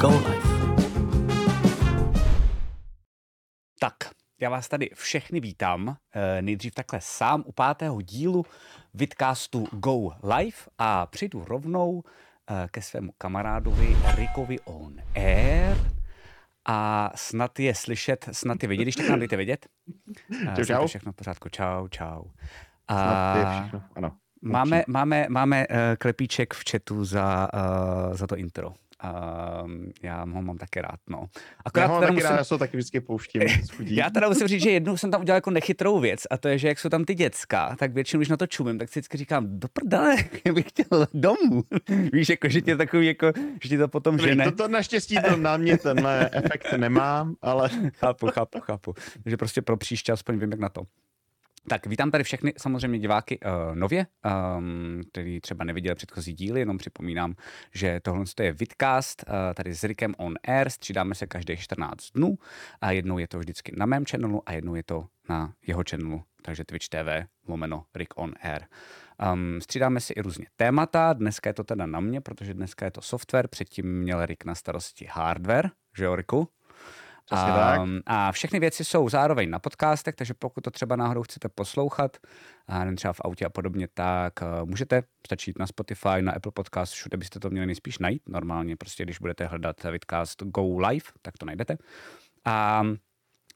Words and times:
Go 0.00 0.08
Life. 0.08 0.48
Tak, 3.80 3.94
já 4.40 4.50
vás 4.50 4.68
tady 4.68 4.90
všechny 4.94 5.40
vítám. 5.40 5.96
Eh, 6.14 6.42
Nejdřív 6.42 6.74
takhle 6.74 7.00
sám 7.02 7.42
u 7.46 7.52
pátého 7.52 8.00
dílu 8.00 8.44
vidcastu 8.94 9.66
Go 9.72 10.10
Live 10.22 10.56
a 10.78 11.06
přijdu 11.06 11.44
rovnou 11.44 12.02
eh, 12.50 12.68
ke 12.70 12.82
svému 12.82 13.12
kamarádovi 13.18 13.96
Rikovi 14.14 14.60
on 14.60 14.96
Air 15.14 15.76
a 16.68 17.10
snad 17.14 17.58
je 17.60 17.74
slyšet, 17.74 18.28
snad 18.32 18.62
je 18.62 18.68
vidět, 18.68 18.82
když 18.82 18.96
tak 18.96 19.08
nám 19.08 19.18
dejte 19.18 19.36
vědět. 19.36 19.66
Eh, 20.48 20.54
Čau, 20.56 20.64
snad 20.64 20.66
čau. 20.66 20.82
je 20.82 20.88
všechno 20.88 21.12
v 21.12 21.16
pořádku, 21.16 21.48
čau, 21.48 21.88
čau. 21.88 22.22
Snad 22.90 23.32
to 23.32 23.38
je 23.38 23.44
A 23.44 23.60
všechno, 23.60 23.82
ano. 23.96 24.16
máme, 24.42 24.84
máme, 24.88 25.26
máme 25.28 25.66
uh, 25.68 25.76
klepíček 25.98 26.54
v 26.54 26.62
chatu 26.70 27.04
za, 27.04 27.48
uh, 28.08 28.14
za 28.16 28.26
to 28.26 28.36
intro. 28.36 28.74
Um, 29.64 29.92
já 30.02 30.20
ho 30.20 30.42
mám 30.42 30.58
také 30.58 30.82
rád, 30.82 31.00
no. 31.08 31.26
Já 31.76 31.86
ho 31.86 31.94
teda 31.94 32.00
taky 32.00 32.12
musím- 32.14 32.28
rád, 32.30 32.36
já 32.36 32.44
se 32.44 32.58
taky 32.58 32.76
vždycky 32.76 33.00
pouštím 33.00 33.42
já 33.80 34.10
teda 34.10 34.28
musím 34.28 34.46
říct, 34.48 34.62
že 34.62 34.70
jednou 34.70 34.96
jsem 34.96 35.10
tam 35.10 35.20
udělal 35.20 35.36
jako 35.36 35.50
nechytrou 35.50 36.00
věc 36.00 36.22
a 36.30 36.36
to 36.36 36.48
je, 36.48 36.58
že 36.58 36.68
jak 36.68 36.78
jsou 36.78 36.88
tam 36.88 37.04
ty 37.04 37.14
děcka, 37.14 37.76
tak 37.78 37.92
většinou, 37.92 38.18
když 38.18 38.28
na 38.28 38.36
to 38.36 38.46
čumím, 38.46 38.78
tak 38.78 38.88
si 38.88 38.92
vždycky 39.00 39.16
říkám, 39.18 39.46
do 39.60 39.68
prdele, 39.68 40.16
já 40.44 40.52
bych 40.52 40.68
chtěl 40.68 41.06
domů. 41.14 41.64
Víš, 42.12 42.28
jako, 42.28 42.48
že 42.48 42.60
tě 42.60 42.76
takový, 42.76 43.06
jako, 43.06 43.32
že 43.62 43.68
ti 43.68 43.78
to 43.78 43.88
potom 43.88 44.18
žene. 44.18 44.44
To, 44.44 44.52
to 44.52 44.68
naštěstí 44.68 45.16
to 45.30 45.36
na 45.36 45.56
mě 45.56 45.78
tenhle 45.78 46.30
efekt 46.32 46.72
nemá, 46.76 47.32
ale 47.42 47.70
Chápu, 47.94 48.26
chápu, 48.26 48.60
chápu. 48.60 48.94
Takže 49.22 49.36
prostě 49.36 49.62
pro 49.62 49.76
příště 49.76 50.12
aspoň 50.12 50.38
vím, 50.38 50.50
jak 50.50 50.60
na 50.60 50.68
to. 50.68 50.82
Tak 51.68 51.86
vítám 51.86 52.10
tady 52.10 52.24
všechny 52.24 52.52
samozřejmě 52.58 52.98
diváky 52.98 53.38
uh, 53.40 53.76
nově, 53.76 54.06
um, 54.56 55.00
který 55.10 55.40
třeba 55.40 55.64
neviděli 55.64 55.94
předchozí 55.94 56.32
díly, 56.32 56.60
jenom 56.60 56.78
připomínám, 56.78 57.34
že 57.74 58.00
tohle 58.02 58.24
je 58.40 58.52
vidcast, 58.52 59.24
uh, 59.28 59.34
tady 59.54 59.74
s 59.74 59.84
Rikem 59.84 60.14
on 60.18 60.34
air, 60.44 60.70
střídáme 60.70 61.14
se 61.14 61.26
každých 61.26 61.60
14 61.60 62.10
dnů 62.14 62.38
a 62.80 62.90
jednou 62.90 63.18
je 63.18 63.28
to 63.28 63.38
vždycky 63.38 63.72
na 63.76 63.86
mém 63.86 64.04
channelu 64.04 64.42
a 64.46 64.52
jednou 64.52 64.74
je 64.74 64.82
to 64.82 65.06
na 65.28 65.52
jeho 65.66 65.82
channelu, 65.90 66.22
takže 66.42 66.64
Twitch 66.64 66.88
TV 66.88 67.28
lomeno 67.48 67.84
Rick 67.94 68.14
on 68.16 68.32
air. 68.40 68.62
Um, 69.32 69.60
střídáme 69.60 70.00
si 70.00 70.12
i 70.12 70.22
různě 70.22 70.46
témata, 70.56 71.12
dneska 71.12 71.50
je 71.50 71.54
to 71.54 71.64
teda 71.64 71.86
na 71.86 72.00
mě, 72.00 72.20
protože 72.20 72.54
dneska 72.54 72.84
je 72.84 72.90
to 72.90 73.00
software, 73.00 73.48
předtím 73.48 74.00
měl 74.00 74.26
Rick 74.26 74.44
na 74.44 74.54
starosti 74.54 75.08
hardware, 75.10 75.70
že 75.96 76.04
jo 76.04 76.16
Riku? 76.16 76.48
Přesně 77.30 77.52
tak. 77.52 77.80
Um, 77.80 78.00
a 78.06 78.32
všechny 78.32 78.60
věci 78.60 78.84
jsou 78.84 79.08
zároveň 79.08 79.50
na 79.50 79.58
podcastech, 79.58 80.14
takže 80.14 80.34
pokud 80.34 80.60
to 80.60 80.70
třeba 80.70 80.96
náhodou 80.96 81.22
chcete 81.22 81.48
poslouchat, 81.48 82.16
a 82.68 82.78
nevím, 82.78 82.96
třeba 82.96 83.12
v 83.12 83.20
autě 83.24 83.44
a 83.44 83.48
podobně, 83.48 83.88
tak 83.94 84.32
uh, 84.42 84.68
můžete 84.68 85.02
stačit 85.26 85.58
na 85.58 85.66
Spotify, 85.66 86.22
na 86.22 86.32
Apple 86.32 86.52
Podcast, 86.52 86.92
všude 86.92 87.16
byste 87.16 87.40
to 87.40 87.50
měli 87.50 87.66
nejspíš 87.66 87.98
najít. 87.98 88.22
Normálně 88.28 88.76
prostě, 88.76 89.02
když 89.02 89.18
budete 89.18 89.46
hledat 89.46 89.84
vidcast 89.84 90.42
Go 90.42 90.78
Live, 90.78 91.06
tak 91.22 91.38
to 91.38 91.46
najdete. 91.46 91.76
A 92.44 92.82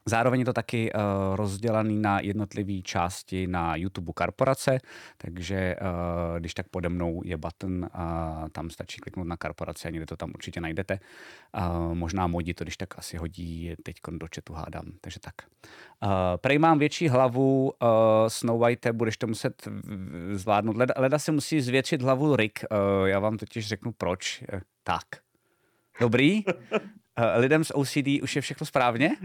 Zároveň 0.05 0.39
je 0.39 0.45
to 0.45 0.53
taky 0.53 0.93
uh, 0.93 1.01
rozdělaný 1.35 1.99
na 1.99 2.19
jednotlivé 2.19 2.81
části 2.81 3.47
na 3.47 3.75
YouTube 3.75 4.13
korporace, 4.15 4.77
takže 5.17 5.75
uh, 5.81 6.39
když 6.39 6.53
tak 6.53 6.69
pode 6.69 6.89
mnou 6.89 7.21
je 7.25 7.37
button 7.37 7.89
a 7.93 8.35
tam 8.51 8.69
stačí 8.69 9.01
kliknout 9.01 9.27
na 9.27 9.37
korporaci 9.37 9.87
a 9.87 9.91
někde 9.91 10.05
to 10.05 10.17
tam 10.17 10.31
určitě 10.35 10.61
najdete. 10.61 10.99
Uh, 11.57 11.93
možná 11.93 12.27
modi 12.27 12.53
to 12.53 12.63
když 12.63 12.77
tak 12.77 12.99
asi 12.99 13.17
hodí 13.17 13.73
teď 13.83 13.95
do 14.11 14.27
chatu 14.35 14.53
hádám, 14.53 14.85
takže 15.01 15.19
tak. 15.19 15.33
Uh, 16.03 16.09
prej 16.37 16.59
mám 16.59 16.79
větší 16.79 17.07
hlavu, 17.07 17.63
uh, 17.63 17.89
Snow 18.27 18.61
White, 18.61 18.91
budeš 18.91 19.17
to 19.17 19.27
muset 19.27 19.67
zvládnout. 20.31 20.77
Leda, 20.77 20.93
leda 20.97 21.19
si 21.19 21.31
musí 21.31 21.61
zvětšit 21.61 22.01
hlavu 22.01 22.35
Rick, 22.35 22.59
uh, 22.71 23.07
já 23.07 23.19
vám 23.19 23.37
totiž 23.37 23.67
řeknu 23.67 23.91
proč. 23.91 24.43
Eh, 24.53 24.61
Tak. 24.83 25.05
Dobrý? 25.99 26.43
Uh, 27.19 27.25
lidem 27.41 27.63
s 27.63 27.75
OCD 27.75 28.07
už 28.23 28.35
je 28.35 28.41
všechno 28.41 28.65
správně? 28.65 29.09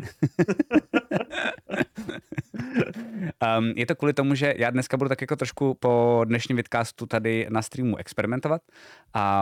um, 3.59 3.73
je 3.77 3.87
to 3.87 3.95
kvůli 3.95 4.13
tomu, 4.13 4.35
že 4.35 4.55
já 4.57 4.71
dneska 4.71 4.97
budu 4.97 5.09
tak 5.09 5.21
jako 5.21 5.37
trošku 5.37 5.75
po 5.75 6.23
dnešním 6.25 6.57
vidcastu 6.57 7.07
tady 7.07 7.47
na 7.51 7.63
streamu 7.63 7.97
experimentovat 7.97 8.63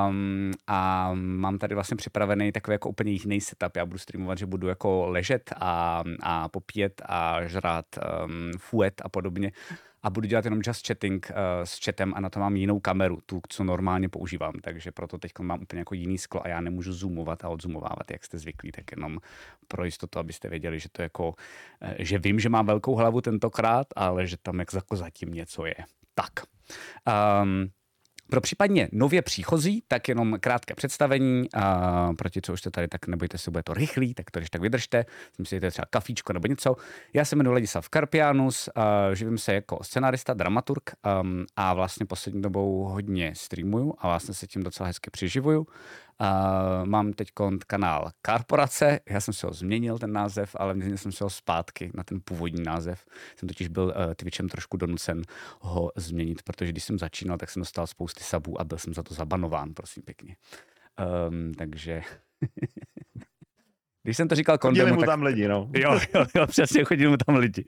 um, 0.08 0.52
a 0.66 1.10
mám 1.14 1.58
tady 1.58 1.74
vlastně 1.74 1.96
připravený 1.96 2.52
takový 2.52 2.72
jako 2.74 2.88
úplně 2.88 3.12
jiný 3.12 3.40
setup. 3.40 3.76
Já 3.76 3.86
budu 3.86 3.98
streamovat, 3.98 4.38
že 4.38 4.46
budu 4.46 4.68
jako 4.68 5.06
ležet 5.06 5.52
a, 5.56 6.04
a 6.22 6.48
popíjet 6.48 7.02
a 7.06 7.46
žrát 7.46 7.86
um, 8.24 8.50
fuet 8.58 9.02
a 9.04 9.08
podobně 9.08 9.52
a 10.06 10.10
budu 10.10 10.28
dělat 10.28 10.44
jenom 10.44 10.60
just 10.64 10.86
chatting 10.86 11.30
uh, 11.30 11.36
s 11.64 11.84
chatem 11.84 12.12
a 12.16 12.20
na 12.20 12.30
to 12.30 12.40
mám 12.40 12.56
jinou 12.56 12.80
kameru, 12.80 13.18
tu, 13.26 13.40
co 13.48 13.64
normálně 13.64 14.08
používám, 14.08 14.52
takže 14.62 14.92
proto 14.92 15.18
teď 15.18 15.32
mám 15.40 15.62
úplně 15.62 15.80
jako 15.80 15.94
jiný 15.94 16.18
sklo 16.18 16.44
a 16.44 16.48
já 16.48 16.60
nemůžu 16.60 16.92
zoomovat 16.92 17.44
a 17.44 17.48
odzoomovávat, 17.48 18.10
jak 18.10 18.24
jste 18.24 18.38
zvyklí, 18.38 18.72
tak 18.72 18.84
jenom 18.90 19.18
pro 19.68 19.84
jistotu, 19.84 20.18
abyste 20.18 20.48
věděli, 20.48 20.80
že 20.80 20.88
to 20.92 21.02
jako, 21.02 21.34
eh, 21.80 21.94
že 21.98 22.18
vím, 22.18 22.40
že 22.40 22.48
mám 22.48 22.66
velkou 22.66 22.94
hlavu 22.94 23.20
tentokrát, 23.20 23.86
ale 23.96 24.26
že 24.26 24.36
tam 24.36 24.58
jak 24.58 24.74
jako 24.74 24.96
zatím 24.96 25.34
něco 25.34 25.66
je. 25.66 25.76
Tak. 26.14 26.32
Um, 27.42 27.68
pro 28.30 28.40
případně 28.40 28.88
nově 28.92 29.22
příchozí, 29.22 29.82
tak 29.88 30.08
jenom 30.08 30.36
krátké 30.40 30.74
představení. 30.74 31.48
A 31.54 32.12
proti 32.18 32.40
co 32.42 32.52
už 32.52 32.60
jste 32.60 32.70
tady, 32.70 32.88
tak 32.88 33.06
nebojte 33.06 33.38
se, 33.38 33.50
bude 33.50 33.62
to 33.62 33.74
rychlý, 33.74 34.14
tak 34.14 34.30
to 34.30 34.38
když 34.38 34.50
tak 34.50 34.60
vydržte. 34.60 35.04
Si, 35.44 35.60
třeba 35.60 35.86
kafíčko 35.90 36.32
nebo 36.32 36.46
něco. 36.48 36.76
Já 37.14 37.24
se 37.24 37.36
jmenuji 37.36 37.52
Ladislav 37.52 37.88
Karpianus, 37.88 38.68
a 38.74 39.14
živím 39.14 39.38
se 39.38 39.54
jako 39.54 39.78
scenarista, 39.82 40.34
dramaturg 40.34 40.90
um, 41.22 41.46
a 41.56 41.74
vlastně 41.74 42.06
poslední 42.06 42.42
dobou 42.42 42.84
hodně 42.84 43.32
streamuju 43.34 43.94
a 43.98 44.08
vlastně 44.08 44.34
se 44.34 44.46
tím 44.46 44.62
docela 44.62 44.86
hezky 44.86 45.10
přiživuju. 45.10 45.66
Uh, 46.20 46.86
mám 46.86 47.12
teď 47.12 47.28
kanál 47.66 48.10
Korporace, 48.22 49.00
já 49.08 49.20
jsem 49.20 49.34
si 49.34 49.46
ho 49.46 49.52
změnil 49.52 49.98
ten 49.98 50.12
název, 50.12 50.56
ale 50.58 50.74
změnil 50.74 50.98
jsem 50.98 51.12
si 51.12 51.24
ho 51.24 51.30
zpátky 51.30 51.90
na 51.94 52.04
ten 52.04 52.20
původní 52.24 52.62
název. 52.62 53.06
Jsem 53.36 53.48
totiž 53.48 53.68
byl 53.68 53.84
uh, 53.84 54.14
Twitchem 54.14 54.48
trošku 54.48 54.76
donucen 54.76 55.22
ho 55.60 55.92
změnit, 55.96 56.42
protože 56.42 56.72
když 56.72 56.84
jsem 56.84 56.98
začínal, 56.98 57.38
tak 57.38 57.50
jsem 57.50 57.60
dostal 57.60 57.86
spousty 57.86 58.24
sabů 58.24 58.60
a 58.60 58.64
byl 58.64 58.78
jsem 58.78 58.94
za 58.94 59.02
to 59.02 59.14
zabanován, 59.14 59.74
prosím 59.74 60.02
pěkně. 60.02 60.36
Um, 61.28 61.54
takže... 61.54 62.02
když 64.06 64.16
jsem 64.16 64.28
to 64.28 64.34
říkal 64.34 64.58
chodili 64.58 64.78
Kondemu, 64.80 64.94
mu 64.94 65.00
tak 65.00 65.06
tam 65.06 65.22
lidi, 65.22 65.48
no. 65.48 65.70
Jo, 65.74 66.00
jo, 66.14 66.26
jo, 66.34 66.46
přesně, 66.46 66.84
chodili 66.84 67.10
mu 67.10 67.16
tam 67.16 67.36
lidi. 67.36 67.64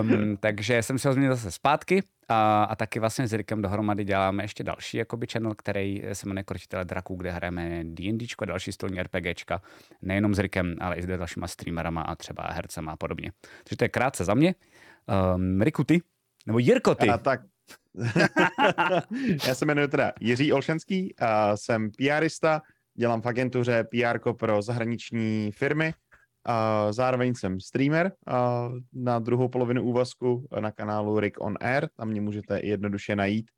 Um, 0.00 0.36
takže 0.36 0.82
jsem 0.82 0.98
se 0.98 1.08
ho 1.08 1.14
změnil 1.14 1.34
zase 1.34 1.50
zpátky 1.50 2.02
a, 2.28 2.64
a 2.64 2.76
taky 2.76 3.00
vlastně 3.00 3.28
s 3.28 3.32
Rikem 3.32 3.62
dohromady 3.62 4.04
děláme 4.04 4.44
ještě 4.44 4.64
další 4.64 4.96
jakoby 4.96 5.26
channel, 5.26 5.54
který 5.54 6.02
se 6.12 6.28
jmenuje 6.28 6.44
Krotitele 6.44 6.84
draků, 6.84 7.16
kde 7.16 7.30
hrajeme 7.30 7.84
D&Dčko 7.84 8.44
další 8.44 8.72
stolní 8.72 9.02
RPGčka, 9.02 9.62
nejenom 10.02 10.34
s 10.34 10.38
Rikem, 10.38 10.74
ale 10.80 10.96
i 10.96 11.02
s 11.02 11.06
dalšíma 11.06 11.46
streamerama 11.46 12.02
a 12.02 12.14
třeba 12.14 12.48
hercema 12.50 12.92
a 12.92 12.96
podobně. 12.96 13.32
Takže 13.64 13.76
to 13.76 13.84
je 13.84 13.88
krátce 13.88 14.24
za 14.24 14.34
mě. 14.34 14.54
Um, 15.34 15.62
Riku, 15.62 15.84
ty? 15.84 16.02
Nebo 16.46 16.58
Jirko, 16.58 16.94
ty? 16.94 17.08
A 17.08 17.18
tak. 17.18 17.40
Já 19.46 19.54
se 19.54 19.64
jmenuji 19.64 19.88
teda 19.88 20.12
Jiří 20.20 20.52
Olšenský, 20.52 21.14
a 21.18 21.56
jsem 21.56 21.90
PRista, 21.90 22.62
dělám 22.98 23.22
v 23.22 23.26
agentuře 23.26 23.84
PR 23.84 24.32
pro 24.32 24.62
zahraniční 24.62 25.52
firmy, 25.52 25.94
a 26.46 26.92
zároveň 26.92 27.34
jsem 27.34 27.60
streamer 27.60 28.12
a 28.26 28.68
na 28.92 29.18
druhou 29.18 29.48
polovinu 29.48 29.82
úvazku 29.82 30.46
na 30.60 30.70
kanálu 30.70 31.20
Rick 31.20 31.40
on 31.40 31.54
Air, 31.60 31.88
tam 31.96 32.08
mě 32.08 32.20
můžete 32.20 32.60
jednoduše 32.66 33.16
najít 33.16 33.50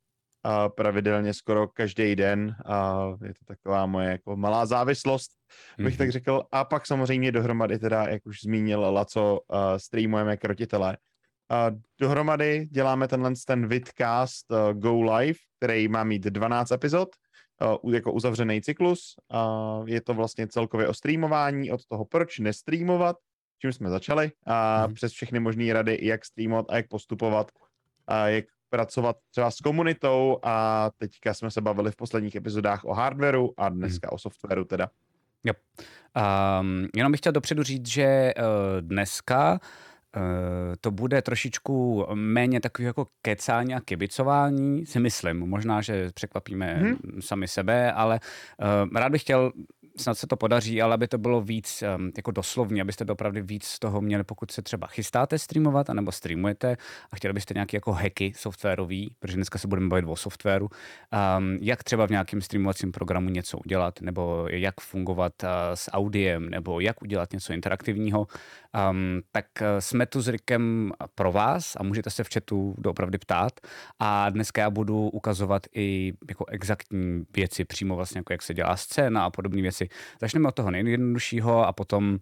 a 0.43 0.69
pravidelně 0.69 1.33
skoro 1.33 1.67
každý 1.67 2.15
den. 2.15 2.55
A 2.65 3.07
je 3.25 3.33
to 3.33 3.45
taková 3.45 3.85
moje 3.85 4.09
jako 4.09 4.35
malá 4.35 4.65
závislost, 4.65 5.31
bych 5.77 5.97
tak 5.97 6.11
řekl. 6.11 6.43
A 6.51 6.65
pak 6.65 6.87
samozřejmě 6.87 7.31
dohromady 7.31 7.79
teda, 7.79 8.07
jak 8.07 8.25
už 8.25 8.41
zmínil 8.41 8.79
Laco, 8.79 9.39
streamujeme 9.77 10.37
krotitele. 10.37 10.97
Dohromady 11.99 12.67
děláme 12.71 13.07
tenhle 13.07 13.33
ten 13.47 13.67
vidcast 13.67 14.45
Go 14.73 15.01
Live, 15.01 15.39
který 15.59 15.87
má 15.87 16.03
mít 16.03 16.23
12 16.23 16.71
epizod, 16.71 17.09
uh, 17.83 17.93
jako 17.93 18.11
uzavřený 18.13 18.61
cyklus. 18.61 19.15
Uh, 19.33 19.89
je 19.89 20.01
to 20.01 20.13
vlastně 20.13 20.47
celkově 20.47 20.87
o 20.87 20.93
streamování, 20.93 21.71
od 21.71 21.85
toho, 21.85 22.05
proč 22.05 22.39
nestreamovat, 22.39 23.15
čím 23.59 23.73
jsme 23.73 23.89
začali, 23.89 24.31
a 24.45 24.83
Mhm. 24.85 24.93
přes 24.93 25.11
všechny 25.11 25.39
možné 25.39 25.73
rady, 25.73 25.99
jak 26.01 26.25
streamovat 26.25 26.65
a 26.69 26.75
jak 26.75 26.87
postupovat, 26.87 27.51
a 28.07 28.27
jak 28.27 28.45
pracovat 28.69 29.15
třeba 29.31 29.51
s 29.51 29.57
komunitou 29.57 30.37
a 30.43 30.89
teďka 30.97 31.33
jsme 31.33 31.51
se 31.51 31.61
bavili 31.61 31.91
v 31.91 31.95
posledních 31.95 32.35
epizodách 32.35 32.85
o 32.85 32.93
hardwareu 32.93 33.53
a 33.57 33.69
dneska 33.69 34.11
o 34.11 34.17
softwaru 34.17 34.65
teda. 34.65 34.89
Jo. 35.43 35.53
Um, 36.61 36.87
jenom 36.95 37.11
bych 37.11 37.19
chtěl 37.19 37.31
dopředu 37.31 37.63
říct, 37.63 37.87
že 37.87 38.33
uh, 38.37 38.43
dneska 38.81 39.51
uh, 39.51 39.57
to 40.81 40.91
bude 40.91 41.21
trošičku 41.21 42.05
méně 42.13 42.61
takový 42.61 42.85
jako 42.85 43.07
kecání 43.21 43.75
a 43.75 43.79
kibicování, 43.79 44.85
si 44.85 44.99
myslím. 44.99 45.39
Možná, 45.39 45.81
že 45.81 46.09
překvapíme 46.13 46.73
hmm. 46.73 47.21
sami 47.21 47.47
sebe, 47.47 47.91
ale 47.91 48.19
uh, 48.83 48.97
rád 48.97 49.11
bych 49.11 49.21
chtěl 49.21 49.51
snad 49.97 50.17
se 50.17 50.27
to 50.27 50.37
podaří, 50.37 50.81
ale 50.81 50.93
aby 50.93 51.07
to 51.07 51.17
bylo 51.17 51.41
víc 51.41 51.83
um, 51.97 52.11
jako 52.17 52.31
doslovně, 52.31 52.81
abyste 52.81 53.05
opravdu 53.05 53.41
víc 53.43 53.65
z 53.65 53.79
toho 53.79 54.01
měli, 54.01 54.23
pokud 54.23 54.51
se 54.51 54.61
třeba 54.61 54.87
chystáte 54.87 55.39
streamovat, 55.39 55.89
anebo 55.89 56.11
streamujete 56.11 56.77
a 57.11 57.15
chtěli 57.15 57.33
byste 57.33 57.53
nějaké 57.53 57.77
jako 57.77 57.91
hacky 57.91 58.33
softwarový, 58.35 59.15
protože 59.19 59.35
dneska 59.35 59.59
se 59.59 59.67
budeme 59.67 59.87
bavit 59.87 60.05
o 60.07 60.15
softwaru, 60.15 60.69
um, 61.37 61.57
jak 61.61 61.83
třeba 61.83 62.05
v 62.07 62.09
nějakém 62.09 62.41
streamovacím 62.41 62.91
programu 62.91 63.29
něco 63.29 63.57
udělat, 63.57 64.01
nebo 64.01 64.47
jak 64.49 64.81
fungovat 64.81 65.33
uh, 65.43 65.49
s 65.73 65.91
audiem, 65.91 66.49
nebo 66.49 66.79
jak 66.79 67.01
udělat 67.01 67.33
něco 67.33 67.53
interaktivního, 67.53 68.27
um, 68.91 69.21
tak 69.31 69.45
uh, 69.61 69.67
jsme 69.79 70.05
tu 70.05 70.21
s 70.21 70.27
Rikem 70.27 70.91
pro 71.15 71.31
vás 71.31 71.75
a 71.79 71.83
můžete 71.83 72.09
se 72.09 72.23
v 72.23 72.29
chatu 72.33 72.75
doopravdy 72.77 73.17
ptát. 73.17 73.59
A 73.99 74.29
dneska 74.29 74.61
já 74.61 74.69
budu 74.69 75.09
ukazovat 75.09 75.67
i 75.75 76.13
jako 76.29 76.45
exaktní 76.45 77.25
věci, 77.35 77.65
přímo 77.65 77.95
vlastně 77.95 78.19
jako 78.19 78.33
jak 78.33 78.41
se 78.41 78.53
dělá 78.53 78.77
scéna 78.77 79.25
a 79.25 79.29
podobné 79.29 79.61
věci. 79.61 79.89
Začneme 80.21 80.47
od 80.47 80.55
toho 80.55 80.71
nejjednoduššího 80.71 81.67
a 81.67 81.73
potom 81.73 82.17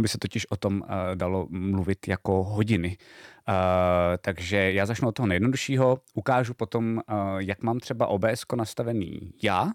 by 0.00 0.08
se 0.08 0.18
totiž 0.18 0.50
o 0.50 0.56
tom 0.56 0.80
uh, 0.80 0.88
dalo 1.14 1.46
mluvit 1.50 2.08
jako 2.08 2.44
hodiny. 2.44 2.96
Uh, 3.48 4.16
takže 4.20 4.72
já 4.72 4.86
začnu 4.86 5.08
od 5.08 5.12
toho 5.12 5.26
nejjednoduššího, 5.26 5.98
ukážu 6.14 6.54
potom, 6.54 6.96
uh, 6.96 7.38
jak 7.38 7.62
mám 7.62 7.80
třeba 7.80 8.06
OBS 8.06 8.44
nastavený 8.56 9.32
já, 9.42 9.62
uh, 9.62 9.70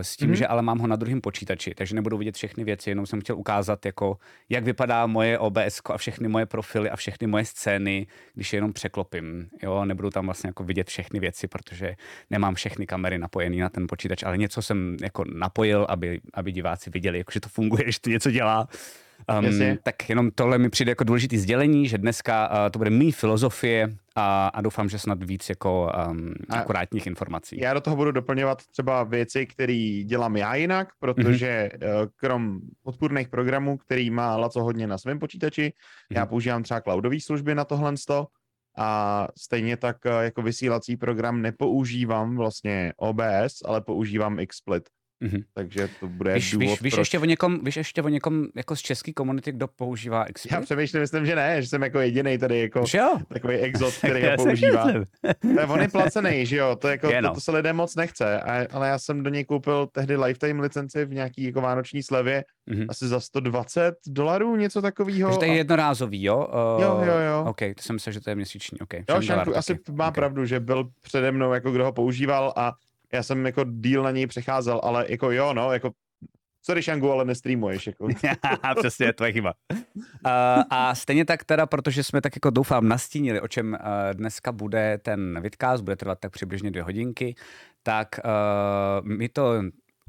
s 0.00 0.16
tím, 0.16 0.28
mm. 0.28 0.34
že 0.34 0.46
ale 0.46 0.62
mám 0.62 0.78
ho 0.78 0.86
na 0.86 0.96
druhém 0.96 1.20
počítači, 1.20 1.74
takže 1.74 1.94
nebudu 1.94 2.18
vidět 2.18 2.34
všechny 2.34 2.64
věci, 2.64 2.90
jenom 2.90 3.06
jsem 3.06 3.20
chtěl 3.20 3.36
ukázat, 3.36 3.86
jako, 3.86 4.18
jak 4.48 4.64
vypadá 4.64 5.06
moje 5.06 5.38
OBS 5.38 5.80
a 5.84 5.98
všechny 5.98 6.28
moje 6.28 6.46
profily 6.46 6.90
a 6.90 6.96
všechny 6.96 7.26
moje 7.26 7.44
scény, 7.44 8.06
když 8.34 8.52
je 8.52 8.56
jenom 8.56 8.72
překlopím. 8.72 9.48
Jo? 9.62 9.84
Nebudu 9.84 10.10
tam 10.10 10.24
vlastně 10.24 10.48
jako 10.48 10.64
vidět 10.64 10.88
všechny 10.88 11.20
věci, 11.20 11.48
protože 11.48 11.96
nemám 12.30 12.54
všechny 12.54 12.86
kamery 12.86 13.18
napojené 13.18 13.56
na 13.56 13.68
ten 13.68 13.86
počítač, 13.88 14.22
ale 14.22 14.38
něco 14.38 14.62
jsem 14.62 14.96
jako 15.02 15.24
napojil, 15.24 15.86
aby, 15.88 16.20
aby 16.34 16.52
diváci 16.52 16.90
viděli, 16.90 17.18
jako, 17.18 17.32
že 17.32 17.40
to 17.40 17.48
funguje, 17.48 17.84
že 17.92 18.00
to 18.00 18.10
něco 18.10 18.30
dělá. 18.30 18.68
Um, 19.40 19.78
tak 19.82 20.08
jenom 20.08 20.30
tohle 20.30 20.58
mi 20.58 20.70
přijde 20.70 20.90
jako 20.90 21.04
důležité 21.04 21.38
sdělení, 21.38 21.88
že 21.88 21.98
dneska 21.98 22.50
uh, 22.50 22.70
to 22.70 22.78
bude 22.78 22.90
mý 22.90 23.12
filozofie 23.12 23.88
a, 24.16 24.48
a 24.48 24.60
doufám, 24.60 24.88
že 24.88 24.98
snad 24.98 25.22
víc 25.22 25.48
jako 25.48 25.92
um, 26.10 26.34
akurátních 26.48 27.06
informací. 27.06 27.60
Já 27.60 27.74
do 27.74 27.80
toho 27.80 27.96
budu 27.96 28.12
doplňovat 28.12 28.66
třeba 28.66 29.04
věci, 29.04 29.46
které 29.46 30.02
dělám 30.06 30.36
já 30.36 30.54
jinak, 30.54 30.88
protože 31.00 31.70
mm-hmm. 31.72 32.02
uh, 32.02 32.08
krom 32.16 32.60
podpůrných 32.82 33.28
programů, 33.28 33.76
který 33.76 34.10
má 34.10 34.36
Laco 34.36 34.62
hodně 34.62 34.86
na 34.86 34.98
svém 34.98 35.18
počítači, 35.18 35.62
mm-hmm. 35.62 36.16
já 36.16 36.20
mhm. 36.20 36.28
používám 36.28 36.62
třeba 36.62 36.80
cloudové 36.80 37.20
služby 37.20 37.54
na 37.54 37.64
tohle 37.64 37.94
a 38.78 39.28
stejně 39.38 39.76
tak 39.76 39.96
uh, 40.04 40.12
jako 40.20 40.42
vysílací 40.42 40.96
program 40.96 41.42
nepoužívám 41.42 42.36
vlastně 42.36 42.92
OBS, 42.96 43.62
ale 43.64 43.80
používám 43.80 44.38
XSplit. 44.46 44.88
Mm-hmm. 45.24 45.44
Takže 45.54 45.88
to 46.00 46.08
bude 46.08 46.34
víš, 46.34 46.52
důvod, 46.52 46.70
víš, 46.70 46.80
víš, 46.82 46.96
ještě 46.96 47.18
o 47.18 47.24
někom, 47.24 47.64
víš 47.64 47.76
ještě 47.76 48.02
o 48.02 48.08
někom 48.08 48.46
jako 48.56 48.76
z 48.76 48.80
české 48.80 49.12
komunity, 49.12 49.52
kdo 49.52 49.68
používá 49.68 50.24
XP? 50.24 50.52
Já 50.52 50.60
přemýšlím, 50.60 51.00
myslím, 51.00 51.26
že 51.26 51.36
ne, 51.36 51.62
že 51.62 51.68
jsem 51.68 51.82
jako 51.82 52.00
jediný 52.00 52.38
tady 52.38 52.60
jako 52.60 52.84
takový 53.28 53.56
exot, 53.56 53.94
který 53.98 54.26
ho 54.26 54.36
používá. 54.36 54.86
On 55.68 55.80
je 55.80 55.88
placený, 55.88 56.46
že 56.46 56.56
jo, 56.56 56.76
to, 56.76 56.88
jako, 56.88 57.08
to, 57.22 57.34
to, 57.34 57.40
se 57.40 57.52
lidé 57.52 57.72
moc 57.72 57.96
nechce, 57.96 58.40
a, 58.40 58.66
ale 58.72 58.88
já 58.88 58.98
jsem 58.98 59.22
do 59.22 59.30
něj 59.30 59.44
koupil 59.44 59.86
tehdy 59.92 60.16
lifetime 60.16 60.62
licenci 60.62 61.04
v 61.04 61.14
nějaký 61.14 61.44
jako 61.44 61.60
vánoční 61.60 62.02
slevě, 62.02 62.44
mm-hmm. 62.70 62.86
asi 62.88 63.08
za 63.08 63.20
120 63.20 63.94
dolarů, 64.06 64.56
něco 64.56 64.82
takového. 64.82 65.28
Takže 65.28 65.38
to 65.38 65.44
je 65.44 65.56
jednorázový, 65.56 66.24
jo? 66.24 66.48
Uh, 66.76 66.82
jo, 66.82 67.02
jo, 67.06 67.18
jo. 67.18 67.44
OK, 67.48 67.58
to 67.58 67.82
jsem 67.82 67.96
myslel, 67.96 68.12
že 68.12 68.20
to 68.20 68.30
je 68.30 68.36
měsíční, 68.36 68.80
OK. 68.80 68.94
Jo, 69.08 69.20
Šanku 69.20 69.56
asi 69.56 69.78
má 69.92 70.08
okay. 70.08 70.14
pravdu, 70.14 70.44
že 70.44 70.60
byl 70.60 70.88
přede 71.02 71.32
mnou, 71.32 71.52
jako 71.52 71.70
kdo 71.70 71.84
ho 71.84 71.92
používal 71.92 72.52
a 72.56 72.72
já 73.14 73.22
jsem 73.22 73.46
jako 73.46 73.64
díl 73.64 74.02
na 74.02 74.10
něj 74.10 74.26
přecházel, 74.26 74.80
ale 74.84 75.06
jako 75.08 75.30
jo, 75.30 75.54
no, 75.54 75.72
jako 75.72 75.90
sorry 76.62 76.82
Shangu, 76.82 77.12
ale 77.12 77.24
nestreamuješ. 77.24 77.86
Jako. 77.86 78.08
Přesně, 78.78 79.12
tvoje 79.12 79.32
chyba. 79.32 79.52
Uh, 79.76 80.62
a 80.70 80.94
stejně 80.94 81.24
tak 81.24 81.44
teda, 81.44 81.66
protože 81.66 82.04
jsme 82.04 82.20
tak 82.20 82.36
jako 82.36 82.50
doufám 82.50 82.88
nastínili, 82.88 83.40
o 83.40 83.48
čem 83.48 83.72
uh, 83.72 84.14
dneska 84.14 84.52
bude 84.52 84.98
ten 84.98 85.40
vidcast, 85.40 85.84
bude 85.84 85.96
trvat 85.96 86.18
tak 86.20 86.32
přibližně 86.32 86.70
dvě 86.70 86.82
hodinky, 86.82 87.34
tak 87.82 88.08
uh, 88.24 89.08
my 89.08 89.28
to 89.28 89.62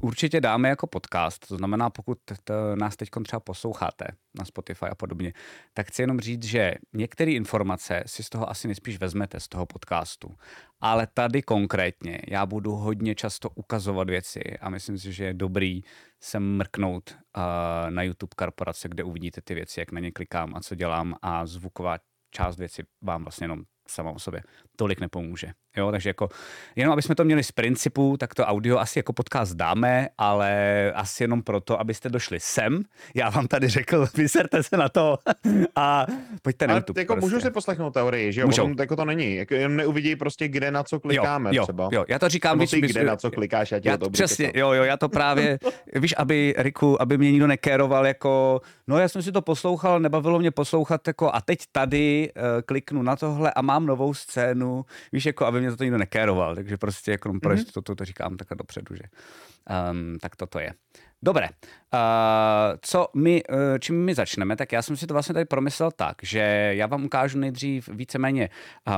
určitě 0.06 0.40
dáme 0.40 0.68
jako 0.68 0.86
podcast. 0.86 1.46
To 1.48 1.56
znamená, 1.56 1.90
pokud 1.90 2.18
to 2.44 2.76
nás 2.76 2.96
teď 2.96 3.08
třeba 3.24 3.40
posloucháte 3.40 4.04
na 4.38 4.44
Spotify 4.44 4.86
a 4.86 4.94
podobně, 4.94 5.32
tak 5.74 5.86
chci 5.86 6.02
jenom 6.02 6.20
říct, 6.20 6.44
že 6.44 6.74
některé 6.92 7.32
informace 7.32 8.02
si 8.06 8.22
z 8.22 8.28
toho 8.28 8.50
asi 8.50 8.68
nejspíš 8.68 8.98
vezmete 8.98 9.40
z 9.40 9.48
toho 9.48 9.66
podcastu. 9.66 10.34
Ale 10.80 11.06
tady 11.14 11.42
konkrétně 11.42 12.20
já 12.28 12.46
budu 12.46 12.72
hodně 12.72 13.14
často 13.14 13.50
ukazovat 13.54 14.10
věci 14.10 14.40
a 14.60 14.70
myslím 14.70 14.98
si, 14.98 15.12
že 15.12 15.24
je 15.24 15.34
dobrý 15.34 15.82
se 16.20 16.40
mrknout 16.40 17.10
uh, 17.10 17.90
na 17.90 18.02
YouTube 18.02 18.34
korporace, 18.36 18.88
kde 18.88 19.04
uvidíte 19.04 19.40
ty 19.40 19.54
věci, 19.54 19.80
jak 19.80 19.92
na 19.92 20.00
ně 20.00 20.12
klikám 20.12 20.54
a 20.54 20.60
co 20.60 20.74
dělám 20.74 21.14
a 21.22 21.46
zvuková 21.46 21.98
část 22.30 22.56
věci 22.56 22.82
vám 23.02 23.22
vlastně 23.24 23.44
jenom 23.44 23.62
sama 23.86 24.10
o 24.10 24.18
sobě 24.18 24.42
tolik 24.76 25.00
nepomůže. 25.00 25.48
Jo, 25.76 25.90
takže 25.90 26.10
jako, 26.10 26.28
jenom 26.76 26.92
aby 26.92 27.02
jsme 27.02 27.14
to 27.14 27.24
měli 27.24 27.42
z 27.44 27.52
principu, 27.52 28.16
tak 28.16 28.34
to 28.34 28.44
audio 28.44 28.78
asi 28.78 28.98
jako 28.98 29.12
podcast 29.12 29.54
dáme, 29.54 30.08
ale 30.18 30.92
asi 30.94 31.24
jenom 31.24 31.42
proto, 31.42 31.80
abyste 31.80 32.08
došli 32.08 32.40
sem. 32.40 32.82
Já 33.14 33.30
vám 33.30 33.46
tady 33.46 33.68
řekl, 33.68 34.06
vyserte 34.16 34.62
se 34.62 34.76
na 34.76 34.88
to 34.88 35.18
a 35.76 36.06
pojďte 36.42 36.66
na 36.66 36.74
YouTube. 36.74 37.00
Jako 37.00 37.14
prostě. 37.14 37.26
můžu 37.26 37.40
si 37.40 37.50
poslechnout 37.50 37.90
teorii, 37.90 38.32
že 38.32 38.40
jo? 38.40 38.46
Můžou. 38.46 38.62
Potom, 38.62 38.76
jako 38.80 38.96
to 38.96 39.04
není. 39.04 39.36
Jako, 39.36 39.54
jenom 39.54 39.76
neuvidí 39.76 40.16
prostě, 40.16 40.48
kde 40.48 40.70
na 40.70 40.82
co 40.82 41.00
klikáme 41.00 41.50
jo, 41.50 41.54
jo, 41.54 41.62
třeba. 41.62 41.88
Jo, 41.92 42.04
já 42.08 42.18
to 42.18 42.28
říkám, 42.28 42.58
víš, 42.58 42.70
kde 42.70 43.04
na 43.04 43.16
co 43.16 43.30
klikáš, 43.30 43.70
já 43.70 43.80
já, 43.84 43.96
to 43.96 44.10
Přesně, 44.10 44.52
jo, 44.54 44.72
jo, 44.72 44.84
já 44.84 44.96
to 44.96 45.08
právě, 45.08 45.58
víš, 45.94 46.14
aby, 46.16 46.54
Riku, 46.58 47.02
aby 47.02 47.18
mě 47.18 47.32
nikdo 47.32 47.46
nekéroval 47.46 48.06
jako, 48.06 48.60
no 48.86 48.98
já 48.98 49.08
jsem 49.08 49.22
si 49.22 49.32
to 49.32 49.42
poslouchal, 49.42 50.00
nebavilo 50.00 50.38
mě 50.38 50.50
poslouchat 50.50 51.06
jako 51.06 51.34
a 51.34 51.40
teď 51.40 51.58
tady 51.72 52.32
uh, 52.36 52.42
kliknu 52.66 53.02
na 53.02 53.16
tohle 53.16 53.52
a 53.52 53.62
mám 53.76 53.86
novou 53.86 54.14
scénu, 54.14 54.84
víš, 55.12 55.26
jako 55.26 55.46
aby 55.46 55.60
mě 55.60 55.76
to 55.76 55.84
nikdo 55.84 55.98
nekéroval, 55.98 56.54
takže 56.54 56.76
prostě 56.76 57.10
jako 57.10 57.28
mm-hmm. 57.28 57.40
proč 57.40 57.64
to, 57.64 57.82
to, 57.82 57.94
to 57.94 58.04
říkám 58.04 58.36
takhle 58.36 58.56
dopředu, 58.56 58.96
že 58.96 59.02
um, 59.70 60.18
tak 60.20 60.36
toto 60.36 60.58
je. 60.58 60.72
Dobré, 61.22 61.48
uh, 61.48 62.00
co 62.80 63.08
my, 63.14 63.44
uh, 63.44 63.58
čím 63.78 64.04
my 64.04 64.14
začneme, 64.14 64.56
tak 64.56 64.72
já 64.72 64.82
jsem 64.82 64.96
si 64.96 65.06
to 65.06 65.14
vlastně 65.14 65.32
tady 65.32 65.44
promyslel 65.44 65.90
tak, 65.96 66.16
že 66.22 66.72
já 66.76 66.86
vám 66.86 67.04
ukážu 67.04 67.38
nejdřív 67.38 67.88
víceméně 67.88 68.48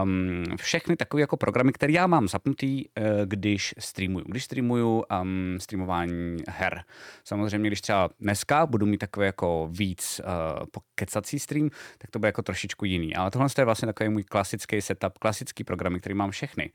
um, 0.03 0.45
všechny 0.57 0.97
takové 0.97 1.21
jako 1.21 1.37
programy, 1.37 1.73
které 1.73 1.93
já 1.93 2.07
mám 2.07 2.29
zapnutý, 2.29 2.85
uh, 2.85 3.05
když 3.25 3.75
streamuju. 3.79 4.25
Když 4.29 4.45
streamuju 4.45 5.05
um, 5.23 5.57
streamování 5.61 6.37
her. 6.49 6.85
Samozřejmě, 7.25 7.69
když 7.71 7.81
třeba 7.81 8.09
dneska 8.21 8.67
budu 8.67 8.87
mít 8.87 8.99
takové 8.99 9.27
jako 9.27 9.69
víc 9.73 10.21
uh, 10.25 10.67
pokecací 10.71 11.39
stream, 11.39 11.71
tak 11.99 12.11
to 12.11 12.19
bude 12.19 12.29
jako 12.29 12.43
trošičku 12.43 12.85
jiný. 12.85 13.17
Ale 13.17 13.31
tohle 13.31 13.49
je 13.59 13.65
vlastně 13.65 13.87
takový 13.87 14.09
můj 14.09 14.25
klasický 14.25 14.81
setup, 14.81 15.19
klasický 15.19 15.65
programy, 15.65 16.01
který 16.01 16.15
mám 16.15 16.31
všechny 16.31 16.71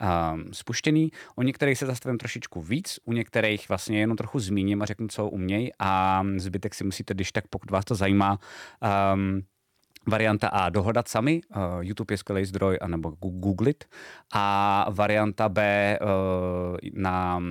um, 0.00 0.52
spuštěný. 0.52 1.10
O 1.36 1.42
některých 1.42 1.78
se 1.78 1.86
zastavím 1.86 2.18
trošičku 2.18 2.62
víc, 2.62 2.98
u 3.04 3.12
některých 3.12 3.68
vlastně 3.68 4.00
jenom 4.00 4.16
trochu 4.16 4.38
zmíním 4.38 4.82
a 4.82 4.86
řeknu, 4.86 5.08
co 5.08 5.28
umějí 5.28 5.70
a 5.78 6.22
zbytek 6.36 6.74
si 6.74 6.84
musíte, 6.84 7.14
když 7.14 7.32
tak, 7.32 7.48
pokud 7.50 7.70
vás 7.70 7.84
to 7.84 7.94
zajímá, 7.94 8.38
um, 9.14 9.42
Varianta 10.06 10.48
A 10.48 10.68
dohodat 10.68 11.08
sami, 11.08 11.40
uh, 11.56 11.62
YouTube 11.80 12.12
je 12.12 12.18
skvělý 12.18 12.44
zdroj, 12.44 12.78
anebo 12.80 13.10
googlit. 13.10 13.84
A 14.34 14.86
varianta 14.90 15.48
B 15.48 15.98
uh, 16.00 16.08
na 16.92 17.42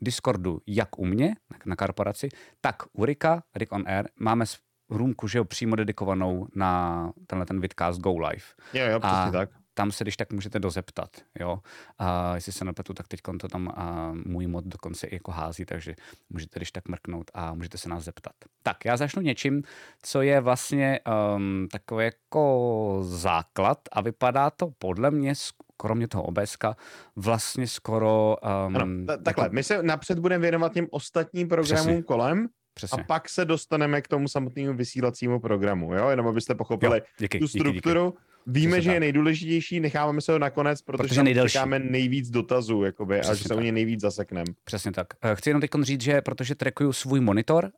Discordu, 0.00 0.60
jak 0.66 0.98
u 0.98 1.04
mě, 1.04 1.34
na 1.66 1.76
korporaci, 1.76 2.28
tak 2.60 2.76
u 2.92 3.04
Rika, 3.04 3.42
Rick 3.54 3.72
on 3.72 3.84
Air, 3.86 4.08
máme 4.20 4.44
růmku, 4.90 5.28
že 5.28 5.38
jo, 5.38 5.44
přímo 5.44 5.76
dedikovanou 5.76 6.46
na 6.54 7.12
tenhle 7.26 7.46
ten 7.46 7.60
vidcast 7.60 8.00
Go 8.00 8.18
Live. 8.18 8.44
Jo, 8.74 8.86
jo, 8.86 9.00
přesně 9.00 9.18
a 9.18 9.30
tak 9.30 9.59
tam 9.74 9.92
se 9.92 10.04
když 10.04 10.16
tak 10.16 10.32
můžete 10.32 10.58
dozeptat, 10.58 11.10
jo. 11.40 11.58
A 11.98 12.34
jestli 12.34 12.52
se 12.52 12.64
nepletu, 12.64 12.94
tak 12.94 13.08
teď 13.08 13.20
to 13.40 13.48
tam 13.48 13.68
a 13.68 14.12
můj 14.26 14.46
mod 14.46 14.64
dokonce 14.64 15.06
i 15.06 15.14
jako 15.14 15.30
hází, 15.30 15.64
takže 15.64 15.94
můžete 16.30 16.58
když 16.58 16.72
tak 16.72 16.88
mrknout 16.88 17.30
a 17.34 17.54
můžete 17.54 17.78
se 17.78 17.88
nás 17.88 18.04
zeptat. 18.04 18.32
Tak, 18.62 18.84
já 18.84 18.96
začnu 18.96 19.22
něčím, 19.22 19.62
co 20.02 20.22
je 20.22 20.40
vlastně 20.40 21.00
um, 21.36 21.68
takový 21.72 22.04
jako 22.04 22.98
základ 23.02 23.78
a 23.92 24.00
vypadá 24.00 24.50
to 24.50 24.70
podle 24.78 25.10
mě 25.10 25.34
kromě 25.76 26.08
toho 26.08 26.24
obeska, 26.24 26.76
vlastně 27.16 27.66
skoro... 27.66 28.36
Um, 28.66 28.76
ano, 28.76 28.86
t- 29.06 29.22
takhle, 29.22 29.44
jako... 29.44 29.54
my 29.54 29.62
se 29.62 29.82
napřed 29.82 30.18
budeme 30.18 30.42
věnovat 30.42 30.72
těm 30.72 30.86
ostatním 30.90 31.48
programům 31.48 31.86
Přesně. 31.86 32.02
kolem, 32.02 32.48
Přesně. 32.74 33.02
A 33.02 33.06
pak 33.06 33.28
se 33.28 33.44
dostaneme 33.44 34.02
k 34.02 34.08
tomu 34.08 34.28
samotnému 34.28 34.74
vysílacímu 34.74 35.40
programu, 35.40 35.94
jo? 35.94 36.08
Jenom 36.08 36.26
abyste 36.26 36.54
pochopili 36.54 36.98
jo, 36.98 37.04
díky, 37.18 37.38
tu 37.38 37.48
strukturu. 37.48 38.06
Díky, 38.06 38.18
díky 38.18 38.29
Víme, 38.46 38.80
že 38.82 38.92
je 38.92 39.00
nejdůležitější, 39.00 39.80
necháváme 39.80 40.20
se 40.20 40.32
ho 40.32 40.38
nakonec, 40.38 40.82
protože, 40.82 41.08
Protože 41.08 41.22
nejdelší. 41.22 41.52
čekáme 41.52 41.78
nejvíc 41.78 42.30
dotazů, 42.30 42.82
jakoby, 42.84 43.20
a 43.20 43.34
že 43.34 43.42
se 43.42 43.48
tak. 43.48 43.58
o 43.58 43.60
ně 43.60 43.72
nejvíc 43.72 44.00
zasekneme. 44.00 44.44
Přesně 44.64 44.92
tak. 44.92 45.06
Eh, 45.22 45.34
Chci 45.36 45.50
jenom 45.50 45.60
teď 45.60 45.70
říct, 45.82 46.00
že 46.00 46.20
protože 46.20 46.54
trackuju 46.54 46.92
svůj 46.92 47.20
monitor, 47.20 47.64
uh, 47.64 47.70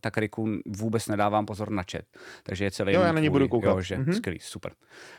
tak 0.00 0.18
Riku 0.18 0.48
vůbec 0.66 1.08
nedávám 1.08 1.46
pozor 1.46 1.70
na 1.70 1.82
chat. 1.92 2.02
Takže 2.42 2.64
je 2.64 2.70
celý 2.70 2.92
Jo, 2.94 3.00
já 3.00 3.12
na 3.12 3.20
tvůj, 3.20 3.30
budu 3.30 3.48
koukat. 3.48 3.70
Jo, 3.70 3.80
že 3.80 3.96
Mhm. 3.98 4.12
skvělý, 4.12 4.38
super. 4.42 4.72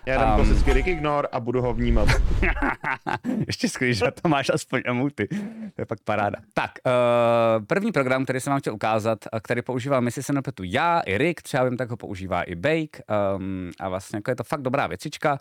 Já 0.06 0.18
dám 0.18 0.40
Um, 0.40 0.46
klasicky 0.46 0.74
Rick 0.74 0.88
Ignore 0.88 1.28
a 1.32 1.40
budu 1.40 1.62
ho 1.62 1.74
vnímat. 1.74 2.08
Ještě 3.48 3.70
skvělý, 3.70 3.94
že 3.94 4.06
to 4.22 4.30
máš 4.30 4.50
aspoň 4.54 4.82
emoty. 4.86 5.28
To 5.76 5.82
je 5.82 5.86
pak 5.86 6.00
paráda. 6.04 6.38
Tak, 6.54 6.72
uh, 6.86 7.66
první 7.66 7.92
program, 7.92 8.24
který 8.24 8.40
jsem 8.40 8.52
vám 8.52 8.60
chtěl 8.60 8.74
ukázat, 8.74 9.20
který 9.44 9.62
používám, 9.62 10.06
jestli 10.06 10.24
se 10.24 10.34
nepletu 10.34 10.64
já, 10.66 11.00
i 11.00 11.18
Rick, 11.18 11.42
třeba 11.42 11.64
vím, 11.64 11.78
tak 11.78 11.90
ho 11.90 11.98
používá 11.98 12.44
i 12.44 12.56
Bake. 12.56 13.00
Um, 13.38 13.72
a 13.80 13.90
vlastně 13.90 14.18
jako 14.18 14.35
je 14.36 14.38
to 14.38 14.44
fakt 14.44 14.62
dobrá 14.62 14.88
věcička. 14.88 15.40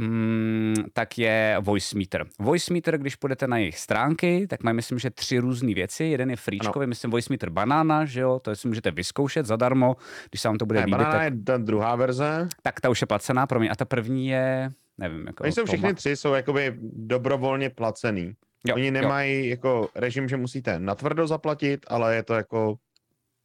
Um, 0.00 0.74
tak 0.92 1.18
je 1.18 1.56
Voice 1.60 1.98
Meter. 1.98 2.26
Voice 2.38 2.72
Meter, 2.72 2.98
když 2.98 3.16
půjdete 3.16 3.46
na 3.46 3.58
jejich 3.58 3.78
stránky, 3.78 4.46
tak 4.46 4.62
mají, 4.62 4.76
myslím, 4.76 4.98
že 4.98 5.10
tři 5.10 5.38
různé 5.38 5.74
věci. 5.74 6.04
Jeden 6.04 6.30
je 6.30 6.36
frýčkový, 6.36 6.86
myslím, 6.86 7.10
Voice 7.10 7.32
Meter 7.32 7.50
Banana, 7.50 8.04
že 8.04 8.20
jo, 8.20 8.38
to 8.42 8.56
si 8.56 8.68
můžete 8.68 8.90
vyzkoušet 8.90 9.46
zadarmo, 9.46 9.96
když 10.30 10.40
se 10.40 10.48
vám 10.48 10.56
to 10.58 10.66
bude 10.66 10.78
Ne, 10.80 10.84
líbit, 10.86 10.98
banana 10.98 11.12
tak, 11.12 11.22
je 11.32 11.42
ta 11.44 11.56
druhá 11.56 11.96
verze. 11.96 12.48
tak 12.62 12.80
ta 12.80 12.88
už 12.88 13.00
je 13.00 13.06
placená 13.06 13.46
pro 13.46 13.60
mě. 13.60 13.70
A 13.70 13.74
ta 13.76 13.84
první 13.84 14.28
je, 14.28 14.70
nevím, 14.98 15.26
jako 15.26 15.42
Oni 15.42 15.52
jsou 15.52 15.64
všechny 15.64 15.94
tři, 15.94 16.16
jsou 16.16 16.34
jakoby 16.34 16.74
dobrovolně 16.92 17.70
placený. 17.70 18.32
Jo, 18.66 18.74
Oni 18.74 18.86
jo. 18.86 18.92
nemají 18.92 19.48
jako 19.48 19.88
režim, 19.94 20.28
že 20.28 20.36
musíte 20.36 20.78
natvrdo 20.78 21.26
zaplatit, 21.26 21.86
ale 21.88 22.14
je 22.16 22.22
to 22.22 22.34
jako 22.34 22.76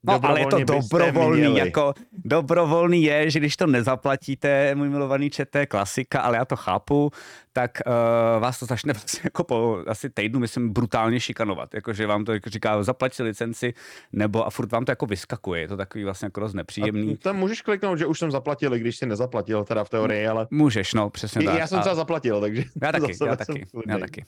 No, 0.03 0.19
ale 0.23 0.39
je 0.39 0.45
to 0.45 0.59
dobrovolný, 0.59 1.39
měli. 1.39 1.59
jako 1.59 1.93
dobrovolný 2.13 3.03
je, 3.03 3.29
že 3.29 3.39
když 3.39 3.57
to 3.57 3.67
nezaplatíte, 3.67 4.75
můj 4.75 4.89
milovaný 4.89 5.29
čet, 5.29 5.49
to 5.49 5.57
je 5.57 5.65
klasika, 5.65 6.21
ale 6.21 6.37
já 6.37 6.45
to 6.45 6.55
chápu, 6.55 7.11
tak 7.53 7.71
uh, 7.85 8.41
vás 8.41 8.59
to 8.59 8.65
začne 8.65 8.93
vlastně 8.93 9.21
jako 9.23 9.43
po 9.43 9.83
asi 9.87 10.09
týdnu, 10.09 10.39
myslím, 10.39 10.73
brutálně 10.73 11.19
šikanovat. 11.19 11.73
Jakože 11.73 12.07
vám 12.07 12.25
to 12.25 12.33
jako 12.33 12.49
říká, 12.49 12.83
zaplať 12.83 13.13
si 13.13 13.23
licenci, 13.23 13.73
nebo 14.13 14.47
a 14.47 14.49
furt 14.49 14.71
vám 14.71 14.85
to 14.85 14.91
jako 14.91 15.05
vyskakuje. 15.05 15.61
Je 15.61 15.67
to 15.67 15.77
takový 15.77 16.03
vlastně 16.03 16.25
jako 16.25 16.39
dost 16.39 16.53
nepříjemný. 16.53 17.13
A 17.13 17.17
tam 17.23 17.35
můžeš 17.35 17.61
kliknout, 17.61 17.97
že 17.97 18.05
už 18.05 18.19
jsem 18.19 18.31
zaplatil, 18.31 18.75
i 18.75 18.79
když 18.79 18.97
jsi 18.97 19.05
nezaplatil, 19.05 19.63
teda 19.63 19.83
v 19.83 19.89
teorii, 19.89 20.27
ale 20.27 20.47
Můžeš, 20.51 20.93
no, 20.93 21.09
přesně 21.09 21.45
tak. 21.45 21.59
já 21.59 21.67
jsem 21.67 21.79
třeba 21.79 21.95
zaplatil, 21.95 22.41
takže 22.41 22.63
Já 22.81 22.91
taky, 22.91 23.17
já 23.25 23.35
taky, 23.35 23.65
já 23.87 23.97
taky. 23.97 24.25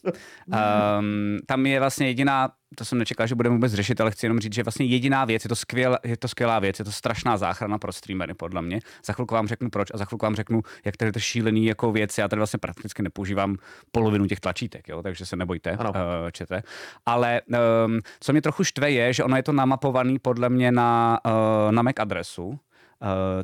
Um, 0.99 1.39
tam 1.45 1.65
je 1.65 1.79
vlastně 1.79 2.07
jediná, 2.07 2.49
to 2.75 2.85
jsem 2.85 2.97
nečekal, 2.97 3.27
že 3.27 3.35
budeme 3.35 3.55
vůbec 3.55 3.73
řešit, 3.73 4.01
ale 4.01 4.11
chci 4.11 4.25
jenom 4.25 4.39
říct, 4.39 4.53
že 4.53 4.63
vlastně 4.63 4.85
jediná 4.85 5.25
věc, 5.25 5.45
je 5.45 5.49
to, 5.49 5.55
skvěl, 5.55 5.97
je 6.03 6.17
to 6.17 6.27
skvělá 6.27 6.59
věc, 6.59 6.79
je 6.79 6.85
to 6.85 6.91
strašná 6.91 7.37
záchrana 7.37 7.77
pro 7.77 7.91
streamery, 7.91 8.33
podle 8.33 8.61
mě. 8.61 8.79
Za 9.05 9.13
chvilku 9.13 9.33
vám 9.33 9.47
řeknu 9.47 9.69
proč 9.69 9.87
a 9.93 9.97
za 9.97 10.05
chvilku 10.05 10.25
vám 10.25 10.35
řeknu, 10.35 10.61
jak 10.85 10.97
tady 10.97 11.11
to 11.11 11.19
šílený 11.19 11.65
jako 11.65 11.91
věc, 11.91 12.17
já 12.17 12.27
tady 12.27 12.39
vlastně 12.39 12.59
prakticky 12.59 13.03
nepoužívám 13.13 13.57
polovinu 13.91 14.25
těch 14.27 14.39
tlačítek, 14.39 14.87
jo, 14.87 15.03
takže 15.03 15.25
se 15.25 15.35
nebojte, 15.35 15.71
Ano. 15.71 15.89
uh, 15.89 16.31
čete. 16.31 16.63
Ale 17.05 17.41
um, 17.85 17.99
co 18.19 18.31
mě 18.31 18.41
trochu 18.41 18.63
štve 18.63 18.91
je, 18.91 19.13
že 19.13 19.23
ono 19.23 19.35
je 19.35 19.43
to 19.43 19.51
namapovaný 19.53 20.19
podle 20.19 20.49
mě 20.49 20.71
na, 20.71 21.19
uh, 21.25 21.71
na 21.71 21.81
MAC 21.81 21.95
adresu, 21.99 22.59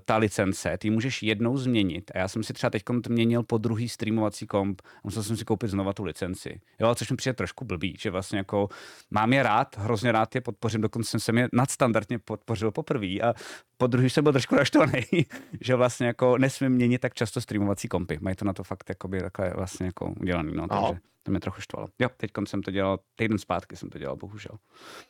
ta 0.06 0.18
licence, 0.18 0.77
ty 0.77 0.89
můžeš 0.89 1.24
jednou 1.24 1.58
změnit. 1.58 2.12
A 2.15 2.18
já 2.18 2.27
jsem 2.27 2.44
si 2.44 2.53
třeba 2.53 2.70
teď 2.70 2.84
měnil 3.10 3.44
po 3.44 3.58
druhý 3.58 3.89
streamovací 3.89 4.48
komp 4.48 4.82
a 4.86 5.00
musel 5.03 5.24
jsem 5.24 5.38
si 5.38 5.46
koupit 5.46 5.70
znova 5.70 5.94
tu 5.94 6.03
licenci. 6.03 6.62
Jo, 6.79 6.96
což 6.96 7.12
mi 7.12 7.18
přijde 7.18 7.34
trošku 7.34 7.65
blbý, 7.65 7.96
že 8.00 8.12
vlastně 8.12 8.38
jako 8.38 8.70
mám 9.12 9.34
je 9.34 9.44
rád, 9.44 9.77
hrozně 9.77 10.12
rád 10.12 10.36
je 10.36 10.41
podpořím, 10.41 10.82
dokonce 10.82 11.20
jsem 11.20 11.38
je 11.38 11.48
nadstandardně 11.53 12.20
podpořil 12.20 12.72
poprvé 12.72 13.08
a 13.08 13.34
po 13.77 13.88
druhý 13.88 14.10
jsem 14.10 14.24
byl 14.24 14.34
trošku 14.34 14.56
naštvaný, 14.56 15.03
že 15.62 15.75
vlastně 15.75 16.08
jako 16.08 16.38
nesmím 16.38 16.72
měnit 16.72 17.00
tak 17.00 17.13
často 17.13 17.41
streamovací 17.41 17.88
kompy. 17.88 18.18
Mají 18.22 18.36
to 18.36 18.46
na 18.46 18.53
to 18.53 18.63
fakt 18.63 18.89
jakoby 18.89 19.22
takhle 19.22 19.53
vlastně 19.56 19.86
jako 19.86 20.13
udělaný, 20.22 20.53
no, 20.56 20.68
Aha. 20.70 20.88
takže 20.88 21.01
to 21.24 21.32
mě 21.32 21.39
trochu 21.39 21.62
štvalo. 21.62 21.88
Jo, 22.00 22.10
teď 22.18 22.32
jsem 22.46 22.62
to 22.62 22.72
dělal, 22.72 23.00
týden 23.15 23.38
zpátky 23.38 23.75
jsem 23.75 23.89
to 23.89 24.00
dělal, 24.00 24.15
bohužel. 24.15 24.58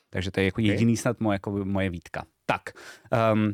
Takže 0.09 0.31
to 0.31 0.39
je 0.39 0.45
jako 0.45 0.61
jediný 0.61 0.97
snad 0.97 1.19
moje, 1.19 1.35
jako 1.35 1.51
moje 1.51 1.89
výtka. 1.89 2.25
Tak, 2.45 2.61
um, 3.33 3.53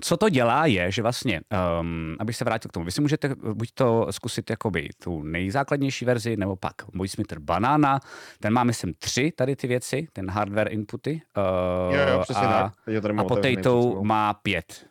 co 0.00 0.16
to 0.16 0.28
dělá 0.28 0.66
je, 0.66 0.90
že 0.90 1.02
vlastně, 1.02 1.40
um, 1.80 2.16
abych 2.20 2.36
se 2.36 2.44
vrátil 2.44 2.68
k 2.68 2.72
tomu, 2.72 2.84
vy 2.86 2.90
si 2.92 3.00
můžete 3.00 3.34
buď 3.54 3.68
to 3.74 4.06
zkusit 4.10 4.50
jakoby 4.50 4.88
tu 5.02 5.22
nejzákladnější 5.22 6.04
verzi, 6.04 6.36
nebo 6.36 6.56
pak 6.56 6.74
Voice 6.94 7.14
Meter 7.18 7.38
Banana, 7.38 8.00
ten 8.40 8.52
má 8.52 8.64
myslím 8.64 8.94
tři 8.94 9.32
tady 9.36 9.56
ty 9.56 9.66
věci, 9.66 10.06
ten 10.12 10.30
hardware 10.30 10.72
inputy. 10.72 11.22
Uh, 11.36 11.94
Jo, 11.96 12.08
jo, 12.12 12.20
přesně 12.20 12.46
a, 12.46 12.50
tak. 12.62 12.72
A 13.18 13.24
Potato 13.24 14.02
má 14.02 14.34
pět. 14.34 14.86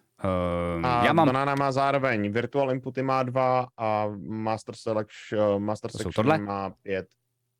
Uh, 0.79 0.85
A 0.85 1.05
já 1.05 1.13
mám, 1.13 1.27
Banana 1.27 1.55
má 1.55 1.71
zároveň 1.71 2.31
Virtual 2.31 2.71
Inputy 2.71 3.01
má 3.01 3.23
dva 3.23 3.67
a 3.77 4.07
Master 4.27 4.75
Selection, 4.75 5.63
Master 5.63 5.91
To 5.91 5.97
jsou 5.97 6.03
Section 6.03 6.23
tohle? 6.25 6.37
má 6.37 6.69
pět. 6.69 7.07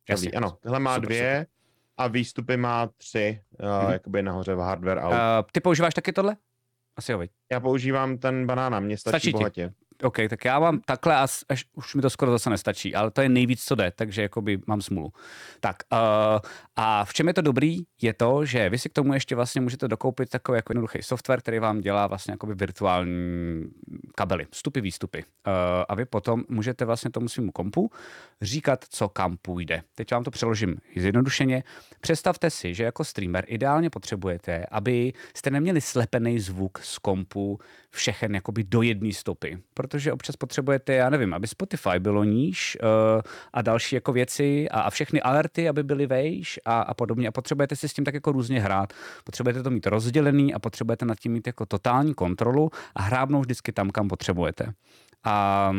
Jasně. 0.10 0.32
Ano, 0.32 0.58
tohle 0.62 0.80
má 0.80 0.96
Super, 0.96 1.08
dvě 1.08 1.48
a 1.98 2.08
výstupy 2.08 2.58
má 2.58 2.88
tři, 2.98 3.42
uh, 3.60 3.84
Mhm. 3.84 3.92
jakoby 3.94 4.24
nahoře 4.24 4.56
v 4.56 4.60
hardware 4.60 4.98
uh, 5.06 5.14
ty 5.52 5.60
používáš 5.60 5.94
taky 5.94 6.14
tohle? 6.14 6.36
Asi 6.98 7.12
jo, 7.12 7.18
viď? 7.18 7.32
Já 7.52 7.60
používám 7.60 8.18
ten 8.18 8.48
banana, 8.48 8.80
mě 8.80 8.98
stačí, 8.98 9.30
Stačí 9.30 9.52
ti? 9.52 9.70
OK, 10.04 10.18
tak 10.30 10.46
já 10.46 10.60
mám 10.60 10.80
takhle 10.86 11.16
a 11.16 11.28
až 11.50 11.66
už 11.74 11.96
mi 11.96 12.02
to 12.02 12.10
skoro 12.10 12.32
zase 12.32 12.50
nestačí, 12.50 12.96
ale 12.96 13.12
to 13.12 13.22
je 13.22 13.30
nejvíc, 13.30 13.64
co 13.64 13.76
jde, 13.76 13.92
takže 13.96 14.22
jakoby 14.22 14.60
mám 14.68 14.82
smůlu. 14.82 15.14
Tak 15.60 15.76
uh, 15.92 16.00
a 16.76 17.06
v 17.06 17.14
čem 17.14 17.28
je 17.28 17.34
to 17.34 17.42
dobrý, 17.42 17.78
je 18.02 18.14
to, 18.14 18.46
že 18.46 18.70
vy 18.70 18.78
si 18.78 18.90
k 18.90 18.94
tomu 18.94 19.14
ještě 19.14 19.36
vlastně 19.36 19.62
můžete 19.62 19.88
dokoupit 19.88 20.30
takový 20.30 20.56
jako 20.56 20.72
jednoduchý 20.72 21.04
software, 21.04 21.40
který 21.40 21.60
vám 21.60 21.82
dělá 21.82 22.08
vlastně 22.08 22.32
jakoby 22.32 22.56
virtuální 22.56 23.64
kabely, 24.16 24.48
vstupy, 24.52 24.82
výstupy. 24.82 25.24
Uh, 25.24 25.54
a 25.90 25.96
vy 25.96 26.06
potom 26.06 26.44
můžete 26.50 26.86
vlastně 26.86 27.12
tomu 27.12 27.30
svým 27.30 27.52
kompu 27.52 27.92
říkat, 28.42 28.86
co 28.90 29.10
kam 29.10 29.38
půjde. 29.38 29.82
Teď 29.96 30.12
vám 30.12 30.24
to 30.24 30.32
přeložím 30.32 30.78
zjednodušeně. 30.98 31.64
Představte 32.02 32.50
si, 32.50 32.74
že 32.74 32.84
jako 32.84 33.04
streamer 33.04 33.46
ideálně 33.48 33.90
potřebujete, 33.90 34.66
aby 34.72 35.14
jste 35.34 35.50
neměli 35.50 35.82
slepený 35.82 36.40
zvuk 36.40 36.80
z 36.80 36.98
kompu 36.98 37.60
všechen 37.90 38.36
jakoby 38.36 38.64
do 38.64 38.82
jedné 38.82 39.14
stopy, 39.14 39.58
protože 39.88 40.14
občas 40.14 40.36
potřebujete, 40.36 40.94
já 40.94 41.10
nevím, 41.10 41.34
aby 41.34 41.48
Spotify 41.48 42.00
bylo 42.00 42.24
níž 42.24 42.78
uh, 42.84 43.22
a 43.54 43.62
další 43.62 43.96
jako 43.96 44.14
věci 44.14 44.70
a, 44.70 44.82
a 44.82 44.90
všechny 44.90 45.22
alerty, 45.22 45.70
aby 45.70 45.84
byly 45.84 46.08
vejš 46.08 46.60
a, 46.66 46.82
a 46.82 46.94
podobně 46.94 47.28
a 47.28 47.32
potřebujete 47.32 47.76
si 47.76 47.90
s 47.90 47.94
tím 47.94 48.06
tak 48.06 48.14
jako 48.14 48.32
různě 48.32 48.62
hrát. 48.62 48.94
Potřebujete 49.24 49.64
to 49.64 49.70
mít 49.70 49.88
rozdělený 49.88 50.54
a 50.54 50.60
potřebujete 50.60 51.06
nad 51.06 51.20
tím 51.20 51.32
mít 51.32 51.48
jako 51.48 51.66
totální 51.66 52.14
kontrolu 52.14 52.70
a 52.96 53.02
hrábnout 53.02 53.46
vždycky 53.46 53.72
tam, 53.72 53.90
kam 53.90 54.08
potřebujete. 54.08 54.74
A 55.24 55.72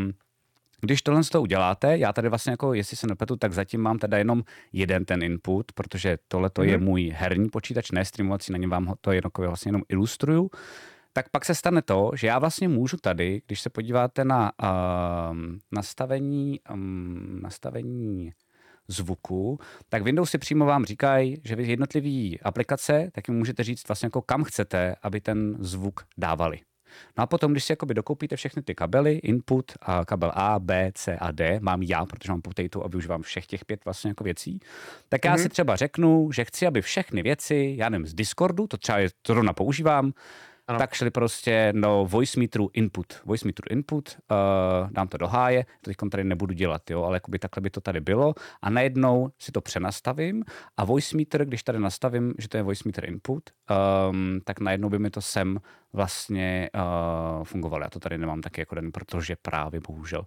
když 0.80 1.02
tohle 1.02 1.24
z 1.24 1.28
toho 1.28 1.42
uděláte, 1.42 1.98
já 1.98 2.12
tady 2.12 2.28
vlastně 2.28 2.50
jako, 2.50 2.74
jestli 2.74 2.96
se 2.96 3.06
nepletu, 3.06 3.36
tak 3.36 3.52
zatím 3.52 3.80
mám 3.80 3.98
teda 3.98 4.18
jenom 4.18 4.42
jeden 4.72 5.04
ten 5.04 5.22
input, 5.22 5.72
protože 5.72 6.18
tohle 6.28 6.50
to 6.50 6.62
je 6.62 6.76
Mhm. 6.76 6.86
můj 6.86 7.12
herní 7.16 7.48
počítač, 7.48 7.90
ne 7.90 8.04
streamovací, 8.04 8.52
na 8.52 8.58
něm 8.58 8.70
vám 8.70 8.94
to 9.00 9.12
jenom, 9.12 9.30
vlastně 9.38 9.68
jenom 9.68 9.82
ilustruju. 9.88 10.50
Tak 11.16 11.28
pak 11.28 11.44
se 11.44 11.54
stane 11.54 11.82
to, 11.82 12.10
že 12.14 12.26
já 12.26 12.38
vlastně 12.38 12.68
můžu 12.68 12.96
tady, 12.96 13.42
když 13.46 13.60
se 13.60 13.70
podíváte 13.70 14.24
na 14.24 14.52
um, 15.30 15.58
nastavení, 15.72 16.60
um, 16.72 17.40
nastavení 17.42 18.32
zvuku, 18.88 19.58
tak 19.88 20.02
Windows 20.02 20.30
si 20.30 20.38
přímo 20.38 20.64
vám 20.66 20.84
říkají, 20.84 21.36
že 21.44 21.56
vy 21.56 21.68
jednotlivý 21.68 22.40
aplikace, 22.40 23.10
tak 23.12 23.28
jim 23.28 23.38
můžete 23.38 23.64
říct 23.64 23.88
vlastně 23.88 24.06
jako 24.06 24.22
kam 24.22 24.44
chcete, 24.44 24.96
aby 25.02 25.20
ten 25.20 25.56
zvuk 25.60 26.00
dávali. 26.18 26.60
No 27.18 27.24
a 27.24 27.26
potom, 27.26 27.52
když 27.52 27.64
si 27.64 27.72
jakoby 27.72 27.94
dokoupíte 27.94 28.36
všechny 28.36 28.62
ty 28.62 28.74
kabely, 28.74 29.14
input 29.14 29.72
a 29.80 30.04
kabel 30.04 30.32
A, 30.34 30.58
B, 30.58 30.92
C 30.94 31.16
a 31.16 31.30
D, 31.32 31.58
mám 31.62 31.82
já, 31.82 32.06
protože 32.06 32.32
mám 32.32 32.42
Potato 32.42 32.84
a 32.84 32.88
využívám 32.88 33.22
všech 33.22 33.46
těch 33.46 33.64
pět 33.64 33.84
vlastně 33.84 34.10
jako 34.10 34.24
věcí, 34.24 34.60
tak 35.08 35.24
já 35.24 35.32
Mhm. 35.32 35.42
si 35.42 35.48
třeba 35.48 35.76
řeknu, 35.76 36.32
že 36.32 36.44
chci, 36.44 36.66
aby 36.66 36.82
všechny 36.82 37.22
věci, 37.22 37.74
já 37.78 37.88
nevím, 37.88 38.06
z 38.06 38.14
Discordu, 38.14 38.66
to 38.66 38.76
třeba 38.76 38.98
je, 38.98 39.08
to 39.22 39.42
používám, 39.54 40.12
Ano. 40.68 40.78
tak 40.78 40.94
šli 40.94 41.10
prostě 41.10 41.72
do 41.76 42.06
voice 42.08 42.40
meteru 42.40 42.70
input. 42.72 43.06
Voice 43.24 43.46
meteru 43.46 43.66
input, 43.70 44.18
uh, 44.30 44.90
dám 44.90 45.08
to 45.08 45.16
do 45.16 45.26
háje, 45.26 45.64
to 45.64 45.90
teď 45.90 45.96
tady 46.10 46.24
nebudu 46.24 46.54
dělat, 46.54 46.90
jo, 46.90 47.02
ale 47.02 47.16
jakoby 47.16 47.38
takhle 47.38 47.60
by 47.60 47.70
to 47.70 47.80
tady 47.80 48.00
bylo 48.00 48.34
a 48.62 48.70
najednou 48.70 49.28
si 49.38 49.52
to 49.52 49.60
přenastavím 49.60 50.44
a 50.76 50.84
voice 50.84 51.16
meter, 51.16 51.44
když 51.44 51.62
tady 51.62 51.78
nastavím, 51.78 52.34
že 52.38 52.48
to 52.48 52.56
je 52.56 52.62
voice 52.62 52.82
meter 52.86 53.08
input, 53.08 53.50
um, 54.10 54.40
tak 54.44 54.60
najednou 54.60 54.88
by 54.88 54.98
mi 54.98 55.10
to 55.10 55.20
sem 55.20 55.58
vlastně 55.92 56.70
uh, 56.74 57.44
fungovalo. 57.44 57.82
Já 57.82 57.90
to 57.90 57.98
tady 57.98 58.18
nemám 58.18 58.40
taky 58.40 58.60
jako 58.60 58.74
den, 58.74 58.92
protože 58.92 59.36
právě 59.42 59.80
bohužel 59.80 60.26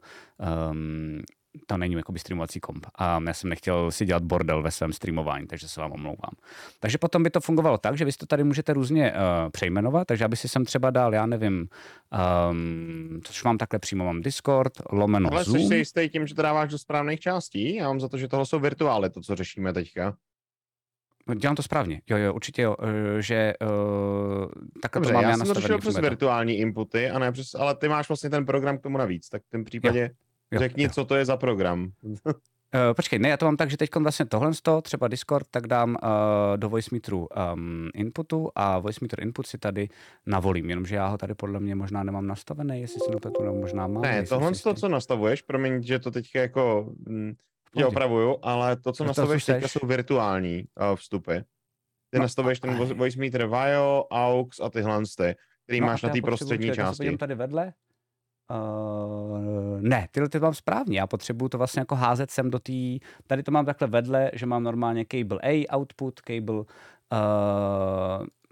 um, 0.72 1.22
to 1.66 1.78
není 1.78 1.96
jakoby 1.96 2.20
streamovací 2.20 2.60
komp. 2.60 2.86
A 2.96 3.20
já 3.28 3.34
jsem 3.34 3.50
nechtěl 3.50 3.92
si 3.92 4.06
dělat 4.06 4.24
bordel 4.24 4.62
ve 4.62 4.72
svém 4.72 4.94
streamování, 4.94 5.48
takže 5.48 5.68
se 5.68 5.82
vám 5.82 5.92
omlouvám. 5.92 6.32
Takže 6.80 6.98
potom 6.98 7.24
by 7.24 7.30
to 7.30 7.42
fungovalo 7.42 7.78
tak, 7.78 7.98
že 7.98 8.06
vy 8.06 8.12
si 8.12 8.18
to 8.18 8.26
tady 8.26 8.44
můžete 8.44 8.74
různě 8.74 9.12
uh, 9.12 9.50
přejmenovat, 9.50 10.08
takže 10.08 10.26
aby 10.26 10.36
si 10.36 10.48
sem 10.48 10.66
třeba 10.66 10.90
dal, 10.90 11.14
já 11.14 11.26
nevím, 11.26 11.68
um, 12.52 13.22
což 13.24 13.44
mám 13.44 13.58
takhle 13.58 13.80
přímo, 13.80 14.06
mám 14.06 14.22
Discord, 14.22 14.74
lomeno 14.92 15.32
Ale 15.32 15.46
jsi 15.46 15.52
Zoom. 15.52 15.68
si 15.68 15.76
jistý 15.76 16.10
tím, 16.10 16.28
že 16.28 16.36
to 16.36 16.42
dáváš 16.42 16.70
do 16.70 16.78
správných 16.78 17.20
částí? 17.20 17.76
Já 17.76 17.88
mám 17.88 18.00
za 18.00 18.10
to, 18.10 18.18
že 18.18 18.28
tohle 18.28 18.46
jsou 18.46 18.60
virtuály, 18.60 19.10
to, 19.10 19.22
co 19.22 19.36
řešíme 19.36 19.74
teďka. 19.74 20.16
Dělám 21.36 21.56
to 21.56 21.64
správně. 21.64 22.02
Jo, 22.10 22.18
jo, 22.18 22.34
určitě 22.34 22.62
jo, 22.62 22.76
eh, 22.82 23.22
že 23.22 23.54
uh, 23.62 23.68
takhle 24.82 25.00
Dobře, 25.00 25.10
to 25.10 25.14
mám 25.14 25.24
já 25.24 25.30
já 25.30 25.38
jsem 25.38 25.48
to 25.48 25.54
řešil 25.54 25.80
přes 25.80 25.98
virtuální 25.98 26.58
inputy, 26.58 27.10
a 27.10 27.20
ne 27.20 27.32
přes, 27.32 27.56
ale 27.56 27.76
ty 27.76 27.90
máš 27.90 28.10
vlastně 28.10 28.30
ten 28.30 28.46
program 28.46 28.78
k 28.78 28.82
tomu 28.82 28.98
navíc, 28.98 29.30
tak 29.30 29.42
v 29.44 29.50
tom 29.50 29.64
případě 29.64 30.00
Jo, 30.00 30.10
řekni, 30.58 30.84
jo. 30.84 30.90
co 30.94 31.06
to 31.06 31.16
je 31.16 31.26
za 31.26 31.38
program. 31.38 31.92
Uh, 32.04 32.16
počkej, 32.96 33.20
ne, 33.20 33.30
já 33.30 33.38
to 33.38 33.46
mám 33.46 33.58
tak, 33.58 33.70
že 33.72 33.78
teď 33.78 33.90
vlastně 33.96 34.26
tohle, 34.26 34.52
třeba 34.82 35.08
Discord, 35.08 35.48
tak 35.52 35.68
dám 35.68 35.90
uh, 36.04 36.58
do 36.58 36.70
VoiceMeteru 36.70 37.28
um, 37.54 37.90
inputu 37.94 38.50
a 38.56 38.80
VoiceMeter 38.80 39.22
input 39.24 39.48
si 39.48 39.58
tady 39.58 39.90
navolím, 40.26 40.70
jenomže 40.70 40.96
já 40.96 41.08
ho 41.08 41.18
tady 41.18 41.34
podle 41.36 41.60
mě 41.60 41.76
možná 41.76 42.04
nemám 42.04 42.28
nastavený, 42.28 42.82
jestli 42.82 43.00
si 43.00 43.12
to 43.30 43.44
nebo 43.44 43.56
možná 43.56 43.88
mám. 43.88 44.02
Ne, 44.02 44.24
tohle 44.26 44.56
si 44.56 44.64
to, 44.64 44.70
jistý. 44.70 44.82
co 44.82 44.90
nastavuješ, 44.90 45.42
promiň, 45.42 45.84
že 45.84 46.00
to 46.00 46.12
teďka 46.12 46.40
jako 46.40 46.94
mm, 47.08 47.34
tě 47.78 47.86
opravuju, 47.86 48.38
ale 48.42 48.76
to, 48.76 48.92
co 48.92 49.04
to, 49.04 49.08
nastavuješ 49.08 49.46
teďka, 49.46 49.68
jsou 49.68 49.88
virtuální 49.88 50.64
uh, 50.92 50.96
vstupy. 50.96 51.34
Ty 52.12 52.18
No, 52.18 52.22
nastavuješ 52.22 52.60
ten 52.60 52.70
a- 52.70 52.80
vo- 52.80 52.94
voice 52.98 53.20
meter 53.20 53.48
VIO, 53.48 54.08
AUX 54.12 54.60
a 54.60 54.70
tyhle 54.70 55.02
ty, 55.18 55.36
který 55.64 55.80
No 55.82 55.88
máš 55.88 56.02
na 56.02 56.10
já 56.10 56.14
té 56.16 56.22
prostřední 56.22 56.72
části. 56.72 56.98
podívám 56.98 57.18
tady 57.18 57.36
vedle. 57.36 57.74
Uh, 58.52 59.82
ne, 59.82 60.08
tyhle 60.12 60.30
ty 60.30 60.40
mám 60.40 60.54
správně. 60.54 61.00
Já 61.00 61.08
potřebuju 61.08 61.50
to 61.50 61.58
vlastně 61.58 61.80
jako 61.80 61.96
házet 61.96 62.32
sem 62.32 62.50
do 62.50 62.60
té. 62.60 62.74
Tady 63.28 63.44
to 63.44 63.52
mám 63.52 63.66
takhle 63.66 63.88
vedle, 63.88 64.32
že 64.34 64.46
mám 64.46 64.64
normálně 64.64 65.06
cable 65.12 65.40
A 65.44 65.76
output, 65.78 66.20
cable. 66.20 66.56
Uh, 66.60 66.66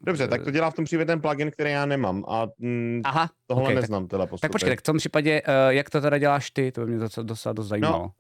Dobře, 0.04 0.28
tak 0.28 0.44
to 0.44 0.52
dělá 0.52 0.70
v 0.72 0.74
tom 0.74 0.86
případě 0.86 1.06
ten 1.06 1.22
plugin, 1.22 1.52
který 1.52 1.72
já 1.72 1.86
nemám 1.86 2.24
a 2.28 2.48
mm, 2.60 3.02
aha, 3.06 3.30
tohle 3.48 3.64
ok, 3.64 3.70
tak, 3.70 3.76
neznám 3.76 4.08
teda 4.08 4.26
postupy. 4.26 4.42
tak 4.42 4.52
počkej, 4.52 4.70
tak 4.72 4.80
v 4.80 4.84
tom 4.84 4.98
případě, 4.98 5.42
uh, 5.42 5.48
jak 5.70 5.90
to 5.90 6.02
teda 6.02 6.18
děláš 6.18 6.52
ty, 6.52 6.72
to 6.72 6.82
by 6.82 6.88
mě 6.88 7.00
docela, 7.00 7.24
docela 7.26 7.54
dost 7.54 7.68
zajímalo. 7.68 8.00
No. 8.04 8.12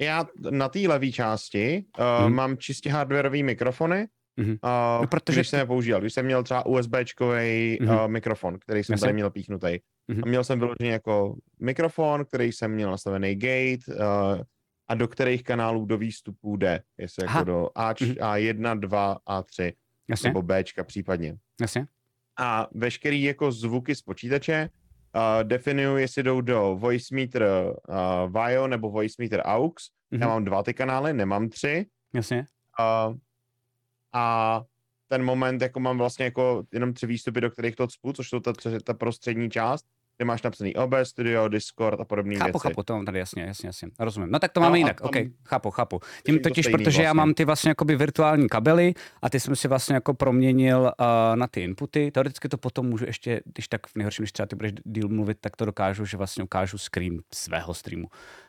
Já 0.00 0.26
na 0.50 0.68
té 0.68 0.78
levé 0.78 1.10
části 1.12 1.84
uh, 1.98 2.24
Mhm. 2.24 2.34
mám 2.34 2.56
čistě 2.56 2.90
hardwareové 2.90 3.42
mikrofony, 3.42 4.08
Mhm. 4.38 4.50
uh, 4.50 4.56
No, 5.00 5.06
protože 5.10 5.38
když 5.40 5.48
jsem 5.48 5.58
je 5.60 5.66
používal. 5.66 6.00
Když 6.00 6.12
jsem 6.14 6.24
měl 6.24 6.42
třeba 6.42 6.66
USBčkový 6.66 7.78
Mhm. 7.80 7.90
uh, 7.94 8.08
mikrofon, 8.08 8.58
který 8.58 8.84
jsem 8.84 8.92
Jasně. 8.94 9.00
tady 9.04 9.12
měl 9.12 9.30
píchnutý. 9.30 9.78
Mhm. 10.08 10.20
A 10.24 10.26
měl 10.28 10.44
jsem 10.44 10.58
vyložený 10.58 10.88
jako 10.88 11.36
mikrofon, 11.60 12.24
který 12.24 12.52
jsem 12.52 12.70
měl 12.72 12.90
nastavený 12.90 13.34
gate 13.34 13.92
uh, 14.00 14.42
a 14.88 14.94
do 14.94 15.08
kterých 15.08 15.42
kanálů 15.42 15.84
do 15.86 15.98
výstupů 15.98 16.56
jde. 16.56 16.82
Jestli 16.98 17.26
Aha. 17.26 17.38
jako 17.38 17.50
do 17.50 17.68
A, 17.74 17.94
Mhm. 18.00 18.10
A1, 18.12 18.78
2, 18.80 19.18
A3 19.30 19.72
Jasně, 20.10 20.30
nebo 20.30 20.42
Bčka 20.42 20.84
případně. 20.84 21.36
jasně. 21.60 21.86
A 22.40 22.68
veškerý 22.74 23.22
jako 23.22 23.52
zvuky 23.52 23.94
z 23.94 24.02
počítače 24.02 24.70
uh, 25.14 25.44
definuju, 25.48 25.96
jestli 25.96 26.22
jdou 26.22 26.40
do 26.40 26.76
voice 26.80 27.14
meter 27.14 27.44
uh, 27.88 28.42
VIO 28.42 28.66
nebo 28.68 28.90
voice 28.90 29.14
meter 29.22 29.42
AUX. 29.44 29.84
Mhm. 30.10 30.22
Já 30.22 30.28
mám 30.28 30.44
dva 30.44 30.62
ty 30.62 30.74
kanály, 30.74 31.12
nemám 31.12 31.48
tři. 31.48 31.86
Jasně. 32.14 32.46
Uh, 33.08 33.16
a 34.12 34.62
ten 35.08 35.24
moment, 35.24 35.62
jako 35.62 35.80
mám 35.80 35.98
vlastně 35.98 36.24
jako 36.24 36.62
jenom 36.72 36.92
tři 36.94 37.06
výstupy, 37.06 37.40
do 37.40 37.50
kterých 37.50 37.76
to 37.76 37.86
cpu, 37.86 38.12
což 38.12 38.28
jsou 38.28 38.40
ta, 38.40 38.52
ta 38.84 38.94
prostřední 38.94 39.50
část, 39.50 39.84
kde 40.16 40.24
máš 40.24 40.42
napsaný 40.42 40.76
OBS 40.76 41.08
Studio, 41.08 41.48
Discord 41.48 42.00
a 42.00 42.04
podobné 42.04 42.34
Chápu, 42.34 42.44
věci. 42.46 42.58
chápu, 42.68 42.82
to 42.82 42.92
mám 42.94 43.04
tady 43.04 43.18
jasně, 43.18 43.42
jasně, 43.42 43.66
jasně. 43.66 43.88
Rozumím. 43.98 44.30
No 44.30 44.38
tak 44.38 44.52
to 44.52 44.60
No 44.60 44.64
máme 44.66 44.74
a 44.74 44.78
jinak, 44.78 45.00
tam- 45.00 45.08
OK, 45.08 45.16
chápu, 45.48 45.70
chápu. 45.70 46.00
Tím 46.26 46.38
to 46.38 46.48
totiž, 46.48 46.68
protože 46.68 47.02
já 47.02 47.08
vlastně. 47.08 47.16
mám 47.18 47.34
ty 47.34 47.44
vlastně 47.44 47.68
jakoby 47.68 47.96
virtuální 47.96 48.48
kabely 48.48 48.94
a 49.22 49.30
ty 49.30 49.40
jsem 49.40 49.56
si 49.56 49.68
vlastně 49.68 49.94
jako 49.94 50.14
proměnil 50.14 50.80
uh, 50.80 51.06
na 51.36 51.46
ty 51.46 51.60
inputy. 51.62 52.10
Teoreticky 52.10 52.48
to 52.48 52.58
potom 52.58 52.86
můžu 52.86 53.04
ještě, 53.06 53.40
když 53.44 53.68
tak 53.68 53.86
v 53.86 53.96
nejhorším, 53.96 54.22
když 54.22 54.32
třeba 54.32 54.46
ty 54.46 54.56
budeš 54.56 54.72
díl 54.84 55.08
mluvit, 55.08 55.38
tak 55.40 55.56
to 55.56 55.64
dokážu, 55.64 56.04
že 56.04 56.16
vlastně 56.16 56.44
ukážu 56.44 56.78
screen 56.78 57.18
svého 57.34 57.74
streamu, 57.74 58.06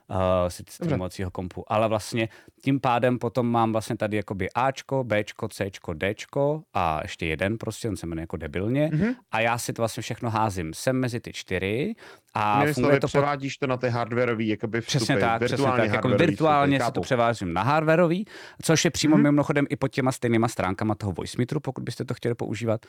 uh, 0.10 0.18
si 0.48 0.64
streamovacího 0.70 1.32
kompu. 1.32 1.64
Ale 1.68 1.88
vlastně 1.88 2.30
tím 2.64 2.80
pádem 2.80 3.20
potom 3.20 3.52
mám 3.52 3.72
vlastně 3.72 3.98
tady 3.98 4.18
jakoby 4.18 4.50
Ačko, 4.52 5.04
Bčko, 5.04 5.48
Cčko, 5.48 5.94
Dčko 5.94 6.64
a 6.74 7.00
ještě 7.02 7.26
jeden 7.26 7.58
prostě, 7.58 7.90
on 7.90 7.98
se 7.98 8.08
jmenuje 8.08 8.24
jako 8.24 8.38
debilně. 8.38 8.90
Mhm. 8.94 9.14
A 9.32 9.40
já 9.40 9.58
si 9.58 9.74
to 9.74 9.82
vlastně 9.82 10.02
všechno 10.02 10.30
házím 10.30 10.74
sem 10.74 11.00
mezi 11.00 11.20
ty 11.20 11.34
čtyři 11.34 11.96
a 12.34 12.56
Jinými 12.56 12.74
funguje 12.74 13.00
to 13.00 13.08
převádíš 13.08 13.58
to 13.58 13.68
na 13.68 13.78
ty 13.78 13.90
hardwareový 13.90 14.48
jakoby 14.48 14.82
vstupy, 14.82 14.98
Přesně 14.98 15.18
tak, 15.18 15.42
přesně 15.42 15.58
virtuálně 15.58 15.84
tak. 15.84 15.94
Jako 15.94 16.10
virtuálně 16.10 16.80
vstupy, 16.80 16.90
si 16.90 16.94
to 16.94 17.02
převážím 17.02 17.54
na 17.54 17.64
hardwareový, 17.64 18.26
což 18.62 18.86
je 18.86 18.92
přímo 18.92 19.18
mm-hmm. 19.18 19.22
mimochodem 19.22 19.66
i 19.70 19.76
pod 19.76 19.88
těma 19.88 20.12
stejnýma 20.12 20.48
stránkama 20.48 20.96
toho 20.96 21.12
voice 21.12 21.36
meteru, 21.38 21.60
pokud 21.60 21.84
byste 21.84 22.06
to 22.06 22.14
chtěli 22.14 22.36
používat. 22.36 22.86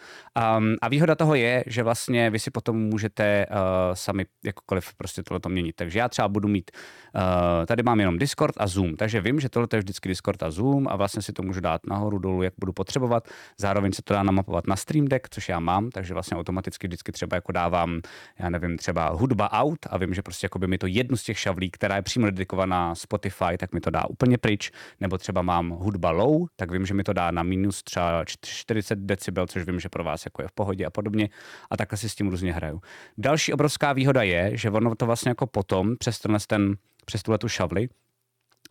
Um, 0.57 0.77
a 0.83 0.89
výhoda 0.89 1.15
toho 1.15 1.35
je, 1.35 1.65
že 1.67 1.83
vlastně 1.83 2.31
vy 2.31 2.39
si 2.39 2.51
potom 2.51 2.77
můžete 2.77 3.47
uh, 3.51 3.57
sami 3.95 4.27
jakkoliv 4.45 4.95
prostě 4.95 5.23
tohle 5.23 5.41
to 5.41 5.49
měnit. 5.49 5.77
Takže 5.77 5.99
já 5.99 6.09
třeba 6.09 6.29
budu 6.29 6.49
mít, 6.49 6.71
uh, 7.15 7.67
tady 7.67 7.83
mám 7.83 8.01
jenom 8.01 8.19
Discord 8.19 8.55
a 8.57 8.67
Zoom, 8.67 8.97
takže 8.97 9.21
vím, 9.21 9.41
že 9.41 9.49
tohle 9.49 9.69
je 9.73 9.79
vždycky 9.79 10.09
Discord 10.09 10.43
a 10.43 10.51
Zoom 10.51 10.89
a 10.89 10.97
vlastně 10.97 11.23
si 11.23 11.33
to 11.33 11.43
můžu 11.43 11.61
dát 11.61 11.81
nahoru, 11.87 12.19
dolů, 12.19 12.43
jak 12.43 12.55
budu 12.59 12.73
potřebovat. 12.73 13.29
Zároveň 13.59 13.93
se 13.93 14.03
to 14.03 14.15
dá 14.15 14.23
namapovat 14.23 14.67
na 14.67 14.77
Stream 14.77 15.05
Deck, 15.09 15.29
což 15.31 15.49
já 15.49 15.61
mám, 15.61 15.91
takže 15.91 16.15
vlastně 16.15 16.37
automaticky 16.37 16.87
vždycky 16.87 17.13
třeba 17.13 17.35
jako 17.35 17.53
dávám, 17.53 18.01
já 18.39 18.51
nevím, 18.51 18.79
třeba 18.79 19.09
hudba 19.31 19.53
out 19.53 19.79
a 19.91 19.99
vím, 19.99 20.15
že 20.15 20.23
prostě 20.23 20.45
jakoby 20.45 20.67
mi 20.67 20.79
to 20.79 20.87
jednu 20.87 21.17
z 21.17 21.23
těch 21.23 21.39
šavlí, 21.39 21.71
která 21.71 21.97
je 21.97 22.03
přímo 22.03 22.27
dedikovaná 22.27 22.95
Spotify, 22.95 23.59
tak 23.59 23.73
mi 23.73 23.81
to 23.81 23.91
dá 23.91 24.05
úplně 24.07 24.39
pryč, 24.39 24.73
nebo 25.01 25.19
třeba 25.19 25.43
mám 25.43 25.71
hudba 25.71 26.11
low, 26.11 26.47
tak 26.57 26.71
vím, 26.71 26.87
že 26.87 26.95
mi 26.95 27.05
to 27.05 27.13
dá 27.13 27.31
na 27.31 27.43
minus 27.43 27.83
třeba 27.83 28.25
čt- 28.25 28.47
40 28.47 28.99
decibel, 28.99 29.47
což 29.47 29.63
vím, 29.63 29.81
že 29.81 29.89
pro 29.89 30.05
vás 30.05 30.25
jako 30.25 30.43
je 30.43 30.49
v 30.49 30.53
pohodě 30.53 30.87
a 30.87 30.91
podobně 30.91 31.29
a 31.71 31.77
takhle 31.77 31.99
si 31.99 32.09
s 32.09 32.15
tím 32.15 32.29
různě 32.29 32.53
hraju. 32.53 32.81
Další 33.19 33.53
obrovská 33.53 33.93
výhoda 33.93 34.23
je, 34.23 34.51
že 34.57 34.71
ono 34.71 34.95
to 34.95 35.07
vlastně 35.07 35.31
jako 35.31 35.47
potom 35.47 35.97
přes 35.97 36.19
tenhle 36.19 36.41
ten, 36.47 36.77
přes 37.05 37.23
tuhle 37.23 37.39
tu 37.39 37.49
šavli, 37.49 37.89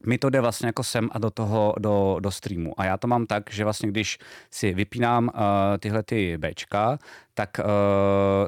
mi 0.06 0.18
to 0.18 0.30
jde 0.30 0.42
vlastně 0.42 0.68
jako 0.68 0.84
sem 0.84 1.10
a 1.12 1.20
do 1.20 1.30
toho, 1.30 1.74
do, 1.80 2.18
do 2.20 2.32
streamu. 2.32 2.80
A 2.80 2.86
já 2.86 2.98
to 2.98 3.08
mám 3.08 3.26
tak, 3.26 3.52
že 3.52 3.64
vlastně 3.64 3.90
když 3.90 4.18
si 4.52 4.74
vypínám 4.74 5.24
uh, 5.34 5.42
tyhle 5.80 6.04
ty 6.04 6.38
Bčka, 6.38 7.00
tak 7.40 7.60
uh, 7.60 7.66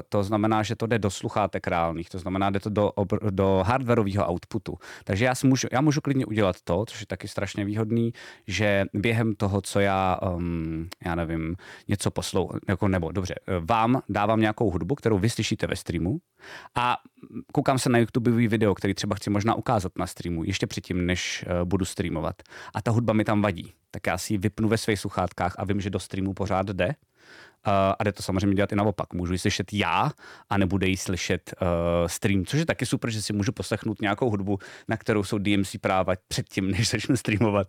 to 0.08 0.22
znamená, 0.22 0.62
že 0.62 0.76
to 0.76 0.86
jde 0.86 0.98
do 0.98 1.10
sluchátek 1.10 1.66
reálných, 1.66 2.08
to 2.10 2.18
znamená, 2.18 2.50
jde 2.50 2.60
to 2.60 2.70
do, 2.70 2.88
obr- 2.88 3.30
do 3.30 3.64
hardwareového 3.66 4.30
outputu. 4.30 4.76
Takže 5.04 5.24
já, 5.24 5.34
si 5.34 5.46
můžu, 5.46 5.68
já 5.72 5.80
můžu 5.80 6.00
klidně 6.00 6.26
udělat 6.26 6.56
to, 6.64 6.84
což 6.88 7.00
je 7.00 7.06
taky 7.06 7.28
strašně 7.28 7.64
výhodný, 7.64 8.12
že 8.46 8.84
během 8.92 9.34
toho, 9.34 9.60
co 9.60 9.80
já, 9.80 10.18
um, 10.36 10.88
já 11.04 11.14
nevím, 11.14 11.56
něco 11.88 12.10
poslou, 12.10 12.50
jako 12.68 12.88
nebo 12.88 13.12
dobře, 13.12 13.34
eh, 13.34 13.52
vám 13.60 14.02
dávám 14.08 14.40
nějakou 14.40 14.70
hudbu, 14.70 14.94
kterou 14.94 15.18
vy 15.18 15.30
slyšíte 15.30 15.66
ve 15.66 15.76
streamu 15.76 16.18
a 16.74 16.96
koukám 17.52 17.78
se 17.78 17.88
na 17.88 17.98
YouTube 17.98 18.30
video, 18.30 18.74
který 18.74 18.94
třeba 18.94 19.16
chci 19.16 19.30
možná 19.30 19.54
ukázat 19.54 19.92
na 19.98 20.06
streamu, 20.06 20.44
ještě 20.44 20.66
předtím, 20.66 21.06
než 21.06 21.44
uh, 21.46 21.68
budu 21.68 21.84
streamovat. 21.84 22.42
A 22.74 22.82
ta 22.82 22.90
hudba 22.90 23.12
mi 23.12 23.24
tam 23.24 23.42
vadí. 23.42 23.72
Tak 23.90 24.06
já 24.06 24.18
si 24.18 24.34
ji 24.34 24.38
vypnu 24.38 24.68
ve 24.68 24.78
svých 24.78 24.98
sluchátkách 24.98 25.54
a 25.58 25.64
vím, 25.64 25.80
že 25.80 25.90
do 25.90 25.98
streamu 25.98 26.34
pořád 26.34 26.66
jde. 26.66 26.94
Uh, 27.66 27.72
a 27.98 28.04
jde 28.04 28.12
to 28.12 28.22
samozřejmě 28.22 28.54
dělat 28.54 28.72
i 28.72 28.76
naopak. 28.76 29.14
Můžu 29.14 29.32
ji 29.32 29.38
slyšet 29.38 29.72
já 29.72 30.10
a 30.50 30.58
nebude 30.58 30.86
ji 30.86 30.96
slyšet 30.96 31.54
uh, 31.62 31.68
stream, 32.06 32.44
což 32.44 32.58
je 32.58 32.66
taky 32.66 32.86
super, 32.86 33.10
že 33.10 33.22
si 33.22 33.32
můžu 33.32 33.52
poslechnout 33.52 34.00
nějakou 34.00 34.30
hudbu, 34.30 34.58
na 34.88 34.96
kterou 34.96 35.22
jsou 35.22 35.38
DMC 35.38 35.76
práva 35.80 36.14
předtím, 36.28 36.70
než 36.70 36.90
začnu 36.90 37.16
streamovat. 37.16 37.68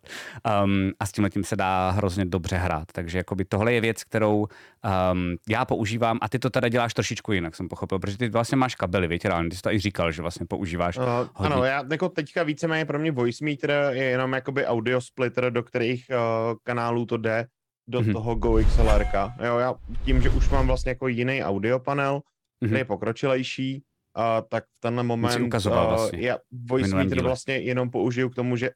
Um, 0.63 0.91
a 0.99 1.05
s 1.05 1.11
tím 1.11 1.29
tím 1.29 1.43
se 1.43 1.55
dá 1.55 1.89
hrozně 1.89 2.25
dobře 2.25 2.55
hrát. 2.55 2.91
Takže 2.91 3.17
jakoby 3.17 3.45
tohle 3.45 3.73
je 3.73 3.81
věc, 3.81 4.03
kterou 4.03 4.39
um, 4.39 5.35
já 5.49 5.65
používám 5.65 6.19
a 6.21 6.29
ty 6.29 6.39
to 6.39 6.49
teda 6.49 6.69
děláš 6.69 6.93
trošičku 6.93 7.31
jinak, 7.31 7.55
jsem 7.55 7.67
pochopil, 7.67 7.99
protože 7.99 8.17
ty 8.17 8.29
vlastně 8.29 8.55
máš 8.55 8.75
kabely, 8.75 9.07
víte, 9.07 9.29
ale 9.29 9.49
ty 9.49 9.55
jsi 9.55 9.61
to 9.61 9.71
i 9.71 9.79
říkal, 9.79 10.11
že 10.11 10.21
vlastně 10.21 10.45
používáš. 10.45 10.97
Uh, 10.97 11.03
hodně. 11.33 11.55
ano, 11.55 11.63
já 11.63 11.83
jako 11.91 12.09
teďka 12.09 12.43
víceméně 12.43 12.85
pro 12.85 12.99
mě 12.99 13.11
voice 13.11 13.45
meter 13.45 13.89
je 13.91 14.03
jenom 14.03 14.33
jakoby 14.33 14.65
audio 14.65 15.01
splitter, 15.01 15.53
do 15.53 15.63
kterých 15.63 16.05
uh, 16.09 16.55
kanálů 16.63 17.05
to 17.05 17.17
jde 17.17 17.47
do 17.87 17.99
Mhm. 18.01 18.09
mm-hmm. 18.09 18.13
toho 18.13 18.35
Go 18.35 18.57
XLR. 18.63 19.05
Jo, 19.45 19.57
já 19.57 19.75
tím, 20.05 20.21
že 20.21 20.29
už 20.29 20.49
mám 20.49 20.67
vlastně 20.67 20.89
jako 20.89 21.07
jiný 21.07 21.43
audio 21.43 21.79
panel, 21.79 22.21
který 22.57 22.69
Mhm. 22.71 22.77
je 22.77 22.85
pokročilejší, 22.85 23.83
uh, 24.17 24.23
tak 24.49 24.63
v 24.63 24.79
tenhle 24.79 25.03
moment 25.03 25.41
ukazoval 25.45 25.83
uh, 25.85 25.89
vlastně 25.89 26.19
já 26.19 26.37
voice 26.51 26.95
meter 26.95 27.21
vlastně 27.23 27.57
jenom 27.57 27.89
použiju 27.89 28.29
k 28.29 28.35
tomu, 28.35 28.55
že 28.55 28.71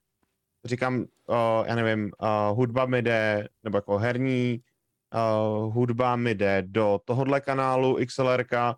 říkám, 0.65 1.00
uh, 1.00 1.06
já 1.67 1.76
nevím, 1.76 2.12
uh, 2.22 2.58
hudba 2.58 2.86
mi 2.86 3.02
jde, 3.02 3.48
nebo 3.63 3.78
jako 3.78 3.98
herní, 3.98 4.60
uh, 5.65 5.74
hudba 5.74 6.15
mi 6.15 6.36
jde 6.36 6.63
do 6.67 7.00
tohohle 7.06 7.41
kanálu 7.41 7.98
XLR, 8.06 8.46
uh, 8.52 8.72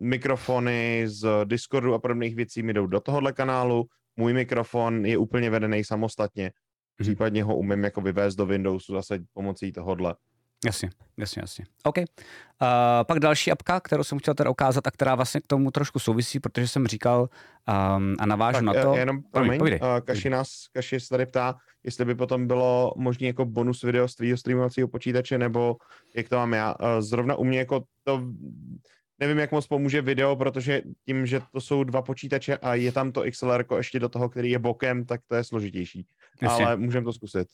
mikrofony 0.00 1.04
z 1.06 1.28
Discordu 1.44 1.94
a 1.94 1.98
podobných 1.98 2.36
věcí 2.36 2.62
mi 2.62 2.72
jdou 2.72 2.86
do 2.86 3.00
tohohle 3.00 3.32
kanálu, 3.32 3.84
můj 4.16 4.32
mikrofon 4.32 5.06
je 5.06 5.18
úplně 5.18 5.50
vedený 5.50 5.84
samostatně. 5.84 6.52
Případně 6.96 7.44
ho 7.44 7.56
umím 7.56 7.84
jako 7.84 8.00
vyvést 8.00 8.38
do 8.38 8.46
Windowsu 8.46 8.92
zase 8.94 9.18
pomocí 9.34 9.72
tohohle. 9.72 10.14
Jasně, 10.66 10.90
jasně, 11.18 11.42
jasně. 11.42 11.64
OK. 11.84 11.98
Uh, 11.98 12.04
pak 13.06 13.18
další 13.18 13.50
apka, 13.50 13.80
kterou 13.80 14.04
jsem 14.04 14.18
chtěl 14.18 14.34
teda 14.34 14.50
ukázat 14.50 14.86
a 14.86 14.90
která 14.90 15.14
vlastně 15.14 15.40
k 15.40 15.46
tomu 15.46 15.70
trošku 15.70 15.98
souvisí, 15.98 16.40
protože 16.40 16.68
jsem 16.68 16.86
říkal 16.86 17.20
um, 17.20 18.14
a 18.18 18.26
navážu 18.26 18.56
Tak 18.56 18.64
na 18.64 18.72
to. 18.72 18.94
jenom, 18.96 19.22
Promiň, 19.22 19.30
promiň, 19.30 19.58
povídej. 19.58 19.80
uh, 19.82 20.00
Kaši, 20.00 20.30
nás, 20.30 20.48
Kaši 20.72 21.00
se 21.00 21.08
tady 21.08 21.26
ptá, 21.26 21.54
jestli 21.84 22.04
by 22.04 22.14
potom 22.14 22.46
bylo 22.46 22.92
možný 22.96 23.26
jako 23.26 23.44
bonus 23.44 23.82
video 23.82 24.08
z 24.08 24.14
tvýho 24.14 24.36
streamovacího 24.36 24.88
počítače, 24.88 25.38
nebo 25.38 25.76
jak 26.16 26.28
to 26.28 26.36
mám 26.36 26.52
já. 26.52 26.74
Uh, 26.80 26.86
zrovna 27.00 27.34
u 27.34 27.44
mě 27.44 27.58
jako 27.58 27.82
to 28.04 28.22
nevím, 29.22 29.38
jak 29.38 29.52
moc 29.52 29.66
pomůže 29.66 30.02
video, 30.02 30.36
protože 30.36 30.82
tím, 31.06 31.26
že 31.26 31.40
to 31.52 31.60
jsou 31.60 31.84
dva 31.84 32.02
počítače 32.02 32.56
a 32.56 32.74
je 32.74 32.92
tam 32.92 33.12
to 33.12 33.22
XLR 33.30 33.64
ještě 33.76 34.00
do 34.00 34.08
toho, 34.08 34.28
který 34.28 34.50
je 34.50 34.58
bokem, 34.58 35.04
tak 35.04 35.20
to 35.28 35.34
je 35.34 35.44
složitější. 35.44 36.06
Jasně. 36.42 36.66
Ale 36.66 36.76
můžeme 36.76 37.04
to 37.04 37.12
zkusit. 37.12 37.48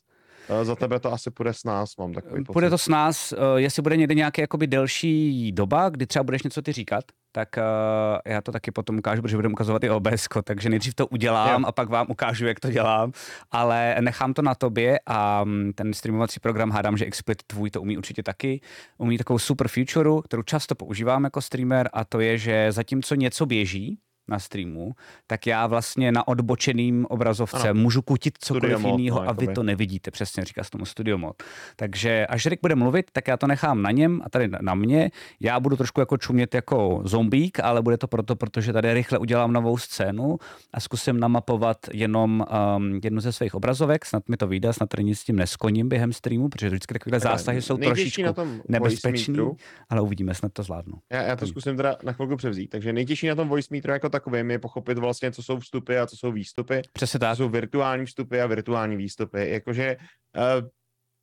Eh, 0.49 0.65
za 0.65 0.75
tebe 0.75 0.99
to 0.99 1.13
asi 1.13 1.31
půjde 1.31 1.53
s 1.53 1.63
nás, 1.63 1.97
mám 1.97 2.13
takový 2.13 2.43
pocit. 2.43 2.53
Bude 2.53 2.69
to 2.69 2.77
s 2.77 2.87
nás, 2.87 3.31
eh, 3.31 3.35
jestli 3.55 3.81
bude 3.81 3.97
někde 3.97 4.15
nějaký 4.15 4.41
jakoby 4.41 4.67
delší 4.67 5.51
doba, 5.51 5.89
kdy 5.89 6.07
třeba 6.07 6.23
budeš 6.23 6.43
něco 6.43 6.61
ty 6.61 6.71
říkat, 6.71 7.03
tak 7.31 7.49
uh, 7.57 8.33
já 8.33 8.41
to 8.41 8.51
taky 8.51 8.71
potom 8.71 8.97
ukážu, 8.97 9.21
protože 9.21 9.37
budeme 9.37 9.51
ukazovat 9.51 9.83
i 9.83 9.89
OBS, 9.89 10.27
takže 10.43 10.69
nejdřív 10.69 10.95
to 10.95 11.07
udělám 11.07 11.61
jo. 11.61 11.67
a 11.67 11.71
pak 11.71 11.89
vám 11.89 12.07
ukážu, 12.09 12.47
jak 12.47 12.59
to 12.59 12.71
dělám, 12.71 13.11
ale 13.51 13.95
nechám 14.01 14.33
to 14.33 14.41
na 14.41 14.55
tobě 14.55 14.99
a 15.05 15.43
mm, 15.43 15.71
ten 15.75 15.93
streamovací 15.93 16.39
program 16.39 16.71
hádám, 16.71 16.97
že 16.97 17.05
Explit 17.05 17.43
tvůj 17.43 17.69
to 17.69 17.81
umí 17.81 17.97
určitě 17.97 18.23
taky. 18.23 18.61
Umí 18.97 19.17
takovou 19.17 19.39
super 19.39 19.67
feature, 19.67 20.09
kterou 20.23 20.43
často 20.43 20.75
používám 20.75 21.23
jako 21.23 21.41
streamer 21.41 21.89
a 21.93 22.05
to 22.05 22.19
je, 22.19 22.37
že 22.37 22.71
zatímco 22.71 23.15
něco 23.15 23.45
běží, 23.45 23.99
na 24.29 24.39
streamu, 24.39 24.91
tak 25.27 25.47
já 25.47 25.67
vlastně 25.67 26.11
na 26.11 26.27
odbočeným 26.27 27.05
obrazovce 27.09 27.69
ano. 27.69 27.81
můžu 27.81 28.01
kutit 28.01 28.37
cokoliv 28.39 28.85
jiného 28.85 29.23
no, 29.23 29.29
a 29.29 29.31
vy 29.31 29.47
to 29.47 29.63
nevidíte. 29.63 30.11
Přesně 30.11 30.45
říká 30.45 30.63
se 30.63 30.69
tomu 30.69 30.85
studio 30.85 31.17
mod. 31.17 31.43
Takže 31.75 32.27
až 32.27 32.45
Rick 32.45 32.61
bude 32.61 32.75
mluvit, 32.75 33.05
tak 33.11 33.27
já 33.27 33.37
to 33.37 33.47
nechám 33.47 33.81
na 33.81 33.91
něm 33.91 34.21
a 34.23 34.29
tady 34.29 34.49
na 34.61 34.75
mě. 34.75 35.11
Já 35.39 35.59
budu 35.59 35.75
trošku 35.75 35.99
jako 35.99 36.17
čumět 36.17 36.55
jako 36.55 37.01
zombík, 37.05 37.59
ale 37.59 37.81
bude 37.81 37.97
to 37.97 38.07
proto, 38.07 38.35
protože 38.35 38.73
tady 38.73 38.93
rychle 38.93 39.17
udělám 39.17 39.53
novou 39.53 39.77
scénu 39.77 40.37
a 40.73 40.79
zkusím 40.79 41.19
namapovat 41.19 41.77
jenom 41.93 42.45
um, 42.77 42.99
jednu 43.03 43.21
ze 43.21 43.31
svých 43.31 43.55
obrazovek. 43.55 44.05
Snad 44.05 44.29
mi 44.29 44.37
to 44.37 44.47
vyjde, 44.47 44.73
snad 44.73 44.89
tady 44.89 45.03
nic 45.03 45.19
s 45.19 45.23
tím 45.23 45.35
neskoním 45.35 45.89
během 45.89 46.13
streamu, 46.13 46.49
protože 46.49 46.69
vždycky 46.69 46.93
takové 46.93 47.19
zásahy 47.19 47.61
jsou 47.61 47.77
trošičku 47.77 48.21
nebezpečné, 48.67 49.43
ale 49.89 50.01
uvidíme, 50.01 50.33
snad 50.35 50.53
to 50.53 50.63
zvládnu. 50.63 50.93
Já, 51.09 51.21
já 51.21 51.35
to 51.35 51.47
zkusím 51.47 51.77
teda 51.77 51.95
na 52.03 52.13
chvilku 52.13 52.35
převzít. 52.35 52.69
Takže 52.69 52.93
nejtěžší 52.93 53.27
na 53.27 53.35
tom 53.35 53.47
voice 53.47 53.67
meteru 53.71 53.93
jako 53.93 54.09
takovým 54.19 54.51
je 54.51 54.59
pochopit 54.59 54.97
vlastně, 54.97 55.31
co 55.31 55.43
jsou 55.43 55.59
vstupy 55.59 55.97
a 55.97 56.07
co 56.07 56.17
jsou 56.17 56.31
výstupy. 56.31 56.81
Přesně 56.93 57.19
tak. 57.19 57.37
Co 57.37 57.43
jsou 57.43 57.49
virtuální 57.49 58.05
vstupy 58.05 58.41
a 58.41 58.47
virtuální 58.47 58.97
výstupy. 58.97 59.49
Jakože 59.49 59.97
uh, 59.97 60.67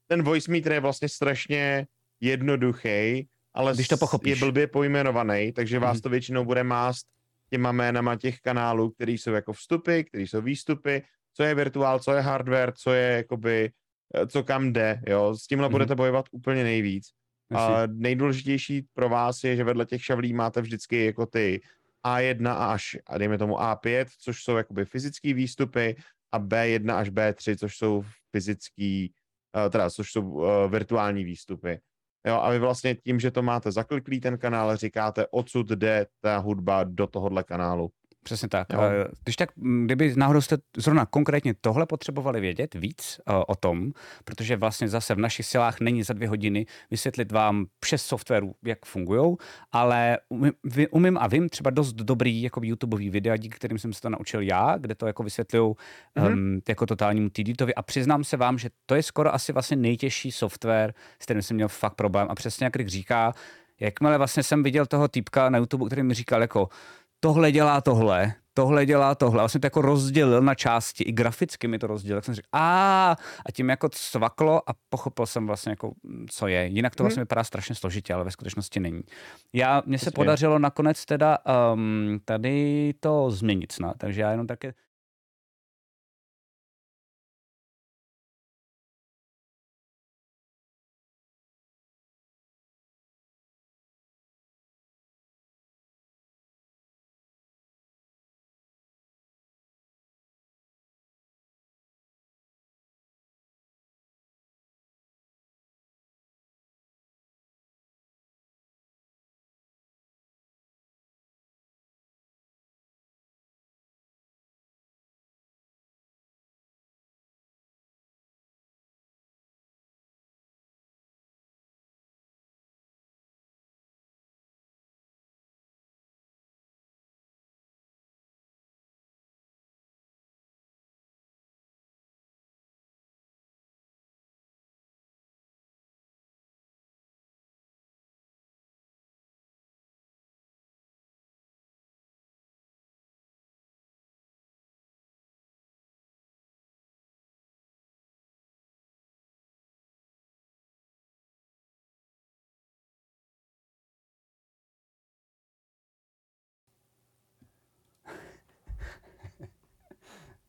ten 0.06 0.22
voice 0.22 0.50
meter 0.52 0.72
je 0.72 0.80
vlastně 0.80 1.08
strašně 1.08 1.86
jednoduchý, 2.20 3.28
ale 3.54 3.74
Když 3.74 3.88
to 3.88 3.96
pochopíš. 3.96 4.30
je 4.30 4.36
blbě 4.36 4.66
pojmenovaný, 4.66 5.52
takže 5.52 5.78
vás 5.78 5.96
mm. 5.96 6.00
to 6.00 6.08
většinou 6.08 6.44
bude 6.44 6.64
mást 6.64 7.06
těma 7.50 7.72
jménama 7.72 8.16
těch 8.16 8.40
kanálů, 8.40 8.90
které 8.90 9.12
jsou 9.12 9.30
jako 9.30 9.52
vstupy, 9.52 10.02
které 10.02 10.24
jsou 10.24 10.42
výstupy, 10.42 11.02
co 11.34 11.42
je 11.42 11.54
virtuál, 11.54 11.98
co 12.00 12.12
je 12.12 12.20
hardware, 12.20 12.72
co 12.72 12.92
je 12.92 13.16
jakoby, 13.16 13.70
eh, 14.14 14.26
co 14.26 14.44
kam 14.44 14.72
jde, 14.72 15.00
jo. 15.06 15.34
S 15.36 15.46
tímhle 15.46 15.68
mm. 15.68 15.72
budete 15.72 15.94
bojovat 15.94 16.24
úplně 16.32 16.64
nejvíc. 16.64 17.06
A 17.54 17.82
nejdůležitější 17.86 18.86
pro 18.94 19.08
vás 19.08 19.44
je, 19.44 19.56
že 19.56 19.64
vedle 19.64 19.86
těch 19.86 20.04
šavlí 20.04 20.32
máte 20.32 20.60
vždycky 20.60 21.04
jako 21.04 21.26
ty 21.26 21.60
a1 22.06 22.70
až, 22.70 22.96
a 23.06 23.18
dejme 23.18 23.38
tomu 23.38 23.54
A5, 23.54 24.06
což 24.18 24.42
jsou 24.42 24.56
jakoby 24.56 24.84
fyzické 24.84 25.34
výstupy, 25.34 25.96
a 26.32 26.40
B1 26.40 26.96
až 26.96 27.10
B3, 27.10 27.56
což 27.56 27.76
jsou 27.76 28.04
fyzický, 28.30 29.14
uh, 29.56 29.70
teda, 29.70 29.90
což 29.90 30.10
jsou 30.12 30.22
uh, 30.30 30.70
virtuální 30.70 31.24
výstupy. 31.24 31.80
Jo, 32.26 32.34
a 32.34 32.50
vy 32.50 32.58
vlastně 32.58 32.94
tím, 32.94 33.20
že 33.20 33.30
to 33.30 33.42
máte 33.42 33.72
zakliklý 33.72 34.20
ten 34.20 34.38
kanál, 34.38 34.76
říkáte, 34.76 35.26
odsud 35.30 35.68
jde 35.68 36.06
ta 36.20 36.38
hudba 36.38 36.84
do 36.84 37.06
tohohle 37.06 37.44
kanálu. 37.44 37.90
Přesně 38.26 38.48
tak. 38.48 38.66
Jo. 38.72 38.80
Když 39.24 39.36
tak, 39.36 39.50
kdyby 39.84 40.14
náhodou 40.16 40.40
jste 40.40 40.56
zrovna 40.76 41.06
konkrétně 41.06 41.54
tohle 41.60 41.86
potřebovali 41.86 42.40
vědět 42.40 42.74
víc 42.74 43.20
uh, 43.30 43.42
o 43.46 43.54
tom, 43.54 43.92
protože 44.24 44.56
vlastně 44.56 44.88
zase 44.88 45.14
v 45.14 45.18
našich 45.18 45.46
silách 45.46 45.80
není 45.80 46.02
za 46.02 46.14
dvě 46.14 46.28
hodiny 46.28 46.66
vysvětlit 46.90 47.32
vám 47.32 47.66
šest 47.84 48.06
softwarů, 48.06 48.54
jak 48.64 48.86
fungují, 48.86 49.36
ale 49.72 50.18
umím, 50.28 50.52
umím 50.90 51.18
a 51.18 51.26
vím 51.26 51.48
třeba 51.48 51.70
dost 51.70 51.92
dobrý 51.92 52.42
jako 52.42 52.60
YouTubeový 52.64 53.10
videa, 53.10 53.36
díky 53.36 53.56
kterým 53.56 53.78
jsem 53.78 53.92
se 53.92 54.00
to 54.00 54.10
naučil 54.10 54.40
já, 54.40 54.76
kde 54.78 54.94
to 54.94 55.06
jako 55.06 55.22
vysvětlují 55.22 55.74
mm-hmm. 56.16 56.32
um, 56.32 56.60
jako 56.68 56.86
totálnímu 56.86 57.28
TDitovi 57.30 57.74
a 57.74 57.82
přiznám 57.82 58.24
se 58.24 58.36
vám, 58.36 58.58
že 58.58 58.70
to 58.86 58.94
je 58.94 59.02
skoro 59.02 59.34
asi 59.34 59.52
vlastně 59.52 59.76
nejtěžší 59.76 60.32
software, 60.32 60.94
s 61.20 61.24
kterým 61.24 61.42
jsem 61.42 61.54
měl 61.54 61.68
fakt 61.68 61.94
problém 61.94 62.26
a 62.30 62.34
přesně 62.34 62.64
jak 62.64 62.76
Rick 62.76 62.90
říká, 62.90 63.32
jakmile 63.80 64.18
vlastně 64.18 64.42
jsem 64.42 64.62
viděl 64.62 64.86
toho 64.86 65.08
týpka 65.08 65.50
na 65.50 65.58
YouTube, 65.58 65.86
který 65.86 66.02
mi 66.02 66.14
říkal 66.14 66.40
jako 66.40 66.68
tohle 67.26 67.52
dělá 67.52 67.80
tohle, 67.80 68.34
tohle 68.54 68.86
dělá 68.86 69.14
tohle. 69.14 69.42
Vlastně 69.42 69.60
to 69.60 69.66
jako 69.66 69.80
rozdělil 69.82 70.42
na 70.42 70.54
části, 70.54 71.04
i 71.04 71.12
graficky 71.12 71.68
mi 71.68 71.78
to 71.78 71.86
rozdělil. 71.86 72.20
Tak 72.20 72.24
jsem 72.24 72.34
řekl, 72.34 72.48
a 72.52 73.16
a 73.46 73.52
tím 73.52 73.68
jako 73.70 73.88
cvaklo 73.88 74.70
a 74.70 74.72
pochopil 74.88 75.26
jsem 75.26 75.46
vlastně, 75.46 75.70
jako, 75.70 75.92
co 76.30 76.46
je. 76.46 76.66
Jinak 76.66 76.96
to 76.96 77.02
vlastně 77.02 77.20
hmm. 77.20 77.24
vypadá 77.24 77.44
strašně 77.44 77.74
složitě, 77.74 78.14
ale 78.14 78.24
ve 78.24 78.30
skutečnosti 78.30 78.80
není. 78.80 79.02
Já, 79.52 79.82
mně 79.86 79.98
se 79.98 80.10
podařilo 80.10 80.58
nakonec 80.58 81.04
teda 81.04 81.38
um, 81.72 82.20
tady 82.24 82.94
to 83.00 83.30
změnit 83.30 83.72
snad, 83.72 83.96
takže 83.98 84.20
já 84.20 84.30
jenom 84.30 84.46
také 84.46 84.74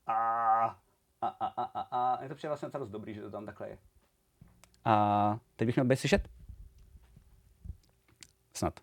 A, 0.07 0.13
a, 1.21 1.27
a, 1.27 1.47
a, 1.47 1.63
a, 1.63 1.81
a 1.81 2.23
je 2.23 2.29
to 2.29 2.35
přijde 2.35 2.49
vlastně 2.49 2.69
dost 2.69 2.89
dobrý, 2.89 3.13
že 3.13 3.21
to 3.21 3.31
tam 3.31 3.45
takhle 3.45 3.69
je. 3.69 3.77
A 4.85 5.39
teď 5.55 5.65
bych 5.65 5.75
měl 5.75 5.85
být 5.85 5.97
slyšet? 5.97 6.29
Snad. 8.53 8.79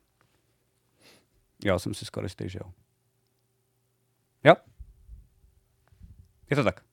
Já 1.65 1.79
jsem 1.79 1.95
si 1.95 2.05
skoro 2.05 2.27
jistý, 2.27 2.49
že 2.49 2.59
jo. 2.63 2.73
Jo? 4.45 4.55
Je 6.51 6.57
to 6.57 6.65
tak. 6.65 6.84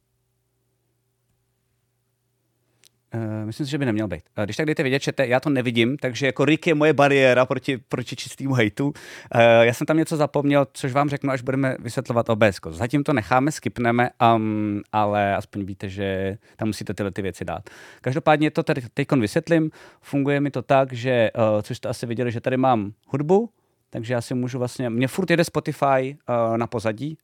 Uh, 3.16 3.46
myslím 3.46 3.66
si, 3.66 3.72
že 3.72 3.78
by 3.78 3.86
neměl 3.86 4.08
být. 4.08 4.24
Uh, 4.38 4.44
když 4.44 4.58
tak 4.58 4.66
dejte 4.66 4.84
vědět, 4.84 5.00
čete, 5.00 5.28
já 5.28 5.40
to 5.40 5.50
nevidím, 5.50 5.98
takže 5.98 6.26
jako 6.26 6.46
Rick 6.46 6.68
je 6.68 6.76
moje 6.76 6.94
bariéra 6.94 7.46
proti, 7.46 7.78
proti 7.78 8.16
čistému 8.16 8.54
hejtu. 8.54 8.86
Uh, 8.86 8.92
já 9.62 9.74
jsem 9.74 9.88
tam 9.88 9.98
něco 9.98 10.18
zapomněl, 10.18 10.68
což 10.74 10.94
vám 10.94 11.10
řeknu, 11.10 11.32
až 11.32 11.42
budeme 11.42 11.76
vysvětlovat 11.80 12.30
OBS. 12.30 12.60
Zatím 12.70 13.04
to 13.04 13.14
necháme, 13.14 13.52
skipneme, 13.52 14.10
um, 14.36 14.82
ale 14.92 15.36
aspoň 15.36 15.66
víte, 15.66 15.90
že 15.90 16.38
tam 16.56 16.68
musíte 16.68 16.94
tyhle 16.94 17.12
ty 17.12 17.22
věci 17.22 17.46
dát. 17.46 17.70
Každopádně 18.02 18.52
to 18.52 18.64
tady 18.64 18.82
teď 18.94 19.12
vysvětlím. 19.12 19.72
Funguje 20.02 20.40
mi 20.40 20.52
to 20.52 20.62
tak, 20.62 20.94
že, 20.94 21.32
uh, 21.36 21.62
což 21.62 21.78
jste 21.78 21.90
asi 21.90 22.06
viděli, 22.06 22.32
že 22.32 22.42
tady 22.42 22.58
mám 22.58 22.94
hudbu, 23.08 23.50
takže 23.90 24.14
já 24.14 24.22
si 24.22 24.34
můžu 24.34 24.60
vlastně, 24.60 24.90
mě 24.90 25.08
furt 25.08 25.30
jede 25.30 25.44
Spotify 25.44 26.18
uh, 26.30 26.58
na 26.58 26.68
pozadí, 26.68 27.18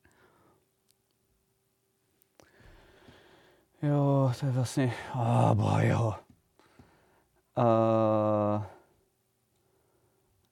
Jo, 3.88 4.32
to 4.40 4.46
je 4.46 4.52
vlastně, 4.52 4.94
oh, 5.16 5.54
boy, 5.54 5.88
jo. 5.88 6.14
Uh, 7.58 8.64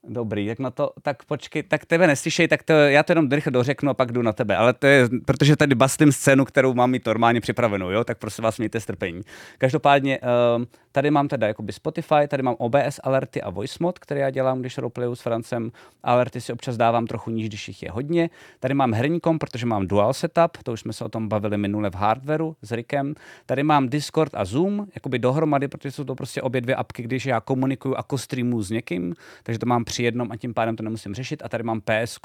Dobrý, 0.07 0.47
tak 0.47 0.59
na 0.59 0.71
to, 0.71 0.91
tak 1.01 1.25
počkej, 1.25 1.63
tak 1.63 1.85
tebe 1.85 2.07
neslyšej, 2.07 2.47
tak 2.47 2.63
to, 2.63 2.73
já 2.73 3.03
to 3.03 3.11
jenom 3.11 3.31
rychle 3.31 3.51
dořeknu 3.51 3.89
a 3.89 3.93
pak 3.93 4.11
jdu 4.11 4.21
na 4.21 4.33
tebe, 4.33 4.57
ale 4.57 4.73
to 4.73 4.87
je, 4.87 5.09
protože 5.25 5.55
tady 5.55 5.75
bastím 5.75 6.11
scénu, 6.11 6.45
kterou 6.45 6.73
mám 6.73 6.91
mít 6.91 7.05
normálně 7.05 7.41
připravenou, 7.41 7.89
jo, 7.89 8.03
tak 8.03 8.17
prosím 8.17 8.43
vás 8.43 8.57
mějte 8.57 8.79
strpení. 8.79 9.21
Každopádně, 9.57 10.19
um, 10.55 10.67
tady 10.95 11.11
mám 11.11 11.27
teda 11.27 11.47
jakoby 11.47 11.73
Spotify, 11.73 12.27
tady 12.27 12.43
mám 12.43 12.55
OBS 12.57 12.99
alerty 13.03 13.41
a 13.41 13.49
voice 13.49 13.77
mod, 13.79 13.99
které 13.99 14.19
já 14.19 14.29
dělám, 14.29 14.59
když 14.59 14.77
roleplayu 14.77 15.15
s 15.15 15.21
Francem. 15.21 15.71
Alerty 16.03 16.41
si 16.41 16.53
občas 16.53 16.77
dávám 16.77 17.07
trochu 17.07 17.31
níž, 17.31 17.47
když 17.47 17.67
jich 17.67 17.83
je 17.83 17.91
hodně. 17.91 18.29
Tady 18.59 18.73
mám 18.73 18.93
herní 18.93 19.19
kom, 19.19 19.39
protože 19.39 19.65
mám 19.65 19.87
dual 19.87 20.13
setup, 20.13 20.63
to 20.63 20.73
už 20.73 20.79
jsme 20.79 20.93
se 20.93 21.03
o 21.03 21.09
tom 21.09 21.27
bavili 21.27 21.57
minule 21.57 21.89
v 21.89 21.95
hardwareu 21.95 22.55
s 22.61 22.71
Rikem. 22.71 23.15
Tady 23.45 23.63
mám 23.63 23.89
Discord 23.89 24.35
a 24.35 24.45
Zoom, 24.45 24.87
jakoby 24.95 25.19
dohromady, 25.19 25.67
protože 25.67 25.91
jsou 25.91 26.03
to 26.03 26.15
prostě 26.15 26.41
obě 26.41 26.61
dvě 26.61 26.75
apky, 26.75 27.03
když 27.03 27.25
já 27.25 27.41
komunikuju 27.41 27.95
a 27.97 28.17
streamu 28.17 28.61
s 28.61 28.69
někým, 28.69 29.15
takže 29.43 29.59
to 29.59 29.65
mám 29.65 29.85
při 29.85 30.03
jednom 30.03 30.31
a 30.31 30.37
tím 30.37 30.53
pádem 30.53 30.75
to 30.75 30.83
nemusím 30.83 31.15
řešit. 31.15 31.41
A 31.45 31.49
tady 31.49 31.63
mám 31.63 31.81
PS, 31.81 32.19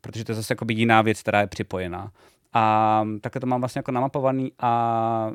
protože 0.00 0.24
to 0.24 0.32
je 0.32 0.36
zase 0.36 0.54
jiná 0.68 1.02
věc, 1.02 1.20
která 1.22 1.40
je 1.40 1.46
připojená. 1.46 2.10
A 2.58 3.04
také 3.20 3.40
to 3.40 3.46
mám 3.46 3.60
vlastně 3.60 3.78
jako 3.78 3.92
namapovaný 3.92 4.52
a 4.58 5.30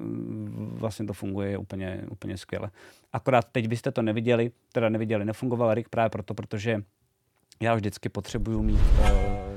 vlastně 0.55 1.05
to 1.05 1.13
funguje 1.13 1.57
úplně, 1.57 2.03
úplně 2.11 2.37
skvěle. 2.37 2.71
Akorát 3.13 3.45
teď 3.51 3.67
byste 3.67 3.91
to 3.91 4.01
neviděli, 4.01 4.51
teda 4.71 4.89
neviděli, 4.89 5.25
nefungoval 5.25 5.73
Rick 5.73 5.89
právě 5.89 6.09
proto, 6.09 6.33
protože 6.33 6.81
já 7.61 7.75
vždycky 7.75 8.09
potřebuju 8.09 8.63
mít, 8.63 8.79
uh, 8.99 9.07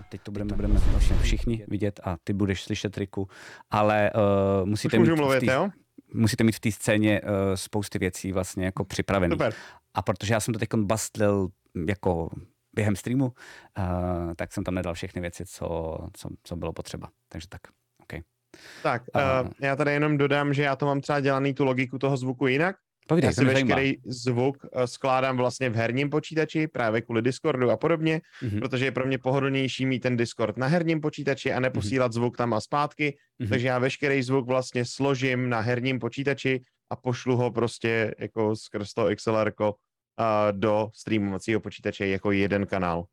teď 0.09 0.20
to 0.20 0.33
budeme, 0.33 0.57
budeme 0.57 0.74
vlastně 0.74 1.16
všichni 1.16 1.64
vidět 1.68 2.00
a 2.05 2.16
ty 2.24 2.33
budeš 2.33 2.64
slyšet 2.64 2.98
Riku, 2.98 3.29
ale 3.70 4.11
uh, 4.14 4.68
musíte, 4.68 4.98
mít 4.98 5.16
mluvit, 5.16 5.40
tý, 5.40 5.46
musíte 6.14 6.44
mít 6.44 6.57
v 6.57 6.61
té 6.61 6.72
scéně 6.72 7.20
uh, 7.20 7.29
spousty 7.55 7.98
věcí 7.98 8.33
vlastně 8.33 8.64
jako 8.64 8.85
připravených. 8.85 9.35
Super. 9.35 9.55
A 9.94 10.03
protože 10.03 10.35
já 10.35 10.40
jsem 10.40 10.55
to 10.55 10.61
teď 10.61 10.68
bastlil 10.74 11.48
jako 11.88 12.31
během 12.74 12.96
streamu, 12.96 13.24
uh, 13.24 14.34
tak 14.37 14.52
jsem 14.52 14.64
tam 14.64 14.74
nedal 14.74 14.94
všechny 14.94 15.20
věci, 15.20 15.44
co, 15.46 15.98
co, 16.12 16.28
co 16.42 16.56
bylo 16.56 16.72
potřeba. 16.72 17.08
Takže 17.28 17.48
tak, 17.48 17.60
OK. 18.02 18.22
Tak, 18.82 19.02
uh, 19.14 19.50
já 19.60 19.76
tady 19.76 19.92
jenom 19.92 20.18
dodám, 20.18 20.54
že 20.54 20.62
já 20.62 20.76
to 20.76 20.87
mám 20.87 21.00
třeba 21.00 21.20
dělaný 21.20 21.54
tu 21.54 21.64
logiku 21.64 21.98
toho 21.98 22.16
zvuku 22.16 22.46
jinak. 22.46 22.76
Povídej, 23.08 23.28
já 23.28 23.32
si 23.32 23.44
veškerý 23.44 23.96
zvuk 24.06 24.56
skládám 24.84 25.37
vlastně 25.37 25.70
v 25.70 25.74
herním 25.74 26.10
počítači, 26.10 26.68
právě 26.68 27.02
kvůli 27.02 27.22
Discordu 27.22 27.70
a 27.70 27.76
podobně, 27.76 28.20
mm-hmm. 28.42 28.60
protože 28.60 28.84
je 28.84 28.92
pro 28.92 29.06
mě 29.06 29.18
pohodlnější 29.18 29.87
mít 29.87 30.00
ten 30.00 30.16
Discord 30.16 30.56
na 30.56 30.66
herním 30.66 31.00
počítači 31.00 31.52
a 31.52 31.60
neposílat 31.60 32.10
mm-hmm. 32.10 32.14
zvuk 32.14 32.37
tam 32.37 32.54
a 32.54 32.60
zpátky, 32.60 33.16
mm-hmm. 33.40 33.48
takže 33.48 33.68
já 33.68 33.78
veškerý 33.78 34.22
zvuk 34.22 34.46
vlastně 34.46 34.84
složím 34.84 35.48
na 35.48 35.60
herním 35.60 35.98
počítači 35.98 36.60
a 36.90 36.96
pošlu 36.96 37.37
ho 37.37 37.50
prostě 37.50 38.14
jako 38.18 38.56
skrz 38.56 38.94
to 38.94 39.08
XLR 39.16 39.52
do 40.53 40.90
streamovacího 40.94 41.61
počítače 41.61 42.07
jako 42.07 42.33
jeden 42.33 42.66
kanál. 42.66 43.05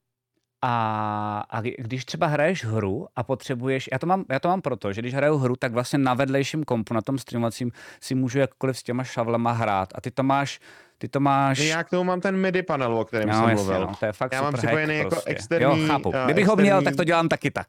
A, 0.62 1.44
a 1.50 1.62
když 1.62 2.06
třeba 2.06 2.28
hraješ 2.28 2.66
hru 2.66 3.08
a 3.16 3.24
potřebuješ, 3.24 3.90
já 3.92 4.00
to, 4.00 4.08
mám, 4.08 4.26
já 4.30 4.40
to 4.40 4.48
mám 4.48 4.62
proto, 4.62 4.94
že 4.94 5.02
když 5.02 5.14
hraju 5.14 5.38
hru, 5.38 5.56
tak 5.56 5.74
vlastně 5.74 6.00
na 6.00 6.14
vedlejším 6.14 6.64
kompu, 6.64 6.94
na 6.94 7.02
tom 7.02 7.18
streamovacím, 7.18 7.72
si 8.02 8.16
můžu 8.16 8.40
jakkoliv 8.40 8.78
s 8.78 8.84
těma 8.84 9.04
šavlema 9.04 9.52
hrát. 9.52 9.90
A 9.96 10.02
ty 10.02 10.12
to 10.12 10.24
máš 10.24 10.60
ty 11.02 11.08
to 11.08 11.20
máš... 11.20 11.60
Já 11.60 11.84
k 11.84 11.90
tomu 11.90 12.04
mám 12.04 12.22
ten 12.22 12.38
MIDI 12.38 12.64
panel, 12.64 12.98
o 12.98 13.06
kterém 13.06 13.30
no, 13.30 13.34
jsem 13.34 13.50
jasně, 13.50 13.56
mluvil. 13.56 13.82
No, 13.82 13.94
to 14.00 14.06
je 14.06 14.14
fakt 14.14 14.34
Já 14.34 14.42
mám 14.42 14.54
připojený 14.54 14.98
jako 14.98 15.10
prostě. 15.10 15.30
externí... 15.30 15.82
Jo, 15.82 15.88
chápu. 15.88 16.10
Uh, 16.10 16.16
Kdybych 16.26 16.44
externí... 16.44 16.50
ho 16.50 16.56
měl, 16.56 16.82
tak 16.82 16.96
to 16.96 17.04
dělám 17.04 17.30
taky 17.30 17.52
tak. 17.52 17.68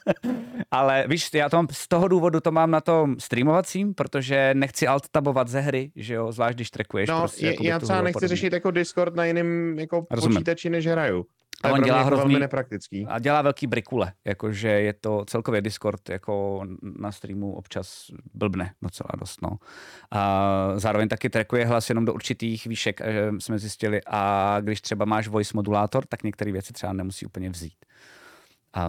Ale 0.70 1.04
víš, 1.08 1.30
já 1.34 1.48
to 1.48 1.56
mám, 1.56 1.66
z 1.70 1.88
toho 1.88 2.08
důvodu 2.08 2.40
to 2.40 2.50
mám 2.50 2.70
na 2.70 2.80
tom 2.80 3.16
streamovacím, 3.20 3.94
protože 3.94 4.50
nechci 4.54 4.86
alt 4.86 5.08
tabovat 5.08 5.48
ze 5.48 5.60
hry, 5.60 5.90
že 5.96 6.14
jo, 6.14 6.32
zvlášť 6.32 6.54
když 6.54 6.70
trackuješ. 6.70 7.08
No, 7.08 7.18
prostě, 7.18 7.46
je, 7.46 7.56
já 7.60 7.78
třeba 7.78 8.02
nechci 8.02 8.28
řešit 8.28 8.52
jako 8.52 8.70
Discord 8.70 9.16
na 9.16 9.24
jiném 9.24 9.78
jako 9.78 10.06
Rozumím. 10.10 10.36
počítači, 10.36 10.70
než 10.70 10.86
hraju. 10.86 11.26
A 11.62 11.72
on 11.72 11.82
dělá 11.82 11.98
jako 11.98 12.06
hrozný, 12.06 12.22
velmi 12.22 12.40
nepraktický. 12.40 13.06
A 13.06 13.18
dělá 13.18 13.42
velký 13.42 13.66
brikule, 13.66 14.12
jakože 14.24 14.68
je 14.68 14.92
to 14.92 15.24
celkově 15.24 15.60
Discord 15.60 16.08
jako 16.08 16.64
na 16.98 17.12
streamu 17.12 17.54
občas 17.54 18.04
blbne 18.34 18.72
docela 18.82 19.08
dost. 19.18 19.42
No. 19.42 19.50
A 20.10 20.72
zároveň 20.76 21.08
taky 21.08 21.30
trackuje 21.30 21.66
hlas 21.66 21.88
jenom 21.88 22.04
do 22.04 22.14
určitých 22.14 22.66
výšek, 22.66 23.00
eh, 23.00 23.30
jsme 23.38 23.58
zjistili. 23.58 24.00
A 24.06 24.56
když 24.60 24.80
třeba 24.80 25.04
máš 25.04 25.28
voice 25.28 25.52
modulátor, 25.54 26.06
tak 26.06 26.22
některé 26.22 26.52
věci 26.52 26.72
třeba 26.72 26.92
nemusí 26.92 27.26
úplně 27.26 27.50
vzít. 27.50 27.74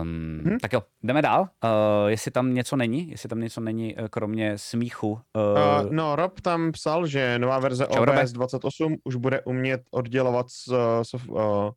Um, 0.01 0.41
hmm. 0.45 0.59
Tak 0.59 0.73
jo, 0.73 0.83
jdeme 1.03 1.21
dál. 1.21 1.41
Uh, 1.41 2.07
jestli 2.07 2.31
tam 2.31 2.53
něco 2.53 2.75
není, 2.75 3.09
jestli 3.09 3.29
tam 3.29 3.39
něco 3.39 3.61
není, 3.61 3.95
uh, 3.95 4.07
kromě 4.07 4.57
smíchu. 4.57 5.11
Uh... 5.11 5.85
Uh, 5.85 5.91
no, 5.91 6.15
Rob 6.15 6.41
tam 6.41 6.71
psal, 6.71 7.07
že 7.07 7.39
nová 7.39 7.59
verze 7.59 7.87
Čau, 7.91 8.03
OBS 8.03 8.31
28 8.31 8.95
už 9.03 9.15
bude 9.15 9.41
umět 9.41 9.81
oddělovat 9.91 10.45
uh, 10.69 11.35
uh, 11.35 11.71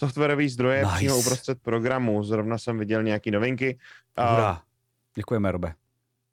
softwarové 0.00 0.48
zdroje 0.48 0.82
nice. 0.82 0.96
přímo 0.96 1.18
uprostřed 1.18 1.62
programu. 1.62 2.22
Zrovna 2.22 2.58
jsem 2.58 2.78
viděl 2.78 3.02
nějaký 3.02 3.30
novinky. 3.30 3.78
Hurá. 4.18 4.62
Děkujeme, 5.14 5.52
Robe. 5.52 5.74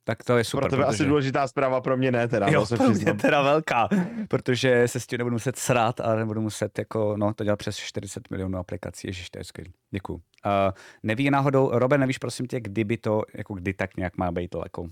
Tak 0.08 0.24
to 0.24 0.38
je 0.38 0.44
super. 0.44 0.64
Pro 0.64 0.70
tebe 0.70 0.84
protože... 0.84 0.96
asi 0.96 1.06
důležitá 1.06 1.48
zpráva, 1.48 1.82
pro 1.82 1.98
mě 1.98 2.12
ne 2.12 2.28
teda. 2.28 2.48
Jo, 2.48 2.66
pro 2.78 2.90
mě 2.90 3.14
teda 3.14 3.42
velká, 3.42 3.90
protože 4.28 4.88
se 4.88 5.00
s 5.00 5.08
tím 5.08 5.18
nebudu 5.18 5.34
muset 5.34 5.56
srát 5.56 6.00
a 6.00 6.16
nebudu 6.16 6.42
muset 6.42 6.80
jako, 6.80 7.18
no, 7.18 7.34
to 7.34 7.44
dělat 7.44 7.60
přes 7.60 7.78
40 7.78 8.30
milionů 8.30 8.58
aplikací. 8.58 9.08
Ježiš, 9.08 9.30
to 9.30 9.40
je 9.40 9.44
skvělý. 9.44 9.74
Děkuju. 9.92 10.18
Uh, 10.18 10.72
neví 11.04 11.30
náhodou, 11.30 11.80
Robe, 11.80 11.98
nevíš 11.98 12.18
prosím 12.18 12.48
tě, 12.48 12.60
kdyby 12.60 12.98
to, 12.98 13.22
jako 13.34 13.54
kdy 13.54 13.74
tak 13.74 13.98
nějak 13.98 14.18
má 14.18 14.32
být 14.32 14.48
to 14.48 14.62
jako 14.66 14.88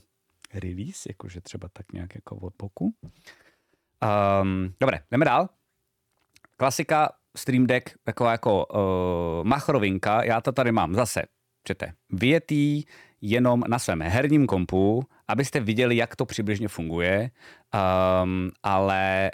release, 0.53 1.09
jakože 1.09 1.41
třeba 1.41 1.67
tak 1.73 1.93
nějak 1.93 2.15
jako 2.15 2.35
od 2.35 2.53
boku. 2.59 2.93
Um, 4.41 4.73
dobré, 4.79 4.99
jdeme 5.11 5.25
dál. 5.25 5.49
Klasika, 6.57 7.09
Stream 7.37 7.67
Deck, 7.67 7.89
taková 8.03 8.31
jako 8.31 8.65
uh, 8.65 8.79
machrovinka, 9.43 10.23
já 10.23 10.41
to 10.41 10.51
tady 10.51 10.71
mám 10.71 10.95
zase, 10.95 11.21
čete, 11.63 11.93
vyjetý 12.09 12.83
jenom 13.21 13.63
na 13.67 13.79
svém 13.79 14.01
herním 14.01 14.47
kompu, 14.47 15.03
abyste 15.27 15.59
viděli, 15.59 15.95
jak 15.95 16.15
to 16.15 16.25
přibližně 16.25 16.67
funguje, 16.67 17.31
um, 18.23 18.51
ale 18.63 19.31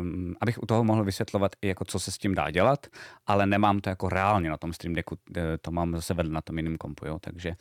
um, 0.00 0.34
abych 0.40 0.62
u 0.62 0.66
toho 0.66 0.84
mohl 0.84 1.04
vysvětlovat 1.04 1.52
i 1.62 1.68
jako 1.68 1.84
co 1.84 1.98
se 1.98 2.12
s 2.12 2.18
tím 2.18 2.34
dá 2.34 2.50
dělat, 2.50 2.86
ale 3.26 3.46
nemám 3.46 3.80
to 3.80 3.88
jako 3.88 4.08
reálně 4.08 4.50
na 4.50 4.56
tom 4.56 4.72
Stream 4.72 4.94
Decku, 4.94 5.16
to 5.60 5.70
mám 5.70 5.96
zase 5.96 6.14
vedle 6.14 6.32
na 6.32 6.40
tom 6.40 6.56
jiném 6.56 6.76
kompu, 6.76 7.06
jo, 7.06 7.18
takže 7.20 7.52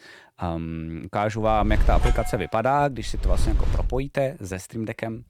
um, 0.55 1.01
ukážu 1.05 1.41
vám, 1.41 1.71
jak 1.71 1.85
ta 1.85 1.95
aplikace 1.95 2.37
vypadá, 2.37 2.87
když 2.87 3.07
si 3.07 3.17
to 3.17 3.27
vlastně 3.27 3.51
jako 3.51 3.65
propojíte 3.65 4.37
se 4.43 4.59
Stream 4.59 4.85
Deckem. 4.85 5.23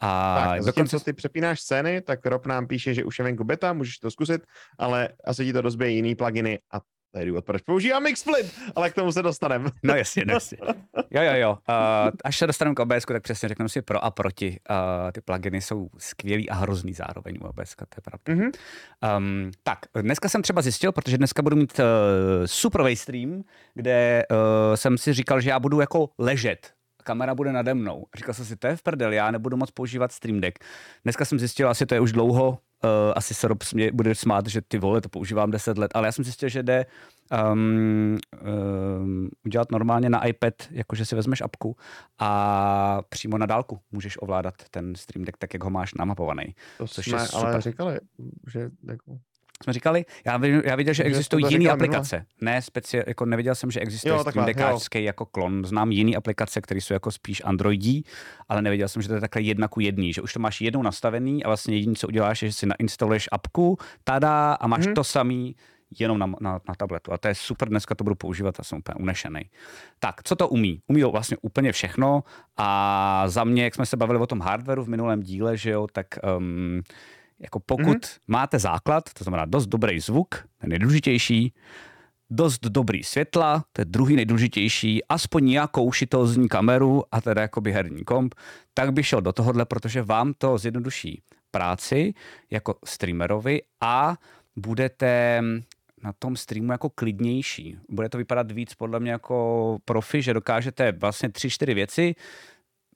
A 0.00 0.44
tak, 0.48 0.64
dokonce... 0.64 0.98
co 0.98 1.04
ty 1.04 1.12
přepínáš 1.12 1.60
scény, 1.60 2.00
tak 2.00 2.26
Rob 2.26 2.46
nám 2.46 2.66
píše, 2.66 2.94
že 2.94 3.04
už 3.04 3.18
je 3.18 3.24
venku 3.24 3.44
beta, 3.44 3.72
můžeš 3.72 3.98
to 3.98 4.10
zkusit, 4.10 4.42
ale 4.78 5.08
asi 5.24 5.44
ti 5.44 5.52
to 5.52 5.60
rozbije 5.60 5.90
jiný 5.90 6.14
pluginy 6.14 6.58
a 6.72 6.80
to 7.12 7.18
je 7.18 7.26
důvod, 7.26 7.44
proč 7.44 7.62
používám 7.62 8.02
Mixsplit, 8.02 8.54
ale 8.76 8.90
k 8.90 8.94
tomu 8.94 9.12
se 9.12 9.22
dostaneme. 9.22 9.70
No 9.82 9.94
jasně, 9.94 10.24
no 10.26 10.32
jasně. 10.32 10.58
Jo, 11.10 11.22
jo, 11.22 11.32
jo. 11.34 11.50
Uh, 11.50 12.10
až 12.24 12.38
se 12.38 12.46
dostaneme 12.46 12.74
k 12.74 12.78
OBS, 12.80 13.04
tak 13.04 13.22
přesně 13.22 13.48
řeknu 13.48 13.68
si 13.68 13.82
pro 13.82 14.04
a 14.04 14.10
proti. 14.10 14.60
Uh, 14.70 15.10
ty 15.12 15.20
pluginy 15.20 15.60
jsou 15.60 15.88
skvělý 15.98 16.50
a 16.50 16.54
hrozný 16.54 16.92
zároveň 16.92 17.38
u 17.40 17.46
OBS, 17.46 17.76
to 17.76 17.84
je 17.96 18.02
pravda. 18.02 18.44
Mm-hmm. 18.44 18.50
Um, 19.16 19.50
tak, 19.62 19.78
dneska 20.02 20.28
jsem 20.28 20.42
třeba 20.42 20.62
zjistil, 20.62 20.92
protože 20.92 21.18
dneska 21.18 21.42
budu 21.42 21.56
mít 21.56 21.78
uh, 21.78 21.84
superový 22.46 22.96
stream, 22.96 23.42
kde 23.74 24.24
uh, 24.30 24.36
jsem 24.74 24.98
si 24.98 25.12
říkal, 25.12 25.40
že 25.40 25.50
já 25.50 25.60
budu 25.60 25.80
jako 25.80 26.10
ležet 26.18 26.78
kamera 27.08 27.34
bude 27.34 27.52
nade 27.52 27.74
mnou. 27.74 28.06
Říkal 28.16 28.34
jsem 28.34 28.44
si, 28.44 28.56
to 28.56 28.66
je 28.66 28.76
v 28.76 28.82
prdel, 28.82 29.12
já 29.12 29.30
nebudu 29.30 29.56
moc 29.56 29.70
používat 29.70 30.12
Stream 30.12 30.40
Deck. 30.40 30.58
Dneska 31.04 31.24
jsem 31.24 31.38
zjistil, 31.38 31.68
asi 31.68 31.86
to 31.86 31.94
je 31.94 32.00
už 32.00 32.12
dlouho, 32.12 32.58
uh, 32.84 33.12
asi 33.16 33.34
se 33.34 33.48
Rob 33.48 33.58
mě 33.74 33.92
bude 33.92 34.14
smát, 34.14 34.46
že 34.46 34.60
ty 34.60 34.78
vole, 34.78 35.00
to 35.00 35.08
používám 35.08 35.50
10 35.50 35.78
let, 35.78 35.90
ale 35.94 36.08
já 36.08 36.12
jsem 36.12 36.24
zjistil, 36.24 36.48
že 36.48 36.62
jde 36.62 36.86
um, 37.52 38.18
um, 39.00 39.28
udělat 39.46 39.70
normálně 39.72 40.10
na 40.10 40.26
iPad, 40.26 40.54
jakože 40.70 41.04
si 41.04 41.14
vezmeš 41.14 41.40
apku 41.40 41.76
a 42.18 43.02
přímo 43.08 43.38
na 43.38 43.46
dálku 43.46 43.80
můžeš 43.92 44.22
ovládat 44.22 44.54
ten 44.70 44.94
Stream 44.94 45.24
Deck 45.24 45.38
tak, 45.38 45.54
jak 45.54 45.64
ho 45.64 45.70
máš 45.70 45.94
namapovaný. 45.94 46.54
To 46.78 46.86
což 46.86 47.06
jsme 47.06 47.18
je 47.18 47.26
super. 47.26 47.46
ale 47.46 47.60
říkali, 47.60 48.00
že 48.52 48.70
jako 48.88 49.18
jsme 49.64 49.72
říkali, 49.72 50.04
já, 50.26 50.40
já 50.64 50.76
viděl, 50.76 50.94
že 50.94 51.02
existují 51.02 51.44
jiné 51.48 51.70
aplikace. 51.70 52.16
Minule. 52.16 52.54
Ne, 52.54 52.60
speci- 52.60 53.04
jako 53.06 53.24
neviděl 53.24 53.54
jsem, 53.54 53.70
že 53.70 53.80
existuje 53.80 54.14
jo, 54.14 54.24
Steam 54.30 54.46
Deckářský 54.46 55.04
jako 55.04 55.26
klon. 55.26 55.64
Znám 55.64 55.92
jiné 55.92 56.16
aplikace, 56.16 56.60
které 56.60 56.80
jsou 56.80 56.94
jako 56.94 57.10
spíš 57.10 57.42
Androidí, 57.44 58.04
ale 58.48 58.62
neviděl 58.62 58.88
jsem, 58.88 59.02
že 59.02 59.08
to 59.08 59.14
je 59.14 59.20
takhle 59.20 59.42
jedna 59.42 59.68
ku 59.68 59.80
jedný, 59.80 60.12
že 60.12 60.22
už 60.22 60.32
to 60.32 60.40
máš 60.40 60.60
jednou 60.60 60.82
nastavený 60.82 61.44
a 61.44 61.48
vlastně 61.48 61.76
jediné, 61.76 61.94
co 61.94 62.08
uděláš, 62.08 62.42
je, 62.42 62.48
že 62.48 62.54
si 62.54 62.66
nainstaluješ 62.66 63.28
apku, 63.32 63.78
tada 64.04 64.52
a 64.52 64.66
máš 64.66 64.84
hmm. 64.84 64.94
to 64.94 65.04
samý 65.04 65.56
jenom 65.98 66.18
na, 66.18 66.26
na, 66.40 66.60
na 66.68 66.74
tabletu. 66.76 67.12
A 67.12 67.18
to 67.18 67.28
je 67.28 67.34
super, 67.34 67.68
dneska 67.68 67.94
to 67.94 68.04
budu 68.04 68.16
používat 68.16 68.60
a 68.60 68.64
jsem 68.64 68.78
úplně 68.78 68.94
unešený. 68.94 69.50
Tak, 69.98 70.22
co 70.22 70.36
to 70.36 70.48
umí? 70.48 70.82
Umí 70.86 71.00
to 71.00 71.10
vlastně 71.10 71.36
úplně 71.42 71.72
všechno 71.72 72.22
a 72.56 73.24
za 73.26 73.44
mě, 73.44 73.64
jak 73.64 73.74
jsme 73.74 73.86
se 73.86 73.96
bavili 73.96 74.18
o 74.18 74.26
tom 74.26 74.40
hardwareu 74.40 74.84
v 74.84 74.88
minulém 74.88 75.20
díle, 75.20 75.56
že 75.56 75.70
jo, 75.70 75.86
tak 75.92 76.06
um, 76.38 76.82
jako 77.40 77.60
pokud 77.60 77.96
mm-hmm. 77.96 78.18
máte 78.26 78.58
základ, 78.58 79.12
to 79.12 79.24
znamená 79.24 79.44
dost 79.44 79.66
dobrý 79.66 80.00
zvuk, 80.00 80.34
ten 80.58 80.70
nejdůležitější, 80.70 81.54
dost 82.30 82.60
dobrý 82.60 83.02
světla, 83.02 83.64
to 83.72 83.80
je 83.80 83.84
druhý 83.84 84.16
nejdůležitější, 84.16 85.04
aspoň 85.08 85.44
nějakou 85.44 85.92
šitozní 85.92 86.48
kameru 86.48 87.02
a 87.12 87.20
teda 87.20 87.42
jakoby 87.42 87.72
herní 87.72 88.04
komp, 88.04 88.34
tak 88.74 88.92
by 88.92 89.04
šel 89.04 89.20
do 89.20 89.32
tohohle, 89.32 89.64
protože 89.64 90.02
vám 90.02 90.34
to 90.38 90.58
zjednoduší 90.58 91.22
práci 91.50 92.14
jako 92.50 92.74
streamerovi 92.84 93.62
a 93.80 94.16
budete 94.56 95.42
na 96.02 96.12
tom 96.12 96.36
streamu 96.36 96.72
jako 96.72 96.90
klidnější. 96.90 97.78
Bude 97.88 98.08
to 98.08 98.18
vypadat 98.18 98.52
víc 98.52 98.74
podle 98.74 99.00
mě 99.00 99.10
jako 99.10 99.78
profi, 99.84 100.22
že 100.22 100.34
dokážete 100.34 100.92
vlastně 100.92 101.28
tři, 101.28 101.50
čtyři 101.50 101.74
věci 101.74 102.14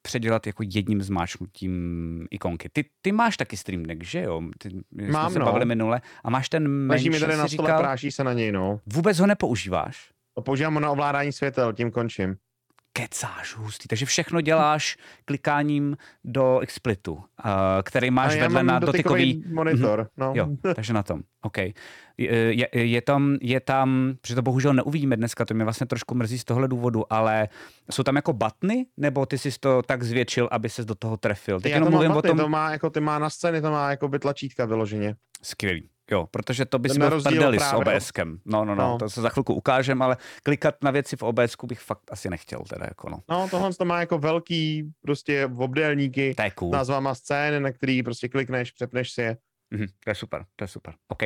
předělat 0.03 0.47
jako 0.47 0.63
jedním 0.75 1.03
zmáčknutím 1.03 2.27
ikonky. 2.31 2.69
Ty, 2.73 2.85
ty 3.03 3.13
máš 3.13 3.37
taky 3.37 3.57
Stream 3.57 3.83
Deck, 3.83 4.05
že 4.05 4.23
jo? 4.23 4.43
Ty, 4.59 4.71
Mám, 5.11 5.25
jsme 5.25 5.33
se 5.33 5.39
no. 5.39 5.45
bavili 5.47 5.65
minule. 5.65 6.01
A 6.25 6.31
máš 6.31 6.49
ten 6.49 6.69
menší, 6.69 7.09
Leží 7.09 7.11
mi 7.11 7.21
tady 7.21 7.37
na 7.37 7.49
stole, 7.49 7.69
říkal, 7.69 7.81
práší 7.81 8.11
se 8.11 8.25
na 8.25 8.33
něj, 8.33 8.53
no. 8.53 8.81
vůbec 8.87 9.19
ho 9.19 9.27
nepoužíváš? 9.27 10.11
Používám 10.45 10.75
ho 10.75 10.81
na 10.81 10.91
ovládání 10.91 11.33
světel, 11.33 11.73
tím 11.73 11.91
končím. 11.91 12.37
Kecáš, 12.93 13.57
hustý. 13.57 13.89
Takže 13.89 14.07
všechno 14.07 14.41
děláš 14.41 14.97
klikáním 15.25 15.97
do 16.25 16.61
XSplitu, 16.67 17.13
uh, 17.15 17.23
který 17.83 18.11
máš 18.11 18.37
vedle 18.37 18.63
na 18.63 18.79
dotykový... 18.79 19.45
monitor, 19.53 20.09
no. 20.17 20.33
Jo, 20.37 20.49
takže 20.75 20.93
na 20.93 21.03
tom. 21.03 21.21
OK. 21.43 21.59
Je, 21.59 21.75
je, 22.19 22.69
je, 22.73 23.03
tam, 23.03 23.37
je 23.41 23.61
tam, 23.61 24.15
protože 24.21 24.35
to 24.35 24.43
bohužel 24.43 24.75
neuvidíme 24.75 25.17
dneska, 25.17 25.45
to 25.45 25.55
mě 25.55 25.65
vlastně 25.65 25.87
trošku 25.87 26.15
mrzí 26.15 26.39
z 26.39 26.45
tohle 26.45 26.69
důvodu, 26.69 27.13
ale 27.13 27.49
jsou 27.91 28.03
tam 28.03 28.17
jako 28.17 28.33
batny, 28.33 28.87
nebo 28.97 29.27
ty 29.27 29.39
jsi 29.39 29.51
to 29.61 29.83
tak 29.83 30.03
zvětšil, 30.03 30.49
aby 30.51 30.69
ses 30.69 30.87
do 30.87 30.95
toho 30.95 31.17
trefil? 31.17 31.61
Teď 31.61 31.71
Já 31.71 31.77
jenom 31.77 31.87
to 31.87 31.91
mluvím 31.91 32.11
o 32.11 32.15
matny, 32.15 32.29
tom... 32.29 32.39
to 32.39 32.49
má, 32.49 32.71
jako, 32.71 32.91
ty 32.91 33.01
má 33.01 33.19
na 33.19 33.31
scéně, 33.31 33.63
to 33.63 33.71
má 33.71 33.91
jako 33.91 34.09
by 34.09 34.19
tlačítka 34.19 34.65
vyloženě. 34.65 35.15
Skvělý. 35.43 35.89
Jo, 36.13 36.27
protože 36.31 36.65
to 36.65 36.79
Ten 36.79 36.99
byl 36.99 37.21
v 37.21 37.23
prdeli 37.23 37.59
s 37.61 37.73
OBSkem. 37.73 38.39
No, 38.45 38.65
no, 38.65 38.75
no, 38.75 38.83
No. 38.89 38.99
to 38.99 39.11
se 39.11 39.21
za 39.21 39.29
chvilku 39.29 39.55
ukážem, 39.55 40.03
ale 40.03 40.17
klikat 40.43 40.75
na 40.83 40.91
věci 40.91 41.17
v 41.17 41.23
OBSku 41.23 41.67
bych 41.67 41.81
fakt 41.81 42.01
asi 42.11 42.31
nechtěl 42.31 42.61
teda 42.69 42.87
jako 42.89 43.09
no. 43.09 43.19
No, 43.31 43.49
tohle 43.51 43.75
to 43.75 43.85
má 43.85 44.01
jako 44.01 44.19
velký 44.19 44.93
prostě 45.03 45.47
obdélníky 45.57 46.35
cool. 46.55 46.71
s 46.71 46.73
názvama 46.73 47.15
scény, 47.15 47.61
na 47.61 47.73
který 47.73 48.03
prostě 48.03 48.29
klikneš, 48.29 48.71
přepneš 48.71 49.13
si 49.13 49.21
je. 49.23 49.37
Mhm, 49.71 49.87
to 50.05 50.11
je 50.11 50.15
super, 50.15 50.45
to 50.57 50.65
je 50.65 50.69
super. 50.69 50.95
OK. 51.09 51.23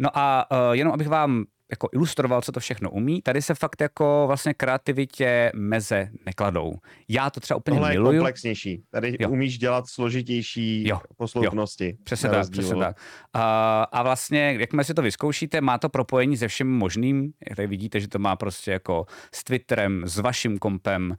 No 0.00 0.08
a 0.18 0.50
uh, 0.50 0.72
jenom 0.72 0.92
abych 0.92 1.08
vám 1.08 1.44
jako 1.70 1.88
ilustroval, 1.92 2.42
co 2.42 2.52
to 2.52 2.60
všechno 2.60 2.90
umí, 2.90 3.22
tady 3.22 3.42
se 3.42 3.54
fakt 3.54 3.80
jako 3.80 4.24
vlastně 4.26 4.54
kreativitě 4.54 5.52
meze 5.54 6.08
nekladou. 6.26 6.74
Já 7.08 7.30
to 7.30 7.40
třeba 7.40 7.56
úplně 7.58 7.76
Tohle 7.76 7.90
je 7.94 7.98
miluju. 7.98 8.18
komplexnější. 8.18 8.82
Tady 8.90 9.08
Jo. 9.08 9.16
jo. 9.20 9.28
umíš 9.30 9.58
dělat 9.58 9.84
složitější 9.88 10.88
Jo, 10.88 11.00
posloupnosti. 11.16 11.96
Přesně 12.04 12.28
na 12.28 12.34
tak, 12.34 12.50
přesně 12.50 12.76
tak. 12.76 12.96
A, 13.32 13.82
a 13.82 14.02
vlastně, 14.02 14.56
jakmile 14.58 14.84
si 14.84 14.94
to 14.94 15.02
vyzkoušíte, 15.02 15.60
má 15.60 15.78
to 15.78 15.88
propojení 15.88 16.36
se 16.36 16.48
všem 16.48 16.68
možným. 16.68 17.32
Tady 17.56 17.66
vidíte, 17.68 18.00
že 18.00 18.08
to 18.08 18.18
má 18.18 18.36
prostě 18.36 18.70
jako 18.70 19.06
s 19.34 19.44
Twitterem, 19.44 20.02
s 20.06 20.18
vaším 20.18 20.58
kompem, 20.58 21.16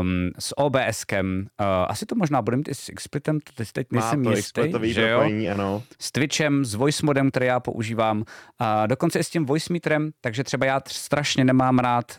um, 0.00 0.30
s 0.38 0.58
OBSkem. 0.58 1.46
Uh, 1.60 1.66
asi 1.88 2.06
to 2.06 2.14
možná 2.14 2.42
bude 2.42 2.56
mít 2.56 2.68
i 2.68 2.74
s 2.74 2.90
XSplitem, 2.94 3.40
to 3.40 3.52
teď- 3.56 3.72
teď 3.72 3.86
Má 3.92 4.00
nejsem 4.00 4.24
to 4.24 4.30
jistý, 4.30 4.62
že 4.92 5.08
jo? 5.08 5.18
propojení, 5.18 5.50
ano. 5.50 5.82
s 6.00 6.12
Twitchem, 6.12 6.64
s 6.64 6.74
voice 6.74 7.06
modem, 7.06 7.30
který 7.30 7.46
já 7.46 7.60
používám, 7.60 8.24
a 8.58 8.86
dokonce 8.86 9.18
i 9.18 9.24
s 9.24 9.30
tím 9.30 9.44
voice 9.46 9.55
meterem, 9.68 10.10
takže 10.20 10.44
třeba 10.44 10.66
já 10.66 10.78
tr- 10.78 10.90
strašně 10.92 11.44
nemám 11.44 11.78
rád 11.78 12.12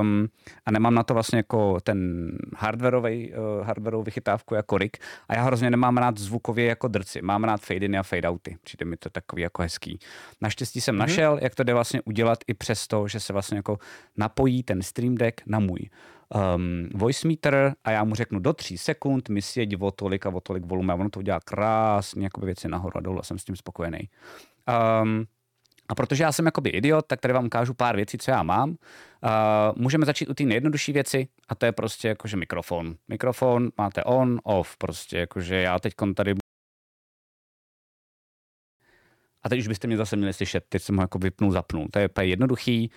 um, 0.00 0.28
a 0.66 0.70
nemám 0.70 0.94
na 0.94 1.02
to 1.02 1.14
vlastně 1.14 1.36
jako 1.36 1.80
ten 1.80 2.30
hardwareový, 2.56 3.32
uh, 3.32 3.66
hardwareovou 3.66 4.02
vychytávku 4.04 4.54
jako 4.54 4.78
Rick 4.78 4.96
a 5.28 5.34
já 5.34 5.42
hrozně 5.42 5.70
nemám 5.70 5.96
rád 5.96 6.18
zvukově 6.18 6.66
jako 6.66 6.88
drci. 6.88 7.22
Mám 7.22 7.44
rád 7.44 7.60
fade 7.60 7.86
in 7.86 7.98
a 7.98 8.02
fade 8.02 8.28
outy. 8.30 8.56
Přijde 8.62 8.84
mi 8.84 8.96
to 8.96 9.10
takový 9.10 9.42
jako 9.42 9.62
hezký. 9.62 9.98
Naštěstí 10.40 10.80
jsem 10.80 10.94
Mhm. 10.94 11.00
našel, 11.00 11.38
jak 11.42 11.54
to 11.54 11.62
jde 11.62 11.74
vlastně 11.74 12.00
udělat 12.04 12.38
i 12.46 12.54
přesto, 12.54 13.08
že 13.08 13.20
se 13.20 13.32
vlastně 13.32 13.56
jako 13.56 13.78
napojí 14.16 14.62
ten 14.62 14.82
Stream 14.82 15.14
Deck 15.14 15.40
na 15.46 15.58
můj 15.58 15.90
um, 16.56 16.88
voice 16.94 17.28
meter 17.28 17.74
a 17.84 17.90
já 17.90 18.04
mu 18.04 18.14
řeknu 18.14 18.38
do 18.38 18.52
tří 18.52 18.78
sekund 18.78 19.28
mi 19.28 19.42
sjeď 19.42 19.80
o 19.80 19.90
tolik 19.90 20.26
a 20.26 20.28
o 20.28 20.40
tolik 20.40 20.64
volume 20.66 20.92
a 20.92 20.96
ono 20.96 21.10
to 21.10 21.18
udělá 21.20 21.40
krásně 21.40 22.24
jakoby 22.24 22.46
věci 22.46 22.68
nahoru 22.68 22.96
a 22.96 23.00
dolů 23.00 23.18
a 23.18 23.22
jsem 23.22 23.38
s 23.38 23.44
tím 23.44 23.56
spokojený. 23.56 24.08
Um, 25.02 25.24
a 25.90 25.94
protože 25.94 26.22
já 26.22 26.32
jsem 26.32 26.46
jakoby 26.46 26.70
idiot, 26.70 27.06
tak 27.06 27.20
tady 27.20 27.34
vám 27.34 27.46
ukážu 27.46 27.74
pár 27.74 27.96
věcí, 27.96 28.18
co 28.18 28.30
já 28.30 28.42
mám. 28.42 28.70
Uh, 28.70 28.76
můžeme 29.76 30.06
začít 30.06 30.28
u 30.28 30.34
té 30.34 30.44
nejjednodušší 30.44 30.92
věci 30.92 31.28
a 31.48 31.54
to 31.54 31.66
je 31.66 31.72
prostě 31.72 32.08
jakože 32.08 32.36
mikrofon. 32.36 32.94
Mikrofon 33.08 33.70
máte 33.78 34.04
on, 34.04 34.40
off, 34.44 34.76
prostě 34.76 35.18
jakože 35.18 35.56
já 35.56 35.78
teď 35.78 35.94
tady 36.14 36.34
a 39.42 39.48
teď 39.48 39.58
už 39.58 39.68
byste 39.68 39.86
mě 39.86 39.96
zase 39.96 40.16
měli 40.16 40.32
slyšet, 40.32 40.64
teď 40.68 40.82
jsem 40.82 40.96
ho 40.96 41.02
jako 41.02 41.18
vypnul, 41.18 41.52
zapnul. 41.52 41.88
To 41.90 41.98
je 41.98 42.08
úplně 42.08 42.26
jednoduchý, 42.26 42.90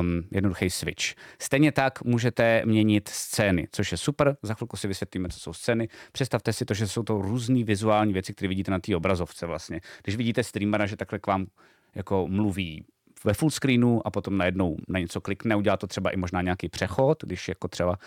um, 0.00 0.22
jednoduchý 0.30 0.70
switch. 0.70 1.04
Stejně 1.42 1.72
tak 1.72 2.02
můžete 2.04 2.62
měnit 2.64 3.08
scény, 3.08 3.68
což 3.72 3.92
je 3.92 3.98
super. 3.98 4.36
Za 4.42 4.54
chvilku 4.54 4.76
si 4.76 4.88
vysvětlíme, 4.88 5.28
co 5.28 5.40
jsou 5.40 5.52
scény. 5.52 5.88
Představte 6.12 6.52
si 6.52 6.64
to, 6.64 6.74
že 6.74 6.88
jsou 6.88 7.02
to 7.02 7.22
různé 7.22 7.64
vizuální 7.64 8.12
věci, 8.12 8.34
které 8.34 8.48
vidíte 8.48 8.70
na 8.70 8.78
té 8.78 8.96
obrazovce 8.96 9.46
vlastně. 9.46 9.80
Když 10.02 10.16
vidíte 10.16 10.44
streamera, 10.44 10.86
že 10.86 10.96
takhle 10.96 11.18
k 11.18 11.26
vám 11.26 11.46
jako 11.96 12.26
mluví 12.28 12.84
ve 13.24 13.34
full 13.34 13.50
screenu 13.50 14.06
a 14.06 14.10
potom 14.10 14.38
najednou 14.38 14.76
na 14.88 14.98
něco 15.00 15.20
klikne, 15.20 15.56
udělá 15.56 15.76
to 15.76 15.86
třeba 15.86 16.10
i 16.10 16.16
možná 16.16 16.42
nějaký 16.42 16.68
přechod, 16.68 17.24
když 17.24 17.48
jako 17.48 17.68
třeba 17.68 17.98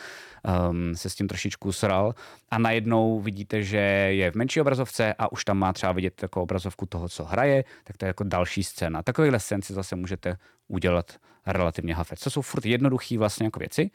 um, 0.70 0.96
se 0.96 1.10
s 1.10 1.16
tím 1.16 1.28
trošičku 1.28 1.72
sral 1.72 2.14
a 2.50 2.60
najednou 2.60 3.20
vidíte, 3.20 3.64
že 3.64 3.78
je 3.78 4.32
v 4.32 4.36
menší 4.36 4.62
obrazovce 4.62 5.14
a 5.14 5.32
už 5.32 5.46
tam 5.46 5.58
má 5.58 5.74
třeba 5.74 5.92
vidět 5.92 6.22
jako 6.22 6.42
obrazovku 6.42 6.86
toho, 6.86 7.10
co 7.10 7.26
hraje, 7.26 7.64
tak 7.84 7.98
to 7.98 8.06
je 8.06 8.08
jako 8.08 8.24
další 8.24 8.64
scéna. 8.64 9.04
Takovýhle 9.04 9.40
scén 9.40 9.62
si 9.62 9.74
zase 9.74 9.96
můžete 9.96 10.38
udělat 10.68 11.18
relativně 11.46 11.96
hafec. 11.96 12.20
To 12.20 12.30
jsou 12.30 12.42
furt 12.42 12.66
jednoduché 12.66 13.18
vlastně 13.18 13.46
jako 13.46 13.60
věci. 13.60 13.92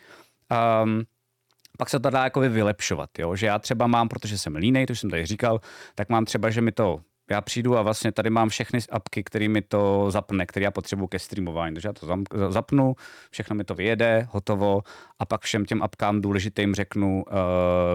Um, 0.85 1.02
pak 1.78 1.90
se 1.90 2.00
to 2.00 2.11
dá 2.11 2.24
jako 2.24 2.40
vylepšovat, 2.40 3.18
jo? 3.18 3.37
že 3.37 3.46
já 3.46 3.59
třeba 3.59 3.87
mám, 3.87 4.09
protože 4.09 4.38
jsem 4.38 4.57
línej, 4.57 4.87
to 4.87 4.92
už 4.92 5.00
jsem 5.00 5.11
tady 5.11 5.26
říkal, 5.26 5.61
tak 5.94 6.09
mám 6.09 6.24
třeba, 6.24 6.50
že 6.50 6.61
mi 6.61 6.72
to 6.72 7.00
já 7.30 7.40
přijdu 7.40 7.76
a 7.76 7.82
vlastně 7.82 8.12
tady 8.12 8.30
mám 8.30 8.48
všechny 8.48 8.78
apky, 8.90 9.24
které 9.24 9.48
mi 9.48 9.62
to 9.62 10.10
zapne, 10.10 10.46
které 10.46 10.64
já 10.64 10.70
potřebuji 10.70 11.06
ke 11.06 11.18
streamování. 11.18 11.74
Takže 11.74 11.88
já 11.88 11.92
to 11.92 12.06
zapnu, 12.48 12.94
všechno 13.30 13.56
mi 13.56 13.64
to 13.64 13.74
vyjede, 13.74 14.28
hotovo 14.30 14.82
a 15.18 15.26
pak 15.26 15.40
všem 15.40 15.64
těm 15.64 15.82
apkám 15.82 16.20
důležitým 16.20 16.74
řeknu, 16.74 17.24
uh, 17.26 17.32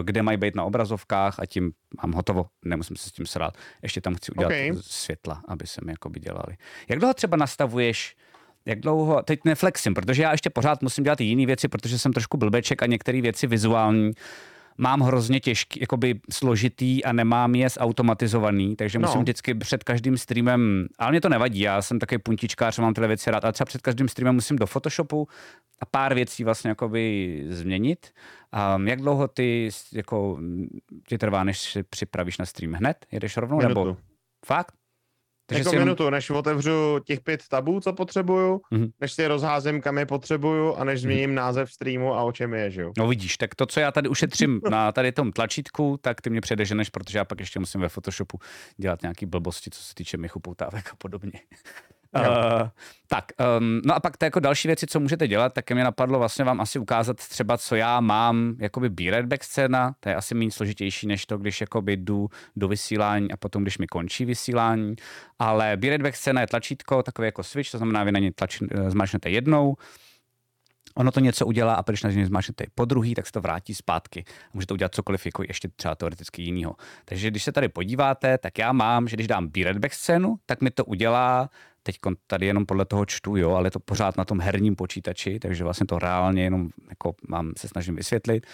kde 0.04 0.22
mají 0.22 0.38
být 0.38 0.56
na 0.56 0.64
obrazovkách 0.64 1.40
a 1.40 1.46
tím 1.46 1.72
mám 2.02 2.12
hotovo, 2.12 2.46
nemusím 2.66 2.96
se 2.96 3.10
s 3.10 3.12
tím 3.12 3.26
srát. 3.26 3.58
Ještě 3.84 4.02
tam 4.02 4.16
chci 4.16 4.32
udělat 4.32 4.50
Okay. 4.50 4.72
světla, 4.82 5.42
aby 5.48 5.68
se 5.68 5.82
mi 5.86 5.92
jakoby 5.92 6.20
dělali. 6.20 6.58
Jak 6.90 7.00
dlouho 7.00 7.14
třeba 7.14 7.38
nastavuješ 7.38 8.16
jak 8.66 8.80
dlouho, 8.80 9.22
teď 9.22 9.40
neflexím, 9.46 9.94
protože 9.94 10.24
já 10.24 10.32
ještě 10.32 10.50
pořád 10.50 10.82
musím 10.82 11.04
dělat 11.04 11.22
jiné 11.22 11.46
věci, 11.46 11.68
protože 11.68 12.00
jsem 12.00 12.14
trošku 12.14 12.38
blbeček 12.38 12.84
a 12.84 12.86
některé 12.86 13.22
věci 13.22 13.48
vizuální 13.48 14.12
mám 14.80 15.02
hrozně 15.02 15.40
těžký, 15.40 15.80
jakoby 15.82 16.20
složitý 16.32 17.06
a 17.06 17.14
nemám 17.14 17.56
je 17.56 17.70
zautomatizovaný, 17.70 18.76
takže 18.76 19.00
No. 19.00 19.08
musím 19.08 19.22
vždycky 19.22 19.54
před 19.56 19.84
každým 19.84 20.18
streamem, 20.18 20.88
ale 21.00 21.12
mě 21.12 21.22
to 21.22 21.30
nevadí, 21.30 21.60
já 21.60 21.82
jsem 21.82 22.00
takový 22.00 22.20
puntičkář, 22.20 22.80
mám 22.80 22.94
tyhle 22.94 23.08
věci 23.08 23.32
rád, 23.32 23.44
ale 23.44 23.54
třeba 23.54 23.66
před 23.66 23.82
každým 23.82 24.08
streamem 24.08 24.36
musím 24.36 24.58
do 24.58 24.66
Photoshopu 24.68 25.28
a 25.82 25.86
pár 25.86 26.14
věcí 26.14 26.44
vlastně 26.44 26.70
jakoby 26.70 27.44
změnit. 27.50 28.12
Um, 28.76 28.88
jak 28.88 29.00
dlouho 29.02 29.28
ty 29.28 29.70
jako 29.94 30.40
ti 31.08 31.18
trvá, 31.18 31.44
než 31.44 31.60
si 31.60 31.84
připravíš 31.84 32.38
na 32.38 32.46
stream 32.46 32.74
hned? 32.74 33.06
Jedeš 33.12 33.38
rovnou 33.38 33.60
nebo 33.62 33.84
Minutu. 33.86 34.02
Fakt? 35.50 35.58
jako 35.58 35.70
si 35.70 35.80
minutu, 35.80 36.10
než 36.10 36.30
otevřu 36.30 37.00
těch 37.06 37.20
pět 37.22 37.48
tabů, 37.48 37.80
co 37.80 37.94
potřebuju, 37.94 38.62
Mhm. 38.72 38.90
než 39.02 39.12
si 39.14 39.22
je 39.22 39.28
rozházím, 39.28 39.82
kam 39.82 39.98
je 39.98 40.06
potřebuju 40.06 40.74
a 40.76 40.84
než 40.84 41.02
změním 41.02 41.36
název 41.36 41.72
streamu 41.72 42.14
a 42.16 42.24
o 42.24 42.32
čem 42.32 42.54
je, 42.54 42.72
že 42.72 42.82
jo. 42.82 42.92
No 42.98 43.08
vidíš, 43.08 43.38
tak 43.38 43.56
to, 43.56 43.66
co 43.66 43.80
já 43.80 43.92
tady 43.92 44.10
ušetřím 44.10 44.62
na 44.70 44.92
tady 44.92 45.12
tom 45.12 45.32
tlačítku, 45.32 45.98
tak 46.02 46.22
ty 46.22 46.30
mě 46.30 46.42
předeženeš, 46.42 46.90
protože 46.90 47.18
já 47.18 47.26
pak 47.26 47.40
ještě 47.40 47.60
musím 47.60 47.82
ve 47.82 47.90
Photoshopu 47.90 48.40
dělat 48.78 49.02
nějaký 49.02 49.26
blbosti, 49.26 49.70
co 49.70 49.84
se 49.84 49.94
týče 49.96 50.18
michu 50.18 50.40
poutávek 50.40 50.90
a 50.92 50.96
podobně. 50.98 51.32
Uh, 52.16 52.70
tak, 53.08 53.26
um, 53.60 53.82
no 53.86 53.96
a 53.96 54.00
pak 54.00 54.18
to 54.18 54.26
jako 54.26 54.40
další 54.40 54.68
věci, 54.68 54.88
co 54.88 55.00
můžete 55.00 55.28
dělat, 55.28 55.54
tak 55.54 55.72
mě 55.72 55.84
napadlo 55.84 56.20
vlastně 56.20 56.46
vám 56.46 56.62
asi 56.62 56.80
ukázat 56.80 57.18
třeba, 57.18 57.58
co 57.58 57.76
já 57.76 58.00
mám, 58.00 58.56
jakoby 58.60 58.90
Beard 58.90 59.26
Back 59.28 59.44
scéna, 59.44 59.96
to 60.00 60.10
je 60.10 60.16
asi 60.16 60.36
méně 60.36 60.52
složitější, 60.52 61.08
než 61.08 61.26
to, 61.26 61.38
když 61.38 61.62
jakoby 61.62 61.98
jdu 61.98 62.30
do 62.56 62.68
vysílání 62.68 63.32
a 63.32 63.38
potom, 63.38 63.62
když 63.62 63.78
mi 63.78 63.88
končí 63.88 64.26
vysílání, 64.26 64.96
ale 65.40 65.78
Beard 65.78 66.04
Back 66.04 66.16
scéna 66.16 66.42
je 66.42 66.48
tlačítko, 66.48 67.04
takový 67.04 67.26
jako 67.26 67.44
switch, 67.44 67.72
to 67.72 67.78
znamená, 67.78 68.04
vy 68.04 68.12
na 68.12 68.20
ně 68.20 68.32
tlač, 68.34 68.62
eh, 68.72 68.92
zmáčknete 68.92 69.30
jednou, 69.30 69.76
Ono 70.96 71.12
to 71.12 71.20
něco 71.20 71.46
udělá 71.46 71.74
a 71.74 71.84
když 71.88 72.04
na 72.04 72.12
něj 72.12 72.26
zmáčknete 72.26 72.66
po 72.76 72.86
druhý, 72.86 73.16
tak 73.16 73.26
se 73.26 73.32
to 73.32 73.42
vrátí 73.42 73.76
zpátky. 73.76 74.26
A 74.28 74.50
můžete 74.54 74.74
udělat 74.74 74.96
cokoliv 74.96 75.26
jako 75.26 75.44
ještě 75.48 75.68
třeba 75.76 75.96
teoreticky 75.96 76.42
jinýho. 76.42 76.76
Takže 77.06 77.32
když 77.32 77.44
se 77.44 77.52
tady 77.52 77.70
podíváte, 77.70 78.38
tak 78.38 78.58
já 78.58 78.72
mám, 78.72 79.08
že 79.08 79.16
když 79.16 79.28
dám 79.28 79.48
Beardback 79.48 79.94
scénu, 79.94 80.36
tak 80.46 80.62
mi 80.62 80.72
to 80.72 80.86
udělá 80.86 81.50
teď 81.90 82.14
tady 82.28 82.46
jenom 82.46 82.66
podle 82.66 82.86
toho 82.86 83.06
čtu, 83.06 83.36
jo, 83.36 83.52
ale 83.52 83.68
je 83.68 83.72
to 83.72 83.80
pořád 83.80 84.18
na 84.18 84.26
tom 84.26 84.40
herním 84.40 84.76
počítači, 84.76 85.40
takže 85.40 85.64
vlastně 85.64 85.88
to 85.88 86.00
reálně 86.00 86.44
jenom 86.44 86.70
jako 86.90 87.16
mám, 87.28 87.54
se 87.58 87.68
snažím 87.68 87.96
vysvětlit. 87.96 88.48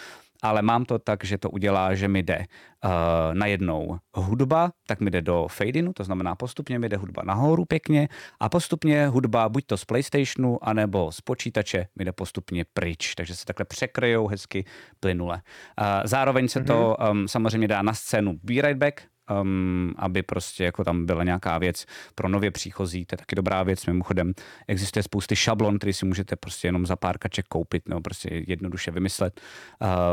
Ale 0.43 0.61
mám 0.61 0.85
to 0.85 0.99
tak, 0.99 1.23
že 1.23 1.37
to 1.37 1.49
udělá, 1.49 1.95
že 1.95 2.07
mi 2.07 2.23
jde 2.23 2.37
uh, 2.37 2.91
najednou 3.33 3.97
hudba, 4.13 4.71
tak 4.87 4.99
mi 4.99 5.11
jde 5.11 5.21
do 5.21 5.47
fade-inu, 5.47 5.93
to 5.93 6.03
znamená 6.03 6.35
postupně 6.35 6.79
mi 6.79 6.89
jde 6.89 6.97
hudba 6.97 7.23
nahoru 7.25 7.65
pěkně 7.65 8.07
a 8.39 8.49
postupně 8.49 9.07
hudba 9.07 9.49
buď 9.49 9.65
to 9.65 9.77
z 9.77 9.85
PlayStationu, 9.85 10.59
anebo 10.61 11.11
z 11.11 11.21
počítače 11.21 11.87
mi 11.95 12.05
jde 12.05 12.11
postupně 12.11 12.65
pryč, 12.73 13.15
takže 13.15 13.35
se 13.35 13.45
takhle 13.45 13.65
překryjou 13.65 14.27
hezky 14.27 14.65
plynule. 14.99 15.35
Uh, 15.35 15.85
zároveň 16.03 16.47
se 16.47 16.63
to 16.63 16.97
um, 17.11 17.27
samozřejmě 17.27 17.67
dá 17.67 17.81
na 17.81 17.93
scénu 17.93 18.39
Be 18.43 18.61
Right 18.61 18.77
Back, 18.77 19.01
um, 19.41 19.93
aby 19.97 20.23
prostě 20.23 20.63
jako 20.63 20.83
tam 20.83 21.05
byla 21.05 21.23
nějaká 21.23 21.57
věc 21.57 21.85
pro 22.15 22.29
nově 22.29 22.51
příchozí, 22.51 23.05
to 23.05 23.13
je 23.13 23.17
taky 23.17 23.35
dobrá 23.35 23.63
věc. 23.63 23.85
Mimochodem 23.85 24.33
existuje 24.67 25.03
spousty 25.03 25.35
šablon, 25.35 25.77
který 25.77 25.93
si 25.93 26.05
můžete 26.05 26.35
prostě 26.35 26.67
jenom 26.67 26.85
za 26.85 26.95
pár 26.95 27.17
kaček 27.17 27.47
koupit 27.47 27.89
nebo 27.89 28.01
prostě 28.01 28.43
jednoduše 28.47 28.91
vymyslet. 28.91 29.41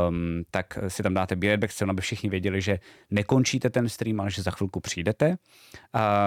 Um, 0.08 0.42
tak 0.50 0.78
si 0.88 1.02
tam 1.02 1.14
dáte 1.14 1.36
Beardback 1.36 1.72
scénu, 1.72 1.90
aby 1.90 2.02
všichni 2.02 2.30
věděli, 2.30 2.60
že 2.60 2.78
nekončíte 3.10 3.70
ten 3.70 3.88
stream, 3.88 4.20
ale 4.20 4.30
že 4.30 4.42
za 4.42 4.50
chvilku 4.50 4.80
přijdete. 4.80 5.28
Uh, 5.28 5.36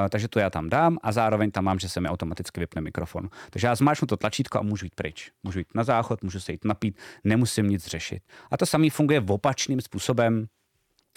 takže 0.10 0.28
to 0.28 0.40
já 0.40 0.50
tam 0.50 0.70
dám 0.70 0.98
a 1.04 1.12
zároveň 1.12 1.52
tam 1.52 1.64
mám, 1.64 1.80
že 1.80 1.90
se 1.90 2.02
mi 2.02 2.10
automaticky 2.10 2.60
vypne 2.60 2.82
mikrofon. 2.82 3.30
Takže 3.50 3.68
já 3.68 3.76
zmáčknu 3.76 4.08
to 4.08 4.18
tlačítko 4.18 4.60
a 4.60 4.62
můžu 4.62 4.86
jít 4.86 4.96
pryč. 4.96 5.32
Můžu 5.44 5.60
jít 5.60 5.68
na 5.76 5.84
záchod, 5.84 6.24
můžu 6.24 6.40
se 6.40 6.52
jít 6.52 6.66
napít, 6.66 6.98
nemusím 7.24 7.70
nic 7.70 7.88
řešit. 7.88 8.24
A 8.52 8.58
to 8.58 8.66
samý 8.66 8.90
funguje 8.90 9.20
v 9.20 9.32
opačným 9.32 9.82
způsobem 9.82 10.48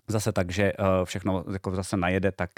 zase 0.09 0.33
tak, 0.33 0.51
že 0.51 0.73
uh, 0.73 0.87
všechno 1.05 1.45
jako 1.53 1.77
zase 1.77 1.97
najede 1.97 2.33
tak, 2.33 2.51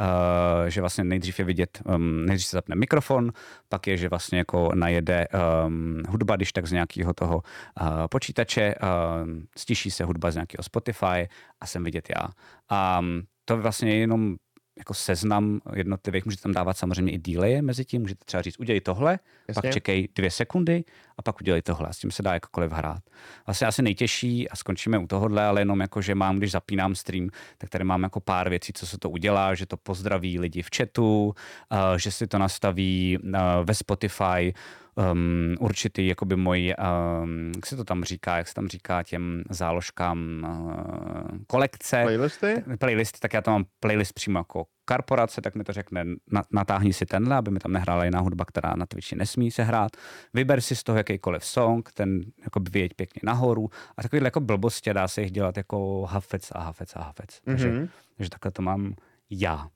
uh, 0.00 0.66
že 0.68 0.80
vlastně 0.80 1.04
nejdřív 1.04 1.38
je 1.38 1.44
vidět, 1.44 1.82
um, 1.84 2.26
nejdřív 2.26 2.48
se 2.48 2.56
zapne 2.56 2.76
mikrofon, 2.76 3.32
pak 3.68 3.86
je, 3.86 3.96
že 3.96 4.08
vlastně 4.08 4.38
jako 4.38 4.70
najede 4.74 5.26
um, 5.66 6.02
hudba, 6.08 6.36
když 6.36 6.52
tak 6.52 6.66
z 6.66 6.72
nějakého 6.72 7.12
toho 7.12 7.36
uh, 7.36 7.88
počítače, 8.10 8.74
uh, 8.82 9.28
stiší 9.56 9.90
se 9.90 10.04
hudba 10.04 10.30
z 10.30 10.34
nějakého 10.34 10.62
Spotify 10.62 11.28
a 11.60 11.66
jsem 11.66 11.84
vidět 11.84 12.08
já. 12.10 12.28
A 12.68 12.98
um, 12.98 13.22
to 13.44 13.56
vlastně 13.56 13.90
je 13.90 13.96
jenom 13.98 14.36
jako 14.78 14.94
seznam 14.94 15.60
jednotlivých, 15.74 16.24
můžete 16.24 16.42
tam 16.42 16.52
dávat 16.52 16.78
samozřejmě 16.78 17.12
i 17.12 17.18
delaye 17.18 17.62
mezi 17.62 17.84
tím, 17.84 18.02
můžete 18.02 18.24
třeba 18.24 18.42
říct, 18.42 18.60
udělej 18.60 18.80
tohle, 18.80 19.18
Jasně. 19.48 19.62
pak 19.62 19.72
čekej 19.72 20.08
dvě 20.14 20.30
sekundy 20.30 20.84
a 21.18 21.22
pak 21.22 21.40
udělej 21.40 21.62
tohle. 21.62 21.92
S 21.92 21.98
tím 21.98 22.10
se 22.10 22.22
dá 22.22 22.34
jakkoliv 22.34 22.72
hrát. 22.72 23.02
Vlastně 23.46 23.66
asi 23.66 23.82
nejtěžší, 23.82 24.48
a 24.48 24.56
skončíme 24.56 24.98
u 24.98 25.06
tohohle, 25.06 25.44
ale 25.44 25.60
jenom 25.60 25.80
jako, 25.80 26.02
že 26.02 26.14
mám, 26.14 26.38
když 26.38 26.50
zapínám 26.50 26.94
stream, 26.94 27.28
tak 27.58 27.70
tady 27.70 27.84
mám 27.84 28.02
jako 28.02 28.20
pár 28.20 28.48
věcí, 28.48 28.72
co 28.72 28.86
se 28.86 28.98
to 28.98 29.10
udělá, 29.10 29.54
že 29.54 29.66
to 29.66 29.76
pozdraví 29.76 30.38
lidi 30.38 30.62
v 30.62 30.68
chatu, 30.76 31.26
uh, 31.26 31.96
že 31.96 32.10
si 32.10 32.26
to 32.26 32.38
nastaví 32.38 33.18
uh, 33.24 33.30
ve 33.64 33.74
Spotify, 33.74 34.54
um, 34.96 35.54
určitý, 35.60 36.06
jakoby 36.06 36.36
můj, 36.36 36.74
um, 37.22 37.52
jak 37.56 37.66
se 37.66 37.76
to 37.76 37.84
tam 37.84 38.04
říká, 38.04 38.36
jak 38.36 38.48
se 38.48 38.54
tam 38.54 38.68
říká 38.68 39.02
těm 39.02 39.42
záložkám 39.50 40.46
uh, 40.48 41.38
kolekce. 41.46 42.02
Playlisty? 42.02 42.64
Playlisty, 42.78 43.18
tak 43.20 43.34
já 43.34 43.40
tam 43.40 43.54
mám 43.54 43.64
playlist 43.80 44.12
přímo 44.12 44.38
jako 44.38 44.66
korporace, 44.84 45.40
tak 45.40 45.54
mi 45.54 45.64
to 45.64 45.72
řekne, 45.72 46.04
natáhni 46.52 46.92
si 46.92 47.06
tenhle, 47.06 47.36
aby 47.36 47.50
mi 47.50 47.58
tam 47.58 47.72
nehrála 47.72 48.04
jiná 48.04 48.20
hudba, 48.20 48.44
která 48.44 48.74
na 48.76 48.86
Twitchi 48.86 49.16
nesmí 49.16 49.50
se 49.50 49.64
hrát. 49.64 49.92
Vyber 50.34 50.60
si 50.60 50.76
z 50.76 50.82
toho 50.82 50.98
jakýkoliv 50.98 51.44
song, 51.44 51.90
ten 51.94 52.20
jako 52.44 52.60
vyjeď 52.70 52.94
pěkně 52.94 53.20
nahoru 53.24 53.70
a 53.96 54.02
takovýhle 54.02 54.26
jako 54.26 54.40
blbosti 54.40 54.94
dá 54.94 55.08
se 55.08 55.22
jich 55.22 55.30
dělat 55.30 55.56
jako 55.56 56.06
hafec 56.10 56.48
a 56.52 56.60
hafec 56.60 56.96
a 56.96 57.02
hafec. 57.02 57.28
Mm-hmm. 57.30 57.42
Takže, 57.44 57.70
mhm. 57.70 57.88
takže 58.16 58.30
takhle 58.30 58.50
to 58.50 58.62
mám 58.62 58.94
já. 59.30 59.68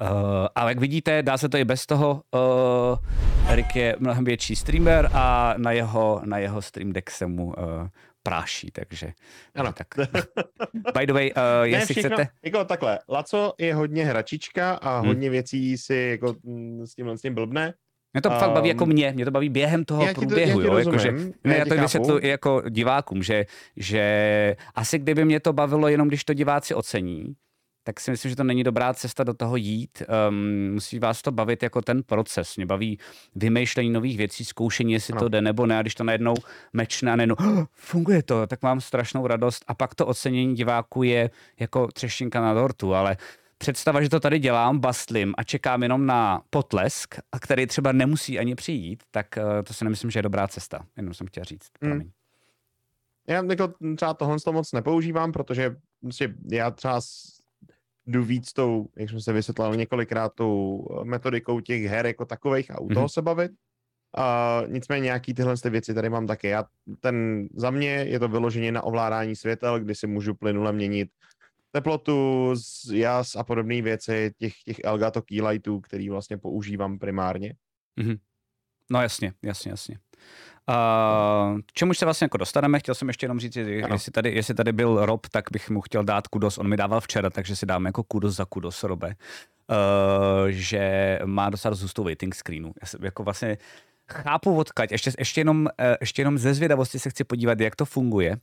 Uh, 0.00 0.08
ale 0.54 0.70
jak 0.70 0.80
vidíte, 0.80 1.22
dá 1.22 1.38
se 1.38 1.48
to 1.48 1.56
i 1.56 1.64
bez 1.64 1.86
toho. 1.86 2.22
Uh, 2.34 3.50
Erik 3.52 3.76
je 3.76 3.96
mnohem 3.98 4.24
větší 4.24 4.56
streamer 4.56 5.10
a 5.12 5.54
na 5.56 5.72
jeho, 5.72 6.20
na 6.24 6.38
jeho 6.38 6.62
stream 6.62 6.92
deck 6.92 7.10
se 7.10 7.26
mu 7.26 7.46
uh, 7.46 7.52
práší, 8.22 8.70
takže, 8.70 9.12
ano. 9.54 9.72
tak. 9.72 9.86
By 10.98 11.06
the 11.06 11.12
way, 11.12 11.30
uh, 11.36 11.66
jestli 11.66 11.94
všechno, 11.94 12.16
chcete... 12.16 12.28
Jako 12.44 12.64
takhle, 12.64 12.98
Laco 13.08 13.54
je 13.58 13.74
hodně 13.74 14.04
hračička 14.04 14.72
a 14.72 14.98
hmm. 14.98 15.08
hodně 15.08 15.30
věcí 15.30 15.78
si 15.78 15.94
jako 15.94 16.34
mm, 16.42 16.86
s 16.86 16.94
tímhle 16.94 17.18
s 17.18 17.20
tím 17.20 17.34
blbne. 17.34 17.74
Mě 18.12 18.22
to 18.22 18.30
um, 18.30 18.36
fakt 18.38 18.50
baví 18.50 18.68
jako 18.68 18.86
mě, 18.86 19.12
mě 19.12 19.24
to 19.24 19.30
baví 19.30 19.48
během 19.48 19.84
toho 19.84 20.06
já 20.06 20.14
průběhu, 20.14 20.60
to, 20.60 20.66
jo, 20.66 20.78
jako, 20.78 20.98
že, 20.98 21.12
ne, 21.44 21.56
já 21.56 21.64
to 21.64 21.74
vysvětlu 21.74 22.18
jako 22.22 22.62
divákům, 22.70 23.22
že, 23.22 23.44
že 23.76 24.56
asi 24.74 24.98
kdyby 24.98 25.24
mě 25.24 25.40
to 25.40 25.52
bavilo 25.52 25.88
jenom, 25.88 26.08
když 26.08 26.24
to 26.24 26.34
diváci 26.34 26.74
ocení, 26.74 27.34
tak 27.84 28.00
si 28.00 28.10
myslím, 28.10 28.28
že 28.30 28.36
to 28.36 28.44
není 28.44 28.64
dobrá 28.64 28.94
cesta 28.94 29.24
do 29.24 29.34
toho 29.34 29.56
jít. 29.56 30.02
Um, 30.28 30.70
musí 30.72 30.98
vás 30.98 31.22
to 31.22 31.32
bavit 31.32 31.62
jako 31.62 31.82
ten 31.82 32.02
proces. 32.02 32.56
Mě 32.56 32.66
baví 32.66 32.98
vymýšlení 33.34 33.90
nových 33.90 34.16
věcí, 34.16 34.44
zkoušení, 34.44 34.92
jestli 34.92 35.14
no. 35.14 35.20
to 35.20 35.28
jde 35.28 35.42
nebo 35.42 35.66
ne. 35.66 35.78
A 35.78 35.82
když 35.82 35.94
to 35.94 36.04
najednou 36.04 36.34
mečne 36.72 37.12
a 37.12 37.16
najednou 37.16 37.34
oh, 37.38 37.64
funguje 37.72 38.22
to, 38.22 38.46
tak 38.46 38.62
mám 38.62 38.80
strašnou 38.80 39.26
radost. 39.26 39.64
A 39.68 39.74
pak 39.74 39.94
to 39.94 40.06
ocenění 40.06 40.54
diváků 40.54 41.02
je 41.02 41.30
jako 41.60 41.88
třeštinka 41.92 42.40
na 42.40 42.54
dortu, 42.54 42.94
ale 42.94 43.16
představa, 43.58 44.02
že 44.02 44.08
to 44.08 44.20
tady 44.20 44.38
dělám, 44.38 44.78
bastlím 44.78 45.34
a 45.38 45.44
čekám 45.44 45.82
jenom 45.82 46.06
na 46.06 46.42
potlesk, 46.50 47.14
a 47.32 47.38
který 47.38 47.66
třeba 47.66 47.92
nemusí 47.92 48.38
ani 48.38 48.54
přijít, 48.54 49.02
tak 49.10 49.26
uh, 49.36 49.62
to 49.62 49.74
si 49.74 49.84
nemyslím, 49.84 50.10
že 50.10 50.18
je 50.18 50.22
dobrá 50.22 50.48
cesta. 50.48 50.86
Jenom 50.96 51.14
jsem 51.14 51.26
chtěl 51.26 51.44
říct. 51.44 51.70
Mm. 51.80 52.10
Já 53.28 53.44
jako 53.44 53.74
třeba 53.96 54.14
tohle 54.14 54.36
moc 54.52 54.72
nepoužívám, 54.72 55.32
protože 55.32 55.76
prostě 56.00 56.34
já 56.52 56.70
třeba 56.70 57.00
jdu 58.06 58.24
víc 58.24 58.52
tou, 58.52 58.88
jak 58.96 59.10
jsme 59.10 59.20
se 59.20 59.32
vysvětlili 59.32 59.76
několikrát, 59.76 60.32
tou 60.34 60.86
metodikou 61.04 61.60
těch 61.60 61.82
her 61.82 62.06
jako 62.06 62.24
takových 62.24 62.70
a 62.70 62.80
u 62.80 62.88
mm-hmm. 62.88 62.94
toho 62.94 63.08
se 63.08 63.22
bavit. 63.22 63.52
A 64.16 64.62
nicméně 64.66 65.04
nějaký 65.04 65.34
tyhle 65.34 65.56
ty 65.56 65.70
věci 65.70 65.94
tady 65.94 66.10
mám 66.10 66.26
také. 66.26 66.48
Já, 66.48 66.64
ten, 67.00 67.48
za 67.54 67.70
mě 67.70 67.88
je 67.88 68.18
to 68.18 68.28
vyloženě 68.28 68.72
na 68.72 68.82
ovládání 68.82 69.36
světel, 69.36 69.80
kdy 69.80 69.94
si 69.94 70.06
můžu 70.06 70.34
plynule 70.34 70.72
měnit 70.72 71.08
teplotu, 71.70 72.54
jas 72.92 73.36
a 73.36 73.44
podobné 73.44 73.82
věci, 73.82 74.32
těch, 74.38 74.54
těch 74.64 74.76
Elgato 74.84 75.22
Keylightů, 75.22 75.80
který 75.80 76.08
vlastně 76.10 76.38
používám 76.38 76.98
primárně. 76.98 77.54
Mm-hmm. 78.00 78.18
No 78.90 79.02
jasně, 79.02 79.32
jasně, 79.42 79.70
jasně. 79.70 79.98
Uh, 80.68 81.60
k 81.66 81.72
čemu 81.72 81.94
se 81.94 82.04
vlastně 82.04 82.24
jako 82.24 82.36
dostaneme, 82.36 82.78
chtěl 82.78 82.94
jsem 82.94 83.08
ještě 83.08 83.24
jenom 83.24 83.40
říct, 83.40 83.56
jestli 83.56 84.12
tady, 84.12 84.34
jestli 84.34 84.54
tady 84.54 84.72
byl 84.72 85.06
Rob, 85.06 85.26
tak 85.26 85.44
bych 85.52 85.70
mu 85.70 85.80
chtěl 85.80 86.04
dát 86.04 86.28
kudos, 86.28 86.58
on 86.58 86.68
mi 86.68 86.76
dával 86.76 87.00
včera, 87.00 87.30
takže 87.30 87.56
si 87.56 87.66
dáme 87.66 87.88
jako 87.88 88.02
kudos 88.02 88.36
za 88.36 88.44
kudos, 88.44 88.84
Robe, 88.84 89.08
uh, 89.08 90.48
že 90.48 91.18
má 91.24 91.50
docela 91.50 91.70
dost 91.70 91.98
waiting 91.98 92.34
screenu. 92.34 92.72
Já 92.82 92.86
jsem 92.86 93.04
jako 93.04 93.22
vlastně 93.22 93.58
chápu 94.12 94.56
odkaď, 94.56 94.92
ještě, 94.92 95.10
ještě, 95.18 95.40
jenom, 95.40 95.68
eh, 95.80 95.96
ještě 96.00 96.22
jenom 96.22 96.38
ze 96.38 96.54
zvědavosti 96.54 96.98
se 96.98 97.10
chci 97.10 97.24
podívat, 97.24 97.60
jak 97.60 97.76
to 97.76 97.84
funguje, 97.84 98.36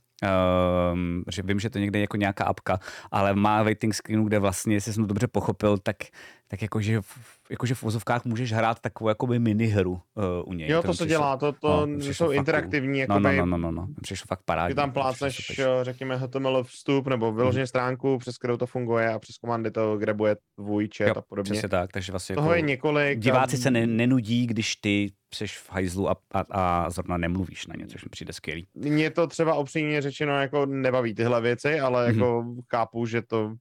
um, 0.92 1.24
že 1.30 1.42
vím, 1.42 1.60
že 1.60 1.70
to 1.70 1.78
někde 1.78 1.98
je 1.98 2.00
jako 2.00 2.16
nějaká 2.16 2.44
apka, 2.44 2.78
ale 3.10 3.34
má 3.34 3.62
waiting 3.62 3.94
screenu, 3.94 4.24
kde 4.24 4.38
vlastně, 4.38 4.74
jestli 4.74 4.92
jsem 4.92 5.04
to 5.04 5.08
dobře 5.08 5.26
pochopil, 5.26 5.78
tak, 5.78 5.96
tak 6.48 6.62
jakože 6.62 7.00
jakože 7.50 7.74
v 7.74 7.82
vozovkách 7.82 8.24
můžeš 8.24 8.52
hrát 8.52 8.80
takovou 8.80 9.08
jakoby 9.08 9.38
minihru 9.38 9.92
uh, 9.92 10.24
u 10.44 10.52
něj. 10.52 10.68
Jo, 10.68 10.82
to 10.82 10.94
se 10.94 11.06
dělá, 11.06 11.36
to, 11.36 11.52
to 11.52 11.86
no, 11.86 12.04
jsou 12.04 12.26
fakt, 12.26 12.36
interaktivní. 12.36 12.98
Jakoby, 12.98 13.20
no, 13.22 13.32
no, 13.32 13.46
no, 13.46 13.58
no, 13.58 13.70
no, 13.72 13.72
no. 13.72 13.88
přišlo 14.02 14.26
fakt 14.28 14.42
parádně. 14.44 14.74
Ty 14.74 14.76
tam 14.76 14.92
plácneš, 14.92 15.58
eh, 15.58 15.64
řekněme, 15.82 16.16
HTML 16.16 16.64
vstup 16.64 17.06
nebo 17.06 17.32
vyloženě 17.32 17.62
hmm. 17.62 17.66
stránku, 17.66 18.18
přes 18.18 18.38
kterou 18.38 18.56
to 18.56 18.66
funguje 18.66 19.12
a 19.12 19.18
přes 19.18 19.36
komandy 19.36 19.70
to 19.70 19.96
grabuje 19.98 20.36
tvůj 20.54 20.88
chat 20.96 21.08
jo, 21.08 21.14
a 21.16 21.22
podobně. 21.22 21.52
Přesně 21.52 21.68
tak, 21.68 21.92
takže 21.92 22.12
vlastně 22.12 22.34
Toho 22.34 22.50
jako, 22.50 22.56
je 22.56 22.62
několik. 22.62 23.18
Diváci 23.18 23.56
se 23.56 23.70
ne, 23.70 23.86
nenudí, 23.86 24.46
když 24.46 24.76
ty 24.76 25.12
jsi 25.34 25.46
v 25.46 25.70
hajzlu 25.70 26.10
a, 26.10 26.16
a, 26.32 26.40
a 26.50 26.90
zrovna 26.90 27.16
nemluvíš 27.16 27.66
na 27.66 27.74
ně, 27.78 27.86
což 27.86 28.04
mi 28.04 28.08
přijde 28.10 28.32
skvělý. 28.32 28.66
Mě 28.74 29.10
to 29.10 29.26
třeba 29.26 29.54
opřímně 29.54 30.02
řečeno 30.02 30.40
jako 30.40 30.66
nebaví 30.66 31.14
tyhle 31.14 31.40
věci, 31.40 31.80
ale 31.80 32.08
mm-hmm. 32.08 32.14
jako 32.14 32.44
chápu, 32.70 33.06
že 33.06 33.22
to 33.22 33.54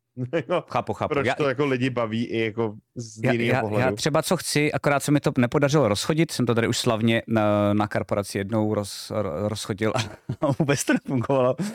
no, 0.49 0.63
chápu, 0.69 0.93
chápu. 0.93 1.13
Proč 1.13 1.27
já, 1.27 1.35
to 1.35 1.49
jako 1.49 1.65
lidi 1.65 1.89
baví 1.89 2.25
i 2.25 2.39
jako 2.45 2.75
z 2.95 3.23
já, 3.23 3.33
já, 3.33 3.61
pohledu. 3.61 3.78
Já 3.79 3.91
třeba 3.91 4.23
co 4.23 4.37
chci, 4.37 4.71
akorát 4.71 5.03
se 5.03 5.11
mi 5.11 5.19
to 5.19 5.31
nepodařilo 5.37 5.87
rozchodit, 5.87 6.31
jsem 6.31 6.45
to 6.45 6.55
tady 6.55 6.67
už 6.67 6.77
slavně 6.77 7.21
na, 7.27 7.73
na 7.73 7.87
korporaci 7.87 8.37
jednou 8.37 8.73
roz, 8.73 9.11
rozchodil 9.47 9.93
a 10.41 10.51
vůbec 10.59 10.83
to 10.83 10.93
nefungovalo, 10.93 11.55
uh, 11.55 11.67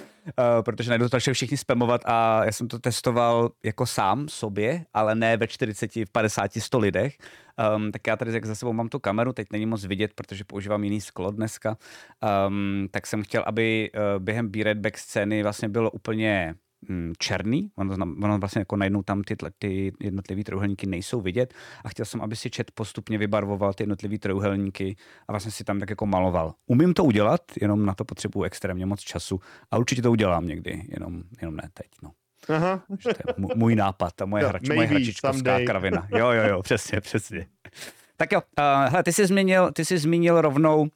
protože 0.60 0.90
najednou 0.90 1.04
to 1.04 1.16
začali 1.16 1.34
všichni 1.34 1.56
spamovat 1.56 2.00
a 2.04 2.44
já 2.44 2.52
jsem 2.52 2.68
to 2.68 2.78
testoval 2.78 3.50
jako 3.64 3.86
sám 3.86 4.28
sobě, 4.28 4.84
ale 4.94 5.14
ne 5.14 5.36
ve 5.36 5.46
40, 5.46 5.90
50, 6.12 6.50
100 6.58 6.78
lidech. 6.78 7.16
Um, 7.76 7.92
tak 7.92 8.06
já 8.06 8.16
tady 8.16 8.32
jak 8.32 8.44
za 8.44 8.54
sebou 8.54 8.72
mám 8.72 8.88
tu 8.88 8.98
kameru, 8.98 9.32
teď 9.32 9.48
není 9.52 9.66
moc 9.66 9.84
vidět, 9.84 10.10
protože 10.14 10.44
používám 10.44 10.84
jiný 10.84 11.00
sklo 11.00 11.30
dneska, 11.30 11.76
um, 12.48 12.88
tak 12.90 13.06
jsem 13.06 13.22
chtěl, 13.22 13.44
aby 13.46 13.90
uh, 13.94 14.22
během 14.22 14.48
B-Redback 14.48 14.98
scény 14.98 15.42
vlastně 15.42 15.68
bylo 15.68 15.90
úplně 15.90 16.54
černý, 17.18 17.70
ono, 17.76 18.06
ono 18.22 18.38
vlastně 18.38 18.58
jako 18.58 18.76
najednou 18.76 19.02
tam 19.02 19.22
ty, 19.22 19.36
ty 19.58 19.92
jednotlivé 20.00 20.44
trojuhelníky 20.44 20.86
nejsou 20.86 21.20
vidět 21.20 21.54
a 21.84 21.88
chtěl 21.88 22.06
jsem, 22.06 22.20
aby 22.20 22.36
si 22.36 22.50
chat 22.56 22.70
postupně 22.70 23.18
vybarvoval 23.18 23.74
ty 23.74 23.82
jednotlivé 23.82 24.18
trojuhelníky 24.18 24.96
a 25.28 25.32
vlastně 25.32 25.52
si 25.52 25.64
tam 25.64 25.80
tak 25.80 25.90
jako 25.90 26.06
maloval. 26.06 26.54
Umím 26.66 26.94
to 26.94 27.04
udělat, 27.04 27.40
jenom 27.60 27.86
na 27.86 27.94
to 27.94 28.04
potřebuji 28.04 28.42
extrémně 28.42 28.86
moc 28.86 29.00
času 29.00 29.40
a 29.70 29.78
určitě 29.78 30.02
to 30.02 30.10
udělám 30.10 30.46
někdy, 30.46 30.82
jenom, 30.88 31.22
jenom 31.40 31.56
ne 31.56 31.68
teď. 31.74 31.86
No. 32.02 32.10
Aha. 32.48 32.82
To 33.02 33.08
je 33.08 33.14
můj 33.56 33.74
nápad 33.74 34.22
a 34.22 34.26
moje, 34.26 34.46
hrač, 34.46 34.68
moje 34.68 34.88
hračičkovská 34.88 35.60
kravina. 35.66 36.08
Jo, 36.16 36.30
jo, 36.30 36.42
jo, 36.48 36.62
přesně, 36.62 37.00
přesně. 37.00 37.46
Tak 38.16 38.32
jo, 38.32 38.40
uh, 38.58 38.90
hele, 38.90 39.02
ty 39.02 39.12
jsi 39.12 39.26
zmínil, 39.26 39.72
ty 39.72 39.84
jsi 39.84 39.98
zmínil 39.98 40.40
rovnou 40.40 40.88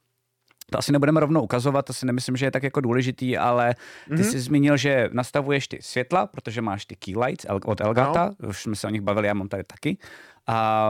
to 0.69 0.77
asi 0.77 0.91
nebudeme 0.91 1.19
rovnou 1.19 1.41
ukazovat, 1.41 1.85
to 1.85 1.93
si 1.93 2.05
nemyslím, 2.05 2.37
že 2.37 2.45
je 2.45 2.51
tak 2.51 2.63
jako 2.63 2.81
důležitý, 2.81 3.37
ale 3.37 3.75
ty 4.07 4.13
mm-hmm. 4.13 4.31
jsi 4.31 4.39
zmínil, 4.39 4.77
že 4.77 5.09
nastavuješ 5.13 5.67
ty 5.67 5.77
světla, 5.81 6.27
protože 6.27 6.61
máš 6.61 6.85
ty 6.85 6.95
key 6.95 7.17
lights 7.17 7.45
od 7.65 7.81
Elgata, 7.81 8.31
no. 8.39 8.49
už 8.49 8.63
jsme 8.63 8.75
se 8.75 8.87
o 8.87 8.89
nich 8.89 9.01
bavili, 9.01 9.27
já 9.27 9.33
mám 9.33 9.47
tady 9.47 9.63
taky. 9.63 9.97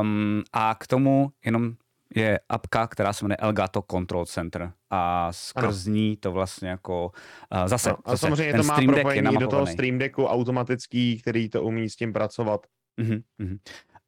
Um, 0.01 0.43
a 0.53 0.75
k 0.79 0.87
tomu 0.87 1.31
jenom 1.45 1.73
je 2.15 2.39
apka, 2.49 2.87
která 2.87 3.13
se 3.13 3.25
jmenuje 3.25 3.37
Elgato 3.37 3.83
Control 3.91 4.25
Center 4.25 4.71
a 4.89 5.33
skrz 5.33 5.85
ano. 5.85 5.95
ní 5.95 6.17
to 6.17 6.31
vlastně 6.31 6.69
jako 6.69 7.11
uh, 7.61 7.67
zase, 7.67 7.89
no, 7.89 7.97
a 8.05 8.11
zase 8.11 8.21
samozřejmě 8.21 8.53
to 8.53 8.63
má 8.63 8.77
propojení 8.87 9.37
do 9.37 9.47
toho 9.47 9.67
Stream 9.67 9.97
Decku 9.97 10.25
automatický, 10.25 11.21
který 11.21 11.49
to 11.49 11.63
umí 11.63 11.89
s 11.89 11.95
tím 11.95 12.13
pracovat. 12.13 12.67
Mm-hmm. 13.01 13.57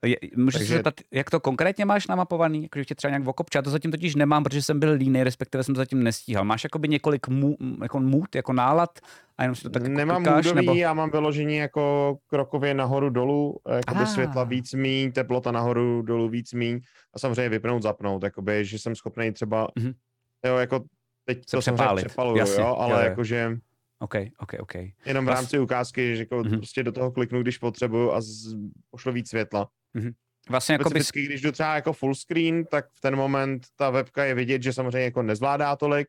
Je, 0.05 0.17
můžu 0.37 0.57
Takže... 0.57 0.67
se 0.67 0.73
zeptat, 0.73 0.93
jak 1.11 1.29
to 1.29 1.39
konkrétně 1.39 1.85
máš 1.85 2.07
namapovaný? 2.07 2.63
Jakože 2.63 2.85
tě 2.85 2.95
třeba 2.95 3.09
nějak 3.09 3.27
okopče? 3.27 3.57
Já 3.57 3.61
to 3.61 3.69
zatím 3.69 3.91
totiž 3.91 4.15
nemám, 4.15 4.43
protože 4.43 4.61
jsem 4.61 4.79
byl 4.79 4.91
líný, 4.91 5.23
respektive 5.23 5.63
jsem 5.63 5.75
to 5.75 5.79
zatím 5.79 6.03
nestíhal. 6.03 6.45
Máš 6.45 6.63
jakoby 6.63 6.87
několik 6.87 7.27
mů, 7.27 7.57
jako 7.81 7.99
mood, 7.99 8.35
jako 8.35 8.53
nálad 8.53 8.99
a 9.37 9.43
jenom 9.43 9.55
si 9.55 9.63
to 9.63 9.69
tak 9.69 9.83
jako 9.83 9.97
Nemám 9.97 10.23
klikáš, 10.23 10.45
moodový, 10.45 10.65
nebo... 10.65 10.77
já 10.77 10.93
mám 10.93 11.09
vyložení 11.09 11.55
jako 11.55 12.17
krokově 12.27 12.73
nahoru 12.73 13.09
dolů, 13.09 13.59
jakoby 13.75 14.01
ah. 14.01 14.05
světla 14.05 14.43
víc 14.43 14.73
míň, 14.73 15.11
teplota 15.11 15.51
nahoru 15.51 16.01
dolů 16.01 16.29
víc 16.29 16.53
míň 16.53 16.79
a 17.13 17.19
samozřejmě 17.19 17.49
vypnout, 17.49 17.83
zapnout, 17.83 18.23
jakoby, 18.23 18.65
že 18.65 18.79
jsem 18.79 18.95
schopný 18.95 19.31
třeba, 19.31 19.67
mm-hmm. 19.79 19.93
jo, 20.45 20.57
jako 20.57 20.83
teď 21.25 21.37
se 21.49 21.57
to 21.57 21.61
samozřejmě 21.61 21.95
přepaluju, 21.95 22.37
Jasně, 22.37 22.63
jo, 22.63 22.75
ale 22.79 22.91
jo, 22.91 22.97
jo. 22.97 23.03
jakože 23.09 23.57
OK, 23.99 24.15
OK, 24.39 24.53
OK. 24.59 24.75
Jenom 25.05 25.25
v 25.25 25.29
rámci 25.29 25.59
ukázky, 25.59 26.15
že 26.15 26.21
jako 26.21 26.35
mm-hmm. 26.35 26.57
prostě 26.57 26.83
do 26.83 26.91
toho 26.91 27.11
kliknu, 27.11 27.41
když 27.41 27.57
potřebuju 27.57 28.11
a 28.11 28.21
z... 28.21 28.55
pošlu 28.91 29.11
víc 29.11 29.29
světla. 29.29 29.67
Mm-hmm. 29.95 30.13
Vlastně 30.49 30.73
jako 30.73 30.89
bys... 30.89 31.11
když 31.11 31.41
jdu 31.41 31.51
třeba 31.51 31.75
jako 31.75 31.93
full 31.93 32.15
screen, 32.15 32.65
tak 32.65 32.85
v 32.93 33.01
ten 33.01 33.15
moment 33.15 33.63
ta 33.75 33.89
webka 33.89 34.25
je 34.25 34.33
vidět, 34.33 34.63
že 34.63 34.73
samozřejmě 34.73 35.03
jako 35.03 35.21
nezvládá 35.21 35.75
tolik 35.75 36.07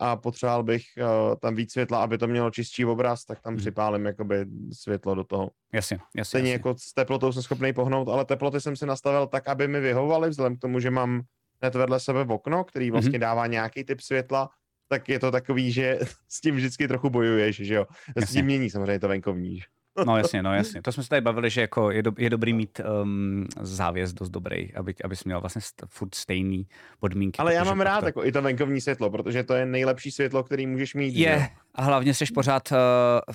a 0.00 0.16
potřeboval 0.16 0.62
bych 0.62 0.82
uh, 0.98 1.36
tam 1.40 1.54
víc 1.54 1.72
světla, 1.72 2.02
aby 2.02 2.18
to 2.18 2.26
mělo 2.26 2.50
čistší 2.50 2.84
obraz, 2.84 3.24
tak 3.24 3.40
tam 3.40 3.52
mm. 3.52 3.58
připálím 3.58 4.06
jakoby 4.06 4.46
světlo 4.72 5.14
do 5.14 5.24
toho. 5.24 5.50
Jasně, 5.72 5.98
jasně. 6.16 6.24
Stejně 6.24 6.52
jasně. 6.52 6.52
jako 6.52 6.74
s 6.78 6.94
teplotou 6.94 7.32
jsem 7.32 7.42
schopný 7.42 7.72
pohnout, 7.72 8.08
ale 8.08 8.24
teploty 8.24 8.60
jsem 8.60 8.76
si 8.76 8.86
nastavil 8.86 9.26
tak, 9.26 9.48
aby 9.48 9.68
mi 9.68 9.80
vyhovovaly, 9.80 10.30
vzhledem 10.30 10.56
k 10.56 10.60
tomu, 10.60 10.80
že 10.80 10.90
mám 10.90 11.22
hned 11.62 11.74
vedle 11.74 12.00
sebe 12.00 12.24
v 12.24 12.32
okno, 12.32 12.64
který 12.64 12.86
mhm. 12.86 12.92
vlastně 12.92 13.18
mm-hmm. 13.18 13.20
dává 13.20 13.46
nějaký 13.46 13.84
typ 13.84 14.00
světla, 14.00 14.50
tak 14.88 15.08
je 15.08 15.18
to 15.18 15.30
takový, 15.30 15.72
že 15.72 15.98
s 16.28 16.40
tím 16.40 16.56
vždycky 16.56 16.88
trochu 16.88 17.10
bojuješ, 17.10 17.56
že 17.56 17.74
jo. 17.74 17.86
S 18.16 18.32
tím 18.32 18.44
mění 18.44 18.70
samozřejmě 18.70 19.00
to 19.00 19.08
venkovní. 19.08 19.60
No 20.06 20.16
jasně, 20.16 20.42
no 20.42 20.54
jasně. 20.54 20.82
To 20.82 20.92
jsme 20.92 21.02
se 21.02 21.08
tady 21.08 21.20
bavili, 21.20 21.50
že 21.50 21.60
jako 21.60 21.90
je, 21.90 22.02
do, 22.02 22.12
je 22.18 22.30
dobrý 22.30 22.52
mít 22.52 22.80
um, 23.02 23.46
závěs 23.60 24.12
dost 24.12 24.30
dobrý, 24.30 24.74
aby, 24.74 24.94
abys 25.04 25.24
měl 25.24 25.40
vlastně 25.40 25.60
st- 25.60 25.86
furt 25.88 26.14
stejný 26.14 26.66
podmínky. 27.00 27.38
Ale 27.38 27.54
já 27.54 27.64
mám 27.64 27.80
rád 27.80 28.00
to... 28.00 28.06
jako 28.06 28.24
i 28.24 28.32
to 28.32 28.42
venkovní 28.42 28.80
světlo, 28.80 29.10
protože 29.10 29.44
to 29.44 29.54
je 29.54 29.66
nejlepší 29.66 30.10
světlo, 30.10 30.42
který 30.42 30.66
můžeš 30.66 30.94
mít. 30.94 31.14
Je, 31.14 31.38
jo? 31.40 31.62
a 31.74 31.82
hlavně 31.82 32.14
jsi 32.14 32.24
pořád, 32.34 32.72
uh, 32.72 32.78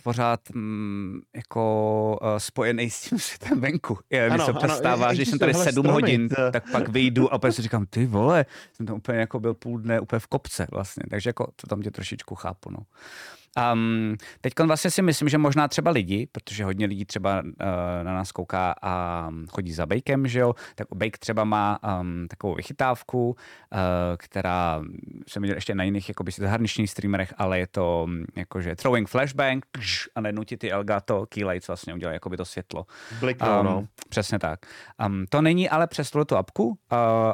pořád 0.03 0.39
um, 0.55 1.21
jako 1.35 2.19
uh, 2.21 2.37
spojený 2.37 2.89
s 2.89 3.01
tím 3.01 3.19
světem 3.19 3.61
venku. 3.61 3.99
Je, 4.09 4.29
ano, 4.29 4.45
se 4.45 4.53
to 4.53 4.69
stává, 4.69 5.13
že 5.13 5.25
jsem 5.25 5.39
tady 5.39 5.53
sedm 5.53 5.83
stromy, 5.83 5.89
hodin, 5.89 6.29
tak 6.51 6.71
pak 6.71 6.89
vyjdu 6.89 7.33
a 7.33 7.35
opět 7.35 7.51
si 7.51 7.61
říkám, 7.61 7.85
ty 7.85 8.05
vole, 8.05 8.45
jsem 8.73 8.85
tam 8.85 8.95
úplně 8.95 9.19
jako 9.19 9.39
byl 9.39 9.53
půl 9.53 9.79
dne 9.79 9.99
úplně 9.99 10.19
v 10.19 10.27
kopce 10.27 10.67
vlastně, 10.71 11.03
takže 11.09 11.29
jako 11.29 11.47
to 11.55 11.67
tam 11.67 11.81
tě 11.81 11.91
trošičku 11.91 12.35
chápu, 12.35 12.71
no. 12.71 12.79
Um, 13.73 14.15
teď 14.41 14.53
vlastně 14.67 14.91
si 14.91 15.01
myslím, 15.01 15.29
že 15.29 15.37
možná 15.37 15.67
třeba 15.67 15.91
lidi, 15.91 16.27
protože 16.31 16.65
hodně 16.65 16.85
lidí 16.85 17.05
třeba 17.05 17.41
uh, 17.41 17.51
na 18.03 18.13
nás 18.13 18.31
kouká 18.31 18.75
a 18.81 19.29
chodí 19.49 19.71
za 19.71 19.85
Bakem, 19.85 20.27
že 20.27 20.39
jo, 20.39 20.53
tak 20.75 20.87
Bake 20.95 21.17
třeba 21.17 21.43
má 21.43 21.79
um, 22.01 22.27
takovou 22.27 22.55
vychytávku, 22.55 23.29
uh, 23.29 23.35
která 24.17 24.81
jsem 25.27 25.41
viděl 25.41 25.57
ještě 25.57 25.75
na 25.75 25.83
jiných 25.83 26.09
jakoby 26.09 26.31
zahraničních 26.31 26.89
streamerech, 26.89 27.33
ale 27.37 27.59
je 27.59 27.67
to 27.67 28.03
um, 28.03 28.25
jakože 28.35 28.75
throwing 28.75 29.09
flashbang 29.09 29.65
a 30.15 30.21
najednou 30.21 30.43
ti 30.43 30.57
ty 30.57 30.71
Elgato 30.71 31.25
keylights 31.25 31.67
vlastně 31.67 31.93
udělají 31.93 32.15
jakoby 32.15 32.37
to 32.37 32.45
světlo. 32.45 32.85
Bliknou, 33.19 33.59
um, 33.59 33.65
no. 33.65 33.87
Přesně 34.09 34.39
tak. 34.39 34.59
Um, 35.05 35.25
to 35.29 35.41
není 35.41 35.69
ale 35.69 35.87
přes 35.87 36.11
tu 36.11 36.37
apku 36.37 36.67
uh, 36.67 36.75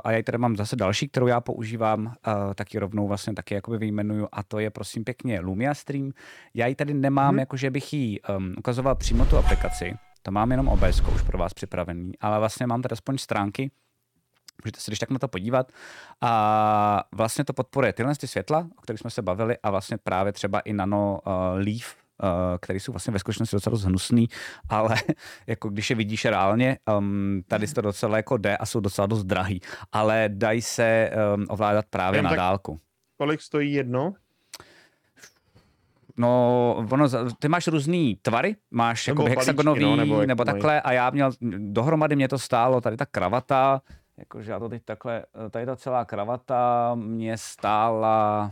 a 0.03 0.11
já 0.11 0.24
tady 0.24 0.38
mám 0.38 0.55
zase 0.55 0.76
další, 0.76 1.07
kterou 1.07 1.28
já 1.28 1.41
používám, 1.41 2.05
uh, 2.05 2.53
taky 2.55 2.80
rovnou 2.80 3.07
vlastně 3.07 3.34
taky 3.34 3.53
jakoby 3.53 3.78
vyjmenuju 3.78 4.28
a 4.32 4.43
to 4.43 4.59
je 4.59 4.69
prosím 4.69 5.03
pěkně 5.03 5.39
Lumia 5.39 5.74
Stream, 5.74 6.12
já 6.53 6.68
ji 6.68 6.76
tady 6.76 6.93
nemám, 6.93 7.30
hmm. 7.30 7.39
jako 7.39 7.57
že 7.57 7.72
bych 7.72 7.93
ji 7.93 8.22
um, 8.22 8.55
ukazoval 8.57 8.95
přímo 8.95 9.26
tu 9.26 9.38
aplikaci. 9.38 9.93
To 10.22 10.32
mám 10.32 10.51
jenom 10.51 10.68
OBS 10.68 11.01
už 11.16 11.22
pro 11.22 11.38
vás 11.38 11.53
připravený, 11.53 12.11
ale 12.22 12.39
vlastně 12.39 12.68
mám 12.68 12.82
tady 12.82 12.93
aspoň 12.93 13.18
stránky, 13.18 13.72
Můžete 14.66 14.80
se 14.80 14.91
když 14.91 14.99
tak 14.99 15.09
na 15.09 15.20
to 15.20 15.28
podívat. 15.28 15.72
A 16.22 17.03
vlastně 17.11 17.45
to 17.45 17.53
podporuje 17.53 17.93
tyhle 17.93 18.16
ty 18.16 18.28
světla, 18.28 18.68
o 18.78 18.82
kterých 18.82 18.99
jsme 18.99 19.09
se 19.09 19.22
bavili, 19.22 19.57
a 19.64 19.72
vlastně 19.72 19.97
právě 19.97 20.34
třeba 20.34 20.59
i 20.59 20.74
nano 20.74 21.20
uh, 21.26 21.34
leaf, 21.53 21.95
uh, 22.24 22.30
který 22.61 22.80
jsou 22.80 22.91
vlastně 22.91 23.14
ve 23.14 23.20
skutečnosti 23.20 23.55
docela 23.55 23.72
dost 23.72 23.84
hnusný, 23.84 24.28
ale 24.70 24.95
jako 25.47 25.70
když 25.70 25.89
je 25.89 25.95
vidíš 25.95 26.26
reálně, 26.26 26.78
um, 26.97 27.41
tady 27.47 27.68
to 27.68 27.82
docela 27.82 28.18
jako 28.18 28.38
jde 28.38 28.57
a 28.57 28.66
jsou 28.66 28.80
docela 28.80 29.07
dost 29.07 29.24
drahý, 29.24 29.61
ale 29.91 30.30
dají 30.34 30.61
se 30.61 31.11
um, 31.36 31.45
ovládat 31.49 31.86
právě 31.89 32.18
Jen 32.18 32.26
na 32.26 32.36
dálku. 32.36 32.80
Kolik 33.18 33.41
stojí 33.41 33.74
jedno? 33.74 34.14
No, 36.18 36.86
ono, 36.91 37.07
ty 37.39 37.47
máš 37.47 37.68
různý 37.68 38.16
tvary, 38.22 38.55
máš 38.72 39.07
jako 39.07 39.24
hexagonový 39.24 39.84
no, 39.84 39.95
nebo, 39.95 40.26
nebo 40.26 40.45
takhle 40.45 40.82
a 40.82 40.91
já 40.91 41.09
měl, 41.09 41.32
dohromady 41.57 42.16
mě 42.16 42.28
to 42.28 42.39
stálo, 42.39 42.82
tady 42.82 42.97
ta 42.97 43.05
kravata, 43.05 43.82
jakože 44.18 44.51
já 44.51 44.59
to 44.59 44.70
teď 44.70 44.84
takhle, 44.86 45.26
tady 45.49 45.66
ta 45.66 45.76
celá 45.76 46.05
kravata 46.05 46.91
mě 46.95 47.38
stála 47.38 48.51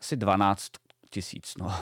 asi 0.00 0.16
12 0.16 0.70
tisíc, 1.10 1.54
no. 1.58 1.74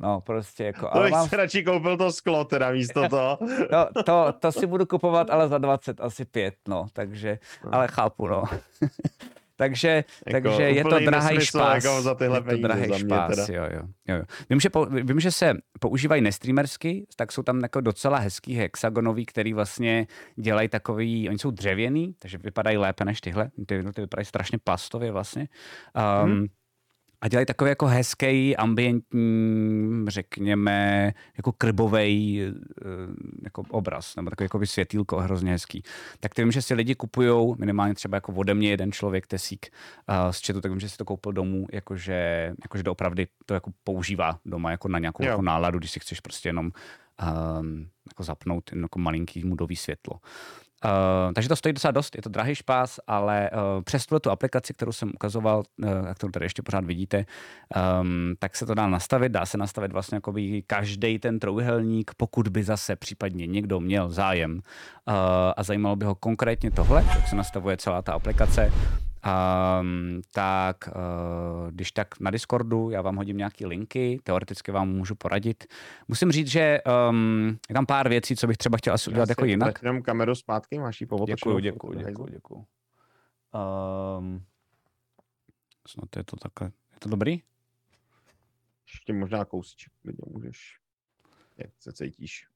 No, 0.00 0.20
prostě 0.20 0.64
jako... 0.64 0.90
To 0.92 1.02
bych 1.02 1.12
mám... 1.12 1.28
si 1.28 1.36
radši 1.36 1.64
koupil 1.64 1.96
to 1.96 2.12
sklo 2.12 2.44
teda 2.44 2.70
místo 2.70 3.08
toho. 3.10 3.38
no, 3.72 4.02
to, 4.02 4.32
to 4.38 4.52
si 4.52 4.66
budu 4.66 4.86
kupovat 4.86 5.30
ale 5.30 5.48
za 5.48 5.58
20, 5.58 6.00
asi 6.00 6.24
5, 6.24 6.54
no, 6.68 6.86
takže, 6.92 7.38
no. 7.64 7.74
ale 7.74 7.88
chápu, 7.88 8.26
no. 8.26 8.44
Takže, 9.58 10.04
jako, 10.26 10.48
takže 10.48 10.62
je 10.62 10.84
to 10.84 10.98
drahý 10.98 11.40
špás. 11.40 11.84
Jako 11.84 12.02
za 12.02 12.14
tyhle 12.14 12.38
je 12.38 12.42
to 12.42 12.62
drahý 12.62 12.98
špás, 12.98 13.48
jo, 13.48 13.64
jo, 13.74 13.82
jo. 14.08 14.22
Vím, 14.50 14.60
že, 14.60 14.70
po, 14.70 14.86
vím, 14.86 15.20
že 15.20 15.30
se 15.30 15.54
používají 15.80 16.22
nestreamersky, 16.22 17.06
tak 17.16 17.32
jsou 17.32 17.42
tam 17.42 17.60
jako 17.62 17.80
docela 17.80 18.18
hezký 18.18 18.54
hexagonový, 18.54 19.26
který 19.26 19.52
vlastně 19.52 20.06
dělají 20.36 20.68
takový, 20.68 21.28
oni 21.28 21.38
jsou 21.38 21.50
dřevěný, 21.50 22.14
takže 22.18 22.38
vypadají 22.38 22.76
lépe 22.76 23.04
než 23.04 23.20
tyhle, 23.20 23.50
ty, 23.66 23.82
ty 23.92 24.00
vypadají 24.00 24.24
strašně 24.24 24.58
plastově 24.58 25.12
vlastně. 25.12 25.48
Um, 26.22 26.30
hmm 26.30 26.46
a 27.20 27.28
dělají 27.28 27.46
takový 27.46 27.68
jako 27.68 27.86
hezký, 27.86 28.56
ambientní, 28.56 30.04
řekněme, 30.08 31.12
jako 31.36 31.52
krbový 31.52 32.42
eh, 32.42 32.52
jako 33.44 33.62
obraz, 33.70 34.16
nebo 34.16 34.30
takový 34.30 34.44
jako 34.44 34.66
světýlko 34.66 35.20
hrozně 35.20 35.52
hezký. 35.52 35.82
Tak 36.20 36.34
ty 36.34 36.42
vím, 36.42 36.52
že 36.52 36.62
si 36.62 36.74
lidi 36.74 36.94
kupují, 36.94 37.54
minimálně 37.58 37.94
třeba 37.94 38.16
jako 38.16 38.32
ode 38.32 38.54
mě 38.54 38.70
jeden 38.70 38.92
člověk, 38.92 39.26
tesík 39.26 39.66
uh, 40.08 40.30
z 40.30 40.40
četu, 40.40 40.60
tak 40.60 40.70
vím, 40.70 40.80
že 40.80 40.88
si 40.88 40.96
to 40.96 41.04
koupil 41.04 41.32
domů, 41.32 41.66
jakože, 41.72 42.52
jakože 42.64 42.82
doopravdy 42.82 43.26
to 43.46 43.54
jako 43.54 43.70
používá 43.84 44.38
doma 44.44 44.70
jako 44.70 44.88
na 44.88 44.98
nějakou 44.98 45.24
jako 45.24 45.42
náladu, 45.42 45.78
když 45.78 45.90
si 45.90 46.00
chceš 46.00 46.20
prostě 46.20 46.48
jenom 46.48 46.66
um, 46.66 47.88
jako 48.08 48.22
zapnout 48.22 48.70
jako 48.82 48.98
malinký 48.98 49.44
mudový 49.44 49.76
světlo. 49.76 50.20
Uh, 50.84 51.32
takže 51.32 51.48
to 51.48 51.56
stojí 51.56 51.72
docela 51.72 51.90
dost, 51.92 52.16
je 52.16 52.22
to 52.22 52.28
drahý 52.28 52.54
špás, 52.54 53.00
ale 53.06 53.50
uh, 53.50 53.82
přes 53.82 54.06
tu 54.06 54.30
aplikaci, 54.30 54.74
kterou 54.74 54.92
jsem 54.92 55.10
ukazoval, 55.14 55.62
uh, 55.82 55.90
kterou 56.14 56.30
tady 56.30 56.44
ještě 56.44 56.62
pořád 56.62 56.84
vidíte, 56.84 57.24
um, 58.00 58.34
tak 58.38 58.56
se 58.56 58.66
to 58.66 58.74
dá 58.74 58.86
nastavit. 58.86 59.32
Dá 59.32 59.46
se 59.46 59.58
nastavit 59.58 59.92
vlastně 59.92 60.16
jako 60.16 60.34
každý 60.66 61.18
ten 61.18 61.38
trouhelník, 61.38 62.10
pokud 62.16 62.48
by 62.48 62.64
zase 62.64 62.96
případně 62.96 63.46
někdo 63.46 63.80
měl 63.80 64.08
zájem 64.08 64.52
uh, 64.52 65.14
a 65.56 65.62
zajímalo 65.62 65.96
by 65.96 66.04
ho 66.04 66.14
konkrétně 66.14 66.70
tohle, 66.70 67.04
jak 67.14 67.28
se 67.28 67.36
nastavuje 67.36 67.76
celá 67.76 68.02
ta 68.02 68.12
aplikace, 68.12 68.72
Um, 69.28 70.20
tak 70.32 70.76
uh, 70.88 71.70
když 71.70 71.92
tak 71.92 72.20
na 72.20 72.30
Discordu, 72.30 72.90
já 72.90 73.02
vám 73.02 73.16
hodím 73.16 73.36
nějaké 73.36 73.66
linky, 73.66 74.20
teoreticky 74.22 74.72
vám 74.72 74.88
můžu 74.88 75.14
poradit. 75.14 75.66
Musím 76.08 76.32
říct, 76.32 76.46
že 76.46 76.78
um, 77.10 77.58
je 77.68 77.74
tam 77.74 77.86
pár 77.86 78.08
věcí, 78.08 78.36
co 78.36 78.46
bych 78.46 78.56
třeba 78.56 78.78
chtěl 78.78 78.94
asi 78.94 79.10
udělat 79.10 79.28
jako 79.28 79.44
jinak. 79.44 79.78
Jenom 79.82 80.02
kameru 80.02 80.34
zpátky, 80.34 80.78
máš 80.78 81.00
ji 81.00 81.06
Děkuji, 81.26 81.58
děkuji, 81.58 81.98
děkuji, 81.98 82.26
děkuji. 82.30 82.66
Um, 84.18 84.44
snad 85.86 86.16
je 86.16 86.24
to 86.24 86.36
takhle. 86.36 86.66
Je 86.66 86.98
to 86.98 87.08
dobrý? 87.08 87.42
Ještě 88.92 89.12
možná 89.12 89.44
kousíček, 89.44 89.92
můžeš. 90.26 90.78
Jak 91.56 91.70
se 91.78 91.92
cítíš? 91.92 92.46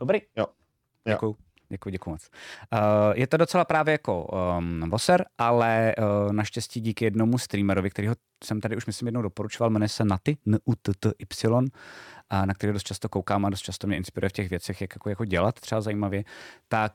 Dobrý. 0.00 0.18
Jo. 0.36 0.46
jo. 1.06 1.14
Děkuji. 1.14 1.36
Děkuji, 1.72 1.90
děkuji 1.90 2.10
moc. 2.10 2.30
Uh, 2.72 2.78
je 3.14 3.26
to 3.26 3.36
docela 3.36 3.64
právě 3.64 3.92
jako 3.92 4.24
um, 4.24 4.90
voser, 4.90 5.24
ale 5.38 5.94
uh, 5.98 6.32
naštěstí 6.32 6.80
díky 6.80 7.04
jednomu 7.04 7.38
streamerovi, 7.38 7.90
kterýho 7.90 8.14
jsem 8.44 8.60
tady 8.60 8.76
už 8.76 8.86
myslím 8.86 9.06
jednou 9.06 9.22
doporučoval, 9.22 9.70
jmenuje 9.70 9.88
se 9.88 10.04
Naty, 10.04 10.36
n 10.46 10.58
u 10.64 10.74
t 10.74 10.92
t 10.98 11.12
y 11.18 11.70
a 12.32 12.46
na 12.46 12.54
který 12.54 12.72
dost 12.72 12.82
často 12.82 13.08
koukám 13.08 13.44
a 13.44 13.50
dost 13.50 13.60
často 13.60 13.86
mě 13.86 13.96
inspiruje 13.96 14.28
v 14.28 14.32
těch 14.32 14.50
věcech, 14.50 14.80
jak 14.80 14.94
jako, 14.94 15.08
jako 15.08 15.24
dělat 15.24 15.60
třeba 15.60 15.80
zajímavě, 15.80 16.24
tak 16.68 16.92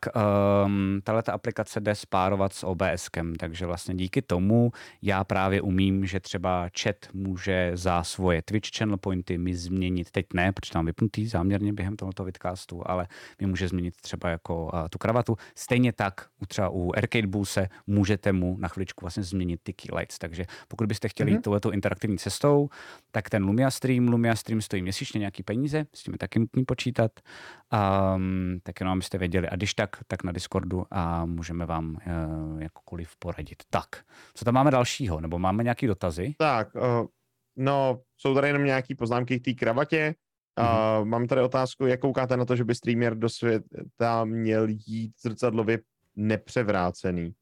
um, 0.65 0.99
tahle 1.03 1.23
ta 1.23 1.33
aplikace 1.33 1.79
jde 1.79 1.95
spárovat 1.95 2.53
s 2.53 2.63
OBSkem, 2.63 3.35
takže 3.35 3.65
vlastně 3.65 3.95
díky 3.95 4.21
tomu 4.21 4.71
já 5.01 5.23
právě 5.23 5.61
umím, 5.61 6.05
že 6.05 6.19
třeba 6.19 6.69
chat 6.81 6.95
může 7.13 7.71
za 7.73 8.03
svoje 8.03 8.41
Twitch 8.41 8.69
channel 8.77 8.97
pointy 8.97 9.37
mi 9.37 9.55
změnit, 9.55 10.11
teď 10.11 10.25
ne, 10.33 10.51
protože 10.51 10.73
tam 10.73 10.85
vypnutý 10.85 11.27
záměrně 11.27 11.73
během 11.73 11.95
tohoto 11.95 12.23
vidcastu, 12.23 12.81
ale 12.85 13.07
mi 13.41 13.47
může 13.47 13.67
změnit 13.67 13.95
třeba 14.01 14.29
jako 14.29 14.65
uh, 14.65 14.87
tu 14.89 14.97
kravatu. 14.97 15.35
Stejně 15.55 15.93
tak 15.93 16.27
u 16.41 16.45
třeba 16.45 16.69
u 16.69 16.91
Arcade 16.97 17.27
Bullse 17.27 17.69
můžete 17.87 18.31
mu 18.31 18.57
na 18.59 18.67
chviličku 18.67 19.05
vlastně 19.05 19.23
změnit 19.23 19.59
ty 19.63 19.73
keylights, 19.73 20.17
takže 20.17 20.45
pokud 20.67 20.87
byste 20.87 21.09
chtěli 21.09 21.31
mm-hmm. 21.31 21.35
jít 21.35 21.41
touhletou 21.41 21.69
interaktivní 21.69 22.17
cestou, 22.17 22.69
tak 23.11 23.29
ten 23.29 23.43
Lumia 23.43 23.71
Stream, 23.71 24.07
Lumia 24.07 24.35
Stream 24.35 24.61
stojí 24.61 24.81
měsíčně 24.81 25.26
nějaký 25.27 25.43
peníze, 25.43 25.85
s 25.93 26.03
tím 26.03 26.13
je 26.13 26.17
taky 26.17 26.39
nutný 26.39 26.65
počítat, 26.65 27.11
um, 28.15 28.59
tak 28.63 28.79
jenom 28.79 28.93
abyste 28.93 29.17
věděli. 29.17 29.49
A 29.49 29.55
když 29.55 29.73
tak, 29.73 29.89
tak 30.07 30.23
na 30.23 30.31
Discordu 30.31 30.85
a 30.91 31.25
můžeme 31.25 31.65
vám 31.65 31.89
uh, 31.95 32.61
jakokoliv 32.61 33.15
poradit. 33.19 33.63
Tak, 33.69 33.87
co 34.33 34.45
tam 34.45 34.53
máme 34.53 34.71
dalšího? 34.71 35.21
Nebo 35.21 35.39
máme 35.39 35.63
nějaký 35.63 35.87
dotazy? 35.87 36.35
Tak, 36.37 36.75
uh, 36.75 36.81
no, 37.55 38.01
jsou 38.17 38.35
tady 38.35 38.47
jenom 38.47 38.63
nějaké 38.63 38.95
poznámky 38.95 39.39
k 39.39 39.45
té 39.45 39.53
kravatě. 39.53 40.15
Mm-hmm. 40.59 40.99
Uh, 40.99 41.05
mám 41.05 41.27
tady 41.27 41.41
otázku, 41.41 41.85
jak 41.85 41.99
koukáte 41.99 42.37
na 42.37 42.45
to, 42.45 42.55
že 42.55 42.63
by 42.63 42.75
streamer 42.75 43.17
do 43.17 43.29
světa 43.29 44.25
měl 44.25 44.67
jít 44.69 45.11
zrcadlově 45.21 45.79
nepřevrácený? 46.15 47.33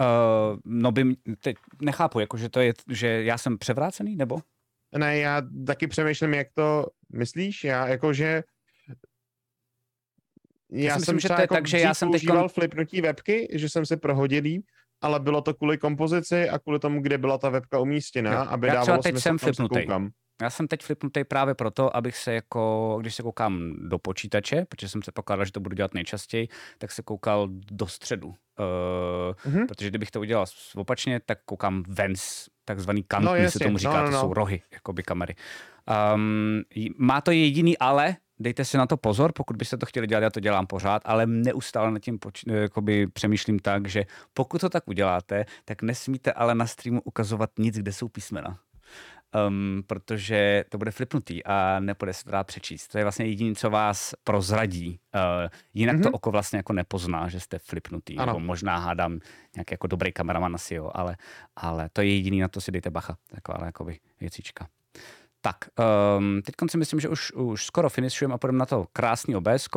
Uh, 0.00 0.58
no 0.64 0.92
by, 0.92 1.16
teď 1.42 1.56
nechápu, 1.82 2.20
jako 2.20 2.36
že 2.36 2.48
to 2.48 2.60
je, 2.60 2.72
že 2.88 3.24
já 3.24 3.38
jsem 3.38 3.58
převrácený, 3.58 4.16
nebo? 4.16 4.40
Ne, 4.98 5.18
já 5.18 5.42
taky 5.66 5.86
přemýšlím, 5.86 6.34
jak 6.34 6.48
to 6.54 6.86
myslíš, 7.12 7.64
já 7.64 7.88
jakože 7.88 8.42
já, 10.72 10.84
já 10.84 10.92
jsem 10.92 11.00
myslím, 11.00 11.20
že 11.20 11.28
to 11.28 11.34
je 11.34 11.40
jako 11.40 11.54
tak, 11.54 11.66
že 11.66 11.78
já 11.78 11.94
jsem 11.94 12.12
teď 12.12 12.22
flipnutí 12.48 13.00
webky, 13.00 13.48
že 13.52 13.68
jsem 13.68 13.86
si 13.86 13.96
prohodil 13.96 14.44
ale 15.00 15.20
bylo 15.20 15.42
to 15.42 15.54
kvůli 15.54 15.78
kompozici 15.78 16.48
a 16.48 16.58
kvůli 16.58 16.78
tomu, 16.78 17.02
kde 17.02 17.18
byla 17.18 17.38
ta 17.38 17.48
webka 17.48 17.78
umístěna, 17.78 18.42
aby 18.42 18.66
já 18.66 18.74
dávalo 18.74 19.02
teď 19.02 19.12
smysl, 19.12 19.22
jsem 19.22 19.38
flipnutý. 19.38 19.86
Já 20.40 20.50
jsem 20.50 20.68
teď 20.68 20.82
flipnutý 20.82 21.24
právě 21.24 21.54
proto, 21.54 21.96
abych 21.96 22.16
se 22.16 22.34
jako, 22.34 22.96
když 23.00 23.14
se 23.14 23.22
koukám 23.22 23.74
do 23.88 23.98
počítače, 23.98 24.64
protože 24.68 24.88
jsem 24.88 25.02
se 25.02 25.12
pokládal, 25.12 25.44
že 25.44 25.52
to 25.52 25.60
budu 25.60 25.76
dělat 25.76 25.94
nejčastěji, 25.94 26.48
tak 26.78 26.92
se 26.92 27.02
koukal 27.02 27.48
do 27.70 27.86
středu. 27.86 28.28
Uh, 28.28 28.34
mm-hmm. 29.52 29.66
Protože 29.66 29.88
kdybych 29.88 30.10
to 30.10 30.20
udělal 30.20 30.46
opačně, 30.76 31.20
tak 31.26 31.38
koukám 31.44 31.84
ven 31.88 32.16
z 32.16 32.48
takzvaný 32.64 33.02
kant, 33.02 33.24
no, 33.24 33.50
se 33.50 33.58
tomu 33.58 33.78
říká, 33.78 33.92
no, 33.92 33.98
no, 33.98 34.10
no. 34.10 34.12
to 34.12 34.20
jsou 34.20 34.34
rohy, 34.34 34.62
jakoby 34.72 35.02
kamery. 35.02 35.34
Um, 36.14 36.62
má 36.98 37.20
to 37.20 37.30
jediný 37.30 37.78
ale, 37.78 38.16
dejte 38.38 38.64
si 38.64 38.76
na 38.76 38.86
to 38.86 38.96
pozor, 38.96 39.32
pokud 39.32 39.56
byste 39.56 39.76
to 39.76 39.86
chtěli 39.86 40.06
dělat, 40.06 40.20
já 40.20 40.30
to 40.30 40.40
dělám 40.40 40.66
pořád, 40.66 41.02
ale 41.04 41.26
neustále 41.26 41.90
nad 41.90 41.98
tím 41.98 42.18
poč- 42.18 42.52
jakoby 42.52 43.06
přemýšlím 43.06 43.58
tak, 43.58 43.88
že 43.88 44.04
pokud 44.34 44.60
to 44.60 44.68
tak 44.68 44.88
uděláte, 44.88 45.44
tak 45.64 45.82
nesmíte 45.82 46.32
ale 46.32 46.54
na 46.54 46.66
streamu 46.66 47.00
ukazovat 47.04 47.50
nic, 47.58 47.78
kde 47.78 47.92
jsou 47.92 48.08
písmena 48.08 48.58
um, 49.48 49.82
protože 49.86 50.64
to 50.68 50.78
bude 50.78 50.90
flipnutý 50.90 51.44
a 51.44 51.80
nepůjde 51.80 52.12
se 52.12 52.24
to 52.24 52.30
dát 52.30 52.46
přečíst. 52.46 52.88
To 52.88 52.98
je 52.98 53.04
vlastně 53.04 53.26
jediné, 53.26 53.54
co 53.54 53.70
vás 53.70 54.14
prozradí. 54.24 55.00
Uh, 55.14 55.48
jinak 55.74 55.96
mm-hmm. 55.96 56.02
to 56.02 56.10
oko 56.10 56.30
vlastně 56.30 56.56
jako 56.56 56.72
nepozná, 56.72 57.28
že 57.28 57.40
jste 57.40 57.58
flipnutý. 57.58 58.16
Ano. 58.16 58.26
Nebo 58.26 58.40
možná 58.40 58.78
hádám 58.78 59.18
nějaký 59.56 59.72
jako 59.72 59.86
dobrý 59.86 60.12
kameraman 60.12 60.54
asi, 60.54 60.74
jo, 60.74 60.90
ale, 60.94 61.16
ale 61.56 61.88
to 61.92 62.00
je 62.00 62.14
jediný, 62.14 62.40
na 62.40 62.48
to 62.48 62.60
si 62.60 62.72
dejte 62.72 62.90
bacha. 62.90 63.16
Taková 63.30 63.66
jakoby 63.66 63.98
věcička. 64.20 64.68
Tak, 65.42 65.56
um, 66.18 66.42
teď 66.44 66.54
si 66.70 66.78
myslím, 66.78 67.00
že 67.00 67.08
už, 67.08 67.32
už 67.32 67.66
skoro 67.66 67.88
finishujeme 67.88 68.34
a 68.34 68.38
půjdeme 68.38 68.58
na 68.58 68.66
to 68.66 68.86
krásný 68.92 69.36
OBS. 69.36 69.68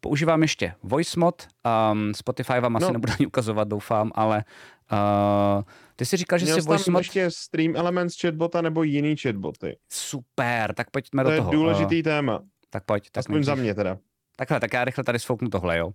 Používám 0.00 0.42
ještě 0.42 0.74
voice 0.82 1.20
mod, 1.20 1.48
um, 1.92 2.14
Spotify 2.14 2.60
vám 2.60 2.76
asi 2.76 2.86
no. 2.86 2.92
nebudu 2.92 3.12
ani 3.18 3.26
ukazovat, 3.26 3.68
doufám, 3.68 4.12
ale 4.14 4.44
uh, 4.92 5.62
ty 5.98 6.06
jsi 6.06 6.16
říkal, 6.16 6.38
že 6.38 6.44
Měl 6.44 6.62
jsi 6.62 6.68
voice 6.68 6.90
mod... 6.90 6.98
ještě 6.98 7.30
Stream 7.30 7.76
Elements 7.76 8.20
chatbota 8.20 8.62
nebo 8.62 8.82
jiný 8.82 9.16
chatboty. 9.16 9.78
Super, 9.92 10.74
tak 10.74 10.90
pojďme 10.90 11.24
to 11.24 11.30
do 11.30 11.36
toho. 11.36 11.50
To 11.50 11.56
je 11.56 11.58
důležitý 11.58 11.96
uh, 11.96 12.02
téma. 12.02 12.42
Tak 12.70 12.84
pojď. 12.84 13.10
Tak 13.10 13.20
Aspoň 13.20 13.44
za 13.44 13.54
mě 13.54 13.74
teda. 13.74 13.98
Takhle, 14.36 14.60
tak 14.60 14.72
já 14.72 14.84
rychle 14.84 15.04
tady 15.04 15.18
sfouknu 15.18 15.48
tohle, 15.48 15.78
jo. 15.78 15.92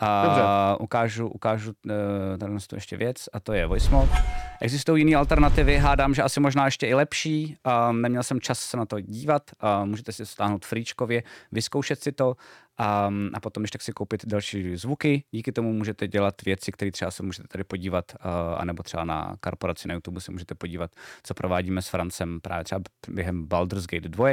A 0.00 0.76
ukážu, 0.80 1.28
ukážu 1.28 1.72
uh, 1.86 1.92
tady 2.38 2.52
tu 2.68 2.74
ještě 2.74 2.96
věc 2.96 3.28
a 3.32 3.40
to 3.40 3.52
je 3.52 3.66
voice 3.66 3.90
mode. 3.90 4.12
Existují 4.60 5.00
jiné 5.04 5.16
alternativy, 5.16 5.76
hádám, 5.76 6.14
že 6.14 6.22
asi 6.22 6.40
možná 6.40 6.64
ještě 6.64 6.86
i 6.86 6.94
lepší. 6.94 7.56
Uh, 7.66 7.92
neměl 7.92 8.22
jsem 8.22 8.40
čas 8.40 8.58
se 8.58 8.76
na 8.76 8.86
to 8.86 9.00
dívat. 9.00 9.42
Uh, 9.62 9.86
můžete 9.86 10.12
si 10.12 10.26
stáhnout 10.26 10.66
fríčkově, 10.66 11.22
vyzkoušet 11.52 12.02
si 12.02 12.12
to 12.12 12.36
a, 12.78 13.10
a 13.34 13.40
potom 13.40 13.64
ještě 13.64 13.78
tak 13.78 13.82
si 13.82 13.92
koupit 13.92 14.26
další 14.26 14.76
zvuky. 14.76 15.24
Díky 15.30 15.52
tomu 15.52 15.72
můžete 15.72 16.08
dělat 16.08 16.42
věci, 16.42 16.72
které 16.72 16.90
třeba 16.90 17.10
se 17.10 17.22
můžete 17.22 17.48
tady 17.48 17.64
podívat, 17.64 18.04
uh, 18.24 18.30
anebo 18.58 18.82
třeba 18.82 19.04
na 19.04 19.36
korporaci 19.40 19.88
na 19.88 19.94
YouTube 19.94 20.20
se 20.20 20.32
můžete 20.32 20.54
podívat, 20.54 20.90
co 21.22 21.34
provádíme 21.34 21.82
s 21.82 21.88
Francem 21.88 22.40
právě 22.40 22.64
třeba 22.64 22.80
během 23.08 23.46
Baldur's 23.46 23.86
Gate 23.86 24.08
2. 24.08 24.28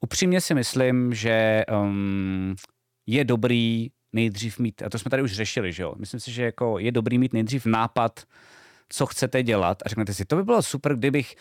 Upřímně 0.00 0.40
si 0.40 0.54
myslím, 0.54 1.14
že 1.14 1.64
um, 1.82 2.54
je 3.06 3.24
dobrý 3.24 3.90
nejdřív 4.14 4.58
mít, 4.58 4.82
a 4.82 4.90
to 4.90 4.98
jsme 4.98 5.10
tady 5.10 5.22
už 5.22 5.32
řešili, 5.32 5.72
že 5.72 5.82
jo, 5.82 5.94
myslím 5.98 6.20
si, 6.20 6.32
že 6.32 6.44
jako 6.44 6.78
je 6.78 6.92
dobrý 6.92 7.18
mít 7.18 7.32
nejdřív 7.32 7.66
nápad, 7.66 8.24
co 8.88 9.06
chcete 9.06 9.42
dělat 9.42 9.82
a 9.86 9.88
řeknete 9.88 10.14
si, 10.14 10.24
to 10.24 10.36
by 10.36 10.42
bylo 10.42 10.62
super, 10.62 10.96
kdybych, 10.96 11.36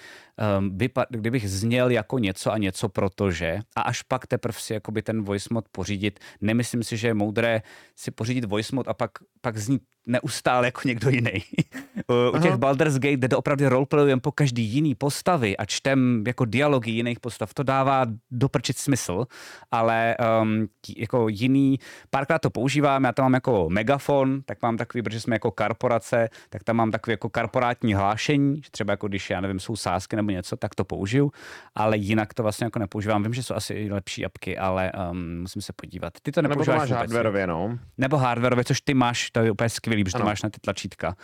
um, 0.59 0.78
vypad, 0.78 1.07
kdybych 1.09 1.49
zněl 1.49 1.89
jako 1.89 2.19
něco 2.19 2.51
a 2.51 2.57
něco 2.57 2.89
protože 2.89 3.59
a 3.76 3.82
až 3.82 4.01
pak 4.01 4.28
teprve 4.28 4.59
si 4.59 4.74
jakoby 4.74 5.01
ten 5.01 5.24
voice 5.24 5.49
mod 5.51 5.69
pořídit. 5.69 6.19
Nemyslím 6.41 6.84
si, 6.84 6.97
že 6.97 7.07
je 7.07 7.13
moudré 7.13 7.61
si 7.95 8.11
pořídit 8.11 8.45
voice 8.45 8.76
mod 8.76 8.88
a 8.88 8.93
pak, 8.93 9.11
pak 9.41 9.57
znít 9.57 9.82
neustále 10.06 10.68
jako 10.68 10.82
někdo 10.86 11.10
jiný. 11.10 11.32
U 12.34 12.39
těch 12.39 12.56
Baldur's 12.56 12.93
Gate, 12.93 13.18
kde 13.18 13.38
opravdu 13.38 13.70
roleplayujeme 13.70 14.22
po 14.22 14.32
každý 14.32 14.64
jiný 14.64 14.95
postavy 14.95 15.58
a 15.58 15.66
čtem 15.66 16.24
jako 16.28 16.45
dialogy 16.45 16.91
jiných 16.91 17.20
postav, 17.20 17.54
to 17.54 17.64
dává 17.64 18.06
doprčit 18.32 18.78
smysl, 18.78 19.26
ale 19.72 20.16
um, 20.41 20.68
jako 20.97 21.30
jiný, 21.30 21.80
párkrát 22.10 22.39
to 22.39 22.49
používám, 22.49 23.04
já 23.04 23.12
tam 23.12 23.26
mám 23.26 23.34
jako 23.34 23.70
megafon, 23.70 24.41
tak 24.45 24.62
mám 24.62 24.78
takový, 24.78 25.04
protože 25.04 25.20
jsme 25.20 25.36
jako 25.36 25.51
korporace, 25.51 26.30
tak 26.49 26.64
tam 26.64 26.76
mám 26.76 26.91
takový 26.91 27.14
jako 27.14 27.30
korporátní 27.30 27.93
hlášení, 27.93 28.62
že 28.64 28.72
třeba 28.72 28.93
jako 28.93 29.08
když, 29.08 29.30
já 29.30 29.41
nevím, 29.41 29.60
jsou 29.60 29.76
sásky 29.76 30.16
nebo 30.16 30.32
něco, 30.32 30.58
tak 30.58 30.76
to 30.76 30.84
použiju, 30.86 31.32
ale 31.76 31.97
jinak 31.97 32.34
to 32.34 32.43
vlastně 32.43 32.66
jako 32.66 32.80
nepoužívám. 32.80 33.24
Vím, 33.24 33.34
že 33.34 33.43
jsou 33.43 33.56
asi 33.56 33.88
lepší 33.91 34.26
apky, 34.26 34.58
ale 34.58 34.91
um, 35.12 35.41
musím 35.41 35.62
se 35.62 35.74
podívat. 35.74 36.14
Ty 36.22 36.32
to 36.32 36.41
nepoužíváš 36.41 36.68
Nebo 36.68 36.88
to 36.88 36.93
máš 36.93 36.99
hardwareově, 36.99 37.47
no. 37.47 37.80
Nebo 37.97 38.18
hardwareově, 38.18 38.64
což 38.64 38.82
ty 38.82 38.93
máš, 38.93 39.32
to 39.32 39.39
je 39.39 39.51
úplně 39.51 39.70
skvělý, 39.70 39.93
protože 39.96 40.18
to 40.18 40.24
máš 40.24 40.41
na 40.44 40.50
ty 40.50 40.60
tlačítka. 40.60 41.16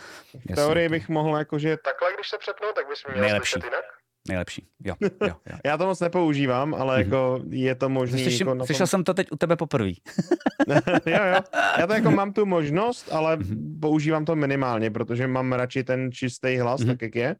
V 0.50 0.54
teorii 0.54 0.88
bych 0.88 1.08
mohl 1.08 1.36
jakože 1.36 1.76
takhle, 1.76 2.14
když 2.14 2.28
se 2.28 2.38
přepnu, 2.38 2.68
tak 2.74 2.88
bys 2.88 3.04
měl 3.06 3.24
Nejlepší. 3.24 3.60
jinak? 3.64 3.84
Nejlepší, 4.28 4.66
jo. 4.84 4.94
jo, 5.02 5.10
jo. 5.50 5.58
Já 5.64 5.78
to 5.78 5.86
moc 5.86 6.00
nepoužívám, 6.00 6.74
ale 6.74 6.96
mm-hmm. 6.96 7.04
jako 7.04 7.40
je 7.50 7.74
to 7.74 7.88
možné. 7.88 8.18
Slyším, 8.18 8.48
jako 8.48 8.66
slyšel 8.66 8.86
tom... 8.86 8.90
jsem 8.90 9.04
to 9.04 9.14
teď 9.14 9.32
u 9.32 9.36
tebe 9.36 9.56
poprvé. 9.56 9.88
jo, 11.06 11.24
jo. 11.34 11.40
Já 11.78 11.86
to 11.86 11.92
jako 11.92 12.10
mám 12.20 12.32
tu 12.32 12.46
možnost, 12.46 13.12
ale 13.12 13.36
mm-hmm. 13.36 13.80
používám 13.80 14.24
to 14.24 14.36
minimálně, 14.36 14.90
protože 14.90 15.26
mám 15.26 15.52
radši 15.52 15.84
ten 15.84 16.12
čistý 16.12 16.56
hlas, 16.56 16.80
mm-hmm. 16.80 16.86
tak 16.86 17.02
jak 17.02 17.14
je. 17.14 17.36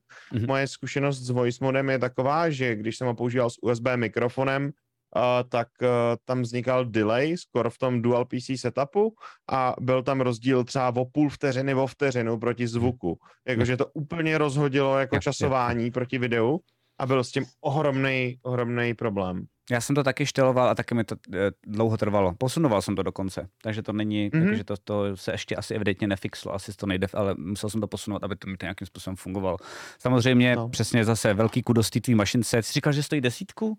Moje 0.47 0.67
zkušenost 0.67 1.19
s 1.19 1.31
voice 1.31 1.65
modem 1.65 1.91
je 1.91 1.99
taková, 1.99 2.51
že 2.51 2.77
když 2.77 2.97
jsem 2.97 3.07
ho 3.07 3.15
používal 3.15 3.51
s 3.51 3.63
USB 3.63 3.87
mikrofonem, 3.97 4.71
Uh, 5.17 5.49
tak 5.49 5.69
uh, 5.83 5.89
tam 6.25 6.43
vznikal 6.43 6.85
delay 6.85 7.37
skoro 7.37 7.71
v 7.71 7.79
tom 7.79 8.03
dual 8.03 8.25
PC 8.25 8.51
setupu 8.57 9.15
a 9.51 9.75
byl 9.81 10.03
tam 10.03 10.21
rozdíl 10.21 10.65
třeba 10.65 10.97
o 10.97 11.05
půl 11.05 11.29
vteřiny 11.29 11.75
o 11.75 11.87
vteřinu 11.87 12.39
proti 12.39 12.67
zvuku. 12.67 13.19
Jakože 13.49 13.77
to 13.77 13.87
úplně 13.87 14.39
rozhodilo 14.39 14.99
jako 14.99 15.19
časování 15.19 15.91
proti 15.91 16.19
videu 16.19 16.59
a 16.99 17.07
byl 17.07 17.25
s 17.25 17.31
tím 17.31 17.45
ohromný, 17.61 18.39
ohromný 18.43 18.95
problém. 18.95 19.47
Já 19.71 19.81
jsem 19.81 19.97
to 19.97 20.05
taky 20.05 20.27
šteloval 20.27 20.69
a 20.69 20.75
taky 20.75 20.95
mi 20.95 21.05
to 21.05 21.15
e, 21.35 21.51
dlouho 21.67 21.97
trvalo. 21.97 22.35
Posunoval 22.39 22.83
jsem 22.83 22.97
to 22.97 23.03
dokonce, 23.03 23.49
takže 23.63 23.83
to 23.83 23.93
není, 23.93 24.31
mm-hmm. 24.31 24.49
takže 24.49 24.65
to, 24.65 24.75
to 24.85 25.17
se 25.17 25.33
ještě 25.33 25.57
asi 25.57 25.75
evidentně 25.75 26.09
nefixlo, 26.09 26.55
asi 26.55 26.73
to 26.73 26.87
nejde, 26.87 27.07
ale 27.15 27.35
musel 27.39 27.71
jsem 27.71 27.81
to 27.81 27.87
posunout, 27.87 28.25
aby 28.25 28.37
to 28.37 28.51
mi 28.51 28.57
to 28.57 28.67
nějakým 28.67 28.87
způsobem 28.87 29.17
fungovalo. 29.17 29.57
Samozřejmě 29.99 30.57
no. 30.57 30.69
přesně 30.69 31.05
zase 31.05 31.35
velký 31.35 31.63
kudos 31.63 31.91
té 31.91 32.15
mašince. 32.15 32.63
Jsi 32.63 32.73
říkal, 32.73 32.93
že 32.93 33.03
stojí 33.03 33.21
desítku? 33.21 33.79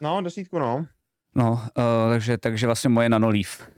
No, 0.00 0.20
desítku, 0.20 0.58
no. 0.58 0.86
No, 1.34 1.52
uh, 1.52 2.10
takže, 2.10 2.38
takže 2.38 2.66
vlastně 2.66 2.90
moje 2.90 3.08
nanolív. 3.08 3.68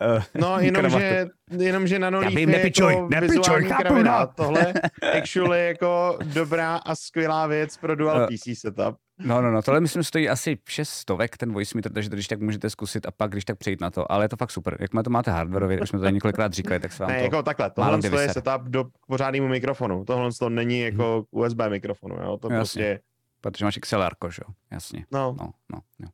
no, 0.40 0.60
jenomže, 0.60 1.26
jenomže 1.58 1.98
nanolív 1.98 2.38
je 2.38 2.46
nepičuj, 2.46 2.92
jako 2.92 3.08
nepičuj, 3.08 3.38
vizuální 3.38 3.68
kravina. 3.68 4.26
Tohle 4.26 4.72
actually 5.18 5.66
jako 5.66 6.18
dobrá 6.24 6.76
a 6.76 6.94
skvělá 6.94 7.46
věc 7.46 7.76
pro 7.76 7.96
dual 7.96 8.16
uh, 8.16 8.22
eh, 8.22 8.26
PC 8.26 8.58
setup. 8.58 8.96
No, 9.24 9.42
no, 9.42 9.50
no, 9.50 9.62
tohle 9.62 9.80
myslím 9.80 10.04
stojí 10.04 10.28
asi 10.28 10.58
6 10.68 10.88
stovek 10.88 11.36
ten 11.36 11.52
voice 11.52 11.78
meter, 11.78 11.92
takže 11.92 12.10
to 12.10 12.16
když 12.16 12.28
tak 12.28 12.40
můžete 12.40 12.70
zkusit 12.70 13.06
a 13.06 13.10
pak 13.10 13.30
když 13.30 13.44
tak 13.44 13.58
přejít 13.58 13.80
na 13.80 13.90
to, 13.90 14.12
ale 14.12 14.24
je 14.24 14.28
to 14.28 14.36
fakt 14.36 14.50
super. 14.50 14.76
Jak 14.80 14.90
to 15.04 15.10
máte 15.10 15.30
hardwareově, 15.30 15.80
už 15.80 15.88
jsme 15.88 15.98
to 15.98 16.02
tady 16.02 16.14
několikrát 16.14 16.52
říkali, 16.52 16.80
tak 16.80 16.92
se 16.92 17.02
vám 17.02 17.12
ne, 17.12 17.18
to 17.18 17.24
jako 17.24 17.42
takhle, 17.42 17.70
tohle 17.70 18.22
je 18.22 18.28
setup 18.28 18.62
do 18.62 18.84
pořádnému 19.06 19.48
mikrofonu, 19.48 20.04
tohle 20.04 20.30
to 20.38 20.48
není 20.48 20.80
jako 20.80 21.24
USB 21.30 21.58
mikrofonu, 21.68 22.16
jo, 22.16 22.36
to 22.36 22.48
no, 22.48 22.56
prostě 22.56 23.00
Protože 23.40 23.64
máš 23.64 23.78
XLR, 23.78 24.14
že 24.28 24.42
jo? 24.48 24.54
Jasně. 24.70 25.06
No. 25.10 25.36
no, 25.40 25.52
no, 25.72 25.78
no. 25.98 26.08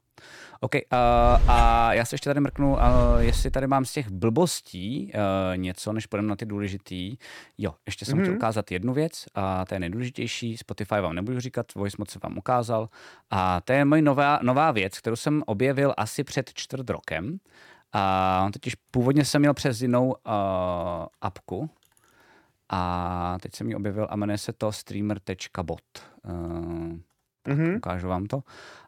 OK, 0.60 0.74
uh, 0.74 1.50
a 1.50 1.92
já 1.94 2.04
se 2.04 2.14
ještě 2.14 2.30
tady 2.30 2.40
mrknu, 2.40 2.72
uh, 2.72 2.80
jestli 3.18 3.50
tady 3.50 3.66
mám 3.66 3.84
z 3.84 3.92
těch 3.92 4.10
blbostí 4.10 5.12
uh, 5.14 5.56
něco, 5.56 5.92
než 5.92 6.06
půjdeme 6.06 6.28
na 6.28 6.36
ty 6.36 6.46
důležitý. 6.46 7.16
Jo, 7.58 7.74
ještě 7.86 8.04
jsem 8.04 8.18
mm-hmm. 8.18 8.22
chtěl 8.22 8.34
ukázat 8.34 8.70
jednu 8.70 8.94
věc, 8.94 9.24
a 9.34 9.64
to 9.64 9.74
je 9.74 9.80
nejdůležitější, 9.80 10.56
Spotify 10.56 10.94
vám 10.94 11.14
nebudu 11.14 11.40
říkat, 11.40 11.74
Voice 11.74 11.96
Mod 11.98 12.22
vám 12.22 12.38
ukázal. 12.38 12.88
A 13.30 13.60
to 13.60 13.72
je 13.72 13.84
moje 13.84 14.02
nová, 14.02 14.38
nová 14.42 14.70
věc, 14.70 14.98
kterou 14.98 15.16
jsem 15.16 15.42
objevil 15.46 15.94
asi 15.96 16.24
před 16.24 16.50
čtvrt 16.54 16.90
rokem. 16.90 17.38
A 17.92 18.48
totiž 18.52 18.74
původně 18.74 19.24
jsem 19.24 19.40
měl 19.40 19.54
přes 19.54 19.80
jinou 19.80 20.06
uh, 20.06 20.14
apku, 21.20 21.70
a 22.68 23.38
teď 23.42 23.54
jsem 23.54 23.68
ji 23.68 23.74
objevil 23.74 24.06
a 24.10 24.16
jmenuje 24.16 24.38
se 24.38 24.52
to 24.52 24.72
streamer.bot. 24.72 25.80
Uh, 26.24 26.96
mm-hmm. 27.46 27.76
Ukážu 27.76 28.08
vám 28.08 28.26
to. 28.26 28.40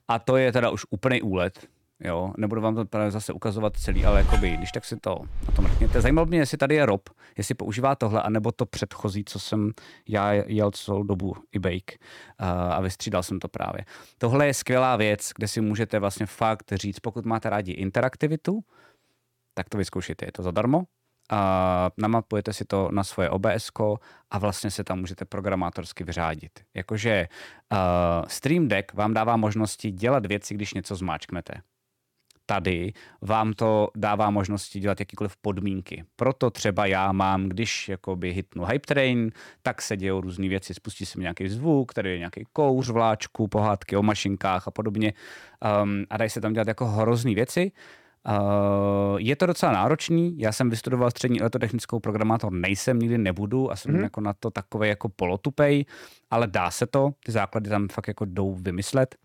A 0.08 0.18
to 0.18 0.36
je 0.36 0.52
teda 0.52 0.70
už 0.70 0.86
úplný 0.90 1.22
úlet. 1.22 1.68
Jo, 2.00 2.32
nebudu 2.36 2.60
vám 2.60 2.74
to 2.74 3.10
zase 3.10 3.32
ukazovat 3.32 3.76
celý, 3.76 4.04
ale 4.04 4.18
jakoby, 4.18 4.56
když 4.56 4.72
tak 4.72 4.84
si 4.84 4.96
to 4.96 5.18
na 5.48 5.54
tom 5.54 5.64
mrkněte. 5.64 6.00
Zajímalo 6.00 6.26
mě, 6.26 6.38
jestli 6.38 6.58
tady 6.58 6.74
je 6.74 6.86
Rob, 6.86 7.08
jestli 7.36 7.54
používá 7.54 7.94
tohle, 7.94 8.22
anebo 8.22 8.52
to 8.52 8.66
předchozí, 8.66 9.24
co 9.24 9.38
jsem 9.38 9.72
já 10.08 10.32
jel 10.32 10.70
celou 10.70 11.02
dobu 11.02 11.34
i 11.52 11.58
bake 11.58 11.92
uh, 12.40 12.46
a 12.48 12.80
vystřídal 12.80 13.22
jsem 13.22 13.38
to 13.38 13.48
právě. 13.48 13.84
Tohle 14.18 14.46
je 14.46 14.54
skvělá 14.54 14.96
věc, 14.96 15.30
kde 15.36 15.48
si 15.48 15.60
můžete 15.60 15.98
vlastně 15.98 16.26
fakt 16.26 16.72
říct, 16.72 17.00
pokud 17.00 17.24
máte 17.24 17.50
rádi 17.50 17.72
interaktivitu, 17.72 18.60
tak 19.54 19.68
to 19.68 19.78
vyzkoušejte, 19.78 20.26
je 20.26 20.32
to 20.32 20.42
zadarmo 20.42 20.84
a 21.30 21.90
namapujete 21.96 22.52
si 22.52 22.64
to 22.64 22.88
na 22.92 23.04
svoje 23.04 23.30
OBS 23.30 23.70
a 24.30 24.38
vlastně 24.38 24.70
se 24.70 24.84
tam 24.84 25.00
můžete 25.00 25.24
programátorsky 25.24 26.04
vyřádit. 26.04 26.52
Jakože 26.74 27.28
uh, 27.72 27.78
Stream 28.28 28.68
Deck 28.68 28.94
vám 28.94 29.14
dává 29.14 29.36
možnosti 29.36 29.90
dělat 29.90 30.26
věci, 30.26 30.54
když 30.54 30.74
něco 30.74 30.96
zmáčknete. 30.96 31.54
Tady 32.46 32.92
vám 33.22 33.52
to 33.52 33.88
dává 33.96 34.30
možnosti 34.30 34.80
dělat 34.80 35.00
jakýkoliv 35.00 35.36
podmínky. 35.36 36.04
Proto 36.16 36.50
třeba 36.50 36.86
já 36.86 37.12
mám, 37.12 37.48
když 37.48 37.88
jakoby 37.88 38.32
hitnu 38.32 38.64
Hype 38.64 38.86
Train, 38.86 39.30
tak 39.62 39.82
se 39.82 39.96
dějou 39.96 40.20
různé 40.20 40.48
věci. 40.48 40.74
Spustí 40.74 41.06
se 41.06 41.18
mi 41.18 41.22
nějaký 41.22 41.48
zvuk, 41.48 41.94
tady 41.94 42.10
je 42.10 42.18
nějaký 42.18 42.44
kouř, 42.52 42.88
vláčku, 42.88 43.48
pohádky 43.48 43.96
o 43.96 44.02
mašinkách 44.02 44.68
a 44.68 44.70
podobně. 44.70 45.12
Um, 45.82 46.04
a 46.10 46.16
dají 46.16 46.30
se 46.30 46.40
tam 46.40 46.52
dělat 46.52 46.68
jako 46.68 46.86
hrozný 46.86 47.34
věci. 47.34 47.72
Uh, 47.72 48.07
je 49.16 49.36
to 49.36 49.46
docela 49.46 49.72
náročný, 49.72 50.38
já 50.38 50.52
jsem 50.52 50.70
vystudoval 50.70 51.10
střední 51.10 51.40
elektrotechnickou 51.40 52.00
programátor, 52.00 52.52
nejsem, 52.52 52.98
nikdy 52.98 53.18
nebudu 53.18 53.72
a 53.72 53.76
jsem 53.76 53.94
mm-hmm. 53.94 54.02
jako 54.02 54.20
na 54.20 54.32
to 54.32 54.50
takový 54.50 54.88
jako 54.88 55.08
polotupej, 55.08 55.84
ale 56.30 56.46
dá 56.46 56.70
se 56.70 56.86
to, 56.86 57.10
ty 57.24 57.32
základy 57.32 57.70
tam 57.70 57.88
fakt 57.88 58.08
jako 58.08 58.24
jdou 58.24 58.54
vymyslet. 58.54 59.16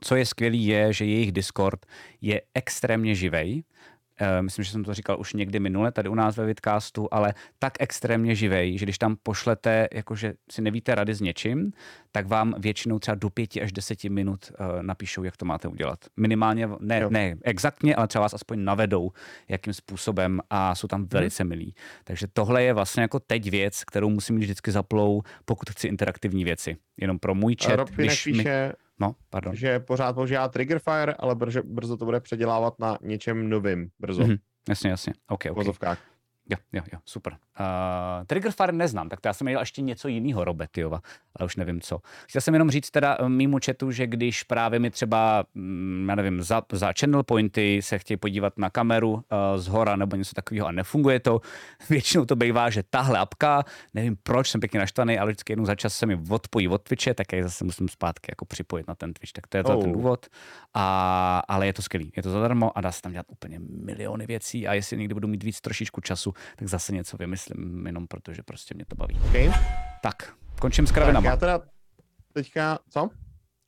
Co 0.00 0.16
je 0.16 0.26
skvělý 0.26 0.66
je, 0.66 0.92
že 0.92 1.04
jejich 1.04 1.32
Discord 1.32 1.86
je 2.20 2.42
extrémně 2.54 3.14
živej, 3.14 3.62
Eh, 3.64 3.91
myslím, 4.40 4.64
že 4.64 4.70
jsem 4.70 4.84
to 4.84 4.94
říkal 4.94 5.20
už 5.20 5.32
někdy 5.32 5.60
minule 5.60 5.92
tady 5.92 6.08
u 6.08 6.14
nás 6.14 6.36
ve 6.36 6.46
Vidcastu, 6.46 7.08
ale 7.10 7.34
tak 7.58 7.72
extrémně 7.80 8.34
živej, 8.34 8.78
že 8.78 8.84
když 8.84 8.98
tam 8.98 9.16
pošlete, 9.22 9.88
jakože 9.92 10.34
si 10.50 10.62
nevíte 10.62 10.94
rady 10.94 11.14
s 11.14 11.20
něčím, 11.20 11.72
tak 12.12 12.26
vám 12.26 12.54
většinou 12.58 12.98
třeba 12.98 13.14
do 13.14 13.30
pěti 13.30 13.62
až 13.62 13.72
deseti 13.72 14.08
minut 14.08 14.52
uh, 14.60 14.82
napíšou, 14.82 15.22
jak 15.22 15.36
to 15.36 15.44
máte 15.44 15.68
udělat. 15.68 15.98
Minimálně, 16.16 16.68
ne, 16.80 17.06
ne 17.10 17.34
exaktně, 17.42 17.94
ale 17.94 18.08
třeba 18.08 18.22
vás 18.22 18.34
aspoň 18.34 18.64
navedou, 18.64 19.10
jakým 19.48 19.72
způsobem 19.72 20.40
a 20.50 20.74
jsou 20.74 20.88
tam 20.88 21.00
mhm. 21.00 21.08
velice 21.12 21.42
hmm. 21.42 21.48
milí. 21.48 21.74
Takže 22.04 22.26
tohle 22.32 22.62
je 22.62 22.72
vlastně 22.72 23.02
jako 23.02 23.20
teď 23.20 23.50
věc, 23.50 23.84
kterou 23.84 24.10
musím 24.10 24.34
mít 24.34 24.42
vždycky 24.42 24.72
zaplou, 24.72 25.22
pokud 25.44 25.70
chci 25.70 25.88
interaktivní 25.88 26.44
věci. 26.44 26.76
Jenom 27.00 27.18
pro 27.18 27.34
můj 27.34 27.56
chat. 27.64 27.76
Rob 27.76 27.90
když 27.90 28.24
píše, 28.24 28.68
mi... 28.68 28.72
No, 29.02 29.14
pardon. 29.30 29.56
Že 29.56 29.80
pořád 29.80 30.12
používá 30.12 30.48
Triggerfire, 30.48 31.14
ale 31.18 31.34
brzo, 31.34 31.62
brzo 31.64 31.96
to 31.96 32.04
bude 32.04 32.20
předělávat 32.20 32.74
na 32.78 32.98
něčem 33.02 33.48
novým. 33.48 33.88
Brzo. 33.98 34.22
Mm-hmm. 34.22 34.38
Jasně, 34.68 34.90
jasně. 34.90 35.12
OK, 35.28 35.44
OK. 35.50 35.56
Vozovkách. 35.56 36.11
Jo, 36.50 36.56
jo, 36.72 36.82
jo, 36.92 36.98
super. 37.04 37.32
Uh, 37.60 38.26
Trigger 38.26 38.52
Fire 38.52 38.72
neznám, 38.72 39.08
tak 39.08 39.20
to 39.20 39.28
já 39.28 39.32
jsem 39.32 39.44
měl 39.44 39.60
ještě 39.60 39.82
něco 39.82 40.08
jiného, 40.08 40.44
Robetyova, 40.44 41.00
ale 41.36 41.46
už 41.46 41.56
nevím 41.56 41.80
co. 41.80 42.00
Chtěl 42.28 42.40
jsem 42.40 42.54
jenom 42.54 42.70
říct 42.70 42.90
teda 42.90 43.16
eh, 43.20 43.28
mýmu 43.28 43.58
chatu, 43.66 43.90
že 43.90 44.06
když 44.06 44.42
právě 44.42 44.78
mi 44.78 44.90
třeba, 44.90 45.44
mm, 45.54 46.06
já 46.08 46.14
nevím, 46.14 46.42
za, 46.42 46.62
za 46.72 46.92
channel 47.00 47.22
pointy 47.22 47.82
se 47.82 47.98
chtějí 47.98 48.16
podívat 48.16 48.58
na 48.58 48.70
kameru 48.70 49.12
uh, 49.12 49.20
z 49.56 49.68
hora 49.68 49.96
nebo 49.96 50.16
něco 50.16 50.34
takového 50.34 50.66
a 50.66 50.72
nefunguje 50.72 51.20
to, 51.20 51.40
většinou 51.90 52.24
to 52.24 52.36
bývá, 52.36 52.70
že 52.70 52.82
tahle 52.90 53.18
apka, 53.18 53.64
nevím 53.94 54.16
proč, 54.22 54.50
jsem 54.50 54.60
pěkně 54.60 54.80
naštvaný, 54.80 55.18
ale 55.18 55.30
vždycky 55.30 55.52
jednou 55.52 55.64
za 55.64 55.74
čas 55.74 55.94
se 55.94 56.06
mi 56.06 56.18
odpojí 56.28 56.68
od 56.68 56.82
Twitche, 56.82 57.14
tak 57.14 57.32
já 57.32 57.42
zase 57.42 57.64
musím 57.64 57.88
zpátky 57.88 58.32
jako 58.32 58.44
připojit 58.44 58.88
na 58.88 58.94
ten 58.94 59.12
Twitch, 59.12 59.32
tak 59.32 59.46
to 59.46 59.56
je 59.56 59.64
to 59.64 59.76
oh. 59.76 59.82
ten 59.82 59.92
důvod. 59.92 60.26
A, 60.74 61.42
ale 61.48 61.66
je 61.66 61.72
to 61.72 61.82
skvělý, 61.82 62.12
je 62.16 62.22
to 62.22 62.30
zadarmo 62.30 62.78
a 62.78 62.80
dá 62.80 62.92
se 62.92 63.02
tam 63.02 63.12
dělat 63.12 63.26
úplně 63.28 63.60
miliony 63.84 64.26
věcí 64.26 64.68
a 64.68 64.74
jestli 64.74 64.96
někdy 64.96 65.14
budu 65.14 65.28
mít 65.28 65.42
víc 65.42 65.60
trošičku 65.60 66.00
času, 66.00 66.34
tak 66.56 66.68
zase 66.68 66.92
něco 66.92 67.16
vymyslím, 67.16 67.86
jenom 67.86 68.06
protože 68.06 68.42
prostě 68.42 68.74
mě 68.74 68.84
to 68.84 68.96
baví. 68.96 69.20
Okay. 69.28 69.52
Tak, 70.02 70.34
končím 70.60 70.86
s 70.86 70.92
kravinama. 70.92 71.24
Tak 71.24 71.30
já 71.30 71.36
teda 71.36 71.60
teďka, 72.32 72.78
co? 72.90 73.08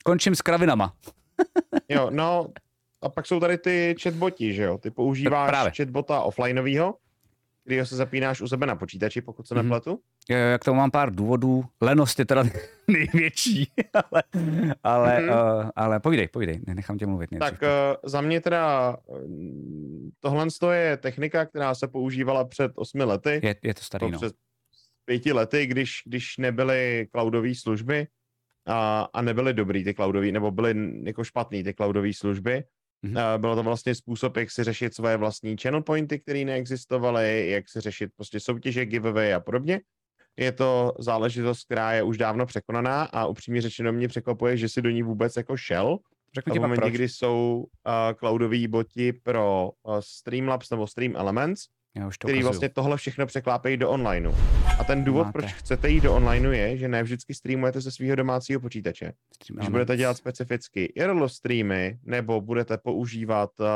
Končím 0.04 0.34
s 0.34 0.42
kravinama. 0.42 0.94
jo, 1.88 2.10
no, 2.10 2.48
a 3.02 3.08
pak 3.08 3.26
jsou 3.26 3.40
tady 3.40 3.58
ty 3.58 3.94
chatboti, 4.02 4.54
že 4.54 4.62
jo? 4.62 4.78
Ty 4.78 4.90
používáš 4.90 5.76
chatbota 5.76 6.20
offlineového, 6.20 6.94
kdy 7.64 7.86
se 7.86 7.96
zapínáš 7.96 8.40
u 8.40 8.48
sebe 8.48 8.66
na 8.66 8.76
počítači, 8.76 9.20
pokud 9.20 9.48
se 9.48 9.54
mm-hmm. 9.54 9.62
nepletu. 9.62 10.00
Jak 10.28 10.64
to 10.64 10.74
mám 10.74 10.90
pár 10.90 11.14
důvodů. 11.14 11.64
Lenost 11.80 12.18
je 12.18 12.24
teda 12.24 12.44
největší, 12.88 13.72
ale, 13.92 14.22
ale, 14.82 15.18
mm-hmm. 15.18 15.62
uh, 15.62 15.70
ale 15.76 16.00
povídej, 16.00 16.28
povídej, 16.28 16.60
nechám 16.66 16.98
tě 16.98 17.06
mluvit. 17.06 17.30
Tak 17.38 17.62
uh, 17.62 17.68
za 18.04 18.20
mě 18.20 18.40
teda 18.40 18.96
tohle 20.20 20.46
je 20.72 20.96
technika, 20.96 21.46
která 21.46 21.74
se 21.74 21.88
používala 21.88 22.44
před 22.44 22.72
osmi 22.74 23.04
lety. 23.04 23.40
Je, 23.42 23.56
je 23.62 23.74
to 23.74 23.82
starý, 23.82 24.10
no. 24.10 24.18
Před 24.18 24.34
pěti 25.04 25.32
lety, 25.32 25.66
když, 25.66 26.02
když 26.06 26.36
nebyly 26.38 27.08
cloudové 27.10 27.54
služby 27.54 28.06
a, 28.66 29.08
a 29.12 29.22
nebyly 29.22 29.54
dobrý 29.54 29.84
ty 29.84 29.94
cloudové, 29.94 30.32
nebo 30.32 30.50
byly 30.50 30.74
jako 31.04 31.24
špatný 31.24 31.62
ty 31.62 31.74
cloudové 31.74 32.12
služby, 32.12 32.64
Mm-hmm. 33.04 33.38
Bylo 33.38 33.56
to 33.56 33.62
vlastně 33.62 33.94
způsob, 33.94 34.36
jak 34.36 34.50
si 34.50 34.64
řešit 34.64 34.94
svoje 34.94 35.16
vlastní 35.16 35.56
channel 35.62 35.82
pointy, 35.82 36.18
které 36.18 36.44
neexistovaly, 36.44 37.50
jak 37.50 37.68
si 37.68 37.80
řešit 37.80 38.10
prostě 38.16 38.40
soutěže, 38.40 38.86
giveaway 38.86 39.34
a 39.34 39.40
podobně. 39.40 39.80
Je 40.36 40.52
to 40.52 40.92
záležitost, 40.98 41.64
která 41.64 41.92
je 41.92 42.02
už 42.02 42.18
dávno 42.18 42.46
překonaná 42.46 43.02
a 43.02 43.26
upřímně 43.26 43.60
řečeno 43.60 43.92
mě 43.92 44.08
překvapuje, 44.08 44.56
že 44.56 44.68
si 44.68 44.82
do 44.82 44.90
ní 44.90 45.02
vůbec 45.02 45.36
jako 45.36 45.56
šel. 45.56 45.98
Řeknu 46.34 46.54
v 46.54 46.58
momentě, 46.58 46.80
proč. 46.80 46.92
kdy 46.92 47.08
jsou 47.08 47.64
uh, 47.86 47.92
cloudoví 48.18 48.68
boti 48.68 49.12
pro 49.12 49.70
uh, 49.82 49.96
Streamlabs 50.00 50.70
nebo 50.70 50.86
Stream 50.86 51.16
Elements, 51.16 51.60
já 51.96 52.06
už 52.06 52.18
to 52.18 52.26
který 52.26 52.38
ukazuju. 52.38 52.50
vlastně 52.50 52.68
tohle 52.68 52.96
všechno 52.96 53.26
překlápejí 53.26 53.76
do 53.76 53.90
onlineu. 53.90 54.32
A 54.78 54.84
ten 54.84 55.04
důvod, 55.04 55.24
Máte. 55.24 55.32
proč 55.32 55.52
chcete 55.52 55.90
jít 55.90 56.00
do 56.00 56.14
onlineu 56.14 56.50
je, 56.50 56.76
že 56.76 56.88
ne 56.88 57.02
vždycky 57.02 57.34
streamujete 57.34 57.80
ze 57.80 57.90
svého 57.90 58.16
domácího 58.16 58.60
počítače. 58.60 59.12
Stream 59.34 59.56
Když 59.56 59.68
budete 59.68 59.96
dělat 59.96 60.16
specificky 60.16 60.84
IRL 60.84 61.28
streamy, 61.28 61.98
nebo 62.04 62.40
budete 62.40 62.78
používat 62.78 63.50
uh, 63.60 63.66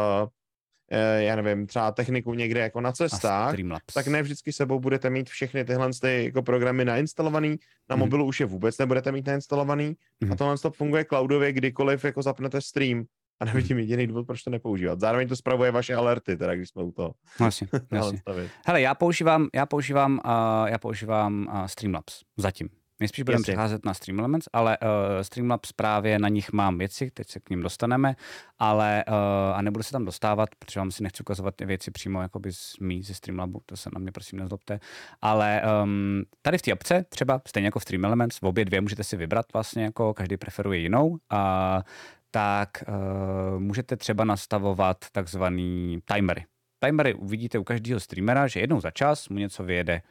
já 1.19 1.37
nevím, 1.37 1.67
třeba 1.67 1.93
techniku 1.93 2.35
někde 2.35 2.61
jako 2.61 2.81
na 2.81 2.93
cestách, 2.93 3.55
tak 3.95 4.07
ne 4.07 4.23
vždycky 4.23 4.53
sebou 4.53 4.81
budete 4.81 5.11
mít 5.11 5.29
všechny 5.29 5.65
tyhle 5.65 5.91
ty 6.01 6.25
jako 6.25 6.43
programy 6.43 6.85
nainstalovaný, 6.85 7.57
na 7.91 7.97
mm. 7.97 8.01
mobilu 8.01 8.25
už 8.25 8.41
je 8.41 8.47
vůbec 8.47 8.79
nebudete 8.79 9.13
mít 9.13 9.27
nainstalovaný 9.27 9.97
mm. 10.21 10.33
a 10.33 10.37
tohle 10.37 10.59
to 10.59 10.71
funguje 10.71 11.05
cloudově, 11.05 11.53
kdykoliv 11.53 12.05
jako 12.05 12.23
zapnete 12.23 12.61
stream 12.61 13.05
a 13.41 13.45
nevidím 13.45 13.78
jediný 13.78 14.07
důvod, 14.07 14.26
proč 14.26 14.43
to 14.43 14.51
nepoužívat. 14.51 15.01
Zároveň 15.01 15.28
to 15.28 15.36
spravuje 15.36 15.70
vaše 15.70 15.95
alerty, 15.95 16.36
teda 16.36 16.55
když 16.55 16.68
jsme 16.68 16.82
u 16.82 16.93
toho. 16.93 17.14
Jasně, 17.41 17.68
jasně. 17.93 18.22
Hele, 18.66 18.80
já 18.80 18.95
používám, 18.95 19.49
já 19.55 19.66
používám, 19.66 20.20
uh, 20.24 20.68
já 20.68 20.78
používám 20.78 21.47
uh, 21.49 21.66
Streamlabs 21.66 22.20
zatím. 22.36 22.68
My 23.01 23.09
spíš 23.09 23.22
budeme 23.22 23.43
přecházet 23.43 23.84
na 23.84 23.95
Streamlabs, 23.95 24.49
ale 24.53 24.78
uh, 24.78 24.89
Streamlabs 25.22 25.72
právě 25.72 26.18
na 26.18 26.28
nich 26.28 26.53
mám 26.53 26.78
věci, 26.78 27.11
teď 27.11 27.28
se 27.28 27.41
k 27.41 27.51
ním 27.51 27.62
dostaneme, 27.62 28.16
ale 28.59 29.05
uh, 29.09 29.14
a 29.57 29.62
nebudu 29.62 29.82
se 29.82 29.93
tam 29.93 30.05
dostávat, 30.05 30.49
protože 30.59 30.80
vám 30.80 30.91
si 30.91 31.03
nechci 31.03 31.20
ukazovat 31.20 31.55
ty 31.55 31.66
věci 31.66 31.91
přímo 31.91 32.22
jakoby 32.22 32.53
z 32.53 32.76
mý 32.80 33.03
ze 33.03 33.14
Streamlabu, 33.14 33.61
to 33.66 33.76
se 33.76 33.91
na 33.95 33.99
mě 33.99 34.12
prosím 34.12 34.39
nezlobte, 34.39 34.80
ale 35.22 35.62
um, 35.82 36.22
tady 36.43 36.59
v 36.59 36.62
té 36.62 36.72
obce 36.72 37.05
třeba, 37.09 37.43
stejně 37.49 37.66
jako 37.66 37.78
v 37.78 37.82
Stream 37.82 38.05
Elements, 38.05 38.41
v 38.41 38.47
obě 38.47 38.64
dvě 38.64 38.80
můžete 38.80 39.05
si 39.05 39.16
vybrat 39.16 39.47
vlastně, 39.53 39.84
jako 39.84 40.14
každý 40.14 40.36
preferuje 40.36 40.78
jinou 40.78 41.18
a 41.30 41.82
tak 42.31 42.68
uh, 42.89 43.61
můžete 43.61 43.97
třeba 43.97 44.24
nastavovat 44.24 44.97
takzvaný 45.12 45.99
timery. 46.05 46.45
Timery 46.85 47.14
uvidíte 47.14 47.59
u 47.59 47.64
každého 47.64 48.01
streamera, 48.01 48.47
že 48.47 48.61
jednou 48.61 48.81
za 48.81 48.91
čas 48.91 49.29
mu 49.29 49.39
něco 49.39 49.64
vyjede 49.64 50.03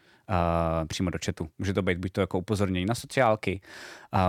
přímo 0.88 1.09
do 1.09 1.19
chatu. 1.25 1.47
Může 1.57 1.73
to 1.73 1.82
být 1.82 1.97
buď 1.97 2.11
to 2.11 2.21
jako 2.21 2.39
upozornění 2.39 2.86
na 2.86 2.95
sociálky, 2.95 3.61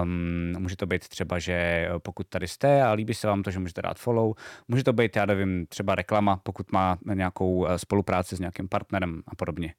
um, 0.02 0.54
může 0.58 0.76
to 0.76 0.86
být 0.86 1.08
třeba, 1.08 1.38
že 1.38 1.88
pokud 1.98 2.26
tady 2.28 2.48
jste 2.48 2.82
a 2.82 2.92
líbí 2.92 3.14
se 3.14 3.26
vám 3.26 3.42
to, 3.42 3.50
že 3.50 3.58
můžete 3.58 3.82
dát 3.82 3.98
follow, 3.98 4.34
může 4.68 4.84
to 4.84 4.92
být, 4.92 5.16
já 5.16 5.26
nevím, 5.26 5.66
třeba 5.66 5.94
reklama, 5.94 6.40
pokud 6.42 6.72
má 6.72 6.98
nějakou 7.14 7.66
spolupráci 7.76 8.36
s 8.36 8.40
nějakým 8.40 8.68
partnerem 8.68 9.22
a 9.26 9.34
podobně. 9.34 9.74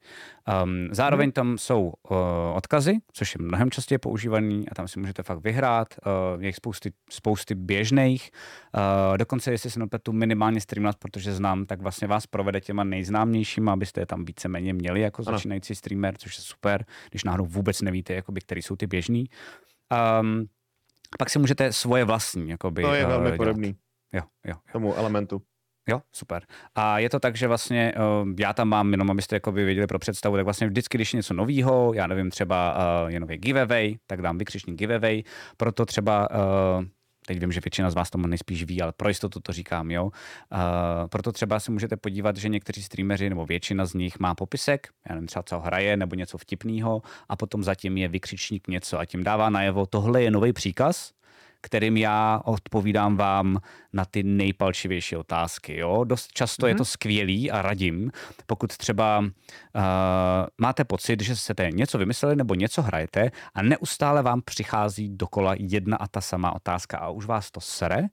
Um, 0.64 0.88
zároveň 0.92 1.26
hmm. 1.26 1.32
tam 1.32 1.58
jsou 1.58 1.82
uh, 1.82 2.18
odkazy, 2.54 2.98
což 3.14 3.36
je 3.36 3.46
mnohem 3.46 3.72
častěji 3.72 4.00
používaný 4.00 4.70
a 4.70 4.76
tam 4.76 4.88
si 4.88 5.00
můžete 5.00 5.24
fakt 5.24 5.44
vyhrát. 5.44 5.88
Uh, 6.36 6.44
je 6.44 6.54
spousty, 6.54 6.92
spousty 7.10 7.56
běžných. 7.56 8.32
Uh, 8.76 9.18
dokonce, 9.18 9.52
jestli 9.52 9.70
se 9.70 9.80
nepletu, 9.80 10.12
minimálně 10.12 10.62
streamovat, 10.62 10.96
protože 10.98 11.34
znám, 11.34 11.66
tak 11.66 11.82
vlastně 11.82 12.08
vás 12.08 12.28
provede 12.28 12.62
těma 12.62 12.84
nejznámějšíma, 12.84 13.74
abyste 13.74 14.02
je 14.02 14.06
tam 14.06 14.26
víceméně 14.26 14.74
měli 14.74 15.02
jako 15.02 15.24
ano. 15.28 15.38
začínající 15.38 15.76
streamer, 15.76 16.09
což 16.18 16.38
je 16.38 16.44
super, 16.44 16.86
když 17.10 17.24
náhodou 17.24 17.46
vůbec 17.46 17.82
nevíte, 17.82 18.14
jakoby, 18.14 18.42
který 18.42 18.62
jsou 18.62 18.76
ty 18.76 18.88
běžný. 18.88 19.26
Um, 20.22 20.46
pak 21.20 21.30
si 21.30 21.40
můžete 21.40 21.74
svoje 21.74 22.06
vlastní. 22.06 22.50
Jakoby, 22.50 22.82
to 22.82 22.94
je 22.94 23.06
velmi 23.06 23.32
uh, 23.32 23.38
podobný. 23.38 23.76
Jo, 24.14 24.22
jo, 24.46 24.54
jo. 24.54 24.56
Tomu 24.72 24.96
elementu. 24.96 25.42
Jo, 25.90 26.02
super. 26.12 26.44
A 26.76 27.00
je 27.00 27.10
to 27.10 27.20
tak, 27.20 27.36
že 27.36 27.48
vlastně 27.48 27.94
uh, 28.22 28.30
já 28.40 28.54
tam 28.54 28.68
mám, 28.68 28.92
jenom 28.92 29.12
abyste 29.12 29.36
jako 29.36 29.52
by 29.52 29.66
věděli 29.66 29.88
pro 29.88 30.00
představu, 30.00 30.36
tak 30.36 30.46
vlastně 30.46 30.68
vždycky, 30.68 30.98
když 30.98 31.14
je 31.14 31.18
něco 31.18 31.34
nového, 31.34 31.94
já 31.94 32.08
nevím, 32.08 32.30
třeba 32.30 32.76
uh, 33.04 33.10
je 33.10 33.20
nový 33.20 33.38
giveaway, 33.38 33.98
tak 34.08 34.22
dám 34.22 34.38
vykřičník 34.38 34.80
giveaway, 34.80 35.24
proto 35.58 35.86
třeba 35.86 36.30
uh, 36.32 36.86
teď 37.30 37.40
vím, 37.40 37.52
že 37.52 37.60
většina 37.60 37.90
z 37.90 37.94
vás 37.94 38.10
to 38.10 38.18
nejspíš 38.18 38.64
ví, 38.64 38.82
ale 38.82 38.92
pro 38.92 39.10
jistotu 39.10 39.40
to 39.40 39.54
říkám, 39.54 39.92
jo. 39.92 40.04
Uh, 40.04 40.12
proto 41.10 41.32
třeba 41.32 41.60
se 41.60 41.72
můžete 41.72 41.98
podívat, 41.98 42.38
že 42.38 42.50
někteří 42.50 42.84
streameři 42.84 43.30
nebo 43.30 43.46
většina 43.46 43.86
z 43.86 43.94
nich 43.94 44.20
má 44.20 44.36
popisek, 44.36 44.88
já 45.10 45.16
nevím, 45.16 45.28
třeba 45.28 45.44
co 45.44 45.60
hraje 45.60 45.98
nebo 45.98 46.16
něco 46.16 46.38
vtipného 46.38 47.02
a 47.30 47.36
potom 47.36 47.64
zatím 47.64 47.98
je 47.98 48.08
vykřičník 48.08 48.68
něco 48.68 49.00
a 49.00 49.06
tím 49.06 49.24
dává 49.24 49.50
najevo, 49.50 49.86
tohle 49.86 50.24
je 50.24 50.32
nový 50.32 50.54
příkaz, 50.54 51.12
kterým 51.62 51.98
já 51.98 52.42
odpovídám 52.46 53.18
vám 53.18 53.58
na 53.94 54.06
ty 54.06 54.24
nejpalčivější 54.24 55.16
otázky. 55.16 55.78
Jo? 55.78 56.04
Dost 56.04 56.32
často 56.34 56.66
mm-hmm. 56.66 56.70
je 56.70 56.76
to 56.76 56.84
mhm. 56.84 56.86
skvělý 56.86 57.52
a 57.52 57.62
radím, 57.62 58.12
pokud 58.46 58.78
třeba 58.78 59.20
uh, 59.20 59.82
máte 60.58 60.84
pocit, 60.84 61.22
že 61.22 61.36
jste 61.36 61.70
něco 61.72 61.98
vymysleli 61.98 62.36
nebo 62.36 62.56
něco 62.56 62.82
hrajete 62.82 63.32
a 63.54 63.62
neustále 63.62 64.24
vám 64.24 64.42
přichází 64.42 65.10
dokola 65.10 65.56
jedna 65.58 65.98
a 65.98 66.08
ta 66.08 66.22
samá 66.22 66.56
otázka 66.56 66.98
a 66.98 67.10
už 67.10 67.26
vás 67.26 67.52
to 67.52 67.62
sere, 67.62 68.08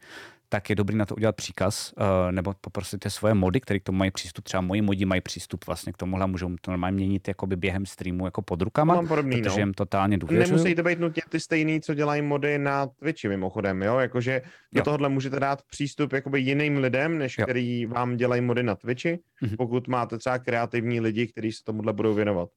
tak 0.49 0.71
je 0.71 0.77
dobrý 0.77 0.97
na 0.97 1.07
to 1.07 1.15
udělat 1.15 1.37
příkaz, 1.37 1.93
uh, 1.97 2.33
nebo 2.33 2.55
poprosit 2.61 2.99
ty 2.99 3.11
svoje 3.11 3.35
mody, 3.35 3.61
které 3.61 3.81
k 3.81 3.83
tomu 3.83 3.99
mají 3.99 4.11
přístup. 4.11 4.45
Třeba 4.45 4.61
moji 4.61 4.83
modi 4.83 5.05
mají 5.05 5.21
přístup 5.21 5.67
vlastně 5.67 5.93
k 5.93 5.97
tomuhle, 5.97 6.27
můžou 6.27 6.51
to 6.61 6.71
normálně 6.71 6.95
měnit 6.95 7.29
jakoby 7.29 7.57
během 7.57 7.87
streamu 7.87 8.25
jako 8.25 8.43
pod 8.43 8.63
rukama, 8.63 8.95
Mám 8.95 9.09
podobný, 9.09 9.43
protože 9.43 9.57
no. 9.57 9.59
jim 9.59 9.75
totálně 9.75 10.19
důvěřuju. 10.19 10.57
Nemusí 10.57 10.75
to 10.75 10.83
být 10.83 11.01
nutně 11.01 11.23
ty 11.29 11.41
stejný, 11.41 11.81
co 11.81 11.95
dělají 11.95 12.23
mody 12.23 12.59
na 12.59 12.87
Twitchi 12.87 13.29
mimochodem, 13.29 13.83
jo? 13.83 13.99
Jakože 13.99 14.43
do 14.73 14.81
jo. 14.81 14.85
tohohle 14.85 15.09
můžete 15.09 15.41
dát 15.41 15.63
přístup 15.71 16.13
jakoby 16.13 16.41
jiným 16.41 16.77
lidem, 16.77 17.19
než 17.19 17.39
jo. 17.39 17.45
který 17.45 17.87
vám 17.87 18.17
dělají 18.17 18.41
mody 18.41 18.63
na 18.63 18.75
Twitchi, 18.75 19.19
mm-hmm. 19.43 19.57
pokud 19.57 19.89
máte 19.89 20.19
třeba 20.19 20.39
kreativní 20.39 21.01
lidi, 21.01 21.27
kteří 21.27 21.53
se 21.53 21.65
tomuhle 21.65 21.93
budou 21.93 22.15
věnovat. 22.15 22.49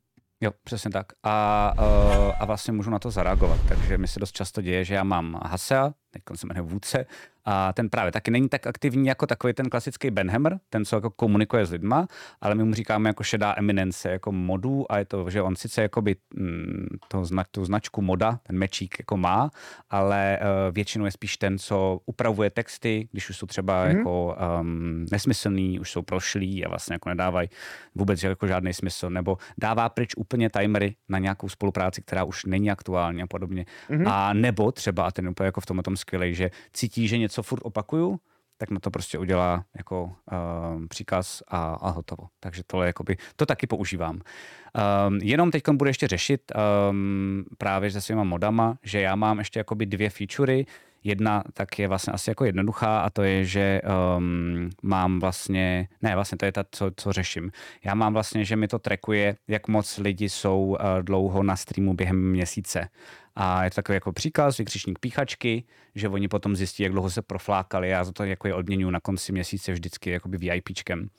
Jo, 0.41 0.51
přesně 0.63 0.91
tak. 0.91 1.05
A, 1.23 1.73
uh, 1.77 2.33
a 2.39 2.45
vlastně 2.45 2.73
můžu 2.73 2.89
na 2.89 2.99
to 2.99 3.11
zareagovat. 3.11 3.59
Takže 3.69 3.97
mi 3.97 4.07
se 4.07 4.19
dost 4.19 4.31
často 4.31 4.61
děje, 4.61 4.85
že 4.85 4.95
já 4.95 5.03
mám 5.03 5.39
Hasea, 5.45 5.93
teď 6.11 6.23
se 6.35 6.47
jmenuje 6.47 6.61
Vůdce, 6.61 7.05
a 7.45 7.73
ten 7.73 7.89
právě 7.89 8.11
taky 8.11 8.31
není 8.31 8.49
tak 8.49 8.67
aktivní 8.67 9.07
jako 9.07 9.27
takový 9.27 9.53
ten 9.53 9.69
klasický 9.69 10.11
Benhammer, 10.11 10.59
ten, 10.69 10.85
co 10.85 10.95
jako 10.95 11.09
komunikuje 11.09 11.65
s 11.65 11.71
lidma, 11.71 12.07
ale 12.41 12.55
my 12.55 12.63
mu 12.63 12.73
říkáme 12.73 13.09
jako 13.09 13.23
šedá 13.23 13.55
eminence, 13.57 14.11
jako 14.11 14.31
modů 14.31 14.91
a 14.91 14.97
je 14.97 15.05
to, 15.05 15.29
že 15.29 15.41
on 15.41 15.55
sice 15.55 15.81
jakoby 15.81 16.15
mm, 16.35 16.87
toho 17.07 17.25
zna, 17.25 17.43
tu 17.51 17.65
značku 17.65 18.01
moda, 18.01 18.39
ten 18.43 18.57
mečík 18.57 18.95
jako 18.99 19.17
má, 19.17 19.49
ale 19.89 20.39
uh, 20.41 20.75
většinou 20.75 21.05
je 21.05 21.11
spíš 21.11 21.37
ten, 21.37 21.57
co 21.57 21.99
upravuje 22.05 22.49
texty, 22.49 23.07
když 23.11 23.29
už 23.29 23.37
jsou 23.37 23.45
třeba 23.45 23.85
mm-hmm. 23.85 23.97
jako 23.97 24.37
um, 24.61 25.05
nesmyslný, 25.11 25.79
už 25.79 25.91
jsou 25.91 26.01
prošlý 26.01 26.65
a 26.65 26.69
vlastně 26.69 26.93
jako 26.93 27.09
nedávají 27.09 27.49
vůbec 27.95 28.23
jako 28.23 28.47
žádný 28.47 28.73
smysl, 28.73 29.09
nebo 29.09 29.37
dává 29.57 29.89
pryč 29.89 30.13
úplně 30.17 30.49
timery 30.49 30.95
na 31.09 31.19
nějakou 31.19 31.49
spolupráci, 31.49 32.01
která 32.01 32.23
už 32.23 32.45
není 32.45 32.71
aktuální 32.71 33.21
a 33.21 33.27
podobně. 33.27 33.65
Mm-hmm. 33.89 34.03
A 34.07 34.33
nebo 34.33 34.71
třeba, 34.71 35.07
a 35.07 35.11
ten 35.11 35.27
úplně 35.27 35.45
jako 35.45 35.61
v 35.61 35.65
tom 35.65 35.79
tom 35.89 35.97
skvělej, 35.99 36.33
že 36.33 36.51
cítí, 36.73 37.07
že 37.07 37.17
něco 37.17 37.43
furt 37.43 37.61
opakuju, 37.63 38.19
tak 38.57 38.69
na 38.69 38.79
to 38.79 38.91
prostě 38.91 39.17
udělá 39.17 39.63
jako 39.77 40.03
uh, 40.03 40.85
příkaz 40.87 41.43
a, 41.47 41.73
a 41.73 41.89
hotovo. 41.89 42.27
Takže 42.39 42.63
tohle 42.67 42.87
jakoby, 42.87 43.17
to 43.35 43.45
taky 43.45 43.67
používám. 43.67 44.15
Um, 44.15 45.17
jenom 45.23 45.51
teď 45.51 45.63
budu 45.71 45.87
ještě 45.87 46.07
řešit 46.07 46.51
um, 46.89 47.45
právě 47.57 47.91
se 47.91 48.01
svýma 48.01 48.23
modama, 48.23 48.77
že 48.83 49.01
já 49.01 49.15
mám 49.15 49.39
ještě 49.39 49.59
jakoby 49.59 49.85
dvě 49.85 50.09
featurey. 50.09 50.65
Jedna 51.03 51.43
tak 51.53 51.79
je 51.79 51.87
vlastně 51.87 52.13
asi 52.13 52.29
jako 52.29 52.45
jednoduchá 52.45 53.01
a 53.01 53.09
to 53.09 53.23
je, 53.23 53.45
že 53.45 53.81
um, 54.17 54.69
mám 54.83 55.19
vlastně, 55.19 55.87
ne 56.01 56.15
vlastně 56.15 56.37
to 56.37 56.45
je 56.45 56.51
ta, 56.51 56.63
co, 56.71 56.91
co 56.95 57.13
řeším. 57.13 57.51
Já 57.83 57.95
mám 57.95 58.13
vlastně, 58.13 58.45
že 58.45 58.55
mi 58.55 58.67
to 58.67 58.79
trackuje, 58.79 59.35
jak 59.47 59.67
moc 59.67 59.97
lidi 59.97 60.29
jsou 60.29 60.65
uh, 60.65 60.75
dlouho 61.01 61.43
na 61.43 61.55
streamu 61.55 61.93
během 61.93 62.31
měsíce. 62.31 62.89
A 63.41 63.63
je 63.63 63.69
to 63.69 63.75
takový 63.75 63.93
jako 63.93 64.13
příkaz, 64.13 64.57
vykřičník 64.57 64.99
píchačky, 64.99 65.63
že 65.95 66.09
oni 66.09 66.27
potom 66.27 66.55
zjistí, 66.55 66.83
jak 66.83 66.91
dlouho 66.91 67.09
se 67.09 67.21
proflákali. 67.21 67.89
Já 67.89 68.03
za 68.03 68.11
to 68.11 68.23
jako 68.23 68.47
je 68.47 68.53
odměňu 68.53 68.89
na 68.89 68.99
konci 68.99 69.31
měsíce 69.31 69.73
vždycky 69.73 70.09
jakoby 70.09 70.37
VIPčkem. 70.37 71.09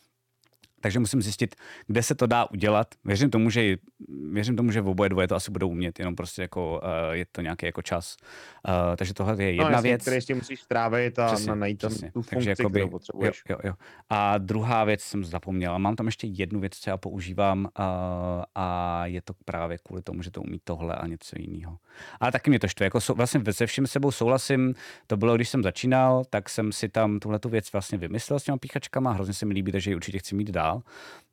Takže 0.81 0.99
musím 0.99 1.23
zjistit, 1.23 1.55
kde 1.87 2.03
se 2.03 2.15
to 2.15 2.27
dá 2.27 2.51
udělat. 2.51 2.95
Věřím 3.05 3.31
tomu, 3.31 3.51
že, 3.51 3.77
věřím 4.33 4.57
tomu, 4.57 4.71
že 4.71 4.81
v 4.81 4.89
oboje 4.89 5.09
dvoje 5.09 5.29
to 5.29 5.35
asi 5.35 5.51
budou 5.51 5.69
umět, 5.69 5.99
jenom 5.99 6.17
prostě 6.17 6.43
jako, 6.43 6.81
uh, 6.85 7.15
je 7.15 7.27
to 7.33 7.41
nějaký 7.41 7.67
jako 7.67 7.83
čas. 7.83 8.17
Uh, 8.69 8.97
takže 8.97 9.15
tohle 9.15 9.43
je 9.43 9.53
jedna 9.53 9.71
no, 9.71 9.83
věc. 9.83 10.03
Který 10.03 10.35
musíš 10.35 10.61
strávit 10.61 11.19
a 11.19 11.27
přesně, 11.27 11.55
najít 11.55 11.81
tam 11.81 11.91
přesně. 11.91 12.13
tu 12.13 12.23
funkci, 12.23 12.35
takže 12.35 12.51
jakoby, 12.51 12.81
kterou 12.81 12.91
potřebuješ. 12.91 13.43
Jo, 13.49 13.57
jo, 13.65 13.69
jo. 13.69 13.75
A 14.09 14.39
druhá 14.39 14.85
věc 14.85 15.01
jsem 15.01 15.25
zapomněl. 15.25 15.79
Mám 15.79 15.97
tam 15.97 16.07
ještě 16.07 16.27
jednu 16.27 16.61
věc, 16.61 16.77
co 16.77 16.91
já 16.91 16.97
používám 16.97 17.65
uh, 17.65 17.85
a 18.55 19.07
je 19.07 19.23
to 19.23 19.33
právě 19.45 19.79
kvůli 19.79 20.03
tomu, 20.03 20.23
že 20.23 20.31
to 20.31 20.43
umí 20.43 20.61
tohle 20.65 20.95
a 20.95 21.07
něco 21.07 21.37
jiného. 21.39 21.79
Ale 22.21 22.33
taky 22.33 22.51
mě 22.51 22.59
to 22.59 22.69
štve. 22.69 22.87
Jako 22.87 23.01
sou, 23.01 23.15
vlastně 23.15 23.53
se 23.53 23.67
vším 23.67 23.87
sebou 23.87 24.11
souhlasím. 24.11 24.75
To 25.07 25.17
bylo, 25.17 25.37
když 25.37 25.49
jsem 25.49 25.63
začínal, 25.63 26.25
tak 26.31 26.49
jsem 26.49 26.73
si 26.73 26.89
tam 26.89 27.19
tuhle 27.19 27.39
tu 27.39 27.49
věc 27.49 27.73
vlastně 27.73 27.99
vymyslel 27.99 28.39
s 28.39 28.45
těma 28.45 28.59
píchačkama. 28.59 29.13
Hrozně 29.13 29.35
se 29.35 29.47
mi 29.47 29.55
líbí, 29.55 29.73
takže 29.73 29.91
ji 29.91 29.95
určitě 29.95 30.19
chci 30.19 30.35
mít 30.35 30.51
dál 30.51 30.70
verhaal. 30.71 30.85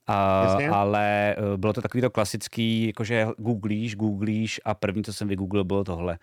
Uh, 0.09 0.75
ale 0.75 1.35
uh, 1.39 1.57
bylo 1.57 1.73
to 1.73 1.81
takový 1.81 2.01
to 2.01 2.09
klasický, 2.09 2.87
jakože 2.87 3.27
googlíš, 3.37 3.95
googlíš 3.95 4.61
a 4.65 4.73
první, 4.73 5.03
co 5.03 5.13
jsem 5.13 5.27
vygooglil, 5.27 5.63
bylo 5.63 5.83
tohle. 5.83 6.17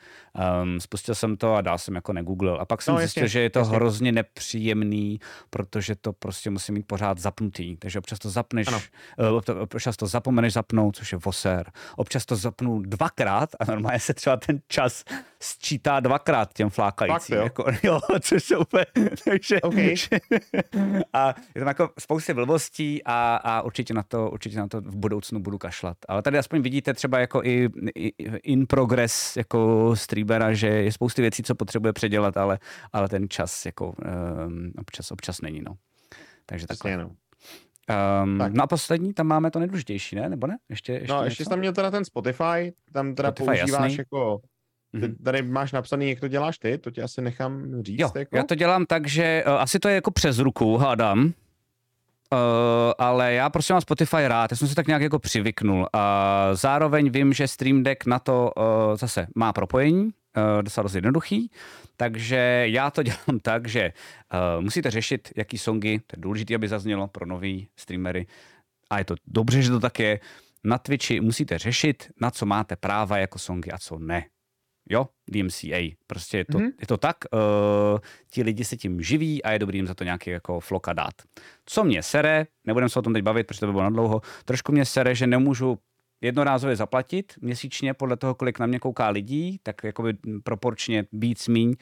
Um, 0.62 0.80
spustil 0.80 1.14
jsem 1.14 1.36
to 1.36 1.54
a 1.54 1.60
dál 1.60 1.78
jsem 1.78 1.94
jako 1.94 2.12
negooglil. 2.12 2.58
A 2.60 2.64
pak 2.64 2.82
jsem 2.82 2.94
no, 2.94 3.00
zjistil, 3.00 3.22
jasně, 3.22 3.32
že 3.32 3.40
je 3.40 3.50
to 3.50 3.58
jasně. 3.58 3.76
hrozně 3.76 4.12
nepříjemný, 4.12 5.20
protože 5.50 5.94
to 5.94 6.12
prostě 6.12 6.50
musí 6.50 6.72
mít 6.72 6.86
pořád 6.86 7.18
zapnutý. 7.18 7.76
Takže 7.76 7.98
občas 7.98 8.18
to 8.18 8.30
zapneš, 8.30 8.68
uh, 8.68 9.60
občas 9.60 9.96
to 9.96 10.06
zapomeneš 10.06 10.52
zapnout, 10.52 10.96
což 10.96 11.12
je 11.12 11.18
voser. 11.24 11.70
Občas 11.96 12.26
to 12.26 12.36
zapnu 12.36 12.82
dvakrát 12.82 13.50
a 13.60 13.64
normálně 13.64 14.00
se 14.00 14.14
třeba 14.14 14.36
ten 14.36 14.60
čas 14.68 15.04
sčítá 15.40 16.00
dvakrát 16.00 16.54
těm 16.54 16.70
flákajícím. 16.70 17.36
Fakt, 17.36 17.38
jo? 17.38 17.42
Jako, 17.42 17.64
jo, 17.82 18.00
což 18.20 18.50
je 18.50 18.56
úplně, 18.56 18.86
takže, 19.24 19.60
okay. 19.60 19.94
a 21.12 21.34
je 21.54 21.60
tam 21.60 21.68
jako 21.68 21.90
spousty 21.98 22.34
blbostí 22.34 23.02
a, 23.04 23.36
a 23.36 23.62
určitě 23.74 23.94
na 23.94 24.02
to, 24.02 24.30
určitě 24.30 24.58
na 24.58 24.68
to 24.68 24.80
v 24.80 24.96
budoucnu 24.96 25.40
budu 25.40 25.58
kašlat. 25.58 25.96
Ale 26.08 26.22
tady 26.22 26.38
aspoň 26.38 26.62
vidíte 26.62 26.94
třeba 26.94 27.18
jako 27.18 27.42
i, 27.44 27.68
i 27.94 28.12
in 28.42 28.66
progress 28.66 29.36
jako 29.36 29.90
streamera, 29.96 30.52
že 30.52 30.66
je 30.66 30.92
spousty 30.92 31.22
věcí, 31.22 31.42
co 31.42 31.54
potřebuje 31.54 31.92
předělat, 31.92 32.36
ale, 32.36 32.58
ale 32.92 33.08
ten 33.08 33.28
čas 33.28 33.66
jako 33.66 33.86
um, 34.46 34.72
občas, 34.78 35.10
občas 35.10 35.40
není, 35.40 35.62
no. 35.62 35.74
Takže 36.46 36.66
takhle. 36.66 37.04
Um, 37.04 38.38
tak. 38.38 38.52
No 38.52 38.62
a 38.62 38.66
poslední, 38.66 39.14
tam 39.14 39.26
máme 39.26 39.50
to 39.50 39.58
nejdůležitější, 39.58 40.16
ne? 40.16 40.28
Nebo 40.28 40.46
ne? 40.46 40.56
Ještě, 40.68 40.92
ještě 40.92 41.12
no, 41.12 41.24
ještě 41.24 41.44
jsi 41.44 41.50
tam 41.50 41.58
měl 41.58 41.72
teda 41.72 41.90
ten 41.90 42.04
Spotify, 42.04 42.72
tam 42.92 43.14
teda 43.14 43.28
Spotify, 43.28 43.46
používáš 43.46 43.82
jasný. 43.82 43.96
jako 43.98 44.40
ty 45.00 45.08
mhm. 45.08 45.16
tady 45.24 45.42
máš 45.42 45.72
napsaný, 45.72 46.08
jak 46.08 46.20
to 46.20 46.28
děláš 46.28 46.58
ty, 46.58 46.78
to 46.78 46.90
tě 46.90 47.02
asi 47.02 47.22
nechám 47.22 47.82
říct. 47.82 48.00
Jo, 48.00 48.10
jako? 48.14 48.36
já 48.36 48.42
to 48.42 48.54
dělám 48.54 48.86
tak, 48.86 49.08
že 49.08 49.44
uh, 49.46 49.52
asi 49.52 49.78
to 49.78 49.88
je 49.88 49.94
jako 49.94 50.10
přes 50.10 50.38
ruku, 50.38 50.76
hádám. 50.76 51.32
Uh, 52.32 52.38
ale 52.98 53.32
já 53.32 53.50
prostě 53.50 53.72
mám 53.72 53.80
Spotify 53.80 54.28
rád, 54.28 54.50
já 54.50 54.56
jsem 54.56 54.68
si 54.68 54.74
tak 54.74 54.86
nějak 54.86 55.02
jako 55.02 55.18
přivyknul. 55.18 55.80
Uh, 55.80 56.00
zároveň 56.52 57.10
vím, 57.10 57.32
že 57.32 57.48
Stream 57.48 57.82
Deck 57.82 58.06
na 58.06 58.18
to 58.18 58.52
uh, 58.56 58.64
zase 58.96 59.26
má 59.36 59.52
propojení, 59.52 60.04
uh, 60.04 60.62
docela 60.62 60.82
dost 60.82 60.94
jednoduchý, 60.94 61.50
takže 61.96 62.64
já 62.68 62.90
to 62.90 63.02
dělám 63.08 63.40
tak, 63.42 63.68
že 63.68 63.92
uh, 64.56 64.64
musíte 64.64 64.90
řešit, 64.90 65.32
jaký 65.36 65.58
songy, 65.58 65.98
to 65.98 66.16
je 66.16 66.22
důležité, 66.22 66.54
aby 66.54 66.68
zaznělo 66.68 67.08
pro 67.08 67.26
nový 67.26 67.68
streamery, 67.76 68.26
a 68.90 68.98
je 68.98 69.04
to 69.04 69.14
dobře, 69.26 69.62
že 69.62 69.70
to 69.70 69.80
tak 69.80 69.98
je, 69.98 70.20
na 70.64 70.78
Twitchi 70.78 71.20
musíte 71.20 71.58
řešit, 71.58 72.10
na 72.20 72.30
co 72.30 72.46
máte 72.46 72.76
práva 72.76 73.18
jako 73.18 73.38
songy 73.38 73.70
a 73.70 73.78
co 73.78 73.98
ne. 73.98 74.24
Jo, 74.90 75.08
DMCA. 75.30 75.96
Prostě 76.06 76.38
je 76.38 76.44
to, 76.44 76.58
mm-hmm. 76.58 76.72
je 76.80 76.86
to 76.86 76.96
tak, 76.96 77.16
uh, 77.32 77.98
ti 78.30 78.42
lidi 78.42 78.64
se 78.64 78.76
tím 78.76 79.02
živí 79.02 79.42
a 79.42 79.50
je 79.50 79.58
dobrý 79.58 79.78
jim 79.78 79.86
za 79.86 79.94
to 79.94 80.04
nějaký 80.04 80.30
jako 80.30 80.60
floka 80.60 80.92
dát. 80.92 81.14
Co 81.66 81.84
mě 81.84 82.02
sere, 82.02 82.46
nebudem 82.64 82.88
se 82.88 82.98
o 82.98 83.02
tom 83.02 83.12
teď 83.12 83.22
bavit, 83.22 83.46
protože 83.46 83.60
to 83.60 83.66
by 83.66 83.72
bylo 83.72 83.84
nadlouho, 83.84 84.20
trošku 84.44 84.72
mě 84.72 84.84
sere, 84.84 85.14
že 85.14 85.26
nemůžu 85.26 85.78
jednorázově 86.20 86.76
zaplatit 86.76 87.32
měsíčně 87.40 87.94
podle 87.94 88.16
toho, 88.16 88.34
kolik 88.34 88.58
na 88.58 88.66
mě 88.66 88.78
kouká 88.78 89.08
lidí, 89.08 89.58
tak 89.62 89.84
jakoby 89.84 90.14
proporčně 90.44 91.04
víc 91.12 91.48
míň. 91.48 91.74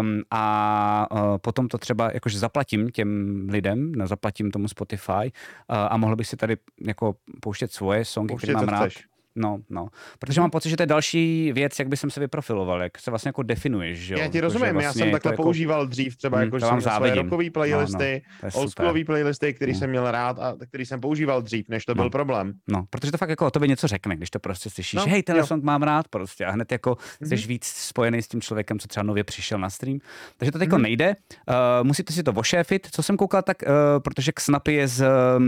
Um, 0.00 0.22
a 0.30 1.06
uh, 1.10 1.38
potom 1.38 1.68
to 1.68 1.78
třeba 1.78 2.10
jakože 2.14 2.38
zaplatím 2.38 2.90
těm 2.90 3.46
lidem, 3.50 3.92
zaplatím 4.04 4.50
tomu 4.50 4.68
Spotify 4.68 5.12
uh, 5.12 5.76
a 5.90 5.96
mohl 5.96 6.16
bych 6.16 6.26
si 6.26 6.36
tady 6.36 6.56
jako 6.86 7.16
pouštět 7.40 7.72
svoje 7.72 8.04
songy, 8.04 8.36
které 8.36 8.52
mám 8.52 8.68
rád. 8.68 8.90
Chceš. 8.90 9.13
No, 9.36 9.58
no. 9.70 9.88
Protože 10.18 10.40
mám 10.40 10.50
pocit, 10.50 10.70
že 10.70 10.76
to 10.76 10.82
je 10.82 10.86
další 10.86 11.52
věc, 11.52 11.78
jak 11.78 11.88
by 11.88 11.96
jsem 11.96 12.10
se 12.10 12.20
vyprofiloval, 12.20 12.82
jak 12.82 12.98
se 12.98 13.10
vlastně 13.10 13.28
jako 13.28 13.42
definuješ, 13.42 13.98
že 13.98 14.14
jo? 14.14 14.20
Já 14.20 14.28
ti 14.28 14.40
rozumím, 14.40 14.72
vlastně 14.72 14.86
já 14.86 14.92
jsem 14.92 15.12
takhle 15.12 15.32
jako... 15.32 15.42
používal 15.42 15.86
dřív 15.86 16.16
třeba, 16.16 16.38
hmm, 16.38 16.44
jako, 16.44 16.58
že 16.58 16.66
jsem 16.66 16.80
svoje 16.80 17.14
rokový 17.14 17.50
playlisty, 17.50 18.22
no, 18.42 18.48
no, 18.54 18.60
oldschoolové 18.60 19.04
playlisty, 19.04 19.54
který 19.54 19.72
hmm. 19.72 19.78
jsem 19.78 19.90
měl 19.90 20.10
rád 20.10 20.38
a 20.38 20.56
který 20.68 20.86
jsem 20.86 21.00
používal 21.00 21.42
dřív, 21.42 21.68
než 21.68 21.84
to 21.84 21.94
no. 21.94 22.02
byl 22.02 22.10
problém. 22.10 22.52
No, 22.68 22.84
protože 22.90 23.12
to 23.12 23.18
fakt 23.18 23.28
jako 23.28 23.46
o 23.46 23.50
tobě 23.50 23.68
něco 23.68 23.88
řekne, 23.88 24.16
když 24.16 24.30
to 24.30 24.38
prostě 24.38 24.70
slyšíš, 24.70 24.98
no, 24.98 25.06
hej, 25.06 25.22
ten 25.22 25.46
song 25.46 25.64
mám 25.64 25.82
rád 25.82 26.08
prostě 26.08 26.46
a 26.46 26.50
hned 26.50 26.72
jako 26.72 26.92
mm-hmm. 26.92 27.28
jsi 27.28 27.48
víc 27.48 27.64
spojený 27.64 28.22
s 28.22 28.28
tím 28.28 28.40
člověkem, 28.40 28.78
co 28.78 28.88
třeba 28.88 29.04
nově 29.04 29.24
přišel 29.24 29.58
na 29.58 29.70
stream. 29.70 29.98
Takže 30.36 30.52
to 30.52 30.58
teďko 30.58 30.76
mm-hmm. 30.76 30.82
nejde, 30.82 31.16
uh, 31.48 31.54
musíte 31.86 32.12
si 32.12 32.22
to 32.22 32.32
ošéfit, 32.32 32.88
co 32.90 33.02
jsem 33.02 33.16
koukal, 33.16 33.42
tak 33.42 33.56
uh, 33.62 33.68
protože 33.98 34.32
Snapy 34.38 34.72
je 34.72 34.88
z 34.88 35.06
uh, 35.06 35.42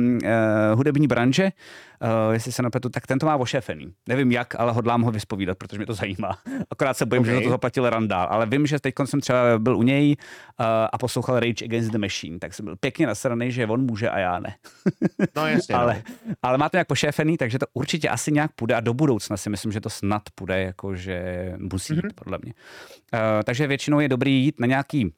hudební 0.75 1.07
branže, 1.07 1.51
uh, 2.03 2.33
jestli 2.33 2.53
se 2.53 2.63
napletu, 2.63 2.89
tak 2.89 3.07
ten 3.07 3.19
to 3.19 3.27
má 3.27 3.37
ošefený. 3.37 3.93
Nevím 4.09 4.33
jak, 4.33 4.61
ale 4.61 4.73
hodlám 4.73 5.03
ho 5.03 5.11
vyspovídat, 5.11 5.59
protože 5.59 5.79
mě 5.79 5.87
to 5.87 5.95
zajímá. 5.95 6.39
Akorát 6.71 6.97
se 6.97 7.07
bojím, 7.07 7.23
okay. 7.23 7.35
že 7.35 7.41
to 7.41 7.51
zaplatil 7.51 7.91
Randall, 7.91 8.27
ale 8.31 8.47
vím, 8.47 8.67
že 8.67 8.81
teď 8.81 8.95
jsem 9.05 9.21
třeba 9.21 9.59
byl 9.59 9.77
u 9.77 9.83
něj 9.83 10.17
uh, 10.61 10.67
a 10.93 10.99
poslouchal 10.99 11.41
Rage 11.41 11.65
Against 11.65 11.93
the 11.93 11.99
Machine, 11.99 12.39
tak 12.39 12.55
jsem 12.55 12.65
byl 12.65 12.77
pěkně 12.77 13.07
nasraný, 13.07 13.53
že 13.53 13.67
on 13.67 13.81
může 13.83 14.11
a 14.11 14.19
já 14.19 14.39
ne. 14.39 14.57
no 15.37 15.47
jasně. 15.47 15.75
ale, 15.75 16.03
no. 16.29 16.35
ale 16.43 16.59
má 16.59 16.69
to 16.69 16.77
nějak 16.77 16.89
pošefený, 16.89 17.37
takže 17.37 17.59
to 17.59 17.67
určitě 17.75 18.09
asi 18.09 18.33
nějak 18.33 18.53
půjde 18.53 18.75
a 18.75 18.81
do 18.81 18.95
budoucna 18.95 19.37
si 19.37 19.51
myslím, 19.51 19.73
že 19.73 19.81
to 19.81 19.91
snad 19.91 20.23
půjde, 20.35 20.63
jakože 20.63 21.53
musí 21.59 21.95
jít, 21.95 22.05
mm-hmm. 22.05 22.15
podle 22.15 22.39
mě. 22.43 22.55
Uh, 23.15 23.21
takže 23.45 23.67
většinou 23.67 24.01
je 24.01 24.09
dobrý 24.09 24.45
jít 24.45 24.61
na 24.61 24.67
nějaký 24.67 25.13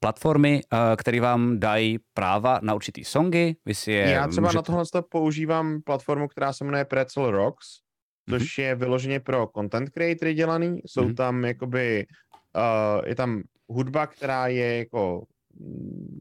platformy, 0.00 0.60
eh, 0.72 0.96
které 0.96 1.20
vám 1.20 1.60
dají 1.60 1.98
práva 2.14 2.60
na 2.62 2.74
určitý 2.74 3.04
songy. 3.04 3.56
Vy 3.66 3.74
si 3.74 3.92
je 3.92 4.10
Já 4.10 4.28
třeba 4.28 4.48
můžete... 4.48 4.56
na 4.56 4.62
tohle 4.62 5.02
používám 5.08 5.82
platformu, 5.82 6.28
která 6.28 6.52
se 6.52 6.64
jmenuje 6.64 6.84
Pretzel 6.84 7.30
Rocks, 7.30 7.66
což 8.30 8.42
mm-hmm. 8.42 8.62
je 8.62 8.74
vyloženě 8.74 9.20
pro 9.20 9.48
content 9.56 9.90
creatory 9.90 10.34
dělaný. 10.34 10.80
Jsou 10.86 11.02
mm-hmm. 11.02 11.14
tam 11.14 11.44
jakoby, 11.44 12.06
uh, 12.56 13.06
je 13.06 13.14
tam 13.14 13.42
hudba, 13.68 14.06
která 14.06 14.46
je 14.46 14.78
jako, 14.78 15.24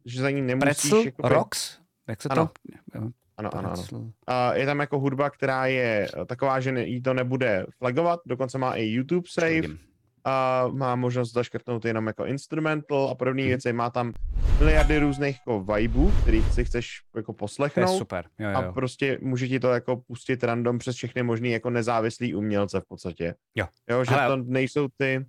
že 0.05 0.21
za 0.21 0.29
ní 0.29 0.41
nemusíš... 0.41 0.65
Pretzel 0.65 1.01
jakoby... 1.05 1.29
Rocks? 1.29 1.77
Jak 2.07 2.21
se 2.21 2.29
ano. 2.29 2.49
to... 2.93 2.99
Ano, 3.37 3.57
ano, 3.57 3.71
ano. 3.71 4.01
Uh, 4.01 4.11
je 4.53 4.65
tam 4.65 4.79
jako 4.79 4.99
hudba, 4.99 5.29
která 5.29 5.65
je 5.65 6.07
taková, 6.25 6.59
že 6.59 6.83
jí 6.83 7.01
to 7.01 7.13
nebude 7.13 7.65
flagovat, 7.77 8.19
dokonce 8.25 8.57
má 8.57 8.73
i 8.73 8.85
YouTube 8.85 9.27
save, 9.29 9.77
a 10.25 10.67
má 10.71 10.95
možnost 10.95 11.33
zaškrtnout 11.33 11.85
jenom 11.85 12.07
jako 12.07 12.25
instrumental 12.25 13.09
a 13.11 13.15
podobné 13.15 13.41
mm. 13.41 13.47
věci. 13.47 13.73
Má 13.73 13.89
tam 13.89 14.13
miliardy 14.59 14.99
různých 14.99 15.37
jako 15.39 15.63
vibeů, 15.63 16.11
který 16.21 16.43
si 16.43 16.65
chceš 16.65 17.01
jako 17.15 17.33
poslechnout. 17.33 17.85
To 17.85 17.91
je 17.91 17.97
super. 17.97 18.25
Jo, 18.39 18.49
jo. 18.49 18.57
A 18.57 18.71
prostě 18.71 19.17
může 19.21 19.47
ti 19.47 19.59
to 19.59 19.69
jako 19.69 19.97
pustit 19.97 20.43
random 20.43 20.79
přes 20.79 20.95
všechny 20.95 21.23
možný 21.23 21.51
jako 21.51 21.69
nezávislý 21.69 22.35
umělce 22.35 22.81
v 22.81 22.85
podstatě. 22.87 23.35
Jo. 23.55 23.65
Jo, 23.89 24.05
že 24.05 24.15
Ale... 24.15 24.37
to 24.37 24.43
nejsou 24.47 24.87
ty... 24.97 25.25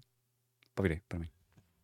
Povídej, 0.75 1.01
promiň. 1.09 1.29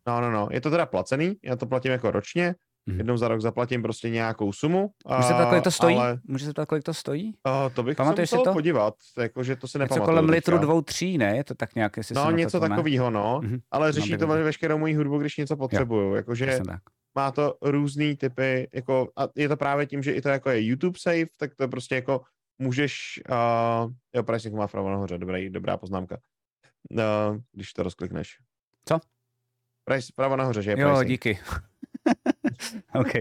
No, 0.07 0.21
no, 0.21 0.31
no. 0.31 0.47
Je 0.51 0.61
to 0.61 0.71
teda 0.71 0.85
placený, 0.85 1.35
já 1.43 1.55
to 1.55 1.65
platím 1.65 1.91
jako 1.91 2.11
ročně, 2.11 2.55
Mm-hmm. 2.89 2.97
Jednou 2.97 3.17
za 3.17 3.27
rok 3.27 3.41
zaplatím 3.41 3.81
prostě 3.81 4.09
nějakou 4.09 4.53
sumu. 4.53 4.91
Může 5.15 5.27
se 5.27 5.33
kolik 5.49 5.63
to 5.63 5.71
stojí? 5.71 5.97
Ale... 5.97 6.19
Může 6.23 6.45
se 6.45 6.53
kolik 6.67 6.83
to 6.83 6.93
stojí? 6.93 7.33
Uh, 7.47 7.73
to 7.73 7.83
bych 7.83 7.97
Pamatuješ 7.97 8.29
se 8.29 8.37
to? 8.43 8.53
podívat, 8.53 8.93
jako, 9.17 9.43
že 9.43 9.55
to 9.55 9.67
si 9.67 9.79
nepamatuju. 9.79 10.01
Něco 10.01 10.11
kolem 10.11 10.29
litru 10.29 10.57
dvou, 10.57 10.81
tří, 10.81 11.17
ne? 11.17 11.37
Je 11.37 11.43
to 11.43 11.55
tak 11.55 11.75
nějak, 11.75 11.97
jestli 11.97 12.15
No, 12.15 12.31
něco 12.31 12.59
takového, 12.59 13.09
no. 13.09 13.41
Mm-hmm. 13.43 13.59
Ale 13.71 13.91
řeší 13.91 14.11
no, 14.11 14.17
to 14.17 14.27
veškerou 14.27 14.77
moji 14.77 14.95
hudbu, 14.95 15.17
když 15.17 15.37
něco 15.37 15.57
potřebuju. 15.57 16.15
Jakože 16.15 16.59
má 17.15 17.31
to 17.31 17.57
různý 17.61 18.15
typy, 18.15 18.69
jako, 18.73 19.09
a 19.17 19.27
je 19.35 19.49
to 19.49 19.57
právě 19.57 19.85
tím, 19.85 20.03
že 20.03 20.11
i 20.13 20.21
to 20.21 20.29
jako 20.29 20.49
je 20.49 20.67
YouTube 20.67 20.99
save, 21.01 21.25
tak 21.37 21.55
to 21.55 21.67
prostě 21.67 21.95
jako 21.95 22.21
můžeš, 22.59 23.21
uh, 23.29 23.91
jo, 24.15 24.23
pricing 24.23 24.55
má 24.55 24.67
vpravo 24.67 24.89
nahoře, 24.89 25.17
dobrý, 25.17 25.49
dobrá 25.49 25.77
poznámka. 25.77 26.17
Uh, 26.91 27.37
když 27.51 27.73
to 27.73 27.83
rozklikneš. 27.83 28.37
Co? 28.85 28.99
Price, 29.85 30.13
pravo 30.15 30.35
nahoře, 30.35 30.61
že 30.61 30.71
je 30.71 30.79
Jo, 30.79 30.89
pricing. 30.89 31.09
díky. 31.09 31.39
OK. 32.93 33.11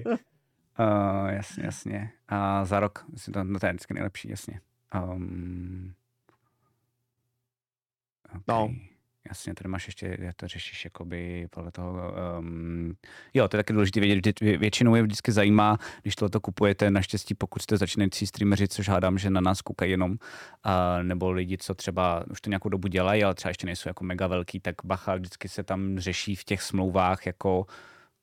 Uh, 0.79 1.29
jasně, 1.29 1.64
jasně. 1.64 2.12
A 2.29 2.64
za 2.64 2.81
rok, 2.81 3.05
myslím, 3.12 3.33
to, 3.33 3.45
no 3.45 3.59
to 3.59 3.66
je 3.66 3.72
vždycky 3.72 3.95
nejlepší, 3.95 4.31
jasně. 4.31 4.61
Um, 4.95 5.95
okay. 8.29 8.43
No. 8.49 8.74
Jasně, 9.29 9.55
tady 9.55 9.68
máš 9.68 9.87
ještě, 9.87 10.33
to 10.37 10.49
řešíš 10.49 10.85
jakoby 10.85 11.47
podle 11.51 11.72
toho, 11.72 12.12
um, 12.39 12.97
jo, 13.35 13.49
to 13.49 13.57
je 13.57 13.59
taky 13.59 13.72
důležité 13.72 14.01
vědět, 14.01 14.41
většinou 14.41 14.95
je 14.95 15.03
vždycky 15.03 15.33
zajímá, 15.33 15.79
když 16.03 16.14
tohle 16.14 16.41
kupujete, 16.43 16.91
naštěstí 16.91 17.35
pokud 17.35 17.62
jste 17.62 17.76
začínající 17.76 18.26
streameři, 18.26 18.68
což 18.68 18.89
hádám, 18.89 19.18
že 19.18 19.31
na 19.31 19.41
nás 19.41 19.62
koukají 19.62 19.91
jenom, 19.91 20.11
uh, 20.11 20.18
nebo 21.03 21.31
lidi, 21.31 21.59
co 21.59 21.74
třeba 21.74 22.24
už 22.31 22.41
to 22.41 22.51
nějakou 22.51 22.68
dobu 22.68 22.89
dělají, 22.89 23.24
ale 23.24 23.35
třeba 23.35 23.51
ještě 23.51 23.66
nejsou 23.66 23.89
jako 23.89 24.05
mega 24.05 24.26
velký, 24.26 24.61
tak 24.61 24.74
bacha, 24.85 25.14
vždycky 25.14 25.49
se 25.49 25.62
tam 25.62 25.99
řeší 25.99 26.37
v 26.37 26.45
těch 26.45 26.62
smlouvách 26.62 27.26
jako 27.26 27.66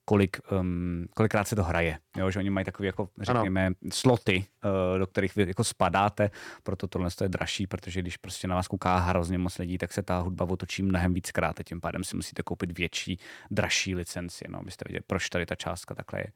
kolik, 0.08 0.40
um, 0.50 1.06
kolikrát 1.14 1.48
se 1.48 1.56
to 1.56 1.64
hraje. 1.64 1.98
Jo, 2.16 2.30
že 2.30 2.38
oni 2.38 2.50
mají 2.50 2.64
takové, 2.64 2.86
jako, 2.86 3.08
řekněme, 3.20 3.66
ano. 3.66 3.74
sloty, 3.92 4.44
uh, 4.64 4.98
do 4.98 5.06
kterých 5.06 5.36
vy 5.36 5.44
jako 5.48 5.64
spadáte, 5.64 6.30
proto 6.62 6.86
tohle 6.86 7.08
je 7.22 7.28
dražší, 7.28 7.66
protože 7.66 8.02
když 8.02 8.16
prostě 8.16 8.48
na 8.48 8.54
vás 8.54 8.68
kouká 8.68 8.98
hrozně 8.98 9.38
moc 9.38 9.58
lidí, 9.58 9.78
tak 9.78 9.92
se 9.92 10.02
ta 10.02 10.18
hudba 10.18 10.44
otočí 10.44 10.82
mnohem 10.82 11.14
víckrát 11.14 11.60
a 11.60 11.62
tím 11.62 11.80
pádem 11.80 12.04
si 12.04 12.16
musíte 12.16 12.42
koupit 12.42 12.78
větší, 12.78 13.18
dražší 13.50 13.94
licenci, 13.94 14.44
no, 14.48 14.58
abyste 14.58 14.84
viděli, 14.88 15.02
proč 15.06 15.28
tady 15.28 15.46
ta 15.46 15.54
částka 15.54 15.94
takhle 15.94 16.20
je. 16.20 16.26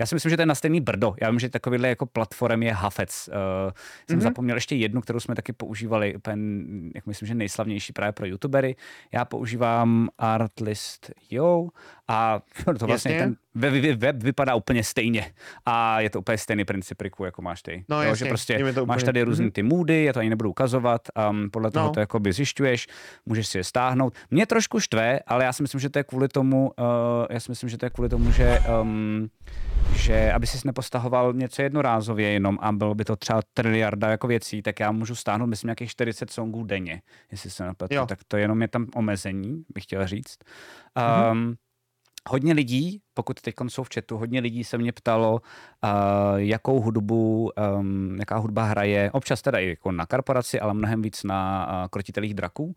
Já 0.00 0.06
si 0.06 0.14
myslím, 0.14 0.30
že 0.30 0.36
to 0.36 0.42
je 0.42 0.46
na 0.46 0.54
stejný 0.54 0.80
brdo. 0.80 1.14
Já 1.20 1.30
vím, 1.30 1.40
že 1.40 1.48
takovýhle 1.48 1.88
jako 1.88 2.06
platform 2.06 2.62
je 2.62 2.72
Hafec. 2.72 3.28
Uh, 3.28 3.72
jsem 4.10 4.18
mm-hmm. 4.18 4.22
zapomněl 4.22 4.56
ještě 4.56 4.76
jednu, 4.76 5.00
kterou 5.00 5.20
jsme 5.20 5.34
taky 5.34 5.52
používali, 5.52 6.16
úplně, 6.16 6.62
jak 6.94 7.06
myslím, 7.06 7.28
že 7.28 7.34
nejslavnější 7.34 7.92
právě 7.92 8.12
pro 8.12 8.26
youtubery. 8.26 8.76
Já 9.12 9.24
používám 9.24 10.08
Artlist.io 10.18 11.68
a 12.08 12.40
to 12.78 12.86
vlastně 12.86 13.18
ten 13.18 13.36
web, 13.56 13.98
web 13.98 14.22
vypadá 14.22 14.54
úplně 14.54 14.84
stejně 14.84 15.32
a 15.66 16.00
je 16.00 16.10
to 16.10 16.18
úplně 16.18 16.38
stejný 16.38 16.64
princip 16.64 17.00
riku, 17.00 17.24
jako 17.24 17.42
máš 17.42 17.62
ty. 17.62 17.84
No, 17.88 18.02
jo, 18.02 18.08
jasně, 18.08 18.24
že 18.24 18.28
prostě 18.28 18.58
máš 18.64 18.74
úplně... 18.82 19.04
tady 19.04 19.22
různý 19.22 19.50
ty 19.50 19.62
moody, 19.62 20.04
já 20.04 20.12
to 20.12 20.20
ani 20.20 20.30
nebudu 20.30 20.50
ukazovat, 20.50 21.02
um, 21.30 21.50
podle 21.50 21.70
toho 21.70 21.86
no. 21.86 21.92
to 21.92 22.00
jakoby 22.00 22.32
zjišťuješ, 22.32 22.86
můžeš 23.26 23.46
si 23.46 23.58
je 23.58 23.64
stáhnout. 23.64 24.14
Mě 24.30 24.46
trošku 24.46 24.80
štve, 24.80 25.20
ale 25.26 25.44
já 25.44 25.52
si 25.52 25.62
myslím, 25.62 25.80
že 25.80 25.90
to 25.90 25.98
je 25.98 26.04
kvůli 26.04 26.28
tomu, 26.28 26.70
uh, 26.78 26.86
já 27.30 27.40
si 27.40 27.50
myslím, 27.50 27.70
že 27.70 27.78
to 27.78 27.86
je 27.86 27.90
kvůli 27.90 28.08
tomu, 28.08 28.30
že 28.30 28.58
um, 28.82 29.28
že 29.94 30.32
aby 30.32 30.46
si 30.46 30.58
nepostahoval 30.64 31.32
něco 31.32 31.62
jednorázově 31.62 32.28
jenom 32.28 32.58
a 32.60 32.72
bylo 32.72 32.94
by 32.94 33.04
to 33.04 33.16
třeba 33.16 33.40
triliarda 33.54 34.10
jako 34.10 34.26
věcí, 34.26 34.62
tak 34.62 34.80
já 34.80 34.92
můžu 34.92 35.14
stáhnout, 35.14 35.46
myslím, 35.46 35.68
nějakých 35.68 35.90
40 35.90 36.30
songů 36.30 36.64
denně, 36.64 37.02
jestli 37.30 37.50
se 37.50 37.64
napletu. 37.64 37.94
Tak 38.06 38.18
to 38.28 38.36
jenom 38.36 38.62
je 38.62 38.68
tam 38.68 38.86
omezení, 38.94 39.64
bych 39.74 39.84
chtěl 39.84 40.06
říct. 40.06 40.38
Um, 40.96 41.02
mm-hmm 41.02 41.65
hodně 42.28 42.52
lidí, 42.52 43.00
pokud 43.14 43.40
teď 43.40 43.54
jsou 43.68 43.82
v 43.82 43.88
chatu, 43.94 44.18
hodně 44.18 44.40
lidí 44.40 44.64
se 44.64 44.78
mě 44.78 44.92
ptalo, 44.92 45.32
uh, 45.32 45.40
jakou 46.36 46.80
hudbu, 46.80 47.50
um, 47.78 48.16
jaká 48.18 48.36
hudba 48.36 48.64
hraje, 48.64 49.10
občas 49.10 49.42
teda 49.42 49.58
i 49.58 49.68
jako 49.68 49.92
na 49.92 50.06
korporaci, 50.06 50.60
ale 50.60 50.74
mnohem 50.74 51.02
víc 51.02 51.24
na 51.24 51.66
uh, 51.66 51.88
krotitelích 51.88 52.34
draků. 52.34 52.76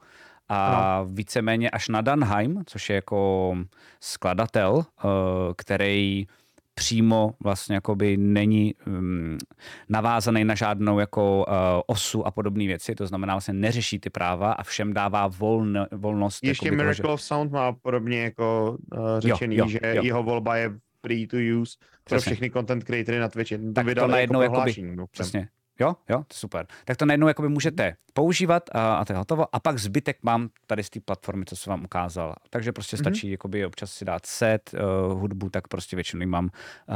A 0.50 1.00
no. 1.00 1.14
víceméně 1.14 1.70
až 1.70 1.90
na 1.90 2.02
Danheim, 2.02 2.64
což 2.66 2.90
je 2.90 2.96
jako 2.96 3.56
skladatel, 4.00 4.74
uh, 4.74 4.84
který 5.58 6.28
přímo 6.80 7.32
vlastně 7.44 7.76
jakoby 7.76 8.18
není 8.18 8.76
um, 8.88 9.38
navázaný 9.90 10.44
na 10.46 10.56
žádnou 10.56 11.00
jako 11.00 11.46
uh, 11.48 11.54
osu 11.88 12.28
a 12.28 12.32
podobné 12.32 12.68
věci, 12.68 12.96
to 12.96 13.08
znamená 13.08 13.34
vlastně 13.34 13.54
neřeší 13.54 14.00
ty 14.00 14.10
práva 14.10 14.52
a 14.52 14.64
všem 14.64 14.94
dává 14.94 15.28
voln, 15.28 15.86
volnost. 15.92 16.44
Ještě 16.44 16.68
jakoby, 16.68 16.78
Miracle 16.78 17.02
toho, 17.02 17.12
že... 17.12 17.14
of 17.14 17.22
Sound 17.22 17.52
má 17.52 17.72
podobně 17.72 18.24
jako 18.24 18.78
uh, 18.96 19.20
řečený, 19.20 19.56
jo, 19.56 19.66
jo, 19.66 19.70
že 19.70 19.80
jo. 19.84 20.04
jeho 20.04 20.24
volba 20.24 20.56
je 20.56 20.72
free 21.02 21.28
to 21.28 21.38
use 21.62 21.78
pro 22.04 22.22
všechny 22.22 22.52
content 22.52 22.84
creatory 22.84 23.20
na 23.20 23.30
Twitchi. 23.30 23.58
To 23.58 23.74
tak 23.74 23.88
to 23.96 24.08
najednou 24.08 24.42
jako 24.42 24.56
jakoby, 24.56 24.96
přesně, 25.12 25.48
Jo, 25.80 25.96
jo, 26.10 26.24
to 26.28 26.34
super. 26.34 26.68
Tak 26.86 26.98
to 26.98 27.06
najednou 27.06 27.28
jakoby 27.28 27.50
můžete 27.50 27.96
používat 28.14 28.70
a, 28.72 28.96
a 28.96 29.06
to 29.06 29.14
je 29.14 29.18
hotovo. 29.18 29.56
A 29.56 29.60
pak 29.60 29.78
zbytek 29.78 30.18
mám 30.24 30.50
tady 30.68 30.84
z 30.84 30.90
té 30.90 31.00
platformy, 31.00 31.46
co 31.46 31.56
jsem 31.56 31.72
vám 31.72 31.84
ukázal. 31.84 32.36
Takže 32.50 32.72
prostě 32.72 32.96
mhm. 32.96 33.04
stačí 33.04 33.28
mm-hmm. 33.28 33.32
jakoby 33.32 33.66
občas 33.66 33.92
si 33.92 34.06
dát 34.06 34.26
set, 34.26 34.72
uh, 34.74 35.20
hudbu, 35.20 35.50
tak 35.50 35.68
prostě 35.68 35.96
většinou 35.96 36.28
mám 36.28 36.46
uh, 36.46 36.96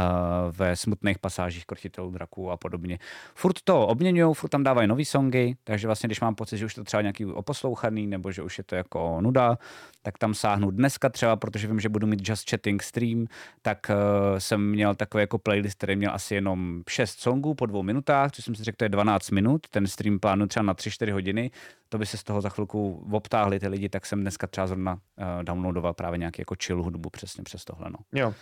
ve 0.52 0.76
smutných 0.76 1.20
pasážích 1.20 1.66
krotitelů 1.66 2.12
draků 2.12 2.52
a 2.52 2.58
podobně. 2.58 3.00
Furt 3.36 3.62
to 3.64 3.88
obměňují, 3.88 4.34
furt 4.34 4.50
tam 4.50 4.64
dávají 4.64 4.88
nový 4.88 5.06
songy, 5.06 5.56
takže 5.64 5.88
vlastně, 5.88 6.08
když 6.08 6.22
mám 6.22 6.36
pocit, 6.36 6.58
že 6.58 6.66
už 6.66 6.74
to 6.74 6.84
třeba 6.84 7.02
nějaký 7.02 7.26
oposlouchaný, 7.26 8.08
nebo 8.08 8.32
že 8.32 8.42
už 8.42 8.58
je 8.58 8.64
to 8.64 8.76
jako 8.76 9.22
nuda, 9.22 9.58
tak 10.02 10.18
tam 10.18 10.34
sáhnu 10.34 10.72
dneska 10.72 11.10
třeba, 11.10 11.36
protože 11.36 11.68
vím, 11.68 11.80
že 11.80 11.90
budu 11.90 12.08
mít 12.08 12.30
Just 12.30 12.50
Chatting 12.50 12.84
stream, 12.84 13.26
tak 13.62 13.88
uh, 13.90 14.40
jsem 14.40 14.70
měl 14.70 14.96
takový 14.96 15.22
jako 15.22 15.38
playlist, 15.38 15.78
který 15.78 15.96
měl 15.96 16.12
asi 16.14 16.36
jenom 16.36 16.84
šest 16.90 17.20
songů 17.20 17.54
po 17.54 17.66
dvou 17.66 17.84
minutách, 17.84 18.32
což 18.32 18.46
jsem 18.46 18.56
si 18.56 18.64
řekl, 18.64 18.73
řekl, 18.74 18.78
to 18.78 18.86
je 18.86 18.90
12 18.90 19.32
minut, 19.32 19.68
ten 19.70 19.88
stream 19.88 20.20
plánu 20.20 20.48
třeba 20.48 20.64
na 20.64 20.74
3-4 20.74 21.12
hodiny, 21.12 21.52
to 21.90 21.98
by 21.98 22.06
se 22.06 22.18
z 22.18 22.24
toho 22.24 22.42
za 22.42 22.50
chvilku 22.50 23.08
obtáhli 23.12 23.60
ty 23.60 23.68
lidi, 23.68 23.90
tak 23.90 24.06
jsem 24.06 24.22
dneska 24.22 24.48
třeba 24.48 24.68
zrovna 24.68 24.94
uh, 24.94 25.44
downloadoval 25.44 25.94
právě 25.94 26.18
nějaký 26.18 26.42
jako 26.42 26.56
chill 26.64 26.84
hudbu 26.84 27.10
přesně 27.10 27.44
přes 27.44 27.66
tohle. 27.66 27.90
No. 27.90 28.20
Jo. 28.20 28.34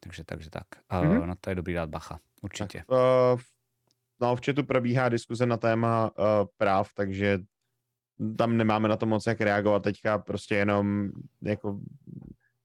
Takže, 0.00 0.24
takže 0.24 0.50
tak. 0.50 0.66
Uh, 0.92 0.98
mm-hmm. 0.98 1.26
No 1.26 1.34
to 1.40 1.50
je 1.50 1.56
dobrý 1.56 1.74
dát 1.74 1.90
bacha, 1.90 2.18
určitě. 2.42 2.78
Tak, 2.78 2.88
uh, 2.88 3.40
no, 4.20 4.36
v 4.36 4.40
chatu 4.46 4.64
probíhá 4.64 5.08
diskuze 5.08 5.46
na 5.46 5.56
téma 5.56 6.10
uh, 6.18 6.24
práv, 6.56 6.90
takže 6.94 7.38
tam 8.38 8.56
nemáme 8.56 8.88
na 8.88 8.96
to 8.96 9.06
moc 9.06 9.26
jak 9.26 9.40
reagovat 9.40 9.82
teďka, 9.82 10.18
prostě 10.18 10.54
jenom 10.54 11.10
jako 11.42 11.80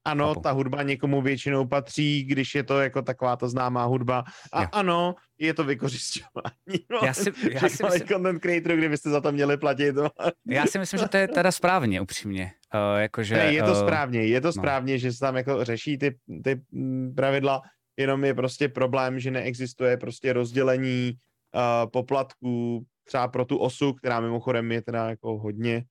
ano, 0.04 0.28
Chápu. 0.28 0.40
ta 0.40 0.50
hudba 0.50 0.82
někomu 0.82 1.22
většinou 1.22 1.66
patří, 1.66 2.24
když 2.24 2.54
je 2.54 2.62
to 2.62 2.80
jako 2.80 3.02
taková 3.02 3.36
ta 3.36 3.48
známá 3.48 3.84
hudba. 3.84 4.24
A 4.52 4.62
jo. 4.62 4.68
ano, 4.72 5.14
je 5.38 5.54
to 5.54 5.64
vykořišťování. 5.64 6.50
No, 6.90 6.98
já 7.06 7.14
si, 7.14 7.32
já 7.50 7.68
si 7.68 7.84
myslím, 7.84 8.08
content 8.08 8.42
creator, 8.42 8.76
kdybyste 8.76 9.10
za 9.10 9.20
to 9.20 9.32
měli 9.32 9.56
platit. 9.56 9.94
No. 9.94 10.08
Já 10.48 10.66
si 10.66 10.78
myslím, 10.78 11.00
že 11.00 11.08
to 11.08 11.16
je 11.16 11.28
teda 11.28 11.52
správně, 11.52 12.00
upřímně. 12.00 12.52
Uh, 12.74 13.00
jakože, 13.00 13.34
ne, 13.34 13.52
je 13.52 13.62
to 13.62 13.72
uh, 13.72 13.80
správně, 13.80 14.26
je 14.26 14.40
to 14.40 14.48
no. 14.48 14.52
správně, 14.52 14.98
že 14.98 15.12
se 15.12 15.18
tam 15.18 15.36
jako 15.36 15.64
řeší 15.64 15.98
ty, 15.98 16.16
ty 16.44 16.60
mm, 16.70 17.14
pravidla, 17.14 17.62
jenom 17.96 18.24
je 18.24 18.34
prostě 18.34 18.68
problém, 18.68 19.20
že 19.20 19.30
neexistuje 19.30 19.96
prostě 19.96 20.32
rozdělení 20.32 21.12
uh, 21.54 21.90
poplatků 21.90 22.84
třeba 23.04 23.28
pro 23.28 23.44
tu 23.44 23.58
osu, 23.58 23.92
která 23.92 24.20
mimochodem 24.20 24.72
je 24.72 24.82
teda 24.82 25.10
jako 25.10 25.38
hodně 25.38 25.84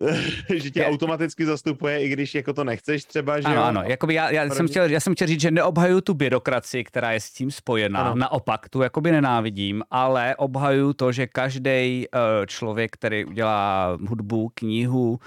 že 0.54 0.70
tě 0.70 0.80
je, 0.80 0.86
automaticky 0.86 1.46
zastupuje, 1.46 2.02
i 2.02 2.08
když 2.08 2.34
jako 2.34 2.52
to 2.52 2.64
nechceš 2.64 3.04
třeba, 3.04 3.40
že 3.40 3.46
Ano, 3.46 3.56
jo? 3.56 3.62
ano, 3.62 3.82
jakoby 3.86 4.14
já, 4.14 4.30
já, 4.30 4.50
jsem 4.54 4.68
chtěl, 4.68 4.90
já 4.90 5.00
jsem 5.00 5.14
chtěl 5.14 5.26
říct, 5.26 5.40
že 5.40 5.50
neobhaju 5.50 6.00
tu 6.00 6.14
byrokracii, 6.14 6.84
která 6.84 7.12
je 7.12 7.20
s 7.20 7.30
tím 7.30 7.50
spojená, 7.50 8.00
ano. 8.00 8.14
naopak, 8.14 8.68
tu 8.68 8.82
jakoby 8.82 9.12
nenávidím, 9.12 9.82
ale 9.90 10.36
obhaju 10.36 10.92
to, 10.92 11.12
že 11.12 11.26
každý 11.26 12.06
uh, 12.14 12.20
eh, 12.20 12.46
člověk, 12.46 12.90
který 12.92 13.24
udělá 13.24 13.98
hudbu, 14.08 14.50
knihu, 14.54 15.18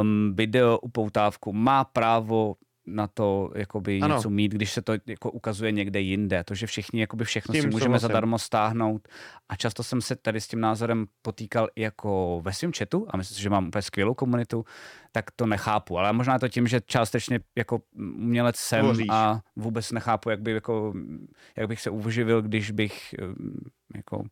um, 0.00 0.32
video, 0.34 0.78
upoutávku, 0.78 1.52
má 1.52 1.84
právo 1.84 2.54
na 2.90 3.06
to 3.06 3.50
jakoby 3.54 4.00
ano. 4.00 4.16
něco 4.16 4.30
mít, 4.30 4.52
když 4.52 4.72
se 4.72 4.82
to 4.82 4.92
jako 5.06 5.30
ukazuje 5.30 5.72
někde 5.72 6.00
jinde. 6.00 6.44
To, 6.44 6.54
že 6.54 6.66
všichni 6.66 7.00
jakoby 7.00 7.24
všechno 7.24 7.52
tím 7.52 7.62
si 7.62 7.68
můžeme 7.68 7.84
souhlasím. 7.84 8.08
zadarmo 8.08 8.38
stáhnout. 8.38 9.08
A 9.48 9.56
často 9.56 9.82
jsem 9.82 10.00
se 10.00 10.16
tady 10.16 10.40
s 10.40 10.48
tím 10.48 10.60
názorem 10.60 11.06
potýkal 11.22 11.68
jako 11.76 12.40
ve 12.44 12.52
svém 12.52 12.72
chatu 12.72 13.06
a 13.10 13.16
myslím 13.16 13.36
si, 13.36 13.42
že 13.42 13.50
mám 13.50 13.68
úplně 13.68 13.82
skvělou 13.82 14.14
komunitu, 14.14 14.64
tak 15.12 15.30
to 15.30 15.46
nechápu. 15.46 15.98
Ale 15.98 16.12
možná 16.12 16.38
to 16.38 16.48
tím, 16.48 16.66
že 16.66 16.80
částečně 16.80 17.40
jako 17.56 17.80
umělec 17.96 18.56
jsem 18.56 18.80
Tvoříš. 18.84 19.06
a 19.10 19.40
vůbec 19.56 19.92
nechápu, 19.92 20.30
jak, 20.30 20.40
by 20.40 20.52
jako, 20.52 20.94
jak 21.56 21.68
bych 21.68 21.80
se 21.80 21.90
uživil, 21.90 22.42
když 22.42 22.70
bych 22.70 23.14
jako 23.94 24.24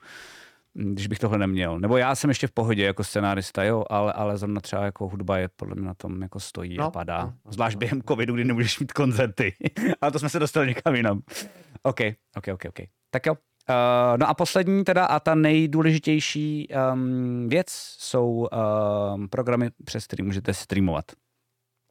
když 0.79 1.07
bych 1.07 1.18
tohle 1.18 1.39
neměl. 1.39 1.81
Nebo 1.81 1.97
já 1.97 2.14
jsem 2.14 2.31
ještě 2.31 2.47
v 2.47 2.51
pohodě 2.51 2.85
jako 2.85 3.05
scenárista, 3.05 3.64
jo, 3.64 3.85
ale, 3.91 4.12
ale 4.12 4.37
zrovna 4.37 4.61
třeba 4.61 4.85
jako 4.85 5.09
hudba 5.09 5.39
je 5.39 5.49
podle 5.49 5.74
mě 5.74 5.87
na 5.87 5.95
tom 5.95 6.22
jako 6.22 6.41
stojí 6.41 6.76
no, 6.76 6.85
a 6.85 6.91
padá. 6.91 7.24
No, 7.24 7.33
no, 7.45 7.53
Zvlášť 7.53 7.76
no. 7.76 7.79
během 7.79 8.03
covidu, 8.03 8.35
kdy 8.35 8.45
nemůžeš 8.45 8.79
mít 8.79 8.93
koncerty. 8.93 9.55
ale 10.01 10.12
to 10.12 10.18
jsme 10.18 10.29
se 10.29 10.39
dostali 10.39 10.66
někam 10.66 10.95
jinam. 10.95 11.20
OK, 11.83 12.01
OK, 12.37 12.49
OK, 12.53 12.64
OK. 12.68 12.87
Tak 13.11 13.26
jo. 13.26 13.33
Uh, 13.33 14.18
no 14.18 14.29
a 14.29 14.35
poslední 14.35 14.85
teda 14.85 15.05
a 15.05 15.20
ta 15.20 15.35
nejdůležitější 15.35 16.68
um, 16.93 17.49
věc 17.49 17.66
jsou 17.99 18.49
um, 19.14 19.29
programy, 19.29 19.70
přes 19.85 20.07
které 20.07 20.24
můžete 20.24 20.55
streamovat. 20.55 21.05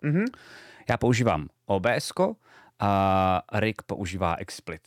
Mm-hmm. 0.03 0.25
Já 0.89 0.97
používám 0.97 1.47
OBS 1.65 2.11
a 2.79 3.41
Rick 3.53 3.81
používá 3.81 4.35
XSplit. 4.45 4.81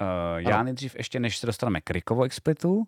Uh, 0.00 0.38
já 0.38 0.62
nejdřív 0.62 0.96
ještě, 0.96 1.20
než 1.20 1.38
se 1.38 1.46
dostaneme 1.46 1.80
k 1.80 1.90
Rickovo 1.90 2.28
XSplitu, 2.28 2.86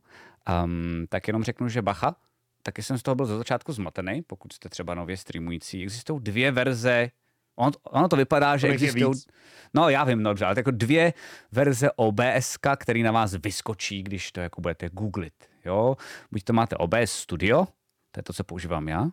Um, 0.64 1.06
tak 1.08 1.28
jenom 1.28 1.44
řeknu, 1.44 1.68
že 1.68 1.82
bacha, 1.82 2.16
taky 2.62 2.82
jsem 2.82 2.98
z 2.98 3.02
toho 3.02 3.14
byl 3.14 3.26
za 3.26 3.38
začátku 3.38 3.72
zmatený, 3.72 4.22
pokud 4.22 4.52
jste 4.52 4.68
třeba 4.68 4.94
nově 4.94 5.16
streamující. 5.16 5.82
Existují 5.82 6.20
dvě 6.22 6.52
verze 6.52 7.11
On, 7.56 7.72
ono 7.82 8.08
to 8.08 8.16
vypadá, 8.16 8.56
že 8.56 8.68
existují... 8.68 9.12
No 9.74 9.88
já 9.88 10.04
vím, 10.04 10.22
no, 10.22 10.30
dobře, 10.30 10.44
ale 10.44 10.54
jako 10.56 10.70
dvě 10.70 11.12
verze 11.52 11.90
OBS, 11.96 12.56
který 12.78 13.02
na 13.02 13.12
vás 13.12 13.34
vyskočí, 13.34 14.02
když 14.02 14.32
to 14.32 14.40
jako 14.40 14.61
budete 14.61 14.88
googlit. 14.88 15.34
Jo? 15.64 15.96
Buď 16.30 16.44
to 16.44 16.52
máte 16.52 16.76
OBS 16.76 17.12
Studio, 17.12 17.66
to 18.11 18.18
je 18.18 18.22
to, 18.22 18.32
co 18.32 18.44
používám 18.44 18.88
já, 18.88 19.02
uh, 19.02 19.11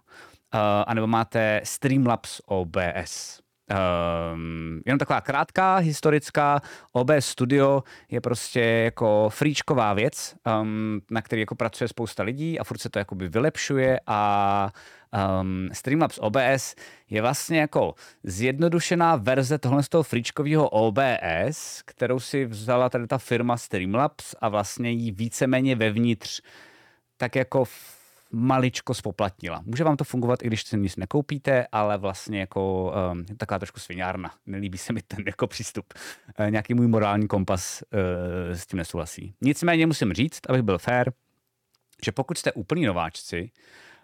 anebo 0.87 1.07
máte 1.07 1.61
Streamlabs 1.63 2.41
OBS. 2.45 3.41
Um, 4.33 4.81
jenom 4.85 4.99
taková 4.99 5.21
krátká, 5.21 5.75
historická, 5.75 6.61
OBS 6.91 7.25
Studio 7.25 7.83
je 8.09 8.21
prostě 8.21 8.59
jako 8.59 9.29
fríčková 9.29 9.93
věc, 9.93 10.35
um, 10.61 11.01
na 11.11 11.21
který 11.21 11.39
jako 11.39 11.55
pracuje 11.55 11.87
spousta 11.87 12.23
lidí 12.23 12.59
a 12.59 12.63
furt 12.63 12.77
se 12.77 12.89
to 12.89 12.99
jakoby 12.99 13.27
vylepšuje 13.27 13.99
a 14.07 14.71
um, 15.41 15.69
Streamlabs 15.73 16.19
OBS 16.21 16.75
je 17.09 17.21
vlastně 17.21 17.59
jako 17.59 17.95
zjednodušená 18.23 19.15
verze 19.15 19.57
tohle 19.57 19.83
z 19.83 19.89
toho 19.89 20.03
fríčkového 20.03 20.69
OBS, 20.69 21.81
kterou 21.85 22.19
si 22.19 22.45
vzala 22.45 22.89
tady 22.89 23.07
ta 23.07 23.17
firma 23.17 23.57
Streamlabs 23.57 24.35
a 24.41 24.49
vlastně 24.49 24.91
jí 24.91 25.11
víceméně 25.11 25.75
vevnitř. 25.75 26.41
Tak 27.17 27.35
jako 27.35 27.65
maličko 28.31 28.93
spoplatnila. 28.93 29.61
Může 29.65 29.83
vám 29.83 29.97
to 29.97 30.03
fungovat, 30.03 30.43
i 30.43 30.47
když 30.47 30.63
si 30.63 30.77
nic 30.77 30.95
nekoupíte, 30.95 31.67
ale 31.71 31.97
vlastně 31.97 32.39
jako 32.39 32.93
um, 33.11 33.25
taková 33.25 33.59
trošku 33.59 33.79
sviňárna. 33.79 34.31
Nelíbí 34.45 34.77
se 34.77 34.93
mi 34.93 35.01
ten 35.01 35.23
jako 35.25 35.47
přístup. 35.47 35.93
Uh, 36.39 36.51
nějaký 36.51 36.73
můj 36.73 36.87
morální 36.87 37.27
kompas 37.27 37.83
uh, 37.93 38.55
s 38.55 38.67
tím 38.67 38.77
nesouhlasí. 38.77 39.33
Nicméně 39.41 39.87
musím 39.87 40.13
říct, 40.13 40.39
abych 40.49 40.61
byl 40.61 40.77
fair, 40.77 41.11
že 42.05 42.11
pokud 42.11 42.37
jste 42.37 42.51
úplní 42.51 42.85
nováčci, 42.85 43.51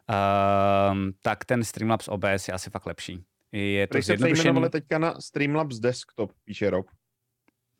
uh, 0.09 0.97
tak 1.21 1.45
ten 1.45 1.63
Streamlabs 1.63 2.07
OBS 2.07 2.47
je 2.47 2.53
asi 2.53 2.69
fakt 2.69 2.85
lepší. 2.85 3.23
Je 3.51 3.87
to 3.87 3.97
Když 3.97 4.05
se 4.05 4.17
přejmenovali 4.17 4.69
teďka 4.69 4.97
na 4.97 5.21
Streamlabs 5.21 5.79
Desktop, 5.79 6.31
píše 6.45 6.69
Rob 6.69 6.85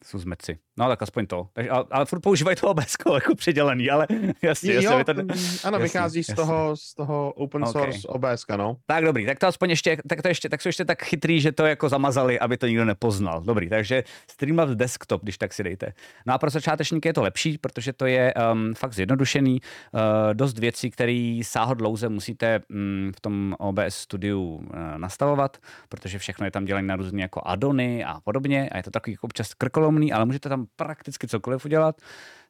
jsou 0.04 0.18
zmeci. 0.18 0.58
No 0.78 0.88
tak 0.88 1.02
aspoň 1.02 1.28
to. 1.28 1.48
Takže, 1.54 1.70
ale, 1.70 1.86
ale 1.92 2.06
furt 2.06 2.20
používají 2.20 2.58
to 2.58 2.68
OBS 2.68 2.96
jako 3.14 3.36
předělený, 3.36 3.90
ale 3.90 4.08
jasně. 4.42 4.74
Jo, 4.74 4.82
jasně 4.82 5.06
to, 5.06 5.12
ano, 5.12 5.28
jasně, 5.30 5.78
vychází 5.78 6.24
z 6.24 6.34
toho, 6.34 6.78
z 6.78 6.94
toho 6.94 7.34
open 7.34 7.66
source 7.66 8.08
okay. 8.08 8.32
OBS, 8.32 8.46
no. 8.58 8.78
Tak 8.86 9.04
dobrý, 9.04 9.26
tak 9.26 9.40
to 9.40 9.48
aspoň 9.48 9.70
ještě, 9.70 9.98
tak 10.10 10.22
to 10.22 10.28
ještě, 10.28 10.50
tak 10.50 10.62
jsou 10.62 10.70
ještě 10.70 10.86
tak 10.86 11.04
chytrý, 11.04 11.42
že 11.42 11.52
to 11.52 11.66
jako 11.66 11.90
zamazali, 11.90 12.40
aby 12.40 12.58
to 12.58 12.68
nikdo 12.68 12.86
nepoznal. 12.86 13.42
Dobrý, 13.42 13.70
takže 13.70 14.04
Streamlabs 14.32 14.76
desktop, 14.76 15.24
když 15.24 15.38
tak 15.38 15.54
si 15.54 15.64
dejte. 15.64 15.94
No 16.26 16.34
a 16.34 16.38
pro 16.38 16.50
začátečníky 16.50 17.10
je 17.10 17.14
to 17.14 17.22
lepší, 17.22 17.58
protože 17.58 17.94
to 17.94 18.06
je 18.06 18.34
um, 18.54 18.74
fakt 18.74 18.94
zjednodušený. 18.94 19.60
Uh, 19.62 20.00
dost 20.34 20.60
věcí, 20.60 20.92
které 20.92 21.40
sáhodlouze 21.44 22.10
musíte 22.10 22.62
um, 22.70 23.12
v 23.16 23.22
tom 23.22 23.56
OBS 23.60 23.96
studiu 23.96 24.42
uh, 24.42 24.62
nastavovat, 24.98 25.58
protože 25.90 26.20
všechno 26.20 26.46
je 26.46 26.52
tam 26.52 26.66
dělané 26.66 26.88
na 26.88 26.96
různé 26.96 27.22
jako 27.22 27.42
adony 27.46 28.04
a 28.06 28.20
podobně 28.24 28.70
a 28.70 28.78
je 28.78 28.84
to 28.84 28.92
takový 28.92 29.18
občas 29.22 29.54
krkolom 29.54 29.93
ohromný, 29.94 30.14
ale 30.14 30.26
můžete 30.26 30.50
tam 30.50 30.66
prakticky 30.76 31.28
cokoliv 31.28 31.66
udělat, 31.66 32.02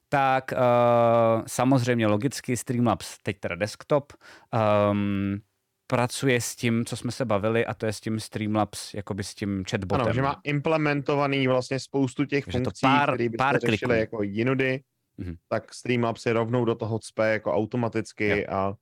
tak 0.08 0.52
uh, 0.52 1.42
samozřejmě 1.46 2.06
logicky 2.06 2.56
Streamlabs, 2.56 3.18
teď 3.22 3.40
teda 3.40 3.54
desktop, 3.54 4.12
um, 4.90 5.38
pracuje 5.86 6.40
s 6.40 6.56
tím, 6.56 6.84
co 6.84 6.96
jsme 6.96 7.12
se 7.12 7.24
bavili, 7.24 7.66
a 7.66 7.74
to 7.74 7.86
je 7.86 7.92
s 7.92 8.00
tím 8.00 8.20
Streamlabs, 8.20 8.94
jakoby 8.94 9.24
s 9.24 9.34
tím 9.34 9.64
chatbotem. 9.70 10.04
Ano, 10.04 10.14
že 10.14 10.22
má 10.22 10.40
implementovaný 10.44 11.48
vlastně 11.48 11.80
spoustu 11.80 12.24
těch 12.24 12.44
Takže 12.44 12.58
funkcí, 12.58 12.86
které 13.02 13.28
byste 13.28 13.36
pár 13.36 13.60
řešili 13.60 13.78
kliků. 13.78 14.00
jako 14.00 14.22
jinudy, 14.22 14.80
mm-hmm. 15.18 15.36
tak 15.48 15.74
Streamlabs 15.74 16.26
je 16.26 16.32
rovnou 16.32 16.64
do 16.64 16.74
toho 16.74 16.98
cpe 16.98 17.32
jako 17.32 17.52
automaticky 17.52 18.28
jo. 18.28 18.44
a 18.48 18.74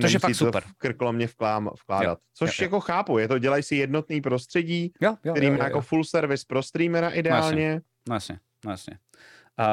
Což 0.00 0.12
je 0.12 0.18
fakt 0.18 0.34
super. 0.34 0.62
v 0.66 0.74
krkolomně 0.78 1.26
vklám, 1.26 1.70
vkládat. 1.82 2.08
Jo, 2.08 2.16
Což 2.34 2.58
jo, 2.58 2.62
jo. 2.62 2.66
jako 2.66 2.80
chápu, 2.80 3.18
je 3.18 3.28
to, 3.28 3.38
dělají 3.38 3.62
si 3.62 3.76
jednotný 3.76 4.20
prostředí, 4.20 4.92
jo, 5.00 5.16
jo, 5.24 5.32
který 5.32 5.46
jo, 5.46 5.52
jo, 5.52 5.58
má 5.58 5.64
jo. 5.64 5.68
jako 5.68 5.80
full 5.80 6.04
service 6.04 6.44
pro 6.48 6.62
streamera 6.62 7.10
ideálně. 7.10 7.80
No 8.08 8.14
jasně, 8.14 8.38
no 8.64 8.70
jasně. 8.70 8.98
Uh, 9.60 9.66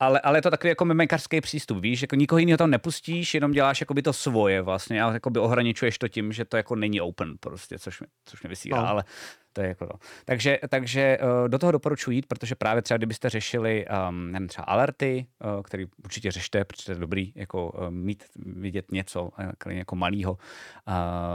ale, 0.00 0.20
ale 0.20 0.38
je 0.38 0.42
to 0.42 0.50
takový 0.50 0.68
jako 0.68 0.84
mimikařský 0.84 1.40
přístup, 1.40 1.78
víš, 1.78 2.02
jako 2.02 2.16
nikoho 2.16 2.38
jiného 2.38 2.58
tam 2.58 2.70
nepustíš, 2.70 3.34
jenom 3.34 3.52
děláš 3.52 3.80
jako 3.80 3.94
by 3.94 4.02
to 4.02 4.12
svoje 4.12 4.62
vlastně 4.62 5.02
a 5.02 5.12
jako 5.12 5.30
by 5.30 5.40
ohraničuješ 5.40 5.98
to 5.98 6.08
tím, 6.08 6.32
že 6.32 6.44
to 6.44 6.56
jako 6.56 6.76
není 6.76 7.00
open 7.00 7.34
prostě, 7.40 7.78
což 7.78 8.00
mě, 8.00 8.06
což 8.24 8.42
mě 8.42 8.48
vysílá, 8.48 8.82
no. 8.82 8.88
ale 8.88 9.04
to 9.52 9.60
je 9.60 9.68
jako 9.68 9.86
to. 9.86 9.94
Takže, 10.24 10.58
takže 10.68 11.18
uh, 11.22 11.48
do 11.48 11.58
toho 11.58 11.72
doporučuji 11.72 12.10
jít, 12.10 12.26
protože 12.26 12.54
právě 12.54 12.82
třeba 12.82 12.98
kdybyste 12.98 13.30
řešili 13.30 13.86
um, 14.08 14.32
nevím, 14.32 14.48
třeba 14.48 14.64
alerty, 14.64 15.26
uh, 15.56 15.62
který 15.62 15.86
určitě 16.04 16.30
řešte, 16.30 16.64
protože 16.64 16.92
je 16.92 16.96
dobrý 16.96 17.32
jako 17.34 17.70
uh, 17.70 17.90
mít, 17.90 18.24
vidět 18.36 18.92
něco 18.92 19.22
uh, 19.22 19.72
jako 19.72 19.96
malýho 19.96 20.38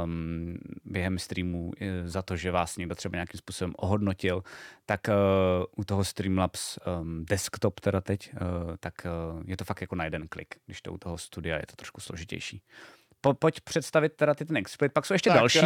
um, 0.03 0.57
během 0.85 1.19
streamu 1.19 1.71
za 2.03 2.21
to, 2.21 2.35
že 2.35 2.51
vás 2.51 2.77
někdo 2.77 2.95
třeba 2.95 3.15
nějakým 3.15 3.37
způsobem 3.37 3.73
ohodnotil, 3.77 4.43
tak 4.85 5.01
uh, 5.07 5.13
u 5.77 5.83
toho 5.83 6.03
Streamlabs 6.03 6.77
um, 7.01 7.25
desktop 7.25 7.79
teda 7.79 8.01
teď, 8.01 8.33
uh, 8.33 8.39
tak 8.79 8.93
uh, 9.05 9.43
je 9.45 9.57
to 9.57 9.65
fakt 9.65 9.81
jako 9.81 9.95
na 9.95 10.03
jeden 10.03 10.27
klik, 10.27 10.55
když 10.65 10.81
to 10.81 10.93
u 10.93 10.97
toho 10.97 11.17
studia 11.17 11.55
je 11.55 11.65
to 11.67 11.75
trošku 11.75 12.01
složitější. 12.01 12.61
Po, 13.21 13.33
pojď 13.33 13.61
představit 13.61 14.13
teda 14.15 14.33
ty 14.33 14.45
ten 14.45 14.57
exploit, 14.57 14.93
pak 14.93 15.05
jsou 15.05 15.13
ještě 15.13 15.29
tak, 15.29 15.39
další, 15.39 15.59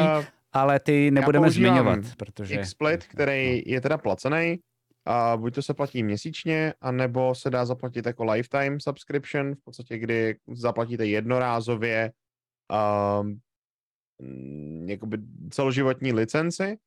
ale 0.51 0.79
ty 0.79 1.11
nebudeme 1.11 1.51
zmiňovat, 1.51 1.99
protože... 2.17 2.57
XSplit, 2.57 3.07
který 3.07 3.63
je 3.65 3.81
teda 3.81 3.97
placený, 3.97 4.59
A 5.05 5.37
buď 5.37 5.55
to 5.55 5.61
se 5.61 5.73
platí 5.73 6.03
měsíčně, 6.03 6.73
anebo 6.81 7.35
se 7.35 7.49
dá 7.49 7.65
zaplatit 7.65 8.05
jako 8.05 8.23
lifetime 8.23 8.79
subscription, 8.79 9.55
v 9.55 9.63
podstatě 9.63 9.97
kdy 9.97 10.35
zaplatíte 10.53 11.05
jednorázově 11.05 12.11
um, 13.21 13.39
jakoby 14.89 15.17
celoživotní 15.49 16.13
licenci. 16.13 16.77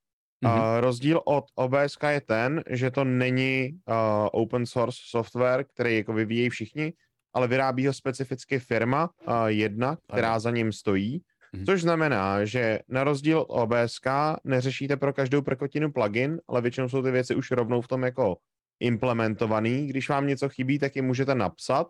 Mm-hmm. 0.45 0.75
Uh, 0.75 0.81
rozdíl 0.81 1.21
od 1.25 1.45
OBSK 1.55 2.03
je 2.03 2.21
ten, 2.21 2.63
že 2.71 2.91
to 2.91 3.05
není 3.05 3.71
uh, 3.89 3.95
open 4.33 4.67
source 4.67 4.99
software, 5.11 5.65
který 5.65 5.97
jako 5.97 6.13
vyvíjejí 6.13 6.51
všichni, 6.51 6.93
ale 7.35 7.49
vyrábí 7.49 7.87
ho 7.87 7.93
specificky 7.93 8.59
firma 8.59 9.11
uh, 9.27 9.35
jedna, 9.47 9.97
která 10.09 10.31
ano. 10.31 10.41
za 10.41 10.51
ním 10.51 10.73
stojí. 10.73 11.23
Mm-hmm. 11.57 11.66
Což 11.66 11.82
znamená, 11.82 12.44
že 12.44 12.78
na 12.88 13.05
rozdíl 13.05 13.38
od 13.38 13.46
OBSK 13.48 14.07
neřešíte 14.44 14.96
pro 14.96 15.12
každou 15.12 15.42
prkotinu 15.42 15.92
plugin, 15.92 16.40
ale 16.48 16.61
většinou 16.61 16.88
jsou 16.88 17.03
ty 17.03 17.11
věci 17.11 17.34
už 17.34 17.50
rovnou 17.50 17.80
v 17.80 17.88
tom 17.88 18.03
jako 18.03 18.37
implementovaný. 18.80 19.87
Když 19.87 20.08
vám 20.08 20.26
něco 20.26 20.49
chybí, 20.49 20.79
tak 20.79 20.96
je 20.96 21.03
můžete 21.03 21.34
napsat. 21.34 21.87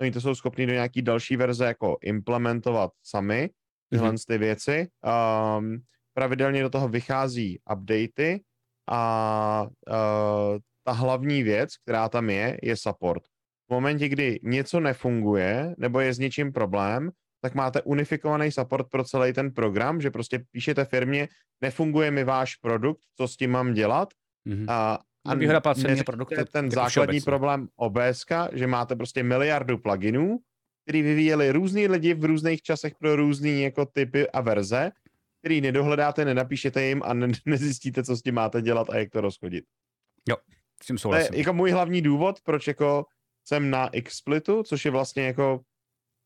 Oni 0.00 0.10
to 0.10 0.20
jsou 0.20 0.34
schopni 0.34 0.66
do 0.66 0.72
nějaký 0.72 1.02
další 1.02 1.36
verze 1.36 1.66
jako 1.66 1.98
implementovat 2.02 2.90
sami, 3.02 3.50
tyhle 3.90 4.12
mm-hmm. 4.12 4.24
ty 4.28 4.38
věci. 4.38 4.88
Um, 5.58 5.78
pravidelně 6.14 6.62
do 6.62 6.70
toho 6.70 6.88
vychází 6.88 7.60
updaty 7.72 8.42
a 8.90 9.66
uh, 9.88 10.58
ta 10.84 10.92
hlavní 10.92 11.42
věc, 11.42 11.76
která 11.76 12.08
tam 12.08 12.30
je, 12.30 12.58
je 12.62 12.76
support. 12.76 13.22
V 13.68 13.70
momentě, 13.70 14.08
kdy 14.08 14.40
něco 14.42 14.80
nefunguje 14.80 15.74
nebo 15.78 16.00
je 16.00 16.14
s 16.14 16.18
něčím 16.18 16.52
problém, 16.52 17.10
tak 17.40 17.54
máte 17.54 17.82
unifikovaný 17.82 18.52
support 18.52 18.86
pro 18.90 19.04
celý 19.04 19.32
ten 19.32 19.52
program, 19.52 20.00
že 20.00 20.10
prostě 20.10 20.44
píšete 20.50 20.84
firmě, 20.84 21.28
nefunguje 21.60 22.10
mi 22.10 22.24
váš 22.24 22.56
produkt, 22.56 23.00
co 23.16 23.28
s 23.28 23.36
tím 23.36 23.50
mám 23.50 23.74
dělat. 23.74 24.08
Mm-hmm. 24.46 24.64
A, 24.68 24.98
a 25.26 25.34
výhoda 25.34 25.60
placení 25.60 26.02
produktu 26.02 26.44
ten 26.52 26.64
jako 26.64 26.74
základní 26.74 27.20
problém 27.20 27.68
OBS, 27.76 28.24
že 28.52 28.66
máte 28.66 28.96
prostě 28.96 29.22
miliardu 29.22 29.78
pluginů, 29.78 30.38
který 30.84 31.02
vyvíjeli 31.02 31.52
různý 31.52 31.88
lidi 31.88 32.14
v 32.14 32.24
různých 32.24 32.62
časech 32.62 32.94
pro 32.94 33.16
různé 33.16 33.50
jako 33.50 33.86
typy 33.86 34.30
a 34.30 34.40
verze, 34.40 34.90
který 35.40 35.60
nedohledáte, 35.60 36.24
nenapíšete 36.24 36.82
jim 36.84 37.02
a 37.04 37.14
ne- 37.14 37.28
nezjistíte, 37.46 38.04
co 38.04 38.16
s 38.16 38.22
tím 38.22 38.34
máte 38.34 38.62
dělat 38.62 38.90
a 38.90 38.98
jak 38.98 39.10
to 39.10 39.20
rozchodit. 39.20 39.64
Jo, 40.28 40.36
s 40.82 40.86
tím 40.86 40.98
souhlasím. 40.98 41.28
To 41.28 41.34
je 41.34 41.38
jako 41.38 41.52
můj 41.52 41.70
hlavní 41.70 42.02
důvod, 42.02 42.40
proč 42.42 42.66
jako 42.66 43.04
jsem 43.44 43.70
na 43.70 43.90
XSplitu, 44.04 44.62
což 44.62 44.84
je 44.84 44.90
vlastně 44.90 45.26
jako... 45.26 45.60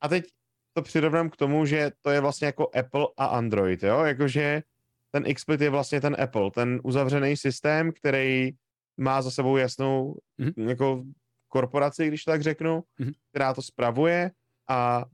A 0.01 0.09
teď 0.09 0.25
to 0.73 0.83
přirovnám 0.83 1.31
k 1.31 1.37
tomu, 1.37 1.67
že 1.67 1.91
to 2.01 2.11
je 2.11 2.21
vlastně 2.21 2.47
jako 2.47 2.71
Apple 2.79 3.07
a 3.17 3.27
Android, 3.27 3.83
jo? 3.83 4.01
Jakože 4.05 4.63
ten 5.11 5.35
XSplit 5.35 5.61
je 5.61 5.71
vlastně 5.71 6.01
ten 6.01 6.17
Apple, 6.23 6.51
ten 6.51 6.81
uzavřený 6.85 7.37
systém, 7.37 7.93
který 7.93 8.51
má 8.97 9.23
za 9.23 9.31
sebou 9.31 9.57
jasnou 9.57 10.17
mm-hmm. 10.41 10.69
jako 10.69 11.05
korporaci, 11.49 12.09
když 12.09 12.25
tak 12.25 12.43
řeknu, 12.43 12.85
mm-hmm. 13.01 13.13
která 13.31 13.55
to 13.55 13.63
spravuje 13.63 14.31
a 14.69 15.05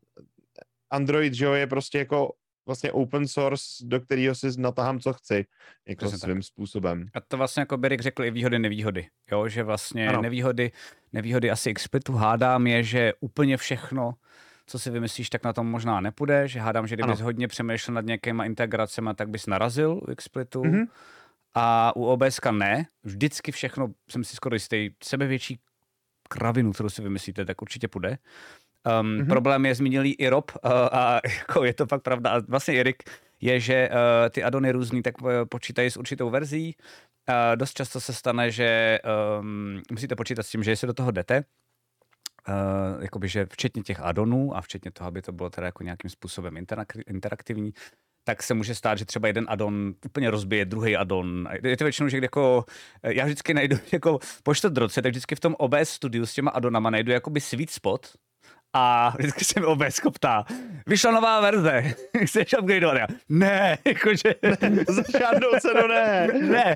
Android, 0.90 1.34
že 1.34 1.44
jo, 1.44 1.52
je 1.52 1.66
prostě 1.66 1.98
jako 1.98 2.32
vlastně 2.66 2.92
open 2.92 3.28
source, 3.28 3.84
do 3.84 4.00
kterého 4.00 4.34
si 4.34 4.46
natahám, 4.58 5.00
co 5.00 5.12
chci, 5.12 5.46
jako 5.86 6.04
Přesně 6.04 6.18
svým 6.18 6.36
tak. 6.36 6.44
způsobem. 6.44 7.06
A 7.14 7.20
to 7.20 7.36
vlastně 7.36 7.60
jako 7.60 7.76
Berik 7.76 8.00
řekl 8.00 8.24
i 8.24 8.30
výhody, 8.30 8.58
nevýhody, 8.58 9.08
jo, 9.32 9.48
že 9.48 9.62
vlastně 9.62 10.08
ano. 10.08 10.22
nevýhody, 10.22 10.72
nevýhody 11.12 11.50
asi 11.50 11.74
XSplitu 11.74 12.12
hádám 12.12 12.66
je, 12.66 12.82
že 12.82 13.12
úplně 13.20 13.56
všechno, 13.56 14.14
co 14.66 14.78
si 14.78 14.90
vymyslíš, 14.90 15.30
tak 15.30 15.44
na 15.44 15.52
tom 15.52 15.66
možná 15.66 16.00
nepůjde, 16.00 16.48
že 16.48 16.60
hádám, 16.60 16.86
že 16.86 16.96
kdybys 16.96 17.18
ano. 17.18 17.24
hodně 17.24 17.48
přemýšlel 17.48 17.94
nad 17.94 18.04
nějakýma 18.04 18.44
integracemi, 18.44 19.10
tak 19.14 19.28
bys 19.28 19.46
narazil 19.46 19.92
u 19.92 20.14
XSplitu. 20.14 20.62
Mm-hmm. 20.62 20.86
A 21.54 21.96
u 21.96 22.04
OBS 22.04 22.40
ne, 22.50 22.86
vždycky 23.04 23.52
všechno, 23.52 23.88
jsem 24.10 24.24
si 24.24 24.36
skoro 24.36 24.54
jistý, 24.54 24.90
sebevětší 25.04 25.58
kravinu, 26.28 26.72
kterou 26.72 26.88
si 26.88 27.02
vymyslíte, 27.02 27.44
tak 27.44 27.62
určitě 27.62 27.88
půjde. 27.88 28.18
Um, 29.00 29.06
mm-hmm. 29.06 29.28
Problém 29.28 29.66
je 29.66 29.74
zmínilý 29.74 30.14
i 30.14 30.28
Rob 30.28 30.50
uh, 30.64 30.70
a 30.72 31.20
jako 31.38 31.64
je 31.64 31.74
to 31.74 31.86
fakt 31.86 32.02
pravda. 32.02 32.30
A 32.30 32.40
vlastně 32.48 32.80
Erik 32.80 33.02
je, 33.40 33.60
že 33.60 33.88
uh, 33.88 33.96
ty 34.30 34.42
adony 34.42 34.72
různý 34.72 35.02
tak 35.02 35.22
uh, 35.22 35.30
počítají 35.48 35.90
s 35.90 35.96
určitou 35.96 36.30
verzí. 36.30 36.76
Uh, 37.28 37.56
dost 37.56 37.74
často 37.74 38.00
se 38.00 38.12
stane, 38.12 38.50
že 38.50 38.98
um, 39.40 39.82
musíte 39.92 40.16
počítat 40.16 40.42
s 40.42 40.50
tím, 40.50 40.62
že 40.62 40.70
jestli 40.70 40.86
do 40.86 40.94
toho 40.94 41.10
jdete, 41.10 41.44
Uh, 42.48 43.02
jakoby, 43.02 43.28
že 43.28 43.46
včetně 43.46 43.82
těch 43.82 44.00
adonů 44.00 44.56
a 44.56 44.60
včetně 44.60 44.90
toho, 44.90 45.08
aby 45.08 45.22
to 45.22 45.32
bylo 45.32 45.50
teda 45.50 45.66
jako 45.66 45.82
nějakým 45.82 46.10
způsobem 46.10 46.54
interak- 46.54 47.02
interaktivní, 47.06 47.72
tak 48.24 48.42
se 48.42 48.54
může 48.54 48.74
stát, 48.74 48.98
že 48.98 49.04
třeba 49.04 49.26
jeden 49.28 49.46
addon 49.48 49.94
úplně 50.06 50.30
rozbije 50.30 50.64
druhý 50.64 50.96
addon. 50.96 51.48
Je 51.62 51.76
to 51.76 51.84
většinou, 51.84 52.08
že 52.08 52.18
jako, 52.18 52.64
já 53.02 53.24
vždycky 53.24 53.54
najdu 53.54 53.76
jako 53.92 54.18
po 54.42 54.54
čtvrtroce, 54.54 55.02
tak 55.02 55.12
vždycky 55.12 55.34
v 55.34 55.40
tom 55.40 55.54
OBS 55.58 55.90
studiu 55.90 56.26
s 56.26 56.34
těma 56.34 56.50
addonama 56.50 56.90
najdu 56.90 57.12
jakoby 57.12 57.40
sweet 57.40 57.70
spot, 57.70 58.06
a 58.76 59.12
vždycky 59.18 59.44
se 59.44 59.60
mi 59.60 59.66
OBS 59.66 60.00
ptá, 60.14 60.44
vyšla 60.86 61.10
nová 61.10 61.40
verze, 61.40 61.82
chceš 62.24 62.54
upgradeovat? 62.60 62.96
Já, 62.98 63.06
ne, 63.28 63.78
jakože... 63.84 64.34
za 64.88 65.02
žádnou 65.18 65.48
cenu 65.60 65.86
ne. 65.88 66.28
ne, 66.42 66.74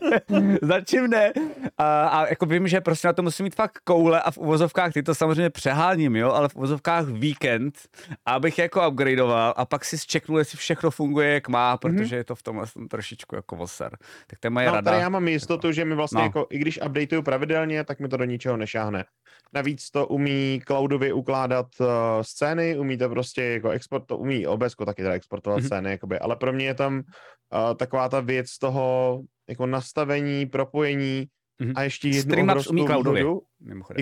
začím 0.62 1.06
ne. 1.06 1.32
A, 1.78 2.09
a 2.09 2.27
jako 2.28 2.47
vím, 2.47 2.68
že 2.68 2.81
prostě 2.81 3.09
na 3.09 3.12
to 3.12 3.22
musím 3.22 3.44
mít 3.44 3.55
fakt 3.55 3.78
koule 3.85 4.22
a 4.22 4.31
v 4.31 4.39
uvozovkách, 4.39 4.93
ty 4.93 5.02
to 5.02 5.14
samozřejmě 5.14 5.51
přeháním, 5.51 6.16
jo, 6.16 6.31
ale 6.31 6.48
v 6.48 6.56
uvozovkách 6.56 7.06
víkend, 7.06 7.78
abych 8.27 8.59
jako 8.59 8.89
upgradeoval 8.89 9.55
a 9.56 9.64
pak 9.64 9.85
si 9.85 9.98
zčeknul, 9.98 10.39
jestli 10.39 10.59
všechno 10.59 10.90
funguje, 10.90 11.35
jak 11.35 11.48
má, 11.48 11.77
protože 11.77 12.05
mm-hmm. 12.05 12.18
je 12.18 12.24
to 12.24 12.35
v 12.35 12.43
tomhle 12.43 12.66
trošičku 12.90 13.36
jako 13.36 13.56
voser. 13.56 13.97
Tak 14.27 14.39
to 14.39 14.47
je 14.47 14.51
moje 14.51 14.66
no, 14.66 14.74
rada. 14.74 14.93
Já 14.93 15.09
mám 15.09 15.28
jistotu, 15.28 15.72
že 15.72 15.85
mi 15.85 15.94
vlastně 15.94 16.18
no. 16.18 16.24
jako, 16.24 16.47
i 16.51 16.59
když 16.59 16.81
updateuju 16.82 17.22
pravidelně, 17.22 17.85
tak 17.85 18.01
mi 18.01 18.09
to 18.09 18.16
do 18.16 18.24
ničeho 18.24 18.56
nešáhne. 18.56 19.05
Navíc 19.52 19.90
to 19.90 20.06
umí 20.06 20.60
cloudově 20.66 21.12
ukládat 21.12 21.66
uh, 21.81 21.86
scény, 22.23 22.79
umí 22.79 22.99
to 22.99 23.09
prostě 23.09 23.43
jako 23.43 23.71
export, 23.71 24.07
to 24.07 24.19
umí 24.19 24.47
OBS 24.47 24.77
taky 24.87 25.03
teda 25.03 25.15
exportovat 25.15 25.61
mm-hmm. 25.61 25.67
scény, 25.67 25.91
jakoby, 25.91 26.19
ale 26.19 26.37
pro 26.37 26.53
mě 26.53 26.67
je 26.67 26.75
tam 26.75 26.97
uh, 26.99 27.75
taková 27.77 28.09
ta 28.09 28.21
věc 28.21 28.59
toho 28.59 29.21
jako 29.49 29.67
nastavení, 29.67 30.47
propojení 30.47 31.27
mm-hmm. 31.62 31.73
a 31.77 31.83
ještě 31.83 32.09
jednu 32.09 32.33
Streamlabs 32.33 32.67
umí 32.67 32.87
cloudově, 32.87 33.25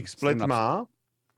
XSplit 0.02 0.38
má 0.38 0.86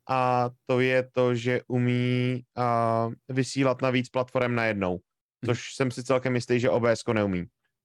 a 0.08 0.50
to 0.66 0.80
je 0.80 1.08
to, 1.12 1.34
že 1.34 1.60
umí 1.68 2.42
uh, 2.58 3.12
vysílat 3.28 3.82
na 3.82 3.90
víc 3.90 4.08
platform 4.08 4.54
najednou, 4.54 4.96
mm-hmm. 4.96 5.46
což 5.46 5.74
jsem 5.74 5.90
si 5.90 6.04
celkem 6.04 6.34
jistý, 6.34 6.60
že 6.60 6.70
OBS 6.70 7.04
neumí. 7.12 7.44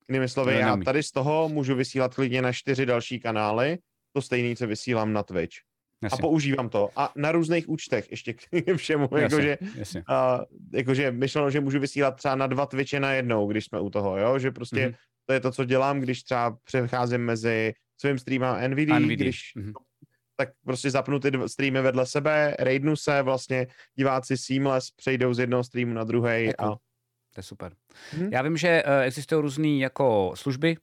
Jinými 0.09 0.29
slovy, 0.29 0.53
já 0.53 0.77
tady 0.77 1.03
z 1.03 1.11
toho 1.11 1.49
můžu 1.49 1.75
vysílat 1.75 2.15
klidně 2.15 2.41
na 2.41 2.51
čtyři 2.51 2.85
další 2.85 3.19
kanály, 3.19 3.77
to 4.13 4.21
stejný, 4.21 4.55
co 4.55 4.67
vysílám 4.67 5.13
na 5.13 5.23
Twitch. 5.23 5.55
Jasně. 6.03 6.17
A 6.17 6.21
používám 6.21 6.69
to. 6.69 6.89
A 6.95 7.11
na 7.15 7.31
různých 7.31 7.69
účtech 7.69 8.11
ještě 8.11 8.33
k 8.33 8.39
všemu. 8.75 9.09
Jakože, 9.17 9.57
jakože 10.73 11.11
myšleno, 11.11 11.49
že 11.49 11.61
můžu 11.61 11.79
vysílat 11.79 12.15
třeba 12.15 12.35
na 12.35 12.47
dva 12.47 12.65
Twitche 12.65 12.99
na 12.99 13.13
jednou, 13.13 13.47
když 13.47 13.65
jsme 13.65 13.79
u 13.79 13.89
toho, 13.89 14.17
jo? 14.17 14.39
že 14.39 14.51
prostě 14.51 14.87
mm-hmm. 14.87 14.95
to 15.25 15.33
je 15.33 15.39
to, 15.39 15.51
co 15.51 15.65
dělám, 15.65 15.99
když 15.99 16.23
třeba 16.23 16.57
přecházím 16.63 17.21
mezi 17.21 17.73
svým 18.01 18.19
streamem 18.19 18.71
NVD, 18.71 18.89
NVD. 18.99 19.09
když 19.09 19.53
mm-hmm. 19.57 19.73
tak 20.35 20.49
prostě 20.65 20.91
zapnu 20.91 21.19
ty 21.19 21.31
streamy 21.47 21.81
vedle 21.81 22.05
sebe, 22.05 22.55
raidnu 22.59 22.95
se, 22.95 23.21
vlastně 23.21 23.67
diváci 23.95 24.37
seamless 24.37 24.91
přejdou 24.91 25.33
z 25.33 25.39
jednoho 25.39 25.63
streamu 25.63 25.93
na 25.93 26.03
druhý 26.03 26.57
a 26.57 26.75
to 27.35 27.39
je 27.39 27.43
super. 27.43 27.73
Hmm. 28.11 28.29
Já 28.31 28.41
vím, 28.41 28.57
že 28.57 28.83
uh, 28.83 28.91
existují 29.03 29.41
různé 29.41 29.67
jako 29.67 30.31
služby 30.35 30.77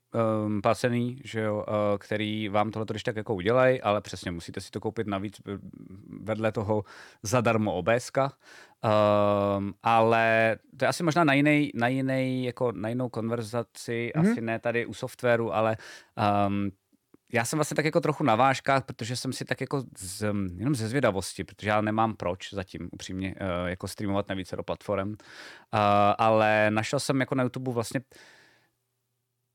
um, 0.45 0.62
placený, 0.62 1.20
že 1.24 1.41
jo, 1.41 1.57
uh, 1.57 1.65
který 1.99 2.49
vám 2.49 2.70
tohle 2.70 2.87
když 2.91 3.03
tak 3.03 3.16
jako 3.16 3.35
udělají, 3.35 3.81
ale 3.81 4.01
přesně 4.01 4.31
musíte 4.31 4.61
si 4.61 4.70
to 4.70 4.81
koupit 4.81 5.07
navíc 5.07 5.41
vedle 6.20 6.53
toho 6.53 6.85
zadarmo 7.23 7.74
obézka. 7.74 8.33
Um, 9.59 9.74
ale 9.83 10.57
to 10.77 10.85
je 10.85 10.89
asi 10.89 11.03
možná 11.03 11.24
na 11.24 11.33
jiný, 11.33 11.70
na 11.74 11.89
jiný, 11.89 12.45
jako 12.45 12.73
na 12.73 12.89
jinou 12.89 13.09
konverzaci, 13.09 14.12
hmm. 14.16 14.27
asi 14.27 14.41
ne 14.41 14.59
tady 14.59 14.87
u 14.87 14.95
softwaru, 14.95 15.55
ale 15.55 15.77
um, 16.47 16.70
já 17.33 17.45
jsem 17.45 17.57
vlastně 17.57 17.75
tak 17.75 17.85
jako 17.85 18.01
trochu 18.01 18.25
na 18.25 18.37
vážkách, 18.37 18.85
protože 18.85 19.17
jsem 19.17 19.33
si 19.33 19.45
tak 19.45 19.61
jako 19.61 19.85
z, 19.99 20.23
jenom 20.57 20.75
ze 20.75 20.89
zvědavosti, 20.89 21.45
protože 21.45 21.69
já 21.69 21.81
nemám 21.81 22.17
proč 22.17 22.53
zatím 22.53 22.89
upřímně 22.93 23.35
uh, 23.35 23.69
jako 23.69 23.89
streamovat 23.89 24.29
na 24.29 24.35
více 24.35 24.57
do 24.57 24.63
platform, 24.63 25.09
uh, 25.09 25.15
ale 26.19 26.71
našel 26.71 27.01
jsem 27.01 27.21
jako 27.21 27.35
na 27.35 27.43
YouTube 27.43 27.73
vlastně 27.73 28.01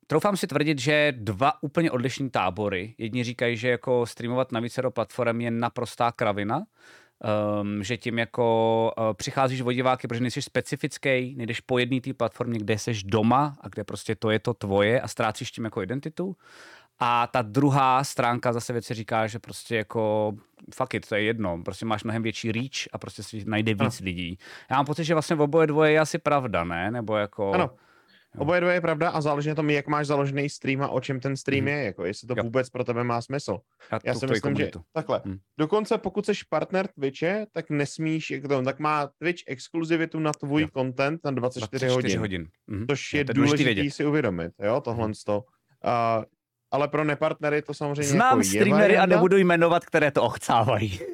Troufám 0.10 0.38
si 0.38 0.48
tvrdit, 0.48 0.80
že 0.80 1.14
dva 1.18 1.64
úplně 1.64 1.91
odlišní 1.91 2.30
tábory. 2.30 2.95
Jedni 2.98 3.24
říkají, 3.24 3.58
že 3.58 3.70
jako 3.70 4.06
streamovat 4.06 4.52
na 4.52 4.60
více 4.60 4.82
do 4.82 4.91
platform 4.91 5.41
je 5.41 5.52
naprostá 5.52 6.12
kravina, 6.12 6.64
um, 7.62 7.84
že 7.84 7.98
tím 7.98 8.20
jako 8.20 8.91
uh, 8.98 9.14
přicházíš 9.14 9.62
o 9.62 9.72
diváky, 9.72 10.08
protože 10.08 10.22
nejsi 10.22 10.41
specifický, 10.41 11.36
nejdeš 11.36 11.60
po 11.60 11.80
jedné 11.80 12.02
té 12.02 12.14
platformě, 12.14 12.60
kde 12.60 12.78
jsi 12.78 12.91
doma 13.06 13.58
a 13.62 13.70
kde 13.70 13.84
prostě 13.84 14.16
to 14.16 14.30
je 14.30 14.40
to 14.40 14.54
tvoje 14.54 15.02
a 15.02 15.08
ztrácíš 15.08 15.52
tím 15.52 15.64
jako 15.64 15.82
identitu. 15.82 16.36
A 16.99 17.28
ta 17.28 17.41
druhá 17.41 18.03
stránka 18.03 18.53
zase 18.53 18.74
věci 18.74 18.94
říká, 18.94 19.28
že 19.28 19.40
prostě 19.40 19.76
jako 19.76 20.34
fuck 20.74 20.94
it, 20.94 21.07
to 21.10 21.15
je 21.15 21.22
jedno, 21.24 21.64
prostě 21.65 21.86
máš 21.86 22.03
mnohem 22.03 22.24
větší 22.24 22.52
reach 22.52 22.88
a 22.94 22.98
prostě 22.98 23.24
si 23.24 23.44
najde 23.45 23.74
víc 23.74 23.82
ano. 23.82 23.90
lidí. 24.02 24.38
Já 24.72 24.76
mám 24.76 24.86
pocit, 24.86 25.03
že 25.03 25.14
vlastně 25.15 25.36
v 25.36 25.41
oboje 25.41 25.68
dvoje 25.68 25.91
je 25.91 25.99
asi 25.99 26.18
pravda, 26.18 26.64
ne? 26.64 26.91
Nebo 26.91 27.18
jako... 27.18 27.52
Ano. 27.53 27.69
Oboje 28.38 28.61
dvoje 28.61 28.76
je 28.76 28.82
pravda 28.82 29.10
a 29.10 29.22
záleží 29.22 29.49
na 29.49 29.56
tom, 29.56 29.69
jak 29.69 29.88
máš 29.88 30.07
založený 30.07 30.49
stream 30.49 30.82
a 30.82 30.88
o 30.90 30.99
čem 31.02 31.19
ten 31.19 31.38
stream 31.38 31.64
Mhm. 31.64 31.68
je, 31.74 31.84
jako 31.84 32.06
jestli 32.06 32.28
to 32.28 32.34
Jo. 32.38 32.44
vůbec 32.44 32.69
pro 32.69 32.84
tebe 32.84 33.03
má 33.03 33.22
smysl. 33.22 33.57
Já 34.06 34.14
tu 34.14 34.19
si 34.19 34.26
myslím, 34.28 34.38
že 34.38 34.41
komunitu. 34.41 34.82
takhle. 34.94 35.22
Hm. 35.26 35.38
Dokonce 35.57 35.98
pokud 35.98 36.26
jsi 36.26 36.34
partner 36.49 36.88
Twitche, 36.88 37.45
tak 37.52 37.69
nesmíš, 37.69 38.32
jak 38.32 38.48
to, 38.48 38.61
tak 38.61 38.80
má 38.80 39.10
Twitch 39.19 39.41
exkluzivitu 39.48 40.19
na 40.19 40.32
tvůj 40.34 40.61
Jo. 40.61 40.68
content 40.78 41.22
na 41.26 41.32
24, 41.32 41.86
24 41.86 41.95
hodin, 41.95 42.19
hodin. 42.19 42.48
Mhm. 42.68 42.86
což 42.90 43.14
je 43.14 43.26
to 43.26 43.30
je 43.30 43.34
důležitý 43.34 43.64
důležité 43.64 43.90
si 43.95 44.06
uvědomit, 44.06 44.52
jo, 44.64 44.82
tohle 44.82 45.11
to. 45.26 45.38
Uh, 45.38 46.24
ale 46.72 46.88
pro 46.88 47.03
nepartnery 47.03 47.61
to 47.61 47.73
samozřejmě 47.73 48.03
Znám 48.03 48.39
jako 48.39 48.39
je 48.39 48.45
streamery 48.45 48.73
a 48.84 48.99
varianta. 48.99 49.15
nebudu 49.15 49.38
jmenovat, 49.38 49.85
které 49.85 50.11
to 50.11 50.23
ochcávají. 50.23 50.99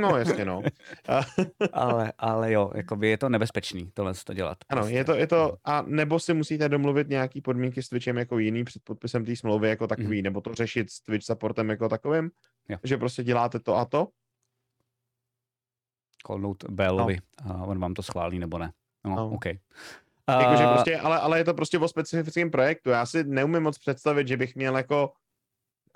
No 0.00 0.16
jasně, 0.16 0.44
no. 0.44 0.62
A, 1.08 1.20
ale, 1.72 2.12
ale 2.18 2.52
jo, 2.52 2.70
jakoby 2.74 3.08
je 3.08 3.18
to 3.18 3.28
nebezpečný 3.28 3.90
tohle 3.94 4.12
to 4.24 4.34
dělat. 4.34 4.58
ano, 4.68 4.80
prostě. 4.80 4.96
je 4.96 5.04
to, 5.04 5.14
je 5.14 5.26
to, 5.26 5.56
a 5.64 5.82
nebo 5.82 6.20
si 6.20 6.34
musíte 6.34 6.68
domluvit 6.68 7.08
nějaký 7.08 7.40
podmínky 7.40 7.82
s 7.82 7.88
Twitchem 7.88 8.16
jako 8.18 8.38
jiný 8.38 8.64
před 8.64 8.82
podpisem 8.84 9.24
té 9.24 9.36
smlouvy 9.36 9.68
jako 9.68 9.86
takový, 9.86 10.22
nebo 10.22 10.40
to 10.40 10.54
řešit 10.54 10.90
s 10.90 11.00
Twitch 11.00 11.24
supportem 11.26 11.70
jako 11.70 11.88
takovým. 11.88 12.30
Jo. 12.68 12.78
že 12.84 12.96
prostě 12.96 13.22
děláte 13.24 13.60
to 13.60 13.76
a 13.76 13.84
to. 13.84 14.08
Kolnout 16.24 16.64
Bellovi 16.70 17.18
a 17.44 17.54
on 17.64 17.78
vám 17.78 17.94
to 17.94 18.02
schválí 18.02 18.38
nebo 18.38 18.58
ne. 18.58 18.72
No, 19.06 19.16
No. 19.16 19.30
OK. 19.30 19.44
Jakože 20.28 20.64
A- 20.64 20.72
prostě, 20.72 20.98
ale, 20.98 21.18
ale 21.20 21.38
je 21.38 21.44
to 21.44 21.54
prostě 21.54 21.78
o 21.78 21.88
specifickém 21.88 22.50
projektu. 22.50 22.90
Já 22.90 23.06
si 23.06 23.24
neumím 23.24 23.62
moc 23.62 23.78
představit, 23.78 24.28
že 24.28 24.36
bych 24.36 24.56
měl 24.56 24.76
jako 24.76 25.12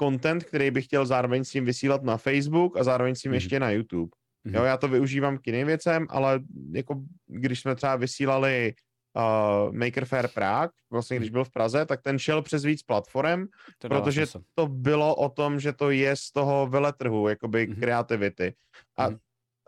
content, 0.00 0.44
který 0.44 0.70
bych 0.70 0.84
chtěl 0.84 1.06
zároveň 1.06 1.44
s 1.44 1.50
tím 1.50 1.64
vysílat 1.64 2.02
na 2.02 2.16
Facebook 2.16 2.76
a 2.76 2.84
zároveň 2.84 3.14
s 3.14 3.20
tím 3.20 3.30
Mhm. 3.30 3.34
ještě 3.34 3.60
na 3.60 3.70
YouTube. 3.70 4.10
Mhm. 4.44 4.54
Jo, 4.54 4.62
já 4.64 4.76
to 4.76 4.88
využívám 4.88 5.38
k 5.38 5.46
jiným 5.46 5.66
věcem, 5.66 6.06
ale 6.10 6.40
jako 6.72 6.94
když 7.26 7.60
jsme 7.60 7.74
třeba 7.74 7.96
vysílali 7.96 8.74
uh, 9.16 9.72
Maker 9.76 10.04
Fair 10.04 10.28
Prague, 10.28 10.70
vlastně 10.92 11.16
když 11.16 11.30
byl 11.30 11.44
v 11.44 11.50
Praze, 11.50 11.86
tak 11.86 12.02
ten 12.02 12.18
šel 12.18 12.42
přes 12.42 12.64
víc 12.64 12.82
platform, 12.82 13.44
to 13.78 13.88
protože 13.88 14.26
to 14.54 14.66
bylo 14.66 15.14
o 15.14 15.28
tom, 15.28 15.60
že 15.60 15.72
to 15.72 15.90
je 15.90 16.16
z 16.16 16.30
toho 16.32 16.66
veletrhu, 16.66 17.28
jakoby 17.28 17.66
Mhm. 17.66 17.80
kreativity. 17.80 18.54
A 18.96 19.08
Mhm. 19.08 19.18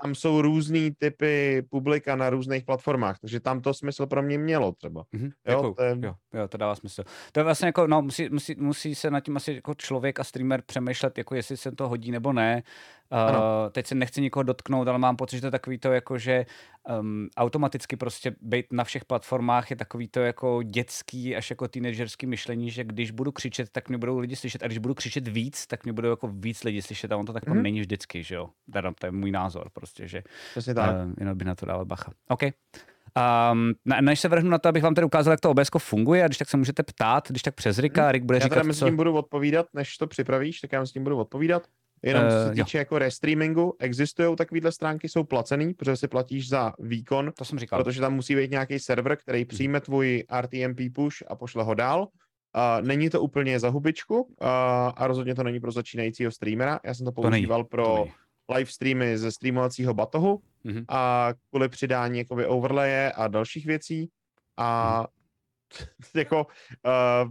Tam 0.02 0.14
jsou 0.14 0.42
různý 0.42 0.90
typy 0.98 1.62
publika 1.70 2.16
na 2.16 2.30
různých 2.30 2.64
platformách, 2.64 3.18
takže 3.18 3.40
tam 3.40 3.60
to 3.60 3.74
smysl 3.74 4.06
pro 4.06 4.22
mě 4.22 4.38
mělo 4.38 4.72
třeba. 4.72 5.04
Mhm, 5.12 5.24
Jo, 5.24 5.30
děkuju. 5.56 5.74
to 5.74 5.82
je- 5.82 5.96
jo, 6.02 6.14
jo, 6.34 6.48
to 6.48 6.56
dává 6.58 6.74
smysl. 6.74 7.02
To 7.32 7.40
je 7.40 7.44
vlastně 7.44 7.66
jako, 7.66 7.86
no, 7.86 8.02
musí, 8.02 8.28
musí, 8.28 8.54
musí 8.58 8.94
se 8.94 9.10
nad 9.10 9.20
tím 9.20 9.36
asi 9.36 9.54
jako 9.54 9.74
člověk 9.74 10.20
a 10.20 10.24
streamer 10.24 10.62
přemýšlet, 10.66 11.18
jako 11.18 11.34
jestli 11.34 11.56
se 11.56 11.72
to 11.72 11.88
hodí 11.88 12.10
nebo 12.10 12.32
ne. 12.32 12.62
Uh, 13.12 13.18
Ano. 13.18 13.70
teď 13.72 13.86
se 13.86 13.94
nechci 13.94 14.20
nikoho 14.20 14.42
dotknout, 14.42 14.88
ale 14.88 14.98
mám 14.98 15.16
pocit, 15.16 15.36
že 15.36 15.40
to 15.40 15.46
je 15.46 15.50
takový 15.50 15.78
to, 15.78 15.92
jako 15.92 16.18
že 16.18 16.46
um, 17.00 17.28
automaticky 17.36 17.96
prostě 17.96 18.34
být 18.40 18.66
na 18.72 18.84
všech 18.84 19.04
platformách 19.04 19.70
je 19.70 19.76
takový 19.76 20.08
to 20.08 20.20
jako 20.20 20.62
dětský 20.62 21.36
až 21.36 21.50
jako 21.50 21.68
teenagerský 21.68 22.26
myšlení, 22.26 22.70
že 22.70 22.84
když 22.84 23.10
budu 23.10 23.32
křičet, 23.32 23.68
tak 23.70 23.88
mě 23.88 23.98
budou 23.98 24.18
lidi 24.18 24.36
slyšet 24.36 24.62
a 24.62 24.66
když 24.66 24.78
budu 24.78 24.94
křičet 24.94 25.28
víc, 25.28 25.66
tak 25.66 25.84
mě 25.84 25.92
budou 25.92 26.10
jako 26.10 26.28
víc 26.28 26.64
lidi 26.64 26.82
slyšet 26.82 27.12
a 27.12 27.16
on 27.16 27.26
to 27.26 27.32
tak 27.32 27.46
Mhm. 27.46 27.62
není 27.62 27.80
vždycky, 27.80 28.22
že 28.22 28.34
jo. 28.34 28.48
Teda, 28.72 28.92
to 28.98 29.06
je 29.06 29.12
můj 29.12 29.30
názor 29.30 29.70
prostě, 29.72 30.08
že 30.08 30.22
Přesně 30.50 30.74
tak. 30.74 30.90
Uh, 30.90 31.12
jenom 31.18 31.38
by 31.38 31.44
na 31.44 31.54
to 31.54 31.66
dávat 31.66 31.86
bacha. 31.86 32.12
OK. 32.28 32.42
Um, 32.42 33.72
ne, 33.84 34.02
než 34.02 34.20
se 34.20 34.28
vrhnu 34.28 34.50
na 34.50 34.58
to, 34.58 34.68
abych 34.68 34.82
vám 34.82 34.94
tady 34.94 35.04
ukázal, 35.04 35.30
jak 35.30 35.40
to 35.40 35.50
OBS 35.50 35.68
funguje, 35.78 36.24
a 36.24 36.26
když 36.26 36.38
tak 36.38 36.48
se 36.48 36.56
můžete 36.56 36.82
ptát, 36.82 37.28
když 37.28 37.42
tak 37.42 37.54
přes 37.54 37.78
Rika, 37.78 38.12
Rick 38.12 38.24
bude 38.24 38.36
Mhm. 38.38 38.42
Já 38.42 38.48
říkat, 38.48 38.66
mezi 38.66 38.78
co... 38.78 38.84
tím 38.86 38.96
budu 38.96 39.12
odpovídat, 39.14 39.66
než 39.74 39.96
to 39.96 40.06
připravíš, 40.06 40.60
tak 40.60 40.72
já 40.72 40.80
mezi 40.80 40.92
tím 40.92 41.04
budu 41.04 41.16
odpovídat. 41.18 41.62
Jenom 42.02 42.22
co 42.24 42.28
Eh, 42.36 42.42
se 42.42 42.48
jo. 42.58 42.64
týče 42.64 42.78
jako 42.78 42.98
restreamingu, 42.98 43.76
existují 43.78 44.36
takovýhle 44.36 44.72
stránky, 44.72 45.08
jsou 45.08 45.24
placený, 45.24 45.74
protože 45.74 45.96
si 45.96 46.08
platíš 46.08 46.48
za 46.48 46.72
výkon, 46.78 47.32
To 47.38 47.44
jsem 47.44 47.58
říkal. 47.58 47.84
protože 47.84 48.00
tam 48.00 48.14
musí 48.14 48.36
být 48.36 48.50
nějaký 48.50 48.78
server, 48.78 49.16
který 49.16 49.44
přijme 49.44 49.80
tvůj 49.80 50.24
RTMP 50.40 50.80
push 50.94 51.16
a 51.28 51.36
pošle 51.36 51.64
ho 51.64 51.74
dál. 51.74 52.00
Uh, 52.80 52.86
není 52.86 53.10
to 53.10 53.20
úplně 53.22 53.60
za 53.60 53.68
hubičku 53.68 54.20
uh, 54.22 54.28
a 54.96 55.06
rozhodně 55.06 55.34
to 55.34 55.42
není 55.42 55.60
pro 55.60 55.72
začínajícího 55.72 56.30
streamera. 56.30 56.80
Já 56.84 56.94
jsem 56.94 57.04
to 57.06 57.12
To 57.12 57.22
používal 57.22 57.62
To 57.64 57.68
pro 57.68 57.94
není. 57.98 58.10
live 58.54 58.70
streamy 58.70 59.18
ze 59.18 59.32
streamovacího 59.32 59.94
batohu 59.94 60.40
Mhm. 60.64 60.84
a 60.88 61.28
kvůli 61.50 61.68
přidání 61.68 62.18
jakoby 62.18 62.46
overlaye 62.46 63.12
a 63.12 63.28
dalších 63.28 63.66
věcí 63.66 64.08
a 64.56 64.96
Mhm. 64.98 65.06
jako 66.14 66.46
uh, 66.46 67.30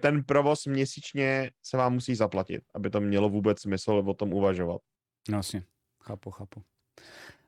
ten 0.00 0.24
provoz 0.24 0.66
měsíčně 0.66 1.50
se 1.62 1.76
vám 1.76 1.92
musí 1.92 2.14
zaplatit, 2.14 2.62
aby 2.74 2.90
to 2.90 3.00
mělo 3.00 3.28
vůbec 3.28 3.60
smysl 3.60 4.02
o 4.06 4.14
tom 4.14 4.32
uvažovat. 4.32 4.80
No 5.28 5.36
jasně, 5.36 5.62
chápu, 6.02 6.30
chápu. 6.30 6.62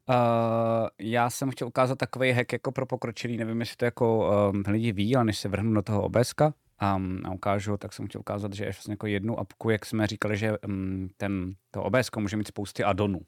Uh, 0.09 0.89
já 1.01 1.31
jsem 1.31 1.51
chtěl 1.51 1.69
ukázat 1.69 1.99
takový 1.99 2.33
hack 2.33 2.53
jako 2.53 2.73
pro 2.73 2.87
pokročilý, 2.87 3.37
nevím, 3.37 3.61
jestli 3.61 3.77
to 3.77 3.85
jako 3.85 4.31
um, 4.51 4.63
lidi 4.69 4.93
ví, 4.93 5.17
ale 5.17 5.25
než 5.25 5.39
se 5.39 5.49
vrhnu 5.49 5.75
do 5.75 5.83
toho 5.83 6.03
OBSka 6.03 6.55
um, 6.97 7.21
a 7.25 7.31
ukážu, 7.31 7.77
tak 7.77 7.93
jsem 7.93 8.07
chtěl 8.07 8.21
ukázat, 8.21 8.53
že 8.53 8.65
je 8.65 8.71
vlastně 8.71 8.93
jako 8.93 9.07
jednu 9.07 9.39
apku, 9.39 9.71
jak 9.71 9.87
jsme 9.87 10.07
říkali, 10.07 10.37
že 10.37 10.59
um, 10.59 11.09
ten, 11.17 11.55
to 11.71 11.83
OBSko 11.83 12.21
může 12.21 12.37
mít 12.37 12.49
spousty 12.49 12.85
addonů. 12.85 13.21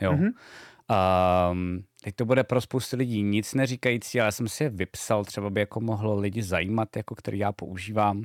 Jo. 0.00 0.12
Mhm. 0.12 0.30
Um, 0.92 1.84
teď 2.02 2.16
to 2.16 2.24
bude 2.24 2.44
pro 2.44 2.60
spoustu 2.60 2.96
lidí 2.96 3.22
nic 3.22 3.54
neříkající, 3.54 4.20
ale 4.20 4.26
já 4.26 4.32
jsem 4.32 4.48
si 4.48 4.64
je 4.64 4.70
vypsal, 4.70 5.24
třeba 5.24 5.50
by 5.50 5.60
jako 5.60 5.80
mohlo 5.80 6.16
lidi 6.16 6.42
zajímat, 6.42 6.96
jako 6.96 7.14
který 7.14 7.38
já 7.38 7.52
používám. 7.52 8.22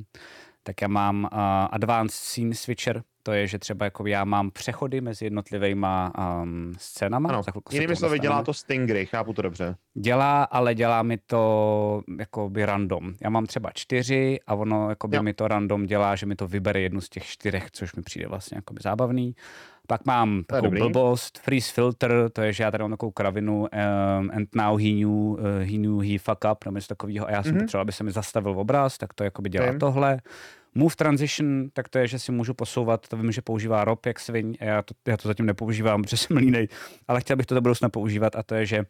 Tak 0.63 0.81
já 0.81 0.87
mám 0.87 1.23
uh, 1.23 1.29
Advanced 1.71 2.15
Scene 2.15 2.55
Switcher, 2.55 3.03
to 3.27 3.33
je, 3.33 3.47
že 3.47 3.59
třeba 3.59 3.85
jako 3.85 4.07
já 4.07 4.25
mám 4.25 4.51
přechody 4.51 5.01
mezi 5.01 5.25
jednotlivýma 5.25 6.11
um, 6.43 6.73
scénama. 6.77 7.29
Ano, 7.29 7.43
se 7.43 7.51
jinými 7.71 7.95
slovy, 7.95 8.19
dělá 8.19 8.43
to 8.43 8.53
Stingray, 8.53 9.05
chápu 9.05 9.33
to 9.33 9.41
dobře. 9.41 9.75
Dělá, 9.93 10.43
ale 10.43 10.75
dělá 10.75 11.03
mi 11.03 11.17
to 11.17 12.01
jakoby 12.19 12.65
random. 12.65 13.13
Já 13.23 13.29
mám 13.29 13.45
třeba 13.45 13.69
čtyři 13.73 14.39
a 14.47 14.55
ono 14.55 14.89
jakoby 14.89 15.15
Jo. 15.17 15.23
mi 15.23 15.33
to 15.33 15.47
random 15.47 15.85
dělá, 15.85 16.15
že 16.15 16.25
mi 16.25 16.35
to 16.35 16.47
vybere 16.47 16.79
jednu 16.81 17.01
z 17.01 17.09
těch 17.09 17.25
čtyřech, 17.25 17.71
což 17.71 17.95
mi 17.95 18.01
přijde 18.01 18.27
vlastně 18.27 18.55
jakoby 18.57 18.79
zábavný. 18.83 19.35
Pak 19.87 20.05
mám 20.05 20.37
To 20.39 20.43
takovou 20.55 20.63
dobrý. 20.65 20.79
blbost, 20.79 21.39
freeze 21.39 21.71
filter, 21.71 22.29
to 22.33 22.41
je, 22.41 22.53
že 22.53 22.63
já 22.63 22.71
tady 22.71 22.83
mám 22.83 22.91
takovou 22.91 23.11
kravinu 23.11 23.59
um, 23.61 23.67
and 24.33 24.55
now 24.55 24.79
he 24.79 24.89
knew, 24.91 25.09
uh, 25.09 25.37
he 25.59 25.77
knew 25.77 26.01
he 26.11 26.17
fuck 26.19 26.45
up, 26.51 26.65
nebo 26.65 26.77
něco 26.77 26.87
takového 26.87 27.27
a 27.27 27.31
já 27.31 27.43
jsem 27.43 27.51
Mhm. 27.51 27.61
potřeboval, 27.61 27.81
aby 27.81 27.91
se 27.91 28.03
mi 28.03 28.11
zastavil 28.11 28.59
obraz, 28.59 28.97
tak 28.97 29.13
to 29.13 29.23
jakoby 29.23 29.49
dělá 29.49 29.69
Vím. 29.69 29.79
tohle. 29.79 30.17
Move 30.77 30.95
transition, 30.95 31.69
tak 31.73 31.89
to 31.89 31.99
je, 31.99 32.07
že 32.07 32.19
si 32.19 32.31
můžu 32.31 32.53
posouvat, 32.53 33.07
to 33.07 33.17
vím, 33.17 33.31
že 33.31 33.41
používá 33.41 33.83
Rob 33.83 34.05
jak 34.05 34.19
sviň, 34.19 34.57
a 34.59 34.63
já 34.63 34.81
to, 34.81 34.93
já 35.07 35.17
to 35.17 35.27
zatím 35.27 35.45
nepoužívám, 35.45 36.01
protože 36.01 36.17
jsem 36.17 36.37
línej, 36.37 36.67
ale 37.07 37.21
chtěl 37.21 37.35
bych 37.35 37.45
to 37.45 37.55
do 37.55 37.61
budoucna 37.61 37.89
používat 37.89 38.35
a 38.35 38.43
to 38.43 38.55
je, 38.55 38.65
že 38.65 38.85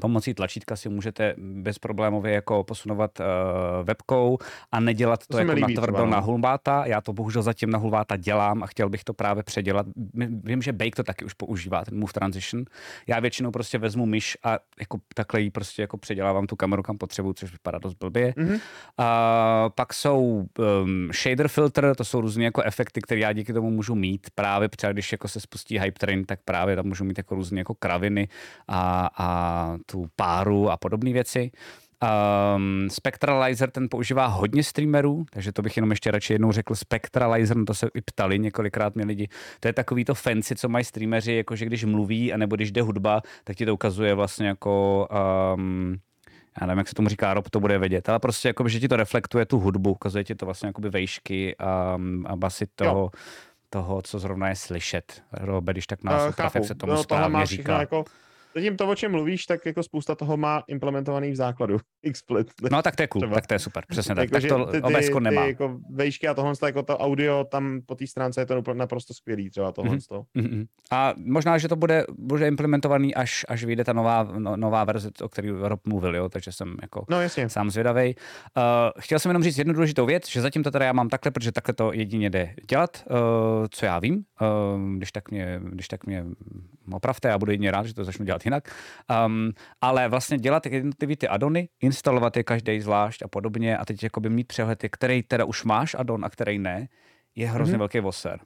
pomocí 0.00 0.34
tlačítka 0.34 0.76
si 0.76 0.88
můžete 0.88 1.34
bezproblémově 1.38 2.32
jako 2.32 2.64
posunovat 2.64 3.20
uh, 3.20 3.26
webkou 3.86 4.38
a 4.72 4.80
nedělat 4.80 5.26
to, 5.26 5.32
To 5.32 5.38
jako 5.38 5.52
líbí 5.52 5.74
natvrdo 5.74 5.96
třeba, 5.96 6.04
no. 6.04 6.10
na 6.10 6.18
hulváta. 6.18 6.86
Já 6.86 7.00
to 7.00 7.12
bohužel 7.12 7.42
zatím 7.42 7.70
na 7.70 7.78
hulváta 7.78 8.16
dělám 8.16 8.62
a 8.62 8.66
chtěl 8.66 8.88
bych 8.88 9.04
to 9.04 9.14
právě 9.14 9.42
předělat. 9.42 9.86
Vím, 10.44 10.62
že 10.62 10.72
Bake 10.72 10.96
to 10.96 11.02
taky 11.02 11.24
už 11.24 11.32
používá, 11.32 11.84
ten 11.84 11.98
Move 11.98 12.12
Transition. 12.12 12.64
Já 13.06 13.20
většinou 13.20 13.50
prostě 13.50 13.78
vezmu 13.78 14.06
myš 14.06 14.38
a 14.42 14.58
jako 14.80 14.98
takhle 15.14 15.40
jí 15.40 15.50
prostě 15.50 15.82
jako 15.82 15.96
předělávám 15.98 16.46
tu 16.46 16.56
kameru, 16.56 16.82
kam 16.82 16.98
potřebuju, 16.98 17.34
což 17.34 17.52
vypadá 17.52 17.78
dost 17.78 17.94
blbě. 17.94 18.34
Mhm. 18.36 18.58
A 18.98 19.70
pak 19.74 19.94
jsou 19.94 20.46
um, 20.58 21.10
shader 21.12 21.48
filter, 21.48 21.94
to 21.96 22.04
jsou 22.04 22.20
různé 22.20 22.44
jako 22.44 22.62
efekty, 22.62 23.00
které 23.00 23.20
já 23.20 23.32
díky 23.32 23.52
tomu 23.52 23.70
můžu 23.70 23.94
mít. 23.94 24.26
Právě 24.34 24.68
třeba 24.68 24.92
když 24.92 25.12
jako 25.12 25.28
se 25.28 25.40
spustí 25.40 25.78
hype 25.78 25.98
train, 25.98 26.24
tak 26.24 26.40
právě 26.44 26.76
tam 26.76 26.86
můžu 26.86 27.04
mít 27.04 27.18
jako 27.18 27.34
různé 27.34 27.60
jako 27.60 27.74
kraviny 27.74 28.28
a, 28.68 29.10
a 29.18 29.78
tu 29.86 30.06
páru 30.16 30.70
a 30.70 30.76
podobné 30.76 31.12
věci. 31.12 31.50
Um, 32.56 32.88
Spectralizer 32.90 33.70
ten 33.70 33.88
používá 33.90 34.26
hodně 34.26 34.62
streamerů, 34.62 35.24
takže 35.30 35.52
to 35.52 35.62
bych 35.62 35.76
jenom 35.76 35.90
ještě 35.90 36.10
radši 36.10 36.32
jednou 36.32 36.52
řekl. 36.52 36.74
Spectralizer, 36.74 37.56
na 37.56 37.64
to 37.64 37.74
se 37.74 37.88
i 37.94 38.00
ptali 38.00 38.38
několikrát 38.38 38.94
mě 38.94 39.04
lidi. 39.04 39.28
To 39.60 39.68
je 39.68 39.72
takový 39.72 40.04
to 40.04 40.14
fancy, 40.14 40.56
co 40.56 40.68
mají 40.68 40.84
streameři, 40.84 41.32
jakože 41.32 41.64
když 41.64 41.84
mluví, 41.84 42.32
anebo 42.32 42.56
když 42.56 42.72
jde 42.72 42.82
hudba, 42.82 43.22
tak 43.44 43.56
ti 43.56 43.66
to 43.66 43.74
ukazuje 43.74 44.14
vlastně 44.14 44.46
jako 44.46 45.08
um, 45.56 45.96
já 46.60 46.66
nevím, 46.66 46.78
jak 46.78 46.88
se 46.88 46.94
tomu 46.94 47.08
říká, 47.08 47.34
Rob 47.34 47.50
to 47.50 47.60
bude 47.60 47.78
vědět, 47.78 48.08
ale 48.08 48.18
prostě 48.18 48.48
jako, 48.48 48.68
že 48.68 48.80
ti 48.80 48.88
to 48.88 48.96
reflektuje 48.96 49.46
tu 49.46 49.58
hudbu, 49.58 49.90
ukazuje 49.90 50.24
ti 50.24 50.34
to 50.34 50.46
vlastně 50.46 50.66
jakoby 50.66 50.90
vejšky 50.90 51.56
a, 51.56 51.98
a 52.26 52.36
basy 52.36 52.66
toho, 52.74 53.10
toho, 53.70 54.02
co 54.02 54.18
zrovna 54.18 54.48
je 54.48 54.56
slyšet. 54.56 55.22
Robe, 55.32 55.72
když 55.72 55.86
tak 55.86 56.04
nás 56.04 56.22
Uh, 56.22 56.44
jak 56.54 56.64
se 56.64 56.74
tomu 56.74 56.92
no, 56.92 57.02
správně 57.02 57.46
říká. 57.46 57.80
jako, 57.80 58.04
zatím 58.56 58.76
to, 58.76 58.88
o 58.88 58.94
čem 58.94 59.12
mluvíš, 59.12 59.46
tak 59.46 59.66
jako 59.66 59.82
spousta 59.82 60.14
toho 60.14 60.36
má 60.36 60.62
implementovaný 60.68 61.30
v 61.30 61.36
základu. 61.36 61.78
XSplit. 62.12 62.52
No 62.70 62.82
tak 62.82 62.96
to 62.96 63.02
je 63.02 63.06
cool, 63.06 63.20
třeba. 63.20 63.34
tak 63.34 63.46
to 63.46 63.54
je 63.54 63.58
super, 63.58 63.84
přesně 63.88 64.14
tak. 64.14 64.30
Tak 64.30 64.42
že 64.42 64.48
to 64.48 64.66
ty, 64.66 64.82
ty, 64.82 65.20
nemá. 65.20 65.42
Ty 65.42 65.48
jako 65.48 65.78
vejšky 65.90 66.28
a 66.28 66.34
tohle, 66.34 66.52
jako 66.66 66.82
to 66.82 66.98
audio, 66.98 67.44
tam 67.44 67.80
po 67.86 67.94
té 67.94 68.06
stránce 68.06 68.40
je 68.40 68.46
to 68.46 68.62
naprosto 68.72 69.14
skvělý, 69.14 69.50
třeba 69.50 69.72
tohle. 69.72 69.90
Mhm. 69.90 69.98
Mm-hmm. 69.98 70.24
Mhm. 70.34 70.64
A 70.90 71.14
možná, 71.16 71.58
že 71.58 71.68
to 71.68 71.76
bude, 71.76 72.04
bude 72.18 72.48
implementovaný, 72.48 73.14
až, 73.14 73.44
až 73.48 73.64
vyjde 73.64 73.84
ta 73.84 73.92
nová, 73.92 74.28
no, 74.38 74.56
nová 74.56 74.84
verze, 74.84 75.10
o 75.22 75.28
které 75.28 75.48
Rob 75.60 75.86
mluvil, 75.86 76.16
jo? 76.16 76.28
takže 76.28 76.52
jsem 76.52 76.76
jako 76.82 77.04
No 77.10 77.20
jasně. 77.20 77.48
sám 77.48 77.70
zvědavej. 77.70 78.14
Uh, 78.56 78.62
chtěl 79.00 79.18
jsem 79.18 79.30
jenom 79.30 79.42
říct 79.42 79.58
jednu 79.58 79.72
důležitou 79.72 80.06
věc, 80.06 80.28
že 80.28 80.40
zatím 80.40 80.62
to 80.62 80.70
teda 80.70 80.84
já 80.84 80.92
mám 80.92 81.08
takhle, 81.08 81.30
protože 81.30 81.52
takhle 81.52 81.74
to 81.74 81.92
jedině 81.92 82.30
jde 82.30 82.54
dělat, 82.68 83.04
uh, 83.10 83.16
co 83.70 83.86
já 83.86 83.98
vím. 83.98 84.14
Uh, 84.14 84.96
když, 84.96 85.12
tak 85.12 85.30
mě, 85.30 85.60
když 85.62 85.88
tak 85.88 86.06
mě 86.06 86.24
opravte, 86.92 87.28
já 87.28 87.38
budu 87.38 87.52
jedině 87.52 87.70
rád, 87.70 87.86
že 87.86 87.94
to 87.94 88.04
začnu 88.04 88.24
dělat 88.24 88.45
jinak. 88.46 88.74
Um, 89.26 89.52
ale 89.80 90.08
vlastně 90.08 90.38
dělat 90.38 90.66
jednotlivý 90.66 91.16
ty 91.16 91.28
addony, 91.28 91.68
instalovat 91.80 92.36
je 92.36 92.42
každý 92.42 92.80
zvlášť 92.80 93.22
a 93.22 93.28
podobně 93.28 93.78
a 93.78 93.84
teď 93.84 94.02
jakoby 94.02 94.30
mít 94.30 94.46
přehled, 94.46 94.84
který 94.90 95.22
teda 95.22 95.44
už 95.44 95.64
máš 95.64 95.94
addon 95.98 96.24
a 96.24 96.30
který 96.30 96.58
ne, 96.58 96.88
je 97.34 97.48
hrozně 97.48 97.74
mm-hmm. 97.74 97.78
velký 97.78 98.00
voser. 98.00 98.40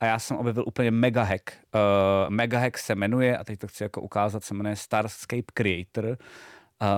A 0.00 0.06
já 0.06 0.18
jsem 0.18 0.36
objevil 0.36 0.64
úplně 0.66 0.90
mega 0.90 1.22
hack. 1.22 1.42
Uh, 1.74 2.30
mega 2.30 2.58
hack 2.58 2.78
se 2.78 2.94
jmenuje, 2.94 3.38
a 3.38 3.44
teď 3.44 3.58
to 3.58 3.66
chci 3.66 3.82
jako 3.82 4.00
ukázat, 4.00 4.44
se 4.44 4.54
jmenuje 4.54 4.76
Starscape 4.76 5.52
Creator. 5.54 6.16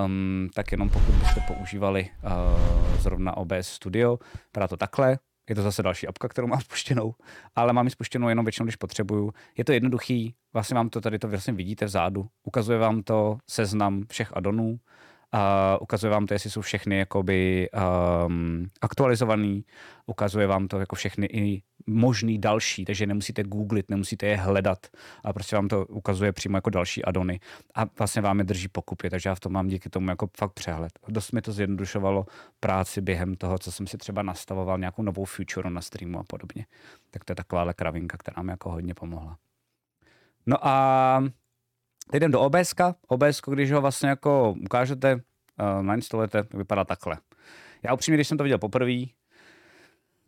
Um, 0.05 0.49
tak 0.55 0.73
jenom 0.73 0.91
pokud 0.91 1.15
byste 1.15 1.41
používali 1.47 2.11
uh, 2.25 2.99
zrovna 2.99 3.37
OBS 3.37 3.69
Studio, 3.69 4.19
vypadá 4.45 4.69
to 4.69 4.77
takhle, 4.77 5.19
je 5.53 5.57
to 5.57 5.63
zase 5.63 5.83
další 5.83 6.07
apka, 6.09 6.29
kterou 6.29 6.47
mám 6.47 6.61
spuštěnou, 6.67 7.15
ale 7.57 7.73
mám 7.73 7.87
ji 7.87 7.91
spuštěnou 7.91 8.29
jenom 8.29 8.45
většinou, 8.45 8.65
když 8.65 8.77
potřebuju. 8.77 9.33
Je 9.57 9.65
to 9.65 9.73
jednoduchý, 9.73 10.35
vlastně 10.53 10.75
vám 10.75 10.89
to 10.89 11.01
tady 11.01 11.19
to 11.19 11.29
vlastně 11.29 11.53
vidíte 11.53 11.85
vzadu. 11.85 12.27
Ukazuje 12.43 12.79
vám 12.79 13.03
to 13.03 13.39
seznam 13.51 14.05
všech 14.09 14.37
adonů, 14.37 14.79
a 15.35 15.79
ukazuje 15.81 16.11
vám 16.11 16.27
to, 16.27 16.35
jestli 16.35 16.51
jsou 16.51 16.61
všechny 16.61 16.99
jakoby 16.99 17.69
um, 18.27 18.67
aktualizovaný, 18.81 19.65
ukazuje 20.07 20.47
vám 20.47 20.69
to 20.69 20.81
jako 20.81 20.97
všechny 20.97 21.27
i 21.27 21.63
možný 21.87 22.39
další, 22.39 22.85
takže 22.85 23.07
nemusíte 23.07 23.43
googlit, 23.43 23.91
nemusíte 23.91 24.27
je 24.27 24.37
hledat 24.37 24.87
a 25.25 25.33
prostě 25.33 25.57
vám 25.57 25.69
to 25.69 25.87
ukazuje 25.87 26.33
přímo 26.33 26.57
jako 26.57 26.71
další 26.71 27.05
adony 27.05 27.41
a 27.75 27.85
vlastně 27.99 28.23
vám 28.23 28.39
je 28.39 28.45
drží 28.45 28.69
pokupy, 28.69 29.11
takže 29.11 29.29
já 29.29 29.35
v 29.35 29.41
tom 29.41 29.53
mám 29.53 29.69
díky 29.69 29.91
tomu 29.91 30.11
jako 30.11 30.29
fakt 30.37 30.53
přehled. 30.53 30.93
Dost 31.09 31.33
mi 31.33 31.43
to 31.43 31.53
zjednodušovalo 31.53 32.27
práci 32.61 33.01
během 33.01 33.35
toho, 33.35 33.59
co 33.59 33.73
jsem 33.73 33.87
si 33.87 33.99
třeba 33.99 34.23
nastavoval 34.23 34.79
nějakou 34.79 35.03
novou 35.03 35.25
future 35.25 35.71
na 35.71 35.81
streamu 35.81 36.19
a 36.19 36.23
podobně. 36.23 36.67
Tak 37.11 37.25
to 37.25 37.33
je 37.33 37.37
taková 37.37 37.73
kravinka, 37.73 38.17
která 38.17 38.43
mi 38.43 38.51
jako 38.51 38.71
hodně 38.71 38.95
pomohla. 38.95 39.39
No 40.47 40.67
a 40.67 41.25
teď 42.11 42.17
jdem 42.17 42.31
do 42.31 42.41
OBS. 42.41 42.75
OBS, 43.09 43.41
když 43.47 43.73
ho 43.73 43.81
vlastně 43.81 44.09
jako 44.09 44.55
ukážete, 44.65 45.15
uh, 45.15 45.83
nainstalujete, 45.83 46.43
tak 46.43 46.55
vypadá 46.55 46.85
takhle. 46.85 47.19
Já 47.83 47.95
upřímně, 47.95 48.17
když 48.17 48.29
jsem 48.29 48.39
to 48.39 48.45
viděl 48.45 48.59
poprvé, 48.59 49.05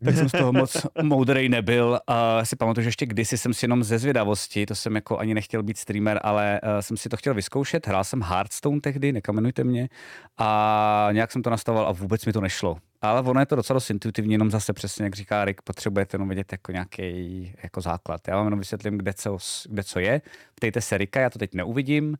tak 0.05 0.15
jsem 0.15 0.29
z 0.29 0.31
toho 0.31 0.53
moc 0.53 0.85
moudrej 1.01 1.49
nebyl. 1.49 1.99
A 2.07 2.45
si 2.45 2.55
pamatuju, 2.55 2.83
že 2.83 2.87
ještě 2.87 3.05
kdysi 3.05 3.37
jsem 3.37 3.53
si 3.53 3.65
jenom 3.65 3.83
ze 3.83 3.99
zvědavosti, 3.99 4.65
to 4.65 4.75
jsem 4.75 4.95
jako 4.95 5.17
ani 5.17 5.33
nechtěl 5.33 5.63
být 5.63 5.77
streamer, 5.77 6.19
ale 6.23 6.61
uh, 6.63 6.69
jsem 6.79 6.97
si 6.97 7.09
to 7.09 7.17
chtěl 7.17 7.33
vyzkoušet. 7.33 7.87
Hrál 7.87 8.03
jsem 8.03 8.21
Hearthstone 8.21 8.81
tehdy, 8.81 9.11
nekamenujte 9.11 9.63
mě. 9.63 9.89
A 10.37 11.09
nějak 11.11 11.31
jsem 11.31 11.41
to 11.41 11.49
nastavoval 11.49 11.87
a 11.87 11.91
vůbec 11.91 12.25
mi 12.25 12.33
to 12.33 12.41
nešlo. 12.41 12.77
Ale 13.01 13.21
ono 13.21 13.39
je 13.39 13.45
to 13.45 13.55
docela 13.55 13.75
dost 13.75 13.89
intuitivní, 13.89 14.33
jenom 14.33 14.51
zase 14.51 14.73
přesně, 14.73 15.03
jak 15.05 15.15
říká 15.15 15.45
Rick, 15.45 15.61
potřebujete 15.61 16.15
jenom 16.15 16.29
vidět 16.29 16.51
jako 16.51 16.71
nějaký 16.71 17.53
jako 17.63 17.81
základ. 17.81 18.27
Já 18.27 18.35
vám 18.35 18.45
jenom 18.45 18.59
vysvětlím, 18.59 18.97
kde 18.97 19.13
co, 19.13 19.37
kde 19.69 19.83
co 19.83 19.99
je. 19.99 20.21
Ptejte 20.55 20.81
se 20.81 20.97
Rika, 20.97 21.19
já 21.19 21.29
to 21.29 21.39
teď 21.39 21.53
neuvidím 21.53 22.17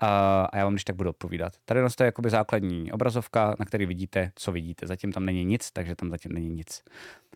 a, 0.00 0.44
a 0.52 0.58
já 0.58 0.64
vám 0.64 0.72
když 0.72 0.84
tak 0.84 0.96
budu 0.96 1.10
odpovídat. 1.10 1.52
Tady 1.64 1.80
je 1.80 1.86
jakoby 2.06 2.30
základní 2.30 2.92
obrazovka, 2.92 3.54
na 3.58 3.64
který 3.64 3.86
vidíte, 3.86 4.32
co 4.34 4.52
vidíte. 4.52 4.86
Zatím 4.86 5.12
tam 5.12 5.24
není 5.24 5.44
nic, 5.44 5.70
takže 5.70 5.96
tam 5.96 6.10
zatím 6.10 6.32
není 6.32 6.48
nic. 6.48 6.82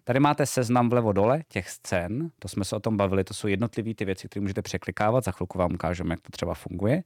Tady 0.05 0.21
máte 0.21 0.47
seznam 0.47 0.89
vlevo 0.89 1.13
dole 1.13 1.43
těch 1.49 1.71
scén, 1.71 2.31
to 2.39 2.49
jsme 2.49 2.65
se 2.65 2.77
o 2.77 2.81
tom 2.81 2.97
bavili, 2.97 3.25
to 3.25 3.35
jsou 3.35 3.49
jednotlivé 3.49 3.95
ty 3.95 4.05
věci, 4.05 4.29
které 4.29 4.41
můžete 4.41 4.63
překlikávat, 4.63 5.25
za 5.25 5.31
chvilku 5.33 5.59
vám 5.59 5.75
ukážeme, 5.75 6.13
jak 6.13 6.21
to 6.21 6.31
třeba 6.31 6.55
funguje. 6.55 7.03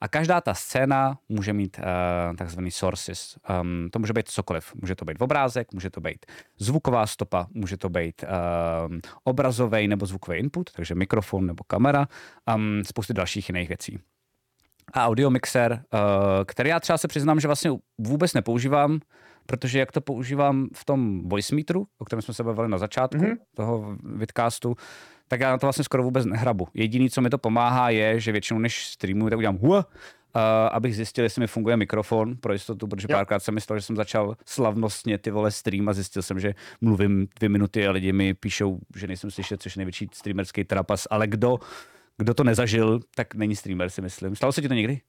A 0.00 0.08
každá 0.08 0.40
ta 0.40 0.54
scéna 0.54 1.18
může 1.28 1.52
mít 1.52 1.78
uh, 1.78 2.36
takzvaný 2.36 2.70
sources. 2.70 3.36
Um, 3.60 3.88
to 3.92 3.98
může 3.98 4.12
být 4.12 4.28
cokoliv. 4.28 4.74
Může 4.74 4.94
to 4.94 5.04
být 5.04 5.20
obrázek, 5.20 5.72
může 5.72 5.90
to 5.90 6.00
být 6.00 6.26
zvuková 6.58 7.06
stopa, 7.06 7.46
může 7.54 7.76
to 7.76 7.88
být 7.88 8.24
um, 8.88 9.00
obrazový 9.24 9.88
nebo 9.88 10.06
zvukový 10.06 10.38
input, 10.38 10.70
takže 10.72 10.94
mikrofon 10.94 11.46
nebo 11.46 11.64
kamera, 11.64 12.08
um, 12.54 12.82
spousty 12.84 13.14
dalších 13.14 13.48
jiných 13.48 13.68
věcí 13.68 13.98
a 14.92 15.06
audio 15.06 15.30
mixer, 15.30 15.72
uh, 15.72 16.00
který 16.44 16.70
já 16.70 16.80
třeba 16.80 16.98
se 16.98 17.08
přiznám, 17.08 17.40
že 17.40 17.48
vlastně 17.48 17.70
vůbec 17.98 18.34
nepoužívám, 18.34 19.00
protože 19.46 19.78
jak 19.78 19.92
to 19.92 20.00
používám 20.00 20.68
v 20.74 20.84
tom 20.84 21.28
voice 21.28 21.54
meteru, 21.54 21.86
o 21.98 22.04
kterém 22.04 22.22
jsme 22.22 22.34
se 22.34 22.44
bavili 22.44 22.68
na 22.68 22.78
začátku 22.78 23.18
mm-hmm. 23.18 23.36
toho 23.54 23.96
vidcastu, 24.02 24.76
tak 25.28 25.40
já 25.40 25.50
na 25.50 25.58
to 25.58 25.66
vlastně 25.66 25.84
skoro 25.84 26.02
vůbec 26.02 26.26
nehrabu. 26.26 26.68
Jediný, 26.74 27.10
co 27.10 27.20
mi 27.20 27.30
to 27.30 27.38
pomáhá, 27.38 27.90
je, 27.90 28.20
že 28.20 28.32
většinou 28.32 28.60
než 28.60 28.86
streamuju, 28.86 29.30
tak 29.30 29.38
udělám 29.38 29.58
hua, 29.58 29.78
uh, 29.78 30.42
abych 30.72 30.96
zjistil, 30.96 31.24
jestli 31.24 31.40
mi 31.40 31.46
funguje 31.46 31.76
mikrofon 31.76 32.36
pro 32.36 32.52
jistotu, 32.52 32.86
protože 32.86 33.06
jo. 33.10 33.16
párkrát 33.16 33.40
jsem 33.40 33.54
myslel, 33.54 33.78
že 33.78 33.82
jsem 33.82 33.96
začal 33.96 34.36
slavnostně 34.46 35.18
ty 35.18 35.30
vole 35.30 35.50
stream 35.50 35.88
a 35.88 35.92
zjistil 35.92 36.22
jsem, 36.22 36.40
že 36.40 36.54
mluvím 36.80 37.28
dvě 37.38 37.48
minuty 37.48 37.86
a 37.86 37.90
lidi 37.90 38.12
mi 38.12 38.34
píšou, 38.34 38.78
že 38.96 39.06
nejsem 39.06 39.30
slyšet, 39.30 39.62
což 39.62 39.76
je 39.76 39.80
největší 39.80 40.08
streamerský 40.12 40.64
trapas, 40.64 41.06
ale 41.10 41.26
kdo 41.26 41.58
kdo 42.18 42.34
to 42.34 42.44
nezažil, 42.44 43.00
tak 43.14 43.34
není 43.34 43.56
streamer, 43.56 43.90
si 43.90 44.02
myslím. 44.02 44.36
Stalo 44.36 44.52
se 44.52 44.62
ti 44.62 44.68
to 44.68 44.74
někdy? 44.74 45.00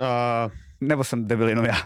Uh, 0.00 0.52
Nebo 0.80 1.04
jsem 1.04 1.26
debil 1.26 1.48
jenom 1.48 1.64
já? 1.64 1.76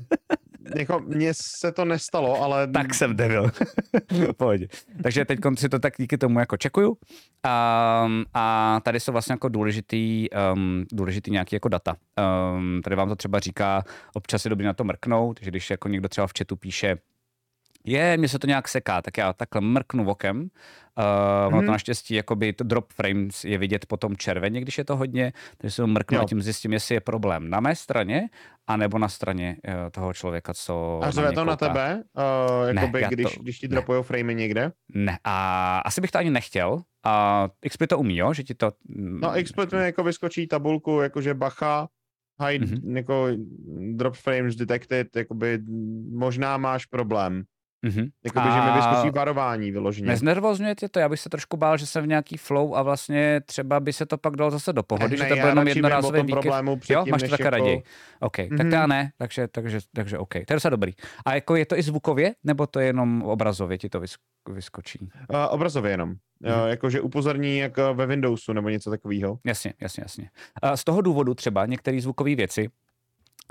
jako, 0.76 1.00
mně 1.00 1.34
se 1.34 1.72
to 1.72 1.84
nestalo, 1.84 2.42
ale... 2.42 2.66
Tak 2.66 2.94
jsem 2.94 3.16
debil. 3.16 3.50
Pojď. 4.36 4.70
Takže 5.02 5.24
teď 5.24 5.38
si 5.58 5.68
to 5.68 5.78
tak 5.78 5.94
díky 5.98 6.18
tomu 6.18 6.40
jako 6.40 6.56
čekuju. 6.56 6.88
Um, 6.88 8.24
a 8.34 8.80
tady 8.82 9.00
jsou 9.00 9.12
vlastně 9.12 9.32
jako 9.32 9.48
důležitý, 9.48 10.28
um, 10.54 10.84
důležitý 10.92 11.30
nějaký 11.30 11.56
jako 11.56 11.68
data. 11.68 11.96
Um, 12.56 12.80
tady 12.84 12.96
vám 12.96 13.08
to 13.08 13.16
třeba 13.16 13.40
říká, 13.40 13.84
občas 14.14 14.44
je 14.44 14.48
dobrý 14.48 14.66
na 14.66 14.72
to 14.72 14.84
mrknout, 14.84 15.40
že 15.42 15.50
když 15.50 15.70
jako 15.70 15.88
někdo 15.88 16.08
třeba 16.08 16.26
v 16.26 16.32
chatu 16.38 16.56
píše, 16.56 16.96
je, 17.84 18.16
mně 18.16 18.28
se 18.28 18.38
to 18.38 18.46
nějak 18.46 18.68
seká, 18.68 19.02
tak 19.02 19.18
já 19.18 19.32
takhle 19.32 19.60
mrknu 19.60 20.08
okem. 20.08 20.40
Uh. 20.40 20.46
Ono 21.46 21.56
to 21.56 21.62
mhm. 21.62 21.66
naštěstí, 21.66 22.14
jakoby 22.14 22.52
to 22.52 22.64
drop 22.64 22.92
frames 22.92 23.44
je 23.44 23.58
vidět 23.58 23.86
potom 23.86 24.16
červeně, 24.16 24.60
když 24.60 24.78
je 24.78 24.84
to 24.84 24.96
hodně, 24.96 25.32
takže 25.58 25.74
se 25.74 25.86
mrknu 25.86 26.18
jo. 26.18 26.24
a 26.24 26.26
tím 26.26 26.42
zjistím, 26.42 26.72
jestli 26.72 26.94
je 26.94 27.00
problém 27.00 27.50
na 27.50 27.60
mé 27.60 27.76
straně, 27.76 28.28
anebo 28.66 28.98
na 28.98 29.08
straně 29.08 29.56
uh, 29.68 29.74
toho 29.90 30.12
člověka, 30.12 30.54
co 30.54 31.00
A 31.02 31.10
řve 31.10 31.32
to 31.32 31.44
na 31.44 31.56
tebe, 31.56 32.02
uh, 32.62 32.68
jakoby, 32.68 33.00
ne, 33.00 33.08
když, 33.10 33.34
to, 33.34 33.42
když 33.42 33.58
ti 33.58 33.68
dropujou 33.68 34.02
framey 34.02 34.34
někde? 34.34 34.72
Ne, 34.94 35.18
a 35.24 35.78
asi 35.78 36.00
bych 36.00 36.10
to 36.10 36.18
ani 36.18 36.30
nechtěl. 36.30 36.82
A 37.04 37.48
XSplit 37.68 37.90
to 37.90 37.98
umí, 37.98 38.16
jo? 38.16 38.34
Že 38.34 38.42
ti 38.42 38.54
to... 38.54 38.72
No 38.94 39.32
XSplit 39.42 39.72
mi 39.72 39.78
jako 39.78 40.02
vyskočí 40.02 40.46
tabulku, 40.46 41.00
jakože 41.00 41.34
bacha, 41.34 41.88
hide, 42.46 42.66
mm-hmm. 42.66 42.96
jako 42.96 43.28
drop 43.92 44.14
frames 44.14 44.56
detected, 44.56 45.16
jakoby 45.16 45.58
možná 46.12 46.56
máš 46.56 46.86
problém. 46.86 47.44
Mm-hmm. 47.86 48.10
Jakoby, 48.24 48.48
a... 48.48 48.54
že 48.54 48.70
mi 48.70 48.76
vyskočí 48.76 49.10
varování 49.10 49.70
vyloženě. 49.70 50.08
Neznervozňuje 50.08 50.74
tě 50.74 50.88
to? 50.88 50.98
Já 50.98 51.08
bych 51.08 51.20
se 51.20 51.28
trošku 51.28 51.56
bál, 51.56 51.78
že 51.78 51.86
jsem 51.86 52.04
v 52.04 52.06
nějaký 52.06 52.36
flow 52.36 52.76
a 52.76 52.82
vlastně 52.82 53.40
třeba 53.46 53.80
by 53.80 53.92
se 53.92 54.06
to 54.06 54.18
pak 54.18 54.36
dalo 54.36 54.50
zase 54.50 54.72
do 54.72 54.82
pohody, 54.82 55.16
ne, 55.16 55.16
že 55.16 55.24
to 55.24 55.34
bude 55.34 55.48
jenom 55.48 55.68
jednorázový 55.68 56.20
výkyv. 56.20 56.40
Problému 56.40 56.76
předtím, 56.76 56.96
jo, 56.96 57.04
máš 57.10 57.22
to 57.22 57.28
také 57.28 57.44
jako... 57.44 57.56
raději. 57.56 57.82
OK, 58.20 58.38
mm-hmm. 58.38 58.56
tak 58.56 58.68
to 58.68 58.74
já 58.74 58.86
ne, 58.86 59.10
takže, 59.18 59.48
takže, 59.48 59.80
takže 59.94 60.18
OK. 60.18 60.32
To 60.32 60.38
je 60.38 60.56
docela 60.56 60.70
dobrý. 60.70 60.92
A 61.26 61.34
jako 61.34 61.56
je 61.56 61.66
to 61.66 61.78
i 61.78 61.82
zvukově, 61.82 62.34
nebo 62.44 62.66
to 62.66 62.80
je 62.80 62.86
jenom 62.86 63.22
obrazově 63.22 63.78
ti 63.78 63.88
to 63.88 64.00
vyskočí? 64.48 64.98
Uh, 65.02 65.38
obrazově 65.48 65.90
jenom. 65.90 66.10
Mm-hmm. 66.10 66.66
Jakože 66.66 67.00
upozorní 67.00 67.58
jako 67.58 67.94
ve 67.94 68.06
Windowsu 68.06 68.52
nebo 68.52 68.68
něco 68.68 68.90
takového. 68.90 69.38
Jasně, 69.46 69.74
jasně, 69.80 70.02
jasně. 70.04 70.30
Z 70.74 70.84
toho 70.84 71.00
důvodu 71.00 71.34
třeba 71.34 71.66
některé 71.66 72.00
zvukové 72.00 72.34
věci 72.34 72.68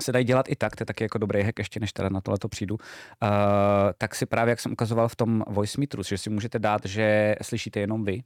se 0.02 0.12
dají 0.12 0.24
dělat 0.24 0.48
i 0.48 0.56
tak, 0.56 0.76
to 0.76 0.82
je 0.82 0.86
taky 0.86 1.04
jako 1.04 1.18
dobrý 1.18 1.42
hack, 1.42 1.58
ještě 1.58 1.80
než 1.80 1.92
teda 1.92 2.08
na 2.08 2.20
tohleto 2.20 2.48
přijdu, 2.48 2.74
uh, 2.74 3.28
tak 3.98 4.14
si 4.14 4.26
právě, 4.26 4.52
jak 4.52 4.60
jsem 4.60 4.72
ukazoval 4.72 5.08
v 5.08 5.16
tom 5.16 5.44
voice 5.48 5.80
meteru, 5.80 6.02
že 6.02 6.18
si 6.18 6.30
můžete 6.30 6.58
dát, 6.58 6.84
že 6.84 7.36
slyšíte 7.42 7.80
jenom 7.80 8.04
vy, 8.04 8.22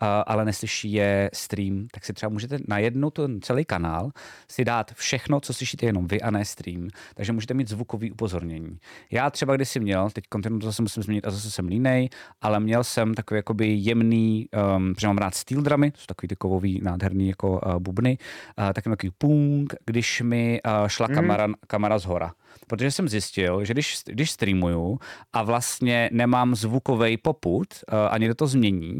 ale 0.00 0.44
neslyší 0.44 0.92
je 0.92 1.30
stream, 1.34 1.86
tak 1.92 2.04
si 2.04 2.12
třeba 2.12 2.30
můžete 2.30 2.58
na 2.68 2.78
jednu 2.78 3.10
ten 3.10 3.40
celý 3.40 3.64
kanál 3.64 4.10
si 4.50 4.64
dát 4.64 4.92
všechno, 4.94 5.40
co 5.40 5.54
slyšíte 5.54 5.86
jenom 5.86 6.06
vy 6.06 6.20
a 6.20 6.30
ne 6.30 6.44
stream. 6.44 6.88
Takže 7.14 7.32
můžete 7.32 7.54
mít 7.54 7.68
zvukový 7.68 8.12
upozornění. 8.12 8.78
Já 9.10 9.30
třeba 9.30 9.56
když 9.56 9.68
si 9.68 9.80
měl, 9.80 10.10
teď 10.10 10.24
kontinu 10.28 10.58
to 10.58 10.66
zase 10.66 10.82
musím 10.82 11.02
změnit 11.02 11.26
a 11.26 11.30
zase 11.30 11.50
jsem 11.50 11.68
línej, 11.68 12.08
ale 12.40 12.60
měl 12.60 12.84
jsem 12.84 13.14
takový 13.14 13.38
jakoby 13.38 13.68
jemný, 13.68 14.48
um, 14.76 14.94
protože 14.94 15.06
mám 15.06 15.18
rád 15.18 15.34
steel 15.34 15.62
drumy, 15.62 15.90
to 15.90 15.98
jsou 15.98 16.06
takový 16.06 16.28
ty 16.28 16.36
kovový 16.36 16.80
nádherný 16.82 17.28
jako 17.28 17.60
uh, 17.66 17.78
bubny, 17.78 18.18
uh, 18.58 18.72
tak 18.72 18.84
takový 18.84 19.12
punk, 19.18 19.74
když 19.86 20.20
mi 20.20 20.60
uh, 20.66 20.88
šla 20.88 21.06
mm. 21.08 21.14
kamera, 21.14 21.48
kamera 21.66 21.98
z 21.98 22.04
hora 22.04 22.32
protože 22.66 22.90
jsem 22.90 23.08
zjistil, 23.08 23.64
že 23.64 23.74
když, 23.74 23.98
když 24.06 24.30
streamuju 24.30 24.98
a 25.32 25.42
vlastně 25.42 26.10
nemám 26.12 26.54
zvukový 26.54 27.16
poput, 27.16 27.66
uh, 27.92 27.98
ani 28.10 28.34
to 28.34 28.46
změní, 28.46 28.98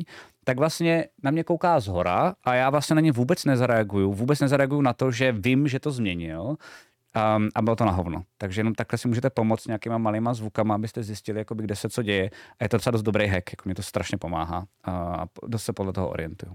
tak 0.49 0.59
vlastně 0.59 1.05
na 1.23 1.31
mě 1.31 1.45
kouká 1.45 1.81
z 1.81 1.87
hora 1.87 2.35
a 2.45 2.55
já 2.55 2.71
vlastně 2.71 2.95
na 2.95 3.01
ně 3.01 3.13
vůbec 3.13 3.45
nezareaguju. 3.45 4.13
Vůbec 4.13 4.41
nezareaguju 4.41 4.81
na 4.83 4.93
to, 4.93 5.11
že 5.11 5.33
vím, 5.33 5.69
že 5.69 5.81
to 5.81 5.91
změnil 5.91 6.41
um, 6.41 7.49
a 7.55 7.63
bylo 7.63 7.77
to 7.77 7.85
na 7.85 7.93
hovno. 7.93 8.23
Takže 8.39 8.61
jenom 8.61 8.75
takhle 8.75 8.99
si 8.99 9.09
můžete 9.09 9.31
pomoct 9.31 9.67
nějakýma 9.67 9.99
malýma 9.99 10.35
zvukama, 10.35 10.75
abyste 10.75 11.03
zjistili, 11.03 11.39
jakoby, 11.39 11.63
kde 11.63 11.77
se 11.77 11.89
co 11.89 12.03
děje. 12.03 12.31
A 12.61 12.65
je 12.65 12.69
to 12.69 12.77
docela 12.77 12.91
dost 12.91 13.03
dobrý 13.03 13.27
hack, 13.27 13.53
jako 13.53 13.63
mě 13.65 13.75
to 13.75 13.83
strašně 13.83 14.19
pomáhá 14.19 14.65
a 14.85 15.27
dost 15.47 15.65
se 15.65 15.73
podle 15.73 15.93
toho 15.93 16.09
orientuju. 16.09 16.53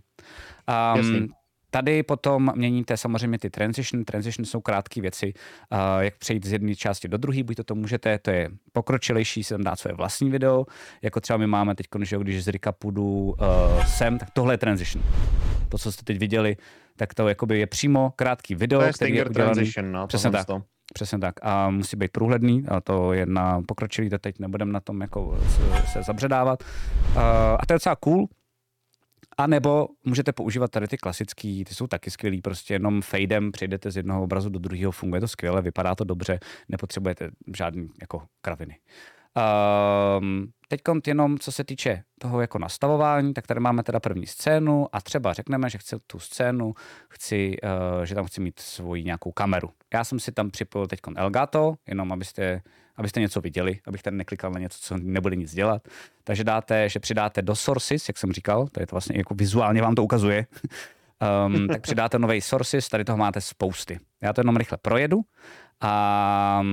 Um, 0.98 1.34
Tady 1.74 2.04
potom 2.04 2.52
měníte 2.56 2.98
samozřejmě 2.98 3.40
ty 3.40 3.50
transition. 3.50 4.06
Transition 4.06 4.46
jsou 4.46 4.62
krátké 4.62 5.02
věci, 5.02 5.34
uh, 5.72 5.80
jak 6.00 6.18
přejít 6.18 6.46
z 6.46 6.52
jedné 6.52 6.76
části 6.76 7.08
do 7.08 7.18
druhé, 7.18 7.44
buď 7.44 7.56
to, 7.56 7.64
to 7.64 7.76
můžete, 7.76 8.20
to 8.20 8.32
je 8.32 8.50
pokročilejší, 8.72 9.44
si 9.44 9.54
tam 9.54 9.64
dát 9.64 9.80
své 9.80 9.94
vlastní 9.94 10.30
video, 10.30 10.66
jako 11.02 11.22
třeba 11.22 11.38
my 11.38 11.48
máme 11.48 11.76
teď, 11.76 11.88
že 12.04 12.18
když 12.18 12.44
z 12.44 12.48
Rika 12.48 12.72
půjdu 12.72 13.04
uh, 13.04 13.86
sem, 13.86 14.18
tak 14.18 14.30
tohle 14.30 14.54
je 14.54 14.58
transition. 14.58 15.06
To, 15.70 15.78
co 15.78 15.92
jste 15.92 16.04
teď 16.04 16.20
viděli, 16.20 16.58
tak 16.98 17.14
to 17.14 17.28
jakoby 17.28 17.60
je 17.60 17.68
přímo 17.68 18.14
krátký 18.16 18.56
video, 18.56 18.80
To 18.80 18.86
je 18.86 18.94
který 18.94 19.16
je 19.16 19.26
udělaný. 19.26 19.54
Transition, 19.54 19.92
no, 19.92 20.08
Přesně 20.08 20.32
tak. 20.32 20.46
to. 20.46 20.62
Přesně 20.94 21.20
tak. 21.20 21.36
A 21.42 21.70
musí 21.70 21.98
být 21.98 22.12
průhledný, 22.12 22.66
a 22.68 22.82
to 22.82 23.14
je 23.14 23.26
na 23.26 23.62
pokročilý, 23.68 24.10
to 24.10 24.18
teď 24.18 24.40
nebudem 24.40 24.72
na 24.72 24.80
tom 24.80 25.02
jako 25.02 25.40
se, 25.48 25.88
se 25.92 26.04
zabředávat. 26.04 26.64
Uh, 27.16 27.22
a 27.60 27.60
to 27.68 27.74
je 27.74 27.76
docela 27.76 27.96
cool. 27.96 28.28
A 29.38 29.48
nebo 29.48 29.88
můžete 30.04 30.32
používat 30.32 30.72
tady 30.72 30.88
ty 30.88 30.98
klasický, 30.98 31.66
ty 31.66 31.76
jsou 31.76 31.88
taky 31.88 32.12
skvělý, 32.12 32.42
prostě 32.42 32.74
jenom 32.74 33.02
fadem 33.02 33.52
přejdete 33.52 33.92
z 33.92 33.98
jednoho 33.98 34.24
obrazu 34.24 34.50
do 34.50 34.60
druhého, 34.60 34.92
funguje 34.92 35.22
to 35.22 35.28
skvěle, 35.28 35.62
vypadá 35.62 35.96
to 35.96 36.04
dobře, 36.04 36.40
nepotřebujete 36.70 37.30
žádný 37.56 37.90
jako 38.02 38.24
kraviny. 38.42 38.78
Um, 40.20 40.48
teď 40.68 40.82
jenom 41.08 41.40
co 41.40 41.52
se 41.52 41.64
týče 41.64 42.04
toho 42.20 42.42
jako 42.42 42.60
nastavování, 42.60 43.34
tak 43.34 43.48
tady 43.48 43.60
máme 43.60 43.84
teda 43.84 44.00
první 44.00 44.28
scénu 44.28 44.88
a 44.92 45.02
třeba 45.02 45.34
řekneme, 45.34 45.70
že 45.70 45.78
chci 45.78 45.96
tu 46.08 46.20
scénu, 46.20 46.74
chci, 47.10 47.56
uh, 47.64 48.04
že 48.04 48.16
tam 48.16 48.26
chci 48.26 48.42
mít 48.42 48.60
svoji 48.60 49.04
nějakou 49.04 49.32
kameru. 49.32 49.70
Já 49.94 50.04
jsem 50.04 50.20
si 50.20 50.32
tam 50.32 50.52
připojil 50.52 50.88
teď 50.88 51.00
Elgato, 51.16 51.76
jenom 51.88 52.12
abyste, 52.12 52.62
abyste 52.96 53.20
něco 53.20 53.42
viděli, 53.42 53.80
abych 53.88 54.04
tady 54.04 54.18
neklikal 54.18 54.52
na 54.52 54.60
něco, 54.60 54.78
co 54.82 54.98
nebude 54.98 55.36
nic 55.36 55.54
dělat. 55.54 55.88
Takže 56.24 56.44
dáte, 56.44 56.90
že 56.90 57.00
přidáte 57.00 57.42
do 57.42 57.56
sources, 57.56 58.08
jak 58.08 58.18
jsem 58.18 58.32
říkal, 58.32 58.68
to 58.68 58.80
je 58.80 58.88
to 58.88 58.96
vlastně 58.96 59.18
jako 59.18 59.36
vizuálně 59.36 59.82
vám 59.82 59.96
to 59.96 60.04
ukazuje, 60.04 60.48
um, 61.48 61.68
tak 61.72 61.82
přidáte 61.82 62.20
nový 62.20 62.42
sources, 62.42 62.90
tady 62.90 63.04
toho 63.04 63.18
máte 63.18 63.42
spousty. 63.42 64.00
Já 64.22 64.34
to 64.34 64.42
jenom 64.42 64.58
rychle 64.58 64.78
projedu 64.82 65.22
a, 65.82 66.64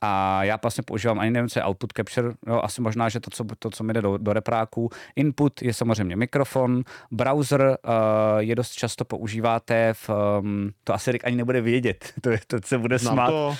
a 0.00 0.44
já 0.44 0.58
vlastně 0.62 0.82
používám, 0.82 1.18
ani 1.18 1.30
nevím, 1.30 1.48
co 1.48 1.58
je 1.58 1.64
output 1.64 1.92
capture, 1.92 2.28
jo, 2.46 2.60
asi 2.62 2.80
možná, 2.80 3.08
že 3.08 3.20
to, 3.20 3.30
co, 3.30 3.44
to, 3.58 3.70
co 3.70 3.84
mi 3.84 3.92
jde 3.92 4.02
do, 4.02 4.16
do 4.16 4.32
repráku. 4.32 4.90
Input 5.16 5.62
je 5.62 5.74
samozřejmě 5.74 6.16
mikrofon, 6.16 6.82
browser 7.10 7.60
uh, 7.62 8.38
je 8.38 8.54
dost 8.54 8.72
často 8.72 9.04
používáte 9.04 9.94
v, 9.94 10.10
um, 10.40 10.70
to 10.84 10.94
asi 10.94 11.12
Rick 11.12 11.26
ani 11.26 11.36
nebude 11.36 11.60
vědět, 11.60 12.12
to, 12.20 12.30
je, 12.30 12.40
to 12.46 12.56
se 12.64 12.78
bude 12.78 12.98
Znám 12.98 13.14
smát. 13.14 13.30
to, 13.30 13.54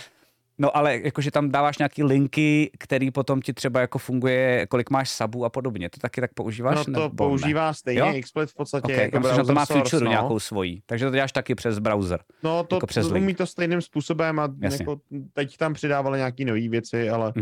No 0.61 0.77
ale 0.77 1.01
jakože 1.05 1.31
tam 1.31 1.51
dáváš 1.51 1.78
nějaký 1.78 2.03
linky, 2.05 2.70
který 2.78 3.11
potom 3.11 3.41
ti 3.41 3.53
třeba 3.53 3.81
jako 3.81 3.99
funguje, 3.99 4.66
kolik 4.66 4.91
máš 4.91 5.11
sabů 5.11 5.45
a 5.45 5.49
podobně. 5.49 5.91
To 5.91 6.01
taky 6.01 6.20
tak 6.20 6.35
používáš? 6.35 6.77
no 6.77 6.85
to 6.85 6.91
nebo 6.91 7.03
ne? 7.03 7.11
používá 7.16 7.73
stejně 7.74 8.01
Jo? 8.01 8.12
XSplit 8.23 8.51
v 8.51 8.55
podstatě 8.55 8.93
Okay, 8.93 9.05
jako 9.05 9.20
myslím, 9.20 9.37
že 9.37 9.45
to 9.45 9.53
má 9.53 9.66
feature 9.66 10.05
no. 10.05 10.11
nějakou 10.11 10.39
svojí, 10.39 10.82
takže 10.87 11.07
to 11.07 11.12
děláš 11.12 11.32
taky 11.32 11.55
přes 11.55 11.78
browser. 11.78 12.20
No 12.43 12.65
to, 12.65 12.77
jako 12.77 12.87
přes 12.87 13.09
to 13.09 13.15
umí 13.15 13.35
to 13.35 13.47
stejným 13.47 13.81
způsobem 13.81 14.39
a 14.39 14.49
Jasně. 14.61 14.82
jako 14.82 15.01
teď 15.32 15.57
tam 15.57 15.74
přidávali 15.74 16.19
nějaké 16.19 16.45
nové 16.45 16.69
věci, 16.69 17.11
ale 17.11 17.32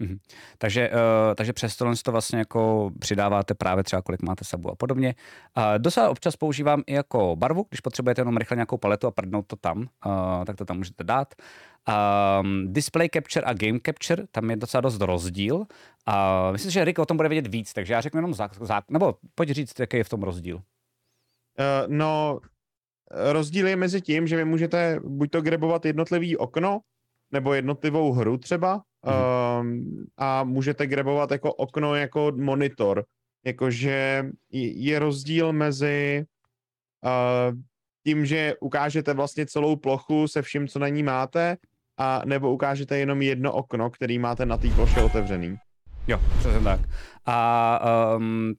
Mhm. 0.00 0.18
Takže, 0.58 0.90
uh, 0.90 1.34
takže 1.34 1.52
přes 1.52 1.76
tohle 1.76 1.94
to 2.04 2.12
vlastně 2.12 2.38
jako 2.38 2.90
přidáváte 2.98 3.54
právě 3.54 3.84
třeba 3.84 4.02
kolik 4.02 4.22
máte 4.22 4.44
sabu 4.44 4.70
a 4.70 4.74
podobně. 4.74 5.14
Uh, 5.56 5.64
docela 5.78 6.10
občas 6.10 6.36
používám 6.36 6.82
i 6.86 6.94
jako 6.94 7.36
barvu, 7.36 7.66
když 7.70 7.80
potřebujete 7.80 8.20
jenom 8.20 8.36
rychle 8.36 8.56
nějakou 8.56 8.76
paletu 8.76 9.06
a 9.06 9.10
prdnout 9.10 9.46
to 9.46 9.56
tam, 9.56 9.78
uh, 9.78 10.44
tak 10.44 10.56
to 10.56 10.64
tam 10.64 10.76
můžete 10.76 11.04
dát. 11.04 11.34
Um, 11.88 12.72
display 12.72 13.08
capture 13.08 13.46
a 13.46 13.52
game 13.52 13.80
capture, 13.86 14.26
tam 14.30 14.50
je 14.50 14.56
docela 14.56 14.80
dost 14.80 15.00
rozdíl. 15.00 15.56
Uh, 15.56 15.64
myslím, 16.52 16.70
že 16.70 16.84
Rick 16.84 16.98
o 16.98 17.06
tom 17.06 17.16
bude 17.16 17.28
vědět 17.28 17.52
víc, 17.52 17.72
takže 17.72 17.92
já 17.92 18.00
řeknu 18.00 18.18
jenom 18.18 18.34
zák, 18.34 18.54
zák 18.54 18.90
nebo 18.90 19.14
pojď 19.34 19.50
říct, 19.50 19.80
jaký 19.80 19.96
je 19.96 20.04
v 20.04 20.08
tom 20.08 20.22
rozdíl. 20.22 20.56
Uh, 20.56 20.62
no, 21.86 22.40
rozdíl 23.10 23.66
je 23.66 23.76
mezi 23.76 24.00
tím, 24.00 24.26
že 24.26 24.36
vy 24.36 24.44
můžete 24.44 25.00
buď 25.04 25.30
to 25.30 25.42
grabovat 25.42 25.84
jednotlivý 25.84 26.36
okno, 26.36 26.80
nebo 27.32 27.54
jednotlivou 27.54 28.12
hru 28.12 28.38
třeba, 28.38 28.82
um, 29.60 30.06
a 30.16 30.44
můžete 30.44 30.86
grabovat 30.86 31.30
jako 31.30 31.54
okno 31.54 31.94
jako 31.94 32.32
monitor. 32.36 33.04
Jakože 33.46 34.24
je 34.50 34.82
je 34.82 34.98
rozdíl 34.98 35.52
mezi 35.52 36.24
uh, 37.04 37.58
tím, 38.06 38.26
že 38.26 38.54
ukážete 38.60 39.14
vlastně 39.14 39.46
celou 39.46 39.76
plochu 39.76 40.28
se 40.28 40.42
vším, 40.42 40.68
co 40.68 40.78
na 40.78 40.88
ní 40.88 41.02
máte, 41.02 41.56
a 41.98 42.22
nebo 42.24 42.52
ukážete 42.52 42.98
jenom 42.98 43.22
jedno 43.22 43.52
okno, 43.52 43.90
který 43.90 44.18
máte 44.18 44.46
na 44.46 44.56
té 44.56 44.68
ploše 44.70 45.02
otevřený. 45.02 45.56
Jo, 46.06 46.20
přesně 46.38 46.60
tak. 46.60 46.80
A 47.26 47.80
um, 48.16 48.54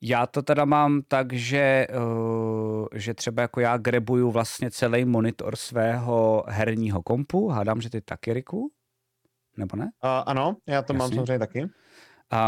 já 0.00 0.26
to 0.26 0.42
teda 0.42 0.64
mám 0.64 1.02
tak, 1.08 1.32
že, 1.32 1.86
uh, 1.96 2.86
že 2.94 3.14
třeba 3.14 3.42
jako 3.42 3.60
já 3.60 3.76
grebuju 3.76 4.30
vlastně 4.30 4.70
celý 4.70 5.04
monitor 5.04 5.56
svého 5.56 6.44
herního 6.48 7.02
kompu. 7.02 7.48
Hádám, 7.48 7.80
že 7.80 7.90
ty 7.90 8.00
taky, 8.00 8.32
Riku? 8.32 8.70
Nebo 9.56 9.76
ne? 9.76 9.84
Uh, 9.84 10.10
ano, 10.26 10.56
já 10.66 10.82
to 10.82 10.92
mám 10.92 11.00
Jasně. 11.00 11.16
samozřejmě 11.16 11.38
taky. 11.38 11.66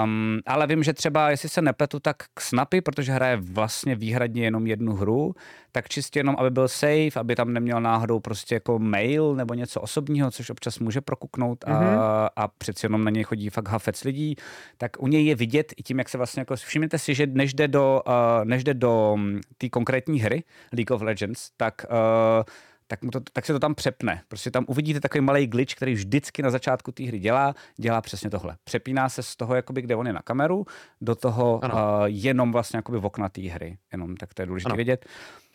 Um, 0.05 0.41
ale 0.47 0.67
vím, 0.67 0.83
že 0.83 0.93
třeba, 0.93 1.31
jestli 1.31 1.49
se 1.49 1.63
nepletu, 1.63 2.01
tak 2.01 2.17
k 2.35 2.41
Snapy, 2.41 2.81
protože 2.81 3.13
hraje 3.13 3.37
vlastně 3.37 3.95
výhradně 3.95 4.45
jenom 4.45 4.67
jednu 4.67 4.93
hru, 4.95 5.35
tak 5.73 5.89
čistě 5.89 6.19
jenom, 6.19 6.37
aby 6.39 6.51
byl 6.51 6.69
safe, 6.69 7.11
aby 7.17 7.35
tam 7.37 7.53
neměl 7.53 7.81
náhodou 7.81 8.21
prostě 8.21 8.55
jako 8.55 8.79
mail 8.79 9.35
nebo 9.35 9.55
něco 9.55 9.81
osobního, 9.81 10.31
což 10.31 10.51
občas 10.51 10.79
může 10.79 11.01
prokuknout 11.01 11.65
a, 11.65 11.71
Mhm. 11.71 11.99
a 12.37 12.49
přeci 12.49 12.87
jenom 12.87 13.05
na 13.05 13.11
něj 13.11 13.25
chodí 13.25 13.51
fakt 13.51 13.69
hafec 13.69 14.05
lidí, 14.05 14.37
tak 14.79 14.91
u 15.03 15.07
něj 15.07 15.27
je 15.27 15.35
vidět 15.35 15.73
i 15.77 15.83
tím, 15.83 15.99
jak 15.99 16.09
se 16.09 16.19
vlastně 16.19 16.41
jako, 16.41 16.57
všimněte 16.57 16.99
si, 16.99 17.15
že 17.15 17.27
než 17.27 17.55
jde 17.55 17.69
do, 17.69 18.03
uh, 18.07 18.13
než 18.45 18.65
jde 18.65 18.75
do 18.75 19.13
mm, 19.17 19.41
té 19.59 19.69
konkrétní 19.69 20.21
hry 20.21 20.45
League 20.73 20.91
of 20.91 21.03
Legends, 21.03 21.51
tak 21.57 21.87
uh, 21.91 22.45
tak, 22.89 23.03
mu 23.03 23.11
to, 23.11 23.21
tak 23.33 23.47
se 23.47 23.53
to 23.53 23.59
tam 23.59 23.75
přepne. 23.75 24.23
Prostě 24.29 24.51
tam 24.51 24.65
uvidíte 24.69 25.01
takový 25.01 25.21
malý 25.21 25.47
glitch, 25.47 25.75
který 25.75 25.95
vždycky 25.95 26.43
na 26.43 26.51
začátku 26.51 26.93
té 26.93 27.05
hry 27.05 27.19
dělá, 27.19 27.55
dělá 27.77 28.01
přesně 28.01 28.31
tohle. 28.31 28.57
Přepíná 28.65 29.09
se 29.09 29.23
z 29.23 29.37
toho, 29.37 29.55
jakoby, 29.55 29.83
kde 29.83 29.97
on 29.97 30.07
je 30.07 30.13
na 30.13 30.23
kameru, 30.23 30.67
do 31.01 31.15
toho 31.15 31.61
uh, 31.65 31.71
jenom 32.07 32.53
vlastně 32.53 32.77
jakoby 32.77 32.99
v 32.99 33.07
okna 33.07 33.29
té 33.29 33.41
hry. 33.43 33.79
Jenom 33.93 34.17
tak 34.17 34.35
to 34.35 34.43
je 34.43 34.47
důležité 34.47 34.69
Ano. 34.69 34.77
vědět. 34.77 35.07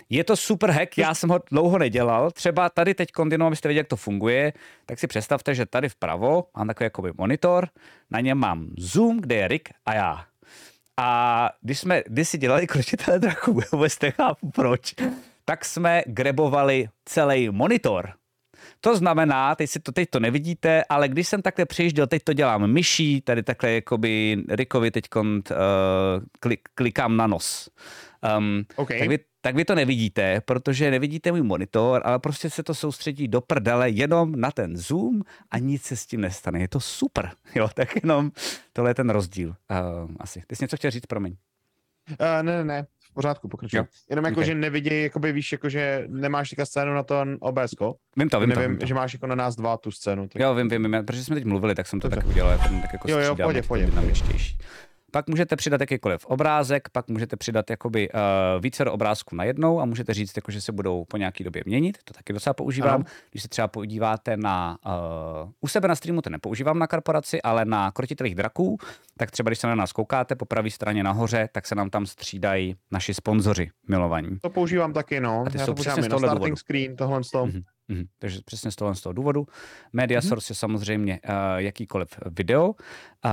Je 0.10 0.24
to 0.24 0.36
super 0.38 0.72
hack, 0.72 0.98
já 0.98 1.14
jsem 1.14 1.30
ho 1.30 1.40
dlouho 1.52 1.78
nedělal. 1.78 2.32
Třeba 2.32 2.70
tady 2.70 2.94
teď, 2.94 3.10
jenom 3.32 3.48
abyste 3.48 3.68
věděli, 3.68 3.80
jak 3.80 3.88
to 3.88 3.96
funguje, 3.96 4.54
tak 4.86 5.00
si 5.00 5.08
představte, 5.08 5.56
že 5.56 5.66
tady 5.66 5.90
vpravo 5.90 6.48
mám 6.58 6.68
takový 6.68 6.86
jakoby 6.86 7.12
monitor, 7.18 7.68
na 8.12 8.20
něm 8.20 8.38
mám 8.38 8.68
Zoom, 8.78 9.20
kde 9.20 9.36
je 9.36 9.48
Rick 9.48 9.70
a 9.86 9.94
já. 9.94 10.26
A 10.98 11.50
když 11.62 11.80
jsme 11.80 12.04
když 12.08 12.30
si 12.30 12.38
dělali 12.38 12.68
kročitele 12.68 13.20
draku, 13.20 13.62
vůbec 13.72 14.00
nechápu 14.00 14.52
proč, 14.52 14.96
tak 15.46 15.66
jsme 15.66 16.04
grebovali 16.06 16.88
celý 17.06 17.50
monitor. 17.50 18.14
To 18.82 18.98
znamená, 18.98 19.56
teď, 19.56 19.70
si 19.70 19.80
to, 19.80 19.92
teď 19.92 20.10
to 20.10 20.20
nevidíte, 20.20 20.84
ale 20.90 21.08
když 21.08 21.28
jsem 21.28 21.42
takhle 21.42 21.66
přijížděl, 21.66 22.08
teď 22.08 22.24
to 22.24 22.34
dělám 22.34 22.68
myší, 22.68 23.22
tady 23.22 23.44
takhle 23.44 23.72
jakoby 23.72 24.44
Rickovi 24.50 24.92
teď 24.92 25.06
uh, 25.16 25.24
klik, 26.40 26.60
klikám 26.76 27.18
na 27.18 27.28
nos. 27.28 27.70
Um, 28.38 28.66
OK. 28.76 28.88
tak, 29.00 29.08
vy, 29.10 29.20
tak 29.42 29.56
vy 29.56 29.66
to 29.66 29.76
nevidíte, 29.76 30.42
protože 30.42 30.92
nevidíte 30.92 31.32
můj 31.32 31.42
monitor, 31.42 32.02
ale 32.06 32.20
prostě 32.20 32.50
se 32.50 32.64
to 32.64 32.74
soustředí 32.74 33.28
do 33.28 33.42
prdele 33.42 33.90
jenom 33.90 34.32
na 34.36 34.52
ten 34.52 34.78
zoom 34.78 35.22
a 35.52 35.58
nic 35.58 35.84
se 35.84 35.96
s 35.96 36.06
tím 36.06 36.22
nestane. 36.22 36.60
Je 36.60 36.68
to 36.68 36.80
super. 36.80 37.32
Jo, 37.56 37.70
tak 37.74 37.96
jenom 38.04 38.32
tohle 38.74 38.90
je 38.90 38.96
ten 38.96 39.10
rozdíl. 39.10 39.50
Uh, 39.50 40.12
asi. 40.20 40.42
Ty 40.48 40.56
jsi 40.56 40.64
něco 40.64 40.78
chtěl 40.78 40.92
říct, 40.92 41.06
promiň. 41.06 41.36
Uh, 42.10 42.18
ne, 42.44 42.44
ne, 42.44 42.64
ne, 42.64 42.86
v 43.14 43.16
pořádku, 43.16 43.48
pokračuj. 43.48 43.80
Jenom 44.10 44.26
jako, 44.26 44.40
Ok. 44.40 44.46
že 44.46 44.56
nevidějí, 44.56 45.04
jakoby 45.04 45.32
víš, 45.32 45.52
jako, 45.52 45.70
že 45.70 46.04
nemáš 46.08 46.50
teďka 46.50 46.66
scénu 46.66 46.94
na 46.94 47.04
to 47.04 47.26
OBSko. 47.40 47.96
Vím 48.18 48.30
to, 48.30 48.40
vím 48.40 48.50
to. 48.52 48.56
Nevím, 48.60 48.72
Vím 48.72 48.80
to. 48.80 48.86
že 48.86 48.94
máš 48.94 49.14
jako 49.14 49.28
na 49.28 49.36
nás 49.36 49.56
dva 49.56 49.78
tu 49.78 49.92
scénu. 49.92 50.28
Tak... 50.28 50.42
Jo, 50.42 50.56
vím, 50.56 50.70
vím, 50.70 50.84
vím, 50.92 51.06
protože 51.06 51.24
jsme 51.24 51.36
teď 51.36 51.46
mluvili, 51.46 51.76
tak 51.76 51.88
jsem 51.88 52.00
to 52.00 52.08
Dobře. 52.08 52.22
tak 52.22 52.30
udělal, 52.30 52.52
já 52.52 52.58
to 52.58 52.64
tak 52.82 52.94
jako 52.94 53.12
Jo, 53.12 53.18
jo, 53.20 53.24
střídám, 53.34 53.54
to 53.54 53.62
pohodě, 53.68 53.86
dynamičtější. 53.86 54.58
Pak 55.14 55.28
můžete 55.28 55.56
přidat 55.56 55.82
jakýkoliv 55.82 56.26
obrázek, 56.26 56.90
pak 56.90 57.08
můžete 57.08 57.38
přidat 57.38 57.70
jakoby 57.70 58.10
uh, 58.10 58.20
více 58.62 58.86
obrázků 58.86 59.36
na 59.36 59.44
jednou 59.44 59.80
a 59.80 59.86
můžete 59.86 60.14
říct, 60.14 60.36
jako, 60.36 60.52
že 60.52 60.62
se 60.62 60.72
budou 60.72 61.06
po 61.06 61.18
nějaký 61.18 61.44
době 61.44 61.64
měnit. 61.66 61.98
To 62.04 62.14
taky 62.14 62.34
docela 62.34 62.54
používám. 62.54 62.96
Ano. 62.96 63.04
Když 63.32 63.44
se 63.44 63.50
třeba 63.50 63.68
podíváte 63.68 64.38
na... 64.38 64.78
Uh, 65.44 65.52
u 65.62 65.68
sebe 65.68 65.88
na 65.88 65.96
streamu 65.96 66.22
to 66.22 66.30
nepoužívám 66.30 66.80
na 66.80 66.88
korporaci, 66.88 67.42
ale 67.42 67.66
na 67.66 67.92
krotitelých 67.92 68.36
draků, 68.36 68.78
tak 69.18 69.32
třeba 69.32 69.50
když 69.50 69.60
se 69.60 69.68
na 69.68 69.76
nás 69.76 69.92
koukáte 69.92 70.36
po 70.36 70.46
pravé 70.46 70.70
straně 70.70 71.04
nahoře, 71.04 71.50
tak 71.52 71.68
se 71.68 71.76
nám 71.76 71.90
tam 71.90 72.06
střídají 72.06 72.76
naši 72.92 73.14
sponzoři 73.14 73.70
milovaní. 73.90 74.38
To 74.42 74.50
používám 74.50 74.94
taky, 74.94 75.20
no. 75.20 75.44
A 75.48 75.50
ty 75.50 75.58
Já 75.58 75.66
jsou 75.66 75.74
to 75.74 75.82
přesně 75.82 76.02
používám 76.02 76.22
na 76.22 76.28
starting 76.28 76.40
důvodu. 76.40 76.56
screen, 76.56 76.96
tohle 76.96 77.24
z 77.24 77.32
Mhm. 77.88 78.00
Mhm. 78.00 78.08
Takže 78.20 78.40
přesně 78.46 78.72
z 78.72 78.76
toho, 78.76 78.96
z 78.96 79.02
toho 79.02 79.14
důvodu. 79.14 79.48
Media 79.94 80.20
Mhm. 80.20 80.30
source 80.30 80.52
je 80.52 80.56
samozřejmě 80.56 81.20
uh, 81.30 81.36
jakýkoliv 81.58 82.10
video. 82.26 82.68
Uh, 82.70 83.32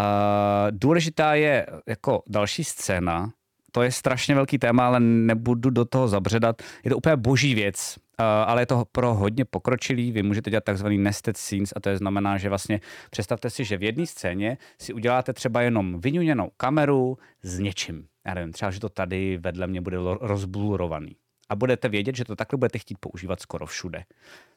důležitá 0.70 1.34
je 1.34 1.66
jako 1.86 2.22
další 2.28 2.64
scéna. 2.64 3.32
To 3.72 3.82
je 3.82 3.92
strašně 3.92 4.34
velký 4.34 4.58
téma, 4.58 4.86
ale 4.86 5.00
nebudu 5.00 5.70
do 5.70 5.84
toho 5.84 6.08
zabředat. 6.08 6.62
Je 6.84 6.90
to 6.90 6.96
úplně 6.96 7.16
boží 7.16 7.54
věc, 7.54 7.96
uh, 8.20 8.26
ale 8.26 8.62
je 8.62 8.66
to 8.66 8.84
pro 8.92 9.14
hodně 9.14 9.44
pokročilý. 9.44 10.12
Vy 10.12 10.22
můžete 10.22 10.50
dělat 10.50 10.64
takzvaný 10.64 10.98
nested 10.98 11.36
scenes 11.36 11.72
a 11.76 11.80
to 11.80 11.88
je 11.88 11.96
znamená, 11.96 12.38
že 12.38 12.48
vlastně 12.48 12.80
představte 13.10 13.50
si, 13.50 13.64
že 13.64 13.76
v 13.76 13.82
jedné 13.82 14.06
scéně 14.06 14.58
si 14.78 14.92
uděláte 14.92 15.32
třeba 15.32 15.62
jenom 15.62 16.00
vyňuněnou 16.00 16.50
kameru 16.56 17.18
s 17.42 17.58
něčím. 17.58 18.06
Já 18.26 18.34
nevím, 18.34 18.52
třeba, 18.52 18.70
že 18.70 18.80
to 18.80 18.88
tady 18.88 19.36
vedle 19.36 19.66
mě 19.66 19.80
bude 19.80 19.96
rozblurovaný. 20.20 21.16
A 21.50 21.56
budete 21.56 21.88
vědět, 21.88 22.16
že 22.16 22.24
to 22.24 22.36
takhle 22.36 22.56
budete 22.56 22.78
chtít 22.78 22.98
používat 23.00 23.40
skoro 23.40 23.66
všude. 23.66 24.04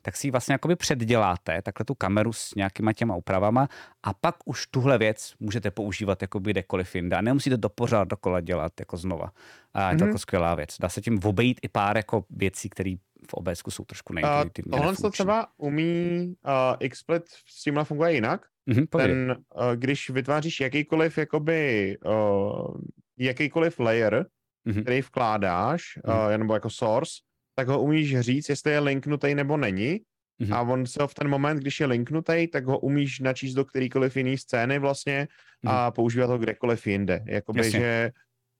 Tak 0.01 0.17
si 0.17 0.27
ji 0.27 0.31
vlastně 0.31 0.53
jakoby 0.53 0.75
předděláte, 0.75 1.61
takhle 1.61 1.85
tu 1.85 1.95
kameru 1.95 2.33
s 2.33 2.55
nějakýma 2.55 2.93
těma 2.93 3.15
úpravama 3.15 3.67
a 4.03 4.13
pak 4.13 4.35
už 4.45 4.67
tuhle 4.67 4.97
věc 4.97 5.33
můžete 5.39 5.71
používat 5.71 6.21
jakoby 6.21 6.51
kdekoliv 6.51 6.95
jinde 6.95 7.15
a 7.15 7.21
nemusíte 7.21 7.57
to 7.57 7.69
pořád 7.69 8.07
dokola 8.07 8.41
dělat 8.41 8.71
jako 8.79 8.97
znova. 8.97 9.31
A 9.73 9.91
je 9.91 9.97
to 9.97 10.03
mm-hmm. 10.03 10.07
jako 10.07 10.17
skvělá 10.17 10.55
věc. 10.55 10.69
Dá 10.79 10.89
se 10.89 11.01
tím 11.01 11.19
obejít 11.23 11.59
i 11.61 11.67
pár 11.67 11.97
jako 11.97 12.25
věcí, 12.29 12.69
které 12.69 12.95
v 13.29 13.33
OBS 13.33 13.61
jsou 13.69 13.85
trošku 13.85 14.13
nejintuitivní. 14.13 14.71
Uh, 14.71 14.77
tohle 14.77 14.95
to 14.95 15.09
třeba 15.09 15.47
umí 15.57 16.33
uh, 16.81 16.89
XSplit 16.89 17.23
s 17.47 17.63
tímhle 17.63 17.85
funguje 17.85 18.13
jinak. 18.13 18.45
Mm-hmm, 18.69 18.87
Ten, 18.97 19.37
uh, 19.55 19.71
když 19.75 20.09
vytváříš 20.09 20.61
jakýkoliv 20.61 21.17
jakoby, 21.17 21.97
uh, 22.05 22.75
jakýkoliv 23.17 23.79
layer, 23.79 24.25
mm-hmm. 24.67 24.81
který 24.81 25.01
vkládáš, 25.01 25.83
mm-hmm. 25.97 26.25
uh, 26.25 26.37
nebo 26.37 26.53
jako 26.53 26.69
source, 26.69 27.13
tak 27.55 27.67
ho 27.67 27.81
umíš 27.81 28.19
říct, 28.19 28.49
jestli 28.49 28.71
je 28.71 28.79
linknutý 28.79 29.35
nebo 29.35 29.57
není. 29.57 29.99
Mm-hmm. 30.41 30.55
A 30.55 30.61
on 30.61 30.85
se 30.85 31.07
v 31.07 31.13
ten 31.13 31.27
moment, 31.27 31.57
když 31.57 31.79
je 31.79 31.85
linknutý, 31.85 32.47
tak 32.47 32.65
ho 32.65 32.79
umíš 32.79 33.19
načíst 33.19 33.53
do 33.53 33.65
kterýkoliv 33.65 34.17
jiný 34.17 34.37
scény 34.37 34.79
vlastně 34.79 35.27
mm-hmm. 35.65 35.71
a 35.71 35.91
používat 35.91 36.29
ho 36.29 36.37
kdekoliv 36.37 36.87
jinde. 36.87 37.23
Jakoby, 37.27 37.59
Jasně. 37.59 37.79
že 37.79 38.11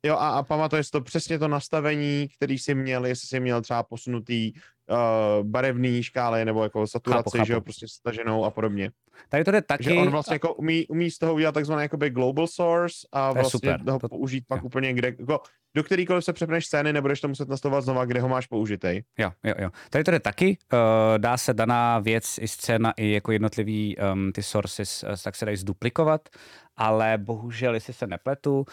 Jo 0.05 0.15
a, 0.15 0.29
a 0.29 0.43
pamatuješ 0.43 0.89
to 0.89 1.01
přesně 1.01 1.39
to 1.39 1.47
nastavení, 1.47 2.27
který 2.35 2.57
jsi 2.57 2.75
měl, 2.75 3.05
jestli 3.05 3.27
jsi 3.27 3.39
měl 3.39 3.61
třeba 3.61 3.83
posunutý 3.83 4.53
uh, 4.89 5.47
barevný 5.47 6.03
škály 6.03 6.45
nebo 6.45 6.63
jako 6.63 6.87
saturaci, 6.87 7.23
chápu, 7.23 7.37
chápu. 7.37 7.45
že 7.45 7.53
jo, 7.53 7.61
prostě 7.61 7.87
staženou 7.87 8.45
a 8.45 8.51
podobně. 8.51 8.91
Tady 9.29 9.43
to 9.43 9.51
jde 9.51 9.61
taky. 9.61 9.83
Že 9.83 9.93
on 9.93 10.09
vlastně 10.09 10.35
jako 10.35 10.53
umí, 10.53 10.87
umí 10.87 11.11
z 11.11 11.17
toho 11.17 11.33
udělat 11.33 11.51
takzvaný 11.51 11.81
jakoby 11.81 12.09
global 12.09 12.47
source 12.47 13.07
a 13.11 13.33
vlastně 13.33 13.49
super. 13.49 13.91
ho 13.91 13.99
to... 13.99 14.09
použít 14.09 14.43
pak 14.47 14.61
jo. 14.61 14.65
úplně 14.65 14.93
kde, 14.93 15.07
jako, 15.19 15.39
do 15.75 15.83
kterýkoliv 15.83 16.25
se 16.25 16.33
přepneš 16.33 16.65
scény, 16.65 16.93
nebudeš 16.93 17.21
to 17.21 17.27
muset 17.27 17.49
nastavovat 17.49 17.83
znova, 17.83 18.05
kde 18.05 18.21
ho 18.21 18.29
máš 18.29 18.47
použitej. 18.47 19.03
Jo, 19.17 19.31
jo, 19.43 19.53
jo. 19.59 19.69
Tady 19.89 20.03
to 20.03 20.11
jde 20.11 20.19
taky. 20.19 20.57
Uh, 20.73 20.79
dá 21.17 21.37
se 21.37 21.53
daná 21.53 21.99
věc 21.99 22.37
i 22.41 22.47
scéna 22.47 22.93
i 22.97 23.11
jako 23.11 23.31
jednotlivý 23.31 23.97
um, 23.97 24.31
ty 24.31 24.43
sources, 24.43 25.03
uh, 25.03 25.15
tak 25.23 25.35
se 25.35 25.45
dají 25.45 25.57
zduplikovat, 25.57 26.29
ale 26.77 27.17
bohužel, 27.17 27.73
jestli 27.73 27.93
se 27.93 28.07
nepletu, 28.07 28.65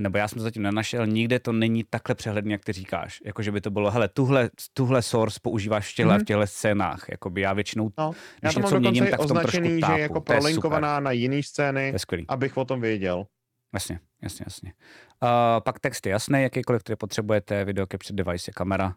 nebo 0.00 0.18
já 0.18 0.28
jsem 0.28 0.36
to 0.36 0.42
zatím 0.42 0.62
nenašel, 0.62 1.06
nikde 1.06 1.38
to 1.38 1.52
není 1.52 1.84
takhle 1.90 2.14
přehledný, 2.14 2.52
jak 2.52 2.64
ty 2.64 2.72
říkáš. 2.72 3.22
Jako, 3.24 3.42
že 3.42 3.52
by 3.52 3.60
to 3.60 3.70
bylo, 3.70 3.90
hele, 3.90 4.08
tuhle, 4.08 4.50
tuhle 4.74 5.02
source 5.02 5.40
používáš 5.42 5.92
v 5.92 5.94
těchto, 5.94 6.12
mm-hmm. 6.12 6.20
v 6.20 6.24
těchto 6.24 6.46
scénách. 6.46 7.04
Jakoby 7.10 7.40
já 7.40 7.52
většinou, 7.52 7.90
no, 7.98 8.12
já 8.42 8.52
to 8.52 8.60
něco 8.60 8.80
měním, 8.80 9.06
tak 9.06 9.20
v 9.20 9.26
tom 9.26 9.38
trošku 9.38 9.80
tápu. 9.80 9.94
že 9.96 10.00
jako 10.00 10.20
prolinkovaná 10.20 11.00
na 11.00 11.10
jiný 11.10 11.42
scény, 11.42 11.94
abych 12.28 12.56
o 12.56 12.64
tom 12.64 12.80
věděl. 12.80 13.26
Jasně, 13.74 14.00
jasně, 14.22 14.44
jasně. 14.46 14.72
Uh, 15.22 15.28
pak 15.60 15.80
text 15.80 16.06
je 16.06 16.12
jasný, 16.12 16.42
jakýkoliv, 16.42 16.82
který 16.82 16.96
potřebujete, 16.96 17.64
video 17.64 17.86
capture 17.86 18.24
device 18.24 18.48
je 18.48 18.52
kamera 18.52 18.86
uh, 18.86 18.92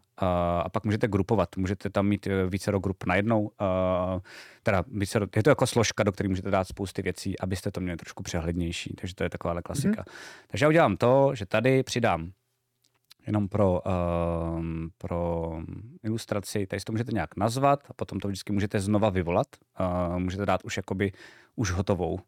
a 0.64 0.68
pak 0.68 0.84
můžete 0.84 1.08
grupovat, 1.08 1.56
můžete 1.56 1.90
tam 1.90 2.06
mít 2.06 2.26
eh, 2.26 2.46
více 2.46 2.72
grup 2.82 3.04
najednou, 3.06 3.42
uh, 3.42 3.50
teda 4.62 4.84
vícero, 4.92 5.26
je 5.36 5.42
to 5.42 5.50
jako 5.50 5.66
složka, 5.66 6.02
do 6.02 6.12
které 6.12 6.28
můžete 6.28 6.50
dát 6.50 6.68
spousty 6.68 7.02
věcí, 7.02 7.38
abyste 7.40 7.70
to 7.70 7.80
měli 7.80 7.96
trošku 7.96 8.22
přehlednější, 8.22 8.94
takže 9.00 9.14
to 9.14 9.22
je 9.24 9.30
taková 9.30 9.62
klasika. 9.62 10.02
Mm-hmm. 10.02 10.12
Takže 10.46 10.64
já 10.64 10.68
udělám 10.68 10.96
to, 10.96 11.34
že 11.34 11.46
tady 11.46 11.82
přidám 11.82 12.32
jenom 13.26 13.48
pro, 13.48 13.80
uh, 13.86 14.64
pro 14.98 15.52
ilustraci, 16.02 16.66
tady 16.66 16.80
si 16.80 16.84
to 16.84 16.92
můžete 16.92 17.12
nějak 17.12 17.36
nazvat 17.36 17.84
a 17.88 17.94
potom 17.94 18.20
to 18.20 18.28
vždycky 18.28 18.52
můžete 18.52 18.80
znova 18.80 19.10
vyvolat. 19.10 19.46
Uh, 19.80 20.18
můžete 20.18 20.46
dát 20.46 20.64
už 20.64 20.76
jakoby 20.76 21.12
už 21.56 21.70
hotovou, 21.70 22.14
uh, 22.14 22.20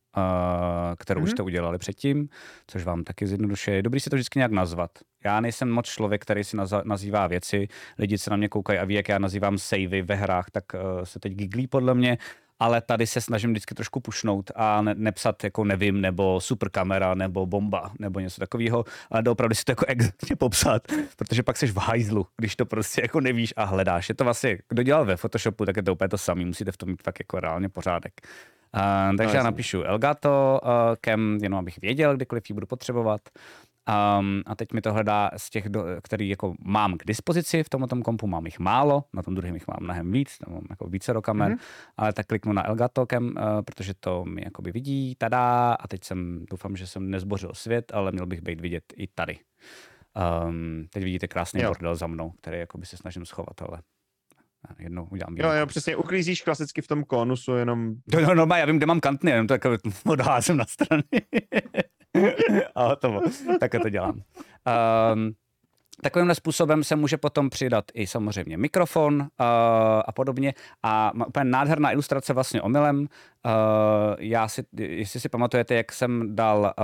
kterou 0.98 1.20
mm-hmm. 1.20 1.24
už 1.24 1.28
mhm. 1.30 1.36
jste 1.36 1.42
udělali 1.42 1.78
předtím, 1.78 2.28
což 2.66 2.84
vám 2.84 3.04
taky 3.04 3.26
zjednodušuje. 3.26 3.76
Je 3.76 3.82
dobrý 3.82 4.00
si 4.00 4.10
to 4.10 4.16
vždycky 4.16 4.38
nějak 4.38 4.52
nazvat. 4.52 4.90
Já 5.24 5.40
nejsem 5.40 5.70
moc 5.70 5.86
člověk, 5.86 6.22
který 6.22 6.44
si 6.44 6.56
naz- 6.56 6.82
nazývá 6.84 7.26
věci. 7.26 7.68
Lidi 7.98 8.18
se 8.18 8.30
na 8.30 8.36
mě 8.36 8.48
koukají 8.48 8.78
a 8.78 8.84
ví, 8.84 8.94
jak 8.94 9.08
já 9.08 9.18
nazývám 9.18 9.58
savey 9.58 10.02
ve 10.02 10.14
hrách, 10.14 10.50
tak 10.50 10.64
uh, 10.74 10.80
se 11.04 11.20
teď 11.20 11.32
giglí 11.32 11.66
podle 11.66 11.94
mě 11.94 12.18
ale 12.62 12.80
tady 12.80 13.06
se 13.06 13.20
snažím 13.20 13.50
vždycky 13.50 13.74
trošku 13.74 14.00
pušnout 14.00 14.50
a 14.54 14.82
ne, 14.82 14.94
nepsat 14.94 15.44
jako 15.44 15.64
nevím, 15.64 16.00
nebo 16.00 16.40
super 16.40 16.70
kamera, 16.70 17.14
nebo 17.14 17.46
bomba, 17.46 17.90
nebo 17.98 18.20
něco 18.20 18.40
takového, 18.40 18.84
ale 19.10 19.22
opravdu 19.30 19.54
si 19.54 19.64
to 19.64 19.72
jako 19.72 19.84
exaktně 19.88 20.36
popsat, 20.36 20.82
protože 21.16 21.42
pak 21.42 21.56
jsi 21.56 21.66
v 21.66 21.76
hajzlu, 21.76 22.26
když 22.36 22.56
to 22.56 22.66
prostě 22.66 23.02
jako 23.02 23.20
nevíš 23.20 23.54
a 23.56 23.64
hledáš. 23.64 24.08
Je 24.08 24.14
to 24.14 24.24
vlastně, 24.24 24.58
kdo 24.68 24.82
dělal 24.82 25.04
ve 25.04 25.16
Photoshopu, 25.16 25.66
tak 25.66 25.76
je 25.76 25.82
to 25.82 25.92
úplně 25.92 26.08
to 26.08 26.18
samé, 26.18 26.44
musíte 26.44 26.72
v 26.72 26.76
tom 26.76 26.88
mít 26.88 27.02
fakt 27.02 27.20
jako 27.20 27.40
reálně 27.40 27.68
pořádek. 27.68 28.12
Uh, 28.76 29.16
takže 29.16 29.34
no, 29.34 29.38
já 29.38 29.42
napíšu 29.42 29.82
Elgato 29.82 30.60
uh, 30.62 31.42
jenom 31.42 31.58
abych 31.58 31.80
věděl, 31.80 32.16
kdykoliv 32.16 32.50
ji 32.50 32.54
budu 32.54 32.66
potřebovat. 32.66 33.20
Um, 33.88 34.42
a 34.46 34.54
teď 34.54 34.72
mi 34.72 34.80
to 34.80 34.92
hledá 34.92 35.30
z 35.36 35.50
těch, 35.50 35.68
do, 35.68 35.84
který 36.02 36.28
jako 36.28 36.54
mám 36.64 36.98
k 36.98 37.04
dispozici 37.04 37.62
v 37.62 37.68
tomto 37.68 37.96
kompu, 37.96 38.26
mám 38.26 38.46
jich 38.46 38.58
málo, 38.58 39.04
na 39.12 39.22
tom 39.22 39.34
druhém 39.34 39.54
jich 39.54 39.68
mám 39.68 39.76
mnohem 39.80 40.12
víc, 40.12 40.38
tam 40.38 40.54
mám 40.54 40.66
jako 40.70 40.86
více 40.86 41.12
do 41.12 41.22
kamer, 41.22 41.52
mm-hmm. 41.52 41.92
ale 41.96 42.12
tak 42.12 42.26
kliknu 42.26 42.52
na 42.52 42.68
Elgatokem, 42.68 43.26
uh, 43.26 43.62
protože 43.62 43.94
to 44.00 44.24
mi 44.24 44.42
jakoby 44.44 44.72
vidí, 44.72 45.14
tada, 45.18 45.72
a 45.72 45.88
teď 45.88 46.04
jsem, 46.04 46.44
doufám, 46.50 46.76
že 46.76 46.86
jsem 46.86 47.10
nezbořil 47.10 47.54
svět, 47.54 47.92
ale 47.94 48.12
měl 48.12 48.26
bych 48.26 48.40
být 48.40 48.60
vidět 48.60 48.84
i 48.96 49.06
tady. 49.06 49.38
Um, 50.46 50.86
teď 50.90 51.04
vidíte 51.04 51.28
krásný 51.28 51.60
jo. 51.60 51.68
bordel 51.68 51.96
za 51.96 52.06
mnou, 52.06 52.30
který 52.30 52.58
jakoby 52.58 52.86
se 52.86 52.96
snažím 52.96 53.26
schovat, 53.26 53.62
ale 53.62 53.78
jednou 54.78 55.08
udělám. 55.10 55.36
Jo, 55.36 55.52
jo, 55.52 55.66
přesně, 55.66 55.96
uklízíš 55.96 56.42
klasicky 56.42 56.82
v 56.82 56.88
tom 56.88 57.04
konusu, 57.04 57.52
jenom... 57.52 57.94
No, 58.14 58.34
no, 58.34 58.46
no, 58.46 58.54
já 58.54 58.66
vím, 58.66 58.76
kde 58.76 58.86
mám 58.86 59.00
kantny, 59.00 59.30
jenom 59.30 59.46
to 59.46 59.54
jako 59.54 59.76
odházím 60.06 60.56
na 60.56 60.64
strany. 60.64 61.02
a 62.74 62.86
hotovo. 62.86 63.20
Takhle 63.60 63.80
to 63.80 63.88
dělám. 63.88 64.22
Um, 65.14 65.32
Takovýmhle 66.00 66.34
způsobem 66.34 66.84
se 66.84 66.96
může 66.96 67.16
potom 67.16 67.50
přidat 67.50 67.84
i 67.94 68.06
samozřejmě 68.06 68.56
mikrofon 68.56 69.20
uh, 69.20 69.26
a 70.06 70.12
podobně. 70.14 70.54
A 70.82 71.10
má 71.14 71.26
úplně 71.26 71.44
nádherná 71.44 71.92
ilustrace 71.92 72.32
vlastně 72.32 72.62
omylem. 72.62 72.98
Uh, 72.98 73.06
já 74.18 74.48
si, 74.48 74.64
jestli 74.78 75.20
si 75.20 75.28
pamatujete, 75.28 75.74
jak 75.74 75.92
jsem 75.92 76.36
dal 76.36 76.74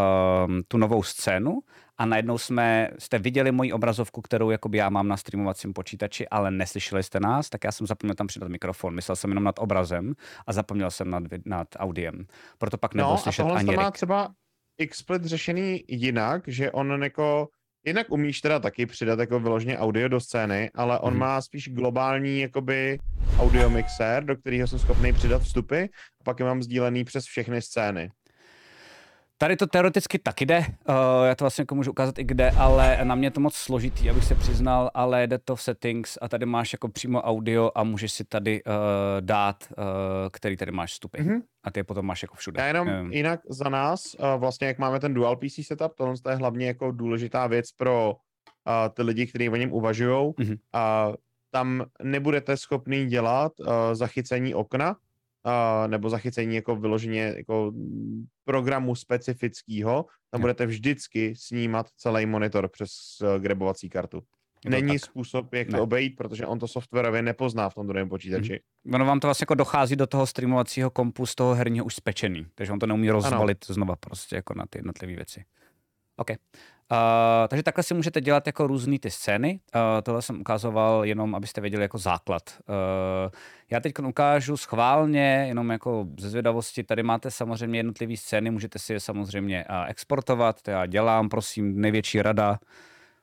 uh, 0.48 0.54
tu 0.68 0.78
novou 0.78 1.02
scénu 1.02 1.60
a 1.98 2.06
najednou 2.06 2.38
jsme, 2.38 2.88
jste 2.98 3.18
viděli 3.18 3.52
moji 3.52 3.72
obrazovku, 3.72 4.22
kterou 4.22 4.50
jakoby 4.50 4.78
já 4.78 4.90
mám 4.90 5.08
na 5.08 5.16
streamovacím 5.16 5.72
počítači, 5.72 6.28
ale 6.28 6.50
neslyšeli 6.50 7.02
jste 7.02 7.20
nás, 7.20 7.48
tak 7.48 7.64
já 7.64 7.72
jsem 7.72 7.86
zapomněl 7.86 8.14
tam 8.14 8.26
přidat 8.26 8.48
mikrofon. 8.48 8.94
Myslel 8.94 9.16
jsem 9.16 9.30
jenom 9.30 9.44
nad 9.44 9.58
obrazem 9.58 10.14
a 10.46 10.52
zapomněl 10.52 10.90
jsem 10.90 11.10
nad, 11.10 11.22
nad 11.44 11.68
audiem. 11.76 12.26
Proto 12.58 12.78
pak 12.78 12.94
nebylo 12.94 13.12
no, 13.12 13.18
slyšet 13.18 13.42
a 13.42 13.54
ani 13.54 13.76
má 13.76 13.90
třeba 13.90 14.28
XSplit 14.90 15.24
řešený 15.24 15.84
jinak, 15.88 16.42
že 16.46 16.70
on 16.70 17.02
jako 17.02 17.48
Jinak 17.86 18.10
umíš 18.10 18.40
teda 18.40 18.58
taky 18.58 18.86
přidat 18.86 19.18
jako 19.18 19.40
vyloženě 19.40 19.78
audio 19.78 20.08
do 20.08 20.20
scény, 20.20 20.70
ale 20.74 20.98
on 20.98 21.10
hmm. 21.10 21.20
má 21.20 21.42
spíš 21.42 21.68
globální 21.68 22.40
jakoby 22.40 22.98
audio 23.38 23.70
mixer, 23.70 24.24
do 24.24 24.36
kterého 24.36 24.66
jsem 24.66 24.78
schopný 24.78 25.12
přidat 25.12 25.42
vstupy 25.42 25.82
a 26.20 26.24
pak 26.24 26.40
je 26.40 26.46
mám 26.46 26.62
sdílený 26.62 27.04
přes 27.04 27.24
všechny 27.24 27.62
scény. 27.62 28.10
Tady 29.40 29.56
to 29.56 29.66
teoreticky 29.66 30.18
taky 30.18 30.46
jde, 30.46 30.58
uh, 30.58 30.94
já 31.26 31.34
to 31.34 31.44
vlastně 31.44 31.62
jako 31.62 31.74
můžu 31.74 31.90
ukázat 31.90 32.18
i 32.18 32.24
kde, 32.24 32.50
ale 32.50 32.98
na 33.02 33.14
mě 33.14 33.26
je 33.26 33.30
to 33.30 33.40
moc 33.40 33.54
složitý, 33.54 34.10
abych 34.10 34.24
se 34.24 34.34
přiznal, 34.34 34.90
ale 34.94 35.26
jde 35.26 35.38
to 35.38 35.56
v 35.56 35.62
settings 35.62 36.18
a 36.20 36.28
tady 36.28 36.46
máš 36.46 36.72
jako 36.72 36.88
přímo 36.88 37.22
audio 37.22 37.70
a 37.74 37.84
můžeš 37.84 38.12
si 38.12 38.24
tady 38.24 38.62
uh, 38.64 38.72
dát, 39.20 39.64
uh, 39.70 39.84
který 40.32 40.56
tady 40.56 40.72
máš 40.72 40.92
vstupy. 40.92 41.18
Mm-hmm. 41.18 41.42
A 41.64 41.70
ty 41.70 41.80
je 41.80 41.84
potom 41.84 42.06
máš 42.06 42.22
jako 42.22 42.34
všude. 42.34 42.60
Já 42.60 42.66
jenom 42.66 42.88
um. 42.88 43.12
jinak 43.12 43.40
za 43.48 43.68
nás, 43.68 44.14
uh, 44.14 44.40
vlastně 44.40 44.66
jak 44.66 44.78
máme 44.78 45.00
ten 45.00 45.14
dual 45.14 45.36
PC 45.36 45.66
setup, 45.66 45.94
tohle 45.94 46.14
je 46.30 46.36
hlavně 46.36 46.66
jako 46.66 46.90
důležitá 46.90 47.46
věc 47.46 47.72
pro 47.72 48.10
uh, 48.10 48.14
ty 48.94 49.02
lidi, 49.02 49.26
kteří 49.26 49.48
o 49.48 49.56
něm 49.56 49.72
uvažují. 49.72 50.30
Mm-hmm. 50.30 50.58
Uh, 51.08 51.14
tam 51.50 51.84
nebudete 52.02 52.56
schopný 52.56 53.06
dělat 53.06 53.52
uh, 53.60 53.66
zachycení 53.92 54.54
okna, 54.54 54.96
uh, 55.46 55.90
nebo 55.90 56.10
zachycení 56.10 56.54
jako 56.54 56.76
vyloženě 56.76 57.34
jako 57.36 57.72
programu 58.44 58.94
specifického, 58.94 60.06
tam 60.30 60.40
budete 60.40 60.66
vždycky 60.66 61.34
snímat 61.36 61.86
celý 61.96 62.26
monitor 62.26 62.68
přes 62.68 62.90
uh, 63.22 63.42
grebovací 63.42 63.88
kartu. 63.88 64.22
Není 64.66 64.98
tak. 64.98 65.10
způsob, 65.10 65.54
jak 65.54 65.68
ne. 65.68 65.76
to 65.76 65.82
obejít, 65.82 66.16
protože 66.16 66.46
on 66.46 66.58
to 66.58 66.68
softwarově 66.68 67.22
nepozná 67.22 67.68
v 67.68 67.74
tom 67.74 67.86
druhém 67.86 68.08
počítači. 68.08 68.60
Hmm. 68.84 68.94
Ono 68.94 69.04
vám 69.04 69.20
to 69.20 69.26
vlastně 69.26 69.42
jako 69.42 69.54
dochází 69.54 69.96
do 69.96 70.06
toho 70.06 70.26
streamovacího 70.26 70.90
kompu 70.90 71.26
z 71.26 71.34
toho 71.34 71.54
herního 71.54 71.84
už 71.84 71.94
spečený, 71.94 72.46
takže 72.54 72.72
on 72.72 72.78
to 72.78 72.86
neumí 72.86 73.10
rozvalit 73.10 73.64
ano. 73.68 73.74
znova 73.74 73.96
prostě 73.96 74.36
jako 74.36 74.54
na 74.54 74.66
ty 74.70 74.78
jednotlivé 74.78 75.14
věci. 75.14 75.44
OK. 76.16 76.30
Uh, 76.92 77.48
takže 77.48 77.62
takhle 77.62 77.84
si 77.84 77.94
můžete 77.94 78.20
dělat 78.20 78.46
jako 78.46 78.66
různé 78.66 78.98
ty 78.98 79.10
scény. 79.10 79.60
Uh, 79.74 79.80
tohle 80.02 80.22
jsem 80.22 80.40
ukazoval 80.40 81.04
jenom, 81.04 81.34
abyste 81.34 81.60
věděli 81.60 81.82
jako 81.82 81.98
základ. 81.98 82.42
Uh, 82.68 83.30
já 83.70 83.80
teď 83.80 83.98
ukážu 83.98 84.56
schválně, 84.56 85.44
jenom 85.48 85.70
jako 85.70 86.06
ze 86.18 86.30
zvědavosti, 86.30 86.84
tady 86.84 87.02
máte 87.02 87.30
samozřejmě 87.30 87.78
jednotlivé 87.78 88.16
scény, 88.16 88.50
můžete 88.50 88.78
si 88.78 88.92
je 88.92 89.00
samozřejmě 89.00 89.64
uh, 89.70 89.76
exportovat, 89.88 90.62
to 90.62 90.70
já 90.70 90.86
dělám, 90.86 91.28
prosím, 91.28 91.80
největší 91.80 92.22
rada. 92.22 92.58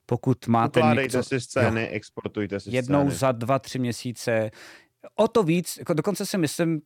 Pokud 0.05 0.47
máte 0.47 0.79
Ukládejte 0.79 1.17
někdo, 1.17 1.23
si 1.23 1.41
scény, 1.41 1.81
jo, 1.81 1.87
exportujte 1.91 2.59
si 2.59 2.75
Jednou 2.75 2.99
scény. 2.99 3.15
za 3.15 3.31
dva, 3.31 3.59
tři 3.59 3.79
měsíce. 3.79 4.51
O 5.15 5.27
to 5.27 5.43
víc, 5.43 5.77
jako 5.77 5.93
dokonce 5.93 6.25
si 6.25 6.37
myslím, 6.37 6.81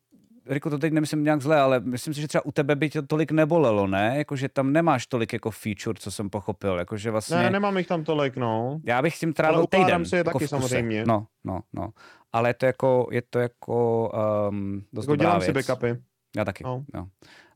Riku, 0.50 0.70
to 0.70 0.78
teď 0.78 0.94
nemyslím 0.94 1.24
nějak 1.24 1.42
zle, 1.42 1.60
ale 1.60 1.80
myslím 1.80 2.14
si, 2.14 2.22
že 2.22 2.28
třeba 2.28 2.46
u 2.46 2.52
tebe 2.52 2.76
by 2.76 2.90
tě 2.90 3.02
tolik 3.02 3.32
nebolelo, 3.32 3.88
ne? 3.88 4.14
Jakože 4.18 4.50
tam 4.50 4.74
nemáš 4.74 5.08
tolik 5.08 5.34
jako 5.34 5.52
feature, 5.52 6.00
co 6.00 6.12
jsem 6.12 6.30
pochopil. 6.30 6.80
Jakože 6.80 7.12
vlastně... 7.12 7.38
Ne, 7.38 7.50
nemám 7.50 7.78
jich 7.78 7.88
tam 7.88 8.04
tolik, 8.04 8.36
no. 8.38 8.80
Já 8.86 9.02
bych 9.02 9.16
s 9.16 9.20
tím 9.20 9.34
trávil 9.34 9.58
Ale 9.58 9.68
týden. 9.68 10.06
si 10.06 10.16
je 10.16 10.18
jako 10.18 10.32
taky 10.32 10.48
samozřejmě. 10.48 11.04
No, 11.08 11.26
no, 11.44 11.60
no. 11.74 11.90
Ale 12.34 12.50
je 12.50 12.54
to 12.54 12.66
jako, 12.66 13.08
je 13.12 13.22
to 13.30 13.40
jako 13.40 14.12
um, 14.50 14.84
dost 14.94 15.04
Jako 15.06 15.12
dobrá 15.16 15.26
dělám 15.30 15.42
si 15.42 15.52
věc. 15.52 15.68
backupy. 15.68 15.96
Já 16.38 16.46
taky, 16.46 16.64
No. 16.64 16.84
no. 16.94 17.08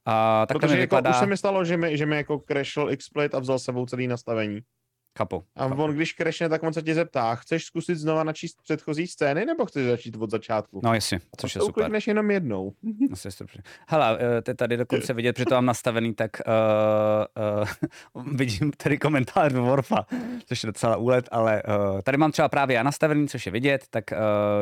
A 0.06 0.46
tak 0.46 0.56
to 0.56 0.60
Protože 0.60 0.74
jako, 0.80 0.96
vypadá, 0.96 1.10
už 1.10 1.16
se 1.16 1.26
mi 1.26 1.38
stalo, 1.38 1.66
že 1.66 1.78
mi, 1.78 1.98
že 1.98 2.06
mi 2.06 2.16
jako 2.18 2.40
crashl 2.48 2.90
XSplit 2.98 3.36
a 3.36 3.40
vzal 3.40 3.60
s 3.60 3.64
sebou 3.64 3.86
celý 3.86 4.08
nastavení. 4.08 4.60
Kapu. 5.14 5.44
A 5.56 5.66
on, 5.66 5.96
když 5.96 6.14
crashne, 6.14 6.50
tak 6.50 6.64
on 6.64 6.74
se 6.74 6.82
tě 6.82 6.96
zeptá, 6.96 7.36
chceš 7.36 7.66
zkusit 7.66 7.96
znova 7.96 8.24
načíst 8.24 8.58
předchozí 8.64 9.08
scény, 9.08 9.46
nebo 9.46 9.66
chceš 9.66 9.86
začít 9.86 10.16
od 10.16 10.32
začátku? 10.32 10.82
No 10.84 10.94
jasně, 10.94 11.20
což 11.38 11.56
je 11.56 11.60
to 11.60 11.66
super. 11.66 11.82
uklikneš 11.82 12.08
jenom 12.08 12.32
jednou. 12.32 12.74
Asi 13.12 13.28
je 13.28 13.32
super. 13.32 13.62
Hele, 13.88 14.18
to 14.44 14.52
je 14.52 14.56
tady 14.56 14.78
dokonce 14.78 15.14
vidět, 15.14 15.34
protože 15.34 15.46
to 15.46 15.56
mám 15.56 15.66
nastavený, 15.66 16.14
tak 16.14 16.32
uh, 16.48 17.64
uh, 18.16 18.36
vidím 18.36 18.72
tady 18.72 18.98
komentář 18.98 19.54
do 19.54 19.64
Warfa, 19.64 20.06
což 20.46 20.64
je 20.64 20.68
docela 20.68 20.98
úlet, 20.98 21.30
ale 21.32 21.64
uh, 21.64 22.02
tady 22.02 22.18
mám 22.18 22.32
třeba 22.32 22.50
právě 22.50 22.76
já 22.76 22.84
nastavený, 22.84 23.28
což 23.28 23.46
je 23.46 23.52
vidět, 23.52 23.86
tak 23.90 24.04
uh, 24.12 24.18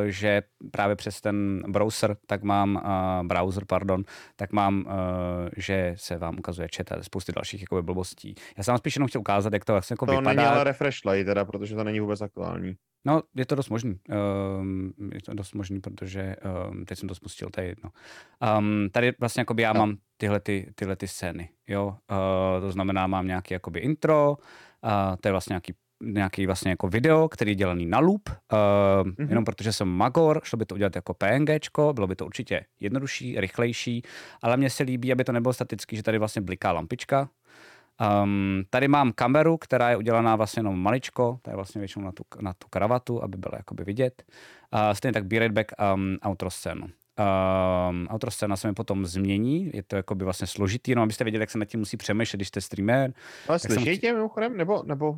že 0.05 0.41
právě 0.71 0.95
přes 0.95 1.21
ten 1.21 1.63
browser, 1.67 2.17
tak 2.27 2.43
mám, 2.43 2.75
uh, 2.75 3.27
browser, 3.27 3.63
pardon, 3.67 4.03
tak 4.35 4.51
mám, 4.51 4.85
uh, 4.87 4.93
že 5.57 5.93
se 5.97 6.17
vám 6.17 6.39
ukazuje 6.39 6.67
chat 6.75 6.91
a 6.91 7.03
spousty 7.03 7.31
dalších 7.31 7.61
jakoby, 7.61 7.81
blbostí. 7.81 8.35
Já 8.57 8.63
jsem 8.63 8.71
vám 8.71 8.77
spíš 8.77 8.95
jenom 8.95 9.07
chtěl 9.07 9.21
ukázat, 9.21 9.53
jak 9.53 9.65
to 9.65 9.73
vlastně 9.73 9.93
jako 9.93 10.05
To 10.05 10.11
vypadá. 10.11 10.40
Není 10.41 10.55
ale 10.55 10.63
refresh 10.63 11.05
lay, 11.05 11.25
teda, 11.25 11.45
protože 11.45 11.75
to 11.75 11.83
není 11.83 11.99
vůbec 11.99 12.21
aktuální. 12.21 12.75
No, 13.05 13.21
je 13.35 13.45
to 13.45 13.55
dost 13.55 13.69
možný. 13.69 13.99
Um, 14.59 14.93
je 15.13 15.21
to 15.21 15.33
dost 15.33 15.53
možný, 15.55 15.79
protože 15.79 16.35
um, 16.69 16.85
teď 16.85 16.99
jsem 16.99 17.09
to 17.09 17.15
spustil, 17.15 17.49
to 17.49 17.61
je 17.61 17.67
jedno. 17.67 17.89
Um, 18.57 18.89
tady 18.91 19.13
vlastně 19.19 19.41
jakoby 19.41 19.61
já 19.61 19.73
No. 19.73 19.79
mám 19.79 19.97
tyhle, 20.17 20.39
ty, 20.39 20.71
tyhle 20.75 20.95
ty 20.95 21.07
scény, 21.07 21.49
jo. 21.67 21.85
Uh, 21.87 22.61
to 22.61 22.71
znamená, 22.71 23.07
mám 23.07 23.27
nějaký 23.27 23.53
jakoby 23.53 23.79
intro, 23.79 24.37
uh, 24.83 25.15
to 25.21 25.27
je 25.27 25.31
vlastně 25.31 25.53
nějaký 25.53 25.73
nějaký 26.03 26.45
vlastně 26.45 26.69
jako 26.71 26.87
video, 26.87 27.29
který 27.29 27.51
je 27.51 27.55
dělaný 27.55 27.85
na 27.85 27.99
loop, 27.99 28.29
uh, 28.29 28.35
mm-hmm. 28.57 29.15
Mhm. 29.19 29.29
jenom 29.29 29.45
protože 29.45 29.73
jsem 29.73 29.87
magor, 29.87 30.41
šlo 30.43 30.57
by 30.57 30.65
to 30.65 30.75
udělat 30.75 30.95
jako 30.95 31.13
PNGčko, 31.13 31.93
bylo 31.93 32.07
by 32.07 32.15
to 32.15 32.25
určitě 32.25 32.65
jednodušší, 32.79 33.39
rychlejší, 33.39 34.01
ale 34.41 34.57
mně 34.57 34.69
se 34.69 34.83
líbí, 34.83 35.11
aby 35.11 35.23
to 35.23 35.31
nebylo 35.31 35.53
statický, 35.53 35.95
že 35.95 36.03
tady 36.03 36.17
vlastně 36.17 36.41
bliká 36.41 36.71
lampička, 36.71 37.29
Um, 38.23 38.63
tady 38.69 38.87
mám 38.87 39.11
kameru, 39.11 39.57
která 39.57 39.89
je 39.89 39.97
udělaná 39.97 40.35
vlastně 40.35 40.59
jenom 40.59 40.79
maličko, 40.79 41.39
to 41.41 41.49
je 41.49 41.55
vlastně 41.55 41.79
většinou 41.79 42.05
na 42.05 42.11
tu, 42.11 42.23
na 42.41 42.53
tu 42.53 42.67
kravatu, 42.69 43.23
aby 43.23 43.37
byla 43.37 43.53
jakoby 43.57 43.83
vidět. 43.83 44.23
Uh, 44.73 44.93
stejně 44.93 45.13
tak 45.13 45.25
Be 45.25 45.39
Right 45.39 45.53
Back 45.53 45.71
um, 45.95 46.17
outro 46.27 46.49
scénu. 46.49 46.87
Um, 47.91 48.07
outro 48.13 48.31
scéna 48.31 48.55
se 48.55 48.67
mi 48.67 48.73
potom 48.73 49.05
změní, 49.05 49.71
je 49.73 49.83
to 49.83 49.95
jakoby 49.95 50.25
vlastně 50.25 50.47
složitý, 50.47 50.91
jenom 50.91 51.03
abyste 51.03 51.23
věděli, 51.23 51.41
jak 51.41 51.51
se 51.51 51.57
nad 51.57 51.65
tím 51.65 51.79
musí 51.79 51.97
přemýšlet, 51.97 52.37
když 52.37 52.47
jste 52.47 52.61
streamer. 52.61 53.13
Ale 53.47 53.59
jsem 53.59 53.77
chci- 53.77 53.97
tě 53.97 54.13
mimochodem, 54.13 54.57
nebo, 54.57 54.83
nebo 54.85 55.15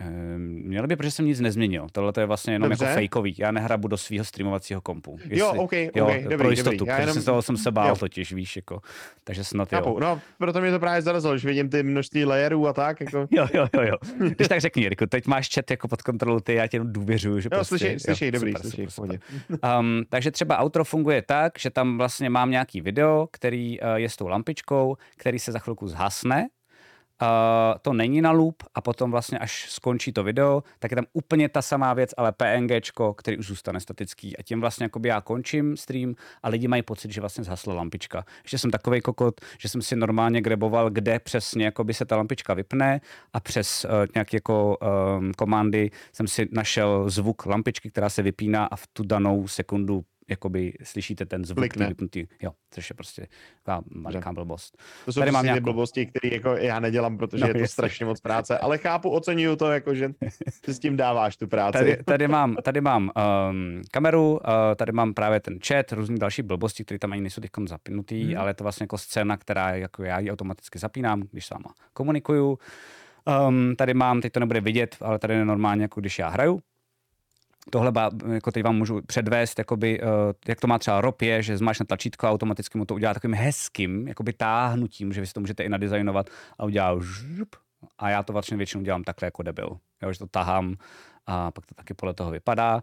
Um, 0.00 0.40
měli 0.64 0.86
by, 0.86 0.96
protože 0.96 1.10
jsem 1.10 1.26
nic 1.26 1.40
nezměnil. 1.40 1.86
Tohle 1.92 2.12
to 2.12 2.20
je 2.20 2.26
vlastně 2.26 2.52
jenom 2.52 2.70
Dobře. 2.70 2.84
jako 2.84 3.00
fakeový. 3.00 3.34
Já 3.38 3.50
nehrabu 3.50 3.88
do 3.88 3.96
svého 3.96 4.24
streamovacího 4.24 4.80
kompu. 4.80 5.18
jo, 5.24 5.52
OK, 5.56 5.72
jo, 5.72 6.06
OK, 6.06 6.22
dobrý, 6.22 6.36
pro 6.36 6.50
jistotu, 6.50 6.76
dobrý. 6.76 6.90
Já 6.90 7.00
jenom, 7.00 7.14
jsem, 7.14 7.24
toho 7.24 7.42
jsem 7.42 7.56
se 7.56 7.70
bál 7.70 7.88
jo. 7.88 7.96
totiž, 7.96 8.32
víš, 8.32 8.56
jako. 8.56 8.80
Takže 9.24 9.44
snad 9.44 9.72
jo. 9.72 9.96
No, 10.00 10.20
proto 10.38 10.60
mě 10.60 10.70
to 10.70 10.78
právě 10.78 11.02
zarazilo, 11.02 11.38
že 11.38 11.48
vidím 11.48 11.68
ty 11.68 11.82
množství 11.82 12.24
layerů 12.24 12.68
a 12.68 12.72
tak, 12.72 13.00
jako, 13.00 13.18
Jo, 13.30 13.46
jo, 13.54 13.66
jo, 13.74 13.82
jo. 13.82 13.96
Když 14.18 14.48
tak 14.48 14.60
řekni, 14.60 14.82
Jirko, 14.82 15.06
teď 15.06 15.26
máš 15.26 15.48
chat 15.54 15.70
jako 15.70 15.88
pod 15.88 16.02
kontrolou, 16.02 16.40
ty, 16.40 16.54
já 16.54 16.66
tě 16.66 16.76
jenom 16.76 16.92
důvěřuju, 16.92 17.40
že 17.40 17.46
jo, 17.46 17.50
prostě, 17.50 17.78
slyšej, 17.78 18.00
slyšej, 18.00 18.30
dobrý, 18.30 18.52
super, 18.52 18.70
slyšej, 18.70 18.86
super, 18.90 19.18
super. 19.48 19.78
Um, 19.78 20.04
takže 20.08 20.30
třeba 20.30 20.62
outro 20.62 20.84
funguje 20.84 21.22
tak, 21.22 21.58
že 21.58 21.70
tam 21.70 21.98
vlastně 21.98 22.30
mám 22.30 22.50
nějaký 22.50 22.80
video, 22.80 23.28
který 23.30 23.80
uh, 23.80 23.88
je 23.94 24.08
s 24.08 24.16
tou 24.16 24.28
lampičkou, 24.28 24.96
který 25.16 25.38
se 25.38 25.52
za 25.52 25.58
chvilku 25.58 25.88
zhasne. 25.88 26.46
To 27.82 27.92
není 27.92 28.22
na 28.22 28.30
loop 28.30 28.62
a 28.74 28.80
potom 28.80 29.10
vlastně 29.10 29.38
až 29.38 29.66
skončí 29.70 30.12
to 30.12 30.22
video, 30.22 30.62
tak 30.78 30.90
je 30.90 30.94
tam 30.94 31.04
úplně 31.12 31.48
ta 31.48 31.62
samá 31.62 31.94
věc, 31.94 32.10
ale 32.16 32.32
PNGčko, 32.32 33.14
který 33.14 33.38
už 33.38 33.46
zůstane 33.46 33.80
statický 33.80 34.36
a 34.36 34.42
tím 34.42 34.60
vlastně 34.60 34.84
jakoby 34.84 35.08
já 35.08 35.20
končím 35.20 35.76
stream 35.76 36.14
a 36.42 36.48
lidi 36.48 36.68
mají 36.68 36.82
pocit, 36.82 37.12
že 37.12 37.20
vlastně 37.20 37.44
zhasla 37.44 37.74
lampička. 37.74 38.24
Ještě 38.42 38.58
jsem 38.58 38.70
takovej 38.70 39.00
kokot, 39.00 39.40
že 39.58 39.68
jsem 39.68 39.82
si 39.82 39.96
normálně 39.96 40.40
greboval, 40.40 40.90
kde 40.90 41.18
přesně 41.18 41.64
jakoby 41.64 41.94
se 41.94 42.04
ta 42.04 42.16
lampička 42.16 42.54
vypne 42.54 43.00
a 43.32 43.40
přes 43.40 43.84
uh, 43.84 43.90
nějaké 44.14 44.36
jako 44.36 44.76
um, 45.18 45.32
komandy 45.32 45.90
jsem 46.12 46.26
si 46.28 46.48
našel 46.52 47.10
zvuk 47.10 47.46
lampičky, 47.46 47.90
která 47.90 48.08
se 48.08 48.22
vypíná 48.22 48.64
a 48.64 48.76
v 48.76 48.86
tu 48.86 49.02
danou 49.04 49.48
sekundu 49.48 50.04
jakoby 50.30 50.72
slyšíte 50.82 51.26
ten 51.26 51.44
zvuk 51.44 51.58
Klikne. 51.58 51.74
který 51.84 51.88
vypnutý. 51.88 52.26
Jo, 52.42 52.50
což 52.70 52.90
je 52.90 52.94
prostě 52.94 53.26
taková 53.62 53.84
maličká 53.94 54.32
blbost. 54.32 54.76
To 55.04 55.12
jsou 55.12 55.20
Tady 55.20 55.30
mám 55.30 55.42
ty 55.42 55.46
nějakou- 55.46 55.64
blbosti, 55.64 56.06
které 56.06 56.34
jako 56.34 56.48
já 56.56 56.80
nedělám, 56.80 57.18
protože 57.18 57.40
No, 57.40 57.46
je 57.48 57.54
to 57.54 57.58
jasně. 57.58 57.68
strašně 57.72 58.06
moc 58.06 58.20
práce, 58.20 58.58
ale 58.58 58.78
chápu, 58.78 59.10
oceňuju 59.10 59.56
to, 59.56 59.70
jako, 59.72 59.94
že 59.94 60.12
si 60.64 60.74
s 60.74 60.78
tím 60.78 60.96
dáváš 60.96 61.36
tu 61.36 61.46
práci. 61.46 61.78
Tady, 61.78 61.96
tady 62.04 62.28
mám, 62.28 62.56
tady 62.62 62.80
mám 62.80 63.10
um, 63.50 63.82
kameru, 63.90 64.32
uh, 64.32 64.38
tady 64.76 64.92
mám 64.92 65.14
právě 65.14 65.40
ten 65.40 65.58
chat, 65.66 65.92
různé 65.92 66.18
další 66.18 66.42
blbosti, 66.42 66.84
které 66.84 66.98
tam 66.98 67.12
ani 67.12 67.20
nejsou 67.20 67.40
teď 67.40 67.50
zapnutý, 67.68 68.24
hmm. 68.24 68.40
ale 68.40 68.50
je 68.50 68.54
to 68.54 68.64
vlastně 68.64 68.84
jako 68.84 68.98
scéna, 68.98 69.36
která 69.36 69.74
jako 69.74 70.02
já 70.04 70.18
ji 70.18 70.30
automaticky 70.30 70.78
zapínám, 70.78 71.22
když 71.32 71.46
s 71.46 71.50
váma 71.50 71.74
komunikuju. 71.92 72.58
Um, 73.48 73.74
tady 73.78 73.94
mám, 73.94 74.20
teď 74.20 74.32
to 74.32 74.40
nebude 74.40 74.60
vidět, 74.60 74.96
ale 75.00 75.18
tady 75.18 75.34
je 75.34 75.44
normálně, 75.44 75.82
jako 75.82 76.00
když 76.00 76.18
já 76.18 76.28
hraju. 76.28 76.60
Tohle 77.70 77.92
jako 78.32 78.52
teď 78.52 78.64
vám 78.64 78.76
můžu 78.76 79.00
předvést, 79.06 79.58
jakoby, 79.58 80.00
uh, 80.00 80.08
jak 80.48 80.60
to 80.60 80.66
má 80.66 80.78
třeba 80.78 81.00
ROP 81.00 81.22
je, 81.22 81.42
že 81.42 81.56
zmáš 81.56 81.78
na 81.78 81.86
tlačítko 81.86 82.26
a 82.26 82.30
automaticky 82.30 82.78
mu 82.78 82.84
to 82.84 82.94
udělá 82.94 83.14
takovým 83.14 83.36
hezkým 83.36 84.08
jakoby 84.08 84.32
táhnutím, 84.32 85.12
že 85.12 85.20
vy 85.20 85.26
si 85.26 85.32
to 85.32 85.40
můžete 85.40 85.62
i 85.62 85.68
nadizajnovat 85.68 86.30
a 86.58 86.64
udělá 86.64 86.96
žup, 87.00 87.56
a 87.98 88.10
já 88.10 88.22
to 88.22 88.32
vlastně 88.32 88.56
většinou 88.56 88.82
dělám 88.82 89.04
takhle 89.04 89.26
jako 89.26 89.42
debil. 89.42 89.78
Jo, 90.02 90.12
že 90.12 90.18
to 90.18 90.26
tahám 90.26 90.76
a 91.26 91.50
pak 91.50 91.66
to 91.66 91.74
taky 91.74 91.94
podle 91.94 92.14
toho 92.14 92.30
vypadá. 92.30 92.82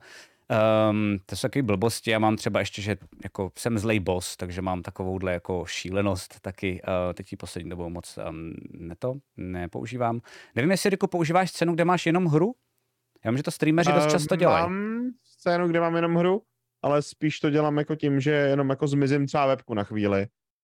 Um, 0.90 1.18
to 1.26 1.36
jsou 1.36 1.42
takové 1.42 1.64
blbosti. 1.64 2.12
Já 2.12 2.20
mám 2.20 2.36
třeba 2.36 2.60
ještě, 2.60 2.82
že 2.82 2.98
jako 3.24 3.52
jsem 3.58 3.78
zlej 3.78 4.00
boss, 4.00 4.38
takže 4.38 4.62
mám 4.62 4.82
takovouhle 4.82 5.34
jako 5.34 5.66
šílenost 5.66 6.40
taky. 6.40 6.82
Uh, 6.88 7.14
teď 7.14 7.32
ji 7.32 7.38
poslední 7.38 7.70
dobou 7.70 7.90
moc 7.90 8.20
um, 8.30 8.54
ne 8.74 8.96
to, 9.00 9.14
nepoužívám. 9.38 10.22
Nevím, 10.56 10.72
jestli 10.72 10.90
Riku, 10.90 11.08
používáš 11.08 11.50
scénu, 11.50 11.74
kde 11.74 11.86
máš 11.86 12.06
jenom 12.06 12.26
hru? 12.26 12.56
Já 13.26 13.32
vím, 13.32 13.38
že 13.38 13.44
to 13.44 13.52
streameři 13.52 13.92
dost 13.92 14.06
Eh, 14.08 14.12
často 14.12 14.36
dělají. 14.36 14.64
Mám 14.64 15.04
scénu, 15.24 15.68
kde 15.68 15.80
mám 15.80 15.96
jenom 15.96 16.16
hru, 16.16 16.42
ale 16.84 17.02
spíš 17.02 17.40
to 17.40 17.50
dělám 17.50 17.78
jako 17.78 17.96
tím, 17.96 18.20
že 18.20 18.32
jenom 18.32 18.70
jako 18.70 18.88
zmizím 18.88 19.28
třeba 19.28 19.46
webku 19.46 19.74
na 19.74 19.84
chvíli. 19.84 20.22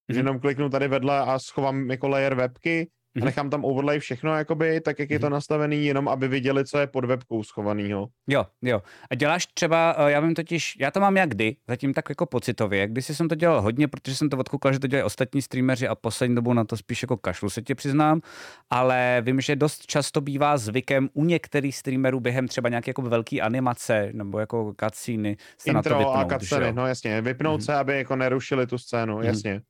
Že 0.10 0.14
Mhm. 0.14 0.18
jenom 0.18 0.40
kliknu 0.40 0.70
tady 0.70 0.88
vedle 0.88 1.20
a 1.22 1.40
schovám 1.40 1.90
jako 1.92 2.08
layer 2.08 2.36
webky 2.36 2.90
a 3.18 3.20
Mhm. 3.20 3.26
nechám 3.26 3.50
tam 3.50 3.66
overlay 3.66 4.00
všechno, 4.00 4.36
jakoby, 4.36 4.82
tak 4.82 5.00
jak 5.00 5.10
je 5.10 5.20
to 5.20 5.30
nastavený, 5.30 5.86
jenom 5.86 6.08
aby 6.08 6.28
viděli, 6.28 6.66
co 6.66 6.78
je 6.78 6.88
pod 6.88 7.06
webkou 7.06 7.44
schovanýho. 7.44 8.08
Jo, 8.28 8.46
jo. 8.62 8.82
A 9.12 9.16
děláš 9.16 9.46
třeba, 9.46 9.96
eh, 9.98 10.12
já 10.12 10.20
vím 10.20 10.34
totiž, 10.36 10.76
já 10.80 10.92
to 10.92 11.00
mám 11.00 11.18
jak 11.18 11.30
kdy, 11.30 11.56
zatím 11.68 11.94
tak 11.94 12.10
jako 12.10 12.26
pocitově. 12.26 12.88
Když 12.88 13.06
jsem 13.06 13.28
to 13.28 13.36
dělal 13.36 13.62
hodně, 13.62 13.88
protože 13.88 14.16
jsem 14.16 14.30
to 14.30 14.38
odkoukal, 14.38 14.74
že 14.74 14.80
to 14.80 14.88
dělají 14.88 15.04
ostatní 15.04 15.42
streameři 15.42 15.88
a 15.88 15.96
poslední 15.96 16.36
dobou 16.36 16.54
na 16.54 16.64
to 16.64 16.78
spíš 16.78 17.02
jako 17.02 17.18
kašlu 17.18 17.50
se 17.50 17.62
ti 17.62 17.76
přiznám, 17.76 18.22
ale 18.70 19.22
vím, 19.26 19.42
že 19.42 19.56
dost 19.56 19.86
často 19.86 20.22
bývá 20.22 20.58
zvykem 20.58 21.10
u 21.14 21.26
některých 21.26 21.78
streamerů 21.78 22.20
během 22.20 22.48
třeba 22.48 22.70
nějaké 22.70 22.90
jako 22.90 23.02
velké 23.02 23.40
animace 23.42 24.10
nebo 24.14 24.40
jako 24.40 24.74
cutscény 24.84 25.38
se 25.58 25.74
na 25.74 25.82
to 25.84 25.90
Intro 25.90 26.12
a 26.14 26.24
vypnout, 26.24 26.32
že 26.32 26.38
cutsceny, 26.40 26.66
jo. 26.68 26.74
no 26.76 26.88
jasně, 26.88 27.22
vypnout 27.22 27.54
Mhm. 27.60 27.62
se, 27.66 27.74
aby 27.76 27.98
jako 27.98 28.16
nerušili 28.16 28.68
tu 28.68 28.78
scénu, 28.78 29.22
jasně. 29.24 29.62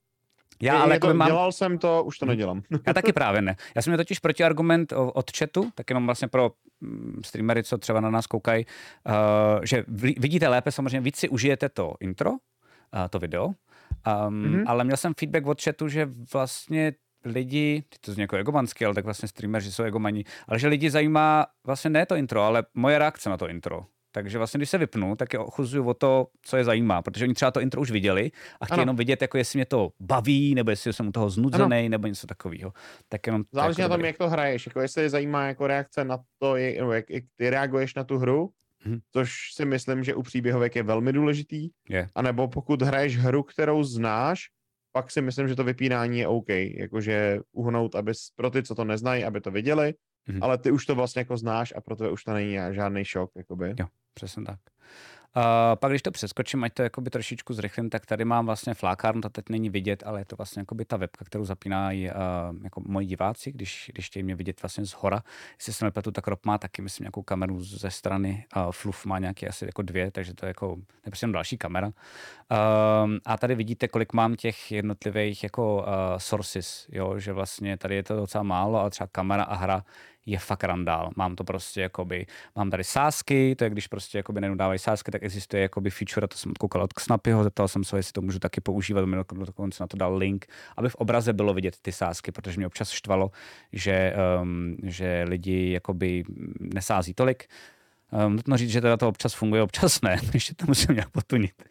Já 0.62 0.74
Je- 0.74 0.80
ale 0.80 0.92
je 0.92 0.96
jako 0.96 1.08
to, 1.08 1.14
mám, 1.14 1.28
Dělal 1.28 1.52
jsem 1.52 1.78
to, 1.78 2.04
už 2.04 2.18
to 2.20 2.26
Mhm. 2.26 2.30
nedělám. 2.32 2.62
Já 2.88 2.94
taky 2.94 3.14
právě 3.14 3.42
ne. 3.42 3.56
Já 3.76 3.82
jsem 3.82 3.92
měl 3.92 3.98
totiž 3.98 4.20
protiargument 4.20 4.94
od 5.14 5.32
chatu, 5.38 5.72
tak 5.76 5.90
jenom 5.90 6.06
vlastně 6.06 6.28
pro 6.28 6.52
mm, 6.82 7.22
streamery, 7.26 7.64
co 7.64 7.78
třeba 7.78 8.02
na 8.02 8.10
nás 8.10 8.28
koukají, 8.28 8.66
uh, 9.08 9.14
že 9.64 9.84
vidíte 10.18 10.48
lépe, 10.48 10.72
samozřejmě 10.72 11.02
víc 11.02 11.16
si 11.18 11.30
užijete 11.30 11.70
to 11.70 11.94
intro, 12.00 12.32
uh, 12.32 12.38
to 13.10 13.20
video, 13.20 13.46
um, 13.48 13.54
Mhm. 14.30 14.56
mm-hmm. 14.56 14.64
ale 14.68 14.84
měl 14.84 14.98
jsem 14.98 15.14
feedback 15.20 15.46
od 15.48 15.62
chatu, 15.62 15.88
že 15.88 16.10
vlastně 16.34 16.94
lidi, 17.26 17.84
to 18.02 18.14
zní 18.14 18.22
jako 18.22 18.36
egomansky, 18.36 18.86
ale 18.86 18.94
tak 18.96 19.06
vlastně 19.06 19.28
streameři 19.28 19.72
jsou 19.72 19.84
egomaní, 19.84 20.24
ale 20.48 20.60
že 20.60 20.68
lidi 20.68 20.90
zajímá 20.90 21.46
vlastně 21.66 21.90
ne 21.90 22.06
to 22.06 22.16
intro, 22.16 22.42
ale 22.42 22.64
moje 22.74 23.00
reakce 23.00 23.30
na 23.30 23.38
to 23.38 23.48
intro. 23.50 23.86
Takže 24.18 24.38
vlastně, 24.38 24.58
když 24.58 24.70
se 24.70 24.78
vypnu, 24.78 25.16
tak 25.16 25.34
je 25.34 25.40
ochuzuju 25.40 25.88
o 25.90 25.94
to, 25.94 26.28
co 26.42 26.58
je 26.58 26.64
zajímá, 26.64 27.02
protože 27.02 27.26
oni 27.26 27.34
třeba 27.34 27.52
to 27.52 27.62
intro 27.62 27.82
už 27.82 27.92
viděli 27.92 28.32
a 28.62 28.66
chtějí 28.66 28.74
Ano. 28.76 28.82
jenom 28.82 28.96
vidět, 28.96 29.22
jako 29.22 29.38
jestli 29.38 29.58
mě 29.58 29.66
to 29.66 29.92
baví, 30.00 30.56
nebo 30.56 30.70
jestli 30.70 30.94
jsem 30.94 31.08
u 31.08 31.12
toho 31.12 31.30
znudzený, 31.30 31.90
nebo 31.90 32.08
něco 32.08 32.28
takového. 32.28 32.74
Tak 33.10 33.28
jenom 33.28 33.44
Záleží 33.52 33.82
jako 33.82 33.90
na 33.92 33.98
tom, 33.98 34.06
jak 34.06 34.18
to 34.18 34.30
hraješ, 34.30 34.66
jako 34.66 34.82
jestli 34.82 35.02
je 35.02 35.10
zajímá 35.10 35.48
jako 35.48 35.68
reakce 35.68 36.04
na 36.06 36.20
to, 36.40 36.56
jak, 36.56 36.78
nebo 36.78 36.92
jak, 36.94 37.10
jak 37.10 37.24
ty 37.36 37.50
reaguješ 37.50 37.96
na 37.96 38.04
tu 38.04 38.18
hru, 38.18 38.50
Mhm. 38.86 39.00
což 39.14 39.32
si 39.54 39.66
myslím, 39.66 40.04
že 40.04 40.16
u 40.16 40.22
příběhovek 40.24 40.76
je 40.76 40.84
velmi 40.84 41.14
důležitý, 41.14 41.70
Je. 41.90 42.08
anebo 42.16 42.48
pokud 42.48 42.82
hraješ 42.82 43.18
hru, 43.18 43.44
kterou 43.44 43.84
znáš, 43.84 44.42
pak 44.92 45.12
si 45.12 45.22
myslím, 45.22 45.48
že 45.48 45.56
to 45.56 45.64
vypínání 45.64 46.20
je 46.20 46.28
OK, 46.28 46.50
jakože 46.80 47.40
uhnout, 47.52 47.96
aby 47.96 48.12
pro 48.36 48.50
ty, 48.50 48.64
co 48.64 48.76
to 48.76 48.84
neznají, 48.86 49.24
aby 49.24 49.42
to 49.42 49.52
viděli, 49.52 49.94
Mhm. 50.30 50.44
ale 50.44 50.58
ty 50.58 50.72
už 50.72 50.86
to 50.86 50.96
vlastně 50.96 51.20
jako 51.20 51.38
znáš 51.38 51.74
a 51.78 51.82
pro 51.82 51.96
tebe 51.96 52.12
už 52.12 52.24
to 52.24 52.34
není 52.34 52.58
žádný 52.72 53.06
šok, 53.06 53.32
jakoby. 53.38 53.74
Jo. 53.80 53.86
Přesně 54.18 54.44
tak. 54.44 54.60
Uh, 55.38 55.44
pak 55.76 55.92
když 55.92 56.02
to 56.02 56.12
přeskočím, 56.12 56.64
ať 56.64 56.74
to 56.74 56.84
jakoby 56.84 57.10
trošičku 57.10 57.54
zrychlím, 57.54 57.90
tak 57.90 58.06
tady 58.06 58.26
mám 58.26 58.46
vlastně 58.46 58.74
flákárnu, 58.74 59.22
to 59.22 59.30
teď 59.30 59.50
není 59.50 59.70
vidět, 59.70 60.04
ale 60.06 60.22
je 60.22 60.26
to 60.26 60.36
vlastně 60.36 60.60
jakoby 60.60 60.86
ta 60.86 60.98
webka, 60.98 61.26
kterou 61.26 61.46
zapínají 61.46 62.10
uh, 62.10 62.16
jako 62.64 62.82
moji 62.86 63.08
diváci, 63.08 63.52
když, 63.52 63.92
když 63.94 64.06
chtějí 64.06 64.24
mě 64.24 64.36
vidět 64.36 64.62
vlastně 64.62 64.86
z 64.86 64.92
hora. 64.92 65.24
Jestli 65.58 65.74
se 65.74 65.86
nepletu, 65.86 66.12
tak 66.12 66.28
Rob 66.28 66.46
má 66.46 66.58
taky, 66.58 66.82
myslím, 66.82 67.04
nějakou 67.04 67.22
kameru 67.22 67.64
ze 67.64 67.92
strany, 67.92 68.46
uh, 68.56 68.72
Fluff 68.72 69.06
má 69.06 69.20
nějaký 69.20 69.48
asi 69.48 69.66
jako 69.66 69.82
dvě, 69.82 70.12
takže 70.12 70.34
to 70.34 70.46
je 70.46 70.48
jako, 70.48 70.78
je 71.06 71.12
prostě 71.12 71.28
další 71.28 71.58
kamera. 71.58 71.88
Uh, 71.88 71.94
a 73.26 73.38
tady 73.38 73.56
vidíte, 73.56 73.88
kolik 73.88 74.14
mám 74.14 74.36
těch 74.36 74.72
jednotlivých 74.72 75.44
jako 75.44 75.76
uh, 75.76 75.84
sources, 76.18 76.88
jo, 76.92 77.20
že 77.20 77.34
vlastně 77.34 77.78
tady 77.78 77.96
je 77.96 78.04
to 78.04 78.16
docela 78.16 78.44
málo, 78.44 78.80
ale 78.80 78.90
třeba 78.90 79.08
kamera 79.08 79.44
a 79.44 79.56
hra 79.56 79.84
je 80.28 80.40
fakt 80.40 80.64
randál. 80.64 81.10
Mám 81.16 81.36
to 81.36 81.44
prostě 81.44 81.82
jakoby, 81.82 82.26
mám 82.56 82.70
tady 82.70 82.84
sásky, 82.84 83.56
to 83.56 83.64
je 83.64 83.70
když 83.70 83.88
prostě 83.88 84.18
jakoby 84.18 84.42
nenudávají 84.42 84.80
sásky, 84.80 85.12
tak 85.12 85.24
existuje 85.24 85.62
jakoby 85.62 85.90
feature, 85.90 86.28
to 86.28 86.38
jsem 86.38 86.54
koukal 86.60 86.82
od 86.82 87.00
Snapyho, 87.00 87.44
zeptal 87.44 87.68
jsem 87.68 87.84
se, 87.84 87.98
jestli 87.98 88.14
to 88.14 88.22
můžu 88.22 88.40
taky 88.40 88.62
používat, 88.62 89.06
mi 89.06 89.18
dokonce 89.46 89.84
na 89.84 89.88
to 89.88 89.98
dal 89.98 90.18
link, 90.18 90.46
aby 90.78 90.90
v 90.90 90.96
obraze 90.96 91.34
bylo 91.34 91.54
vidět 91.54 91.78
ty 91.82 91.92
sásky, 91.92 92.32
protože 92.32 92.58
mě 92.58 92.68
občas 92.68 92.92
štvalo, 92.92 93.32
že, 93.74 94.14
um, 94.42 94.76
že 94.84 95.26
lidi 95.28 95.72
jakoby 95.72 96.24
nesází 96.60 97.14
tolik. 97.14 97.48
Um, 98.26 98.36
nutno 98.36 98.58
říct, 98.58 98.70
že 98.70 98.82
teda 98.82 98.98
to 98.98 99.08
občas 99.08 99.34
funguje, 99.34 99.62
občas 99.62 100.02
ne, 100.02 100.18
ještě 100.34 100.56
to 100.56 100.66
musím 100.68 100.96
nějak 100.96 101.10
potunit. 101.10 101.64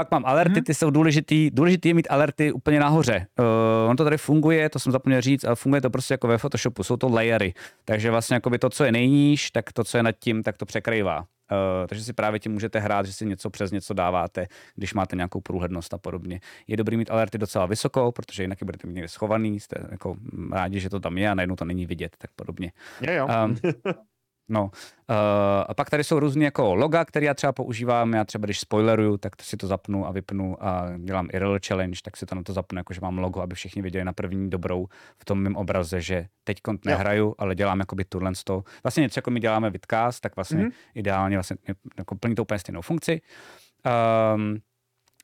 Pak 0.00 0.10
mám 0.10 0.26
alerty, 0.26 0.60
mhm. 0.60 0.64
ty 0.64 0.74
jsou 0.74 0.90
důležitý. 0.90 1.50
Důležitý 1.50 1.88
je 1.88 1.94
mít 1.94 2.06
alerty 2.10 2.52
úplně 2.52 2.80
nahoře. 2.80 3.26
Uh, 3.38 3.90
on 3.90 3.96
to 3.96 4.04
tady 4.04 4.18
funguje, 4.18 4.68
to 4.68 4.78
jsem 4.78 4.92
zapomněl 4.92 5.20
říct, 5.20 5.44
ale 5.44 5.56
funguje 5.56 5.80
to 5.80 5.90
prostě 5.90 6.14
jako 6.14 6.28
ve 6.28 6.38
Photoshopu, 6.38 6.82
jsou 6.82 6.96
to 6.96 7.08
layery. 7.08 7.54
Takže 7.84 8.10
vlastně 8.10 8.34
jako 8.34 8.50
by 8.50 8.58
to, 8.58 8.70
co 8.70 8.84
je 8.84 8.92
nejníž, 8.92 9.50
tak 9.50 9.72
to, 9.72 9.84
co 9.84 9.96
je 9.96 10.02
nad 10.02 10.12
tím, 10.12 10.42
tak 10.42 10.56
to 10.56 10.66
překrývá. 10.66 11.18
Uh, 11.18 11.26
takže 11.86 12.04
si 12.04 12.12
právě 12.12 12.40
tím 12.40 12.52
můžete 12.52 12.78
hrát, 12.78 13.06
že 13.06 13.12
si 13.12 13.26
něco 13.26 13.50
přes 13.50 13.70
něco 13.70 13.94
dáváte, 13.94 14.46
když 14.76 14.94
máte 14.94 15.16
nějakou 15.16 15.40
průhlednost 15.40 15.94
a 15.94 15.98
podobně. 15.98 16.40
Je 16.66 16.76
dobrý 16.76 16.96
mít 16.96 17.10
alerty 17.10 17.38
docela 17.38 17.66
vysokou, 17.66 18.12
protože 18.12 18.42
jinak 18.42 18.60
je 18.60 18.64
budete 18.64 18.86
mít 18.86 18.94
někde 18.94 19.08
schovaný, 19.08 19.60
jste 19.60 19.76
jako 19.90 20.16
rádi, 20.52 20.80
že 20.80 20.90
to 20.90 21.00
tam 21.00 21.18
je 21.18 21.30
a 21.30 21.34
najednou 21.34 21.56
to 21.56 21.64
není 21.64 21.86
vidět, 21.86 22.16
tak 22.18 22.30
podobně. 22.36 22.72
Je, 23.00 23.14
jo. 23.14 23.28
Um, 23.44 23.56
No, 24.50 24.62
uh, 24.64 24.70
a 25.68 25.74
pak 25.74 25.90
tady 25.90 26.04
jsou 26.04 26.18
různé 26.18 26.44
jako 26.44 26.74
loga, 26.74 27.04
které 27.04 27.26
já 27.26 27.34
třeba 27.34 27.52
používám. 27.52 28.12
Já 28.12 28.24
třeba, 28.24 28.44
když 28.44 28.60
spoileruju, 28.60 29.16
tak 29.16 29.42
si 29.42 29.56
to 29.56 29.66
zapnu 29.66 30.06
a 30.06 30.10
vypnu 30.10 30.64
a 30.64 30.86
dělám 30.98 31.28
real 31.32 31.58
challenge, 31.66 32.00
tak 32.04 32.16
si 32.16 32.26
to 32.26 32.34
na 32.34 32.42
to 32.42 32.52
zapnu, 32.52 32.78
jako 32.78 32.94
že 32.94 33.00
mám 33.02 33.18
logo, 33.18 33.40
aby 33.40 33.54
všichni 33.54 33.82
viděli 33.82 34.04
na 34.04 34.12
první 34.12 34.50
dobrou 34.50 34.86
v 35.18 35.24
tom 35.24 35.42
mém 35.42 35.56
obraze, 35.56 36.00
že 36.00 36.26
teď 36.44 36.58
nehraju, 36.84 37.24
jo. 37.24 37.34
ale 37.38 37.54
dělám 37.54 37.80
jako 37.80 37.96
by 37.96 38.04
tuhle 38.04 38.32
to. 38.44 38.62
Vlastně 38.82 39.00
něco, 39.00 39.18
jako 39.18 39.30
my 39.30 39.40
děláme 39.40 39.70
vidcast, 39.70 40.20
tak 40.20 40.36
vlastně 40.36 40.64
mm-hmm. 40.64 40.72
ideálně 40.94 41.36
vlastně 41.36 41.56
jako 41.98 42.14
plní 42.14 42.34
to 42.34 42.42
úplně 42.42 42.58
stejnou 42.58 42.82
funkci. 42.82 43.20
Um, 44.34 44.56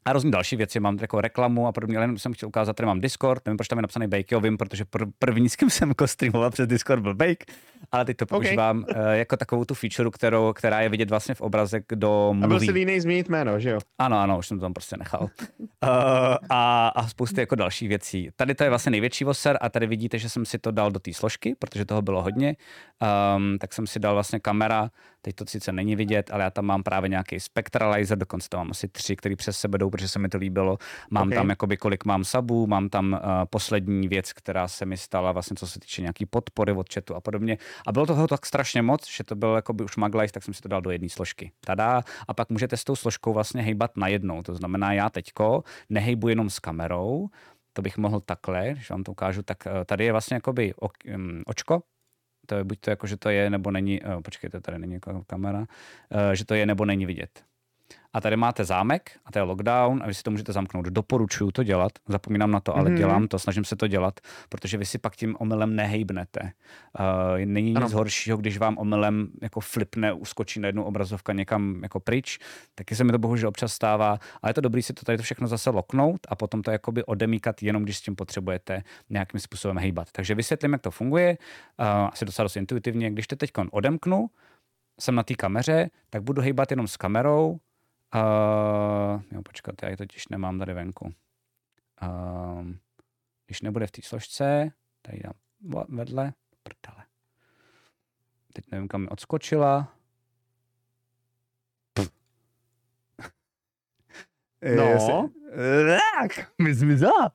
a 0.07 0.13
různé 0.13 0.31
další 0.31 0.57
věci, 0.57 0.81
mám 0.81 0.99
jako 1.01 1.21
reklamu 1.21 1.67
a 1.67 1.73
podobně, 1.73 1.99
ale 1.99 2.19
jsem 2.19 2.33
chtěl 2.33 2.49
ukázat, 2.49 2.77
tady 2.77 2.87
mám 2.87 3.01
Discord, 3.01 3.47
nevím, 3.47 3.57
proč 3.57 3.69
tam 3.69 3.79
je 3.79 3.83
napsaný 3.83 4.07
Bake, 4.07 4.41
vím, 4.41 4.57
protože 4.57 4.85
pr- 4.85 5.13
první, 5.19 5.49
s 5.49 5.57
kým 5.57 5.71
jsem 5.71 5.89
jako 5.89 6.07
streamoval 6.07 6.51
přes 6.51 6.69
Discord 6.69 7.03
byl 7.03 7.15
Bake, 7.15 7.45
ale 7.93 8.05
teď 8.05 8.17
to 8.17 8.27
používám 8.27 8.85
okay. 8.91 9.03
uh, 9.03 9.11
jako 9.11 9.37
takovou 9.37 9.65
tu 9.65 9.75
feature, 9.75 10.11
kterou, 10.11 10.53
která 10.53 10.81
je 10.81 10.89
vidět 10.89 11.11
vlastně 11.11 11.35
v 11.35 11.41
obrazek 11.41 11.85
do 11.95 12.31
mluví. 12.33 12.45
A 12.45 12.49
byl 12.49 12.61
si 12.61 12.71
línej 12.71 13.01
zmínit 13.01 13.29
jméno, 13.29 13.61
že 13.61 13.71
jo? 13.71 13.79
Ano, 13.99 14.19
ano, 14.19 14.39
už 14.39 14.47
jsem 14.47 14.59
to 14.59 14.63
tam 14.63 14.73
prostě 14.73 14.97
nechal. 14.97 15.21
uh, 15.23 15.89
a, 16.51 16.89
a 16.89 17.09
spousty 17.09 17.41
jako 17.41 17.55
další 17.55 17.89
věcí. 17.89 18.29
Tady 18.37 18.55
to 18.55 18.65
je 18.65 18.71
vlastně 18.71 18.91
největší 18.91 19.25
voser 19.25 19.59
a 19.61 19.69
tady 19.69 19.87
vidíte, 19.87 20.19
že 20.19 20.29
jsem 20.29 20.45
si 20.45 20.59
to 20.59 20.71
dal 20.71 20.91
do 20.91 20.99
té 20.99 21.13
složky, 21.13 21.57
protože 21.59 21.85
toho 21.85 22.03
bylo 22.03 22.23
hodně. 22.23 22.57
Um, 23.37 23.59
tak 23.59 23.73
jsem 23.73 23.87
si 23.87 23.99
dal 23.99 24.15
vlastně 24.15 24.41
kamera, 24.41 24.91
teď 25.27 25.37
to 25.37 25.45
sice 25.47 25.73
není 25.73 25.97
vidět, 25.97 26.31
ale 26.31 26.45
já 26.45 26.51
tam 26.51 26.65
mám 26.65 26.83
právě 26.83 27.09
nějaký 27.09 27.41
spectralizer, 27.41 28.19
dokonce 28.19 28.49
tam 28.49 28.61
mám 28.61 28.71
asi 28.71 28.89
tři, 28.89 29.17
který 29.17 29.37
přes 29.37 29.59
sebe 29.59 29.79
jdou, 29.79 29.91
protože 29.91 30.09
se 30.09 30.19
mi 30.19 30.29
to 30.29 30.39
líbilo. 30.39 30.79
Mám 31.11 31.27
okay. 31.27 31.39
tam 31.39 31.51
jakoby 31.51 31.77
kolik 31.77 32.05
mám 32.05 32.25
sabů, 32.25 32.67
mám 32.67 32.89
tam 32.89 33.13
uh, 33.13 33.19
poslední 33.51 34.09
věc, 34.09 34.33
která 34.33 34.69
se 34.69 34.87
mi 34.87 34.97
stala 34.97 35.33
vlastně 35.33 35.57
co 35.57 35.67
se 35.67 35.81
týče 35.81 36.03
nějaký 36.03 36.27
podpory 36.27 36.73
od 36.73 36.93
chatu 36.95 37.15
a 37.15 37.21
podobně. 37.21 37.59
A 37.87 37.93
bylo 37.93 38.07
toho 38.07 38.29
tak 38.29 38.47
strašně 38.47 38.83
moc, 38.83 39.11
že 39.11 39.25
to 39.25 39.35
bylo 39.35 39.57
jakoby 39.57 39.85
už 39.85 39.97
maglajs, 39.97 40.33
tak 40.33 40.43
jsem 40.43 40.55
si 40.55 40.63
to 40.63 40.69
dal 40.69 40.81
do 40.81 40.91
jedné 40.91 41.09
složky. 41.09 41.53
Tada. 41.61 42.03
A 42.29 42.35
pak 42.35 42.51
můžete 42.51 42.77
s 42.77 42.85
tou 42.85 42.97
složkou 42.97 43.33
vlastně 43.33 43.63
hejbat 43.63 43.97
najednou. 43.97 44.43
To 44.43 44.55
znamená, 44.55 44.93
já 44.93 45.11
teďko 45.11 45.65
nehejbu 45.91 46.29
jenom 46.29 46.51
s 46.51 46.59
kamerou, 46.59 47.29
to 47.73 47.83
bych 47.83 47.99
mohl 47.99 48.21
takhle, 48.21 48.73
když 48.73 48.91
vám 48.91 49.03
to 49.03 49.13
ukážu, 49.13 49.43
tak 49.43 49.67
eh, 49.67 49.85
tady 49.85 50.05
je 50.05 50.13
vlastně 50.13 50.35
jakoby 50.35 50.75
mm, 51.17 51.43
očko, 51.47 51.83
to 52.47 52.55
je 52.55 52.65
buď 52.65 52.81
to 52.81 52.91
jako, 52.91 53.07
že 53.07 53.17
to 53.17 53.29
je 53.29 53.51
nebo 53.51 53.71
není, 53.71 54.01
uh, 54.03 54.23
počkejte, 54.23 54.61
tady 54.61 54.79
není 54.79 54.95
jako 54.95 55.25
kamera, 55.27 55.59
uh, 55.59 55.67
že 56.35 56.45
to 56.45 56.55
je 56.55 56.67
nebo 56.67 56.85
není 56.85 57.07
vidět. 57.07 57.45
A 58.17 58.21
tady 58.21 58.37
máte 58.37 58.65
zámek 58.65 59.11
a 59.25 59.33
to 59.33 59.39
je 59.39 59.43
lockdown 59.43 60.03
a 60.03 60.07
vy 60.07 60.15
si 60.15 60.23
to 60.23 60.31
můžete 60.31 60.53
zamknout. 60.53 60.87
Doporučuju 60.87 61.51
to 61.51 61.63
dělat, 61.63 61.93
zapomínám 62.09 62.51
na 62.51 62.61
to, 62.61 62.77
ale 62.77 62.91
mm-hmm. 62.91 62.97
dělám 62.97 63.29
to, 63.29 63.39
snažím 63.39 63.65
se 63.65 63.77
to 63.77 63.87
dělat, 63.87 64.21
protože 64.49 64.79
vy 64.79 64.87
si 64.87 64.99
pak 64.99 65.17
tím 65.17 65.37
omylem 65.39 65.77
nehejbnete. 65.77 66.41
Uh, 66.41 67.45
není 67.45 67.77
ano. 67.77 67.87
nic 67.87 67.93
horšího, 67.93 68.37
když 68.37 68.59
vám 68.59 68.79
omylem 68.79 69.29
jako 69.43 69.61
flipne, 69.61 70.13
uskočí 70.13 70.61
na 70.61 70.67
jednu 70.67 70.85
obrazovka 70.85 71.33
někam 71.33 71.81
jako 71.83 72.01
pryč, 72.01 72.39
taky 72.75 72.97
se 72.97 73.05
mi 73.05 73.13
to 73.13 73.19
bohužel 73.19 73.49
občas 73.49 73.73
stává, 73.73 74.19
ale 74.43 74.51
je 74.51 74.55
to 74.55 74.61
dobrý 74.61 74.83
si 74.83 74.93
to 74.93 75.05
tady 75.05 75.19
to 75.19 75.23
všechno 75.23 75.49
zase 75.49 75.71
loknout 75.71 76.21
a 76.29 76.37
potom 76.37 76.63
to 76.63 76.71
jakoby 76.71 77.05
odemíkat 77.05 77.63
jenom, 77.63 77.83
když 77.83 77.97
s 77.97 78.01
tím 78.01 78.17
potřebujete 78.17 78.83
nějakým 79.11 79.41
způsobem 79.41 79.79
hejbat. 79.79 80.09
Takže 80.13 80.35
vysvětlím, 80.35 80.73
jak 80.73 80.83
to 80.83 80.91
funguje, 80.91 81.39
uh, 81.79 81.87
asi 81.87 82.25
docela 82.25 82.45
dost 82.45 82.57
intuitivně. 82.57 83.11
Když 83.11 83.27
to 83.27 83.37
teď 83.37 83.51
odemknu, 83.71 84.27
jsem 85.01 85.15
na 85.15 85.23
té 85.23 85.35
kameře, 85.35 85.91
tak 86.11 86.23
budu 86.23 86.43
hejbat 86.43 86.71
jenom 86.71 86.89
s 86.89 86.97
kamerou, 86.97 87.59
Uh, 88.15 89.23
jo, 89.33 89.43
počkat, 89.43 89.75
já 89.83 89.89
ji 89.89 89.97
totiž 89.97 90.29
nemám 90.29 90.59
tady 90.59 90.75
venku. 90.75 91.15
Uh, 92.03 92.67
když 93.47 93.63
nebude 93.63 93.87
v 93.87 93.91
té 93.91 94.03
složce, 94.03 94.73
tady 95.03 95.19
dám 95.19 95.87
vedle, 95.89 96.33
prdele. 96.63 97.05
Teď 98.53 98.65
nevím, 98.71 98.89
kam 98.89 99.01
mi 99.01 99.09
odskočila. 99.09 99.93
No. 104.77 105.31
Mi 106.63 106.75
zmizela. 106.75 107.33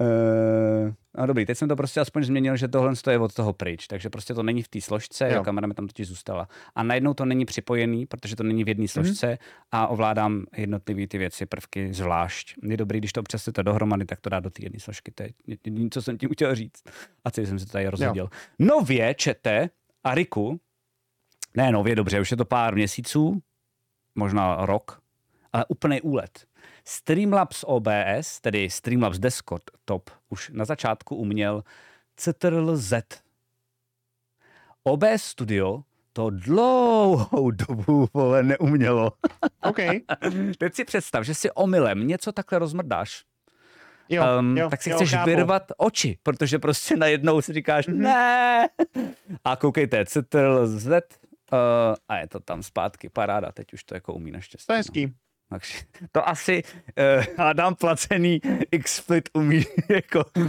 Uh, 0.00 0.92
no 1.18 1.26
dobrý, 1.26 1.46
teď 1.46 1.58
jsem 1.58 1.68
to 1.68 1.76
prostě 1.76 2.00
aspoň 2.00 2.24
změnil, 2.24 2.56
že 2.56 2.68
tohle 2.68 2.92
je 3.10 3.18
od 3.18 3.34
toho 3.34 3.52
pryč, 3.52 3.86
takže 3.86 4.10
prostě 4.10 4.34
to 4.34 4.42
není 4.42 4.62
v 4.62 4.68
té 4.68 4.80
složce, 4.80 5.32
jo. 5.32 5.44
kamera 5.44 5.66
mi 5.66 5.74
tam 5.74 5.86
totiž 5.86 6.08
zůstala. 6.08 6.48
A 6.74 6.82
najednou 6.82 7.14
to 7.14 7.24
není 7.24 7.44
připojený, 7.44 8.06
protože 8.06 8.36
to 8.36 8.42
není 8.42 8.64
v 8.64 8.68
jedné 8.68 8.82
mhm. 8.82 8.88
složce 8.88 9.26
mm. 9.28 9.36
a 9.72 9.86
ovládám 9.86 10.44
jednotlivé 10.56 11.06
ty 11.06 11.18
věci, 11.18 11.46
prvky 11.46 11.94
zvlášť. 11.94 12.54
Je 12.62 12.76
dobrý, 12.76 12.98
když 12.98 13.12
to 13.12 13.22
přesete 13.22 13.62
dohromady, 13.62 14.04
tak 14.04 14.20
to 14.20 14.30
dá 14.30 14.40
do 14.40 14.50
té 14.50 14.64
jedné 14.64 14.80
složky. 14.80 15.10
To 15.10 15.22
je 15.22 15.30
jediné, 15.46 15.88
co 15.90 16.02
jsem 16.02 16.18
tím 16.18 16.28
chtěl 16.32 16.54
říct. 16.54 16.82
A 17.24 17.30
celý 17.30 17.46
jsem 17.46 17.58
se 17.58 17.66
tady 17.66 17.88
rozhodil. 17.88 18.28
Nově 18.58 19.14
čete 19.14 19.70
a 20.04 20.14
Riku, 20.14 20.60
ne 21.56 21.72
nově, 21.72 21.94
dobře, 21.94 22.20
už 22.20 22.30
je 22.30 22.36
to 22.36 22.44
pár 22.44 22.74
měsíců, 22.74 23.42
možná 24.14 24.66
rok, 24.66 25.00
ale 25.52 25.64
úplný 25.68 26.00
úlet 26.00 26.46
Streamlabs 26.88 27.64
OBS, 27.66 28.40
tedy 28.40 28.70
Streamlabs 28.70 29.18
Desktop, 29.18 30.10
už 30.28 30.50
na 30.54 30.64
začátku 30.64 31.16
uměl 31.16 31.62
Ctrl-Z. 32.16 33.02
OBS 34.82 35.22
Studio 35.22 35.82
to 36.12 36.30
dlouhou 36.30 37.50
dobu 37.68 38.08
vole, 38.14 38.42
neumělo. 38.42 39.12
OK. 39.62 39.76
Teď 40.58 40.74
si 40.74 40.84
představ, 40.84 41.24
že 41.24 41.34
si 41.34 41.50
omylem 41.50 42.06
něco 42.06 42.32
takhle 42.32 42.58
rozmrdáš. 42.58 43.24
Jo, 44.08 44.24
um, 44.38 44.56
jo, 44.56 44.70
tak 44.70 44.82
si 44.82 44.90
jo, 44.90 44.96
chceš 44.96 45.10
chápu. 45.10 45.30
vyrvat 45.30 45.72
oči, 45.76 46.18
protože 46.22 46.58
prostě 46.58 46.96
najednou 46.96 47.42
si 47.42 47.52
říkáš 47.52 47.88
mm-hmm. 47.88 47.96
ne. 47.96 48.68
A 49.44 49.56
koukejte, 49.56 50.06
Ctrl 50.06 50.66
Z 50.66 50.86
uh, 50.86 51.58
a 52.08 52.16
je 52.16 52.28
to 52.28 52.40
tam 52.40 52.62
zpátky, 52.62 53.08
paráda, 53.08 53.52
teď 53.52 53.72
už 53.72 53.84
to 53.84 53.94
jako 53.94 54.14
umí 54.14 54.30
naštěstí. 54.30 54.66
To 54.66 54.72
je 54.72 54.76
hezký. 54.76 55.06
No. 55.06 55.12
Takže 55.48 55.78
to 56.12 56.28
asi 56.28 56.62
uh, 56.62 57.44
Adam 57.46 57.74
placený 57.74 58.40
XSplit 58.82 59.28
umí 59.32 59.62
jako 59.88 60.24
uh, 60.36 60.44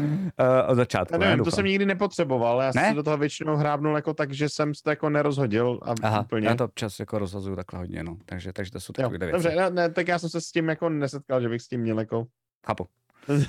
od 0.67 0.75
začátku. 0.75 1.13
Já 1.13 1.19
nevím, 1.19 1.45
to 1.45 1.51
jsem 1.51 1.65
nikdy 1.65 1.85
nepotřeboval, 1.85 2.61
já 2.61 2.65
ne? 2.65 2.73
jsem 2.73 2.89
se 2.89 2.95
do 2.95 3.03
toho 3.03 3.17
většinou 3.17 3.55
hrábnul 3.55 3.95
jako 3.95 4.13
tak, 4.13 4.33
že 4.33 4.49
jsem 4.49 4.73
se 4.73 4.83
to 4.83 4.89
jako 4.89 5.09
nerozhodil. 5.09 5.79
A 5.81 5.93
Aha, 6.03 6.21
úplně. 6.21 6.47
já 6.47 6.55
to 6.55 6.65
občas 6.65 6.99
jako 6.99 7.19
rozhazuju 7.19 7.55
takhle 7.55 7.79
hodně, 7.79 8.03
no. 8.03 8.17
Takže, 8.25 8.53
takže 8.53 8.71
to 8.71 8.79
jsou 8.79 8.93
takové 8.93 9.17
věci. 9.17 9.31
Dobře, 9.31 9.55
ne, 9.55 9.69
ne, 9.69 9.89
tak 9.89 10.07
já 10.07 10.19
jsem 10.19 10.29
se 10.29 10.41
s 10.41 10.51
tím 10.51 10.69
jako 10.69 10.89
nesetkal, 10.89 11.41
že 11.41 11.49
bych 11.49 11.61
s 11.61 11.67
tím 11.67 11.81
měl 11.81 11.99
jako... 11.99 12.25
Chápu. 12.65 12.87
uh, 13.29 13.43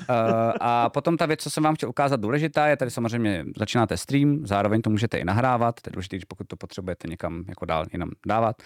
a 0.60 0.90
potom 0.90 1.16
ta 1.16 1.26
věc, 1.26 1.42
co 1.42 1.50
jsem 1.50 1.62
vám 1.62 1.74
chtěl 1.74 1.88
ukázat 1.88 2.20
důležitá, 2.20 2.66
je 2.66 2.76
tady 2.76 2.90
samozřejmě 2.90 3.44
začínáte 3.56 3.96
stream, 3.96 4.46
zároveň 4.46 4.82
to 4.82 4.90
můžete 4.90 5.18
i 5.18 5.24
nahrávat, 5.24 5.80
to 5.80 5.88
je 5.88 5.92
důležité, 5.92 6.18
pokud 6.28 6.46
to 6.46 6.56
potřebujete 6.56 7.08
někam 7.08 7.44
jako 7.48 7.64
dál 7.64 7.84
jinam 7.92 8.10
dávat. 8.26 8.56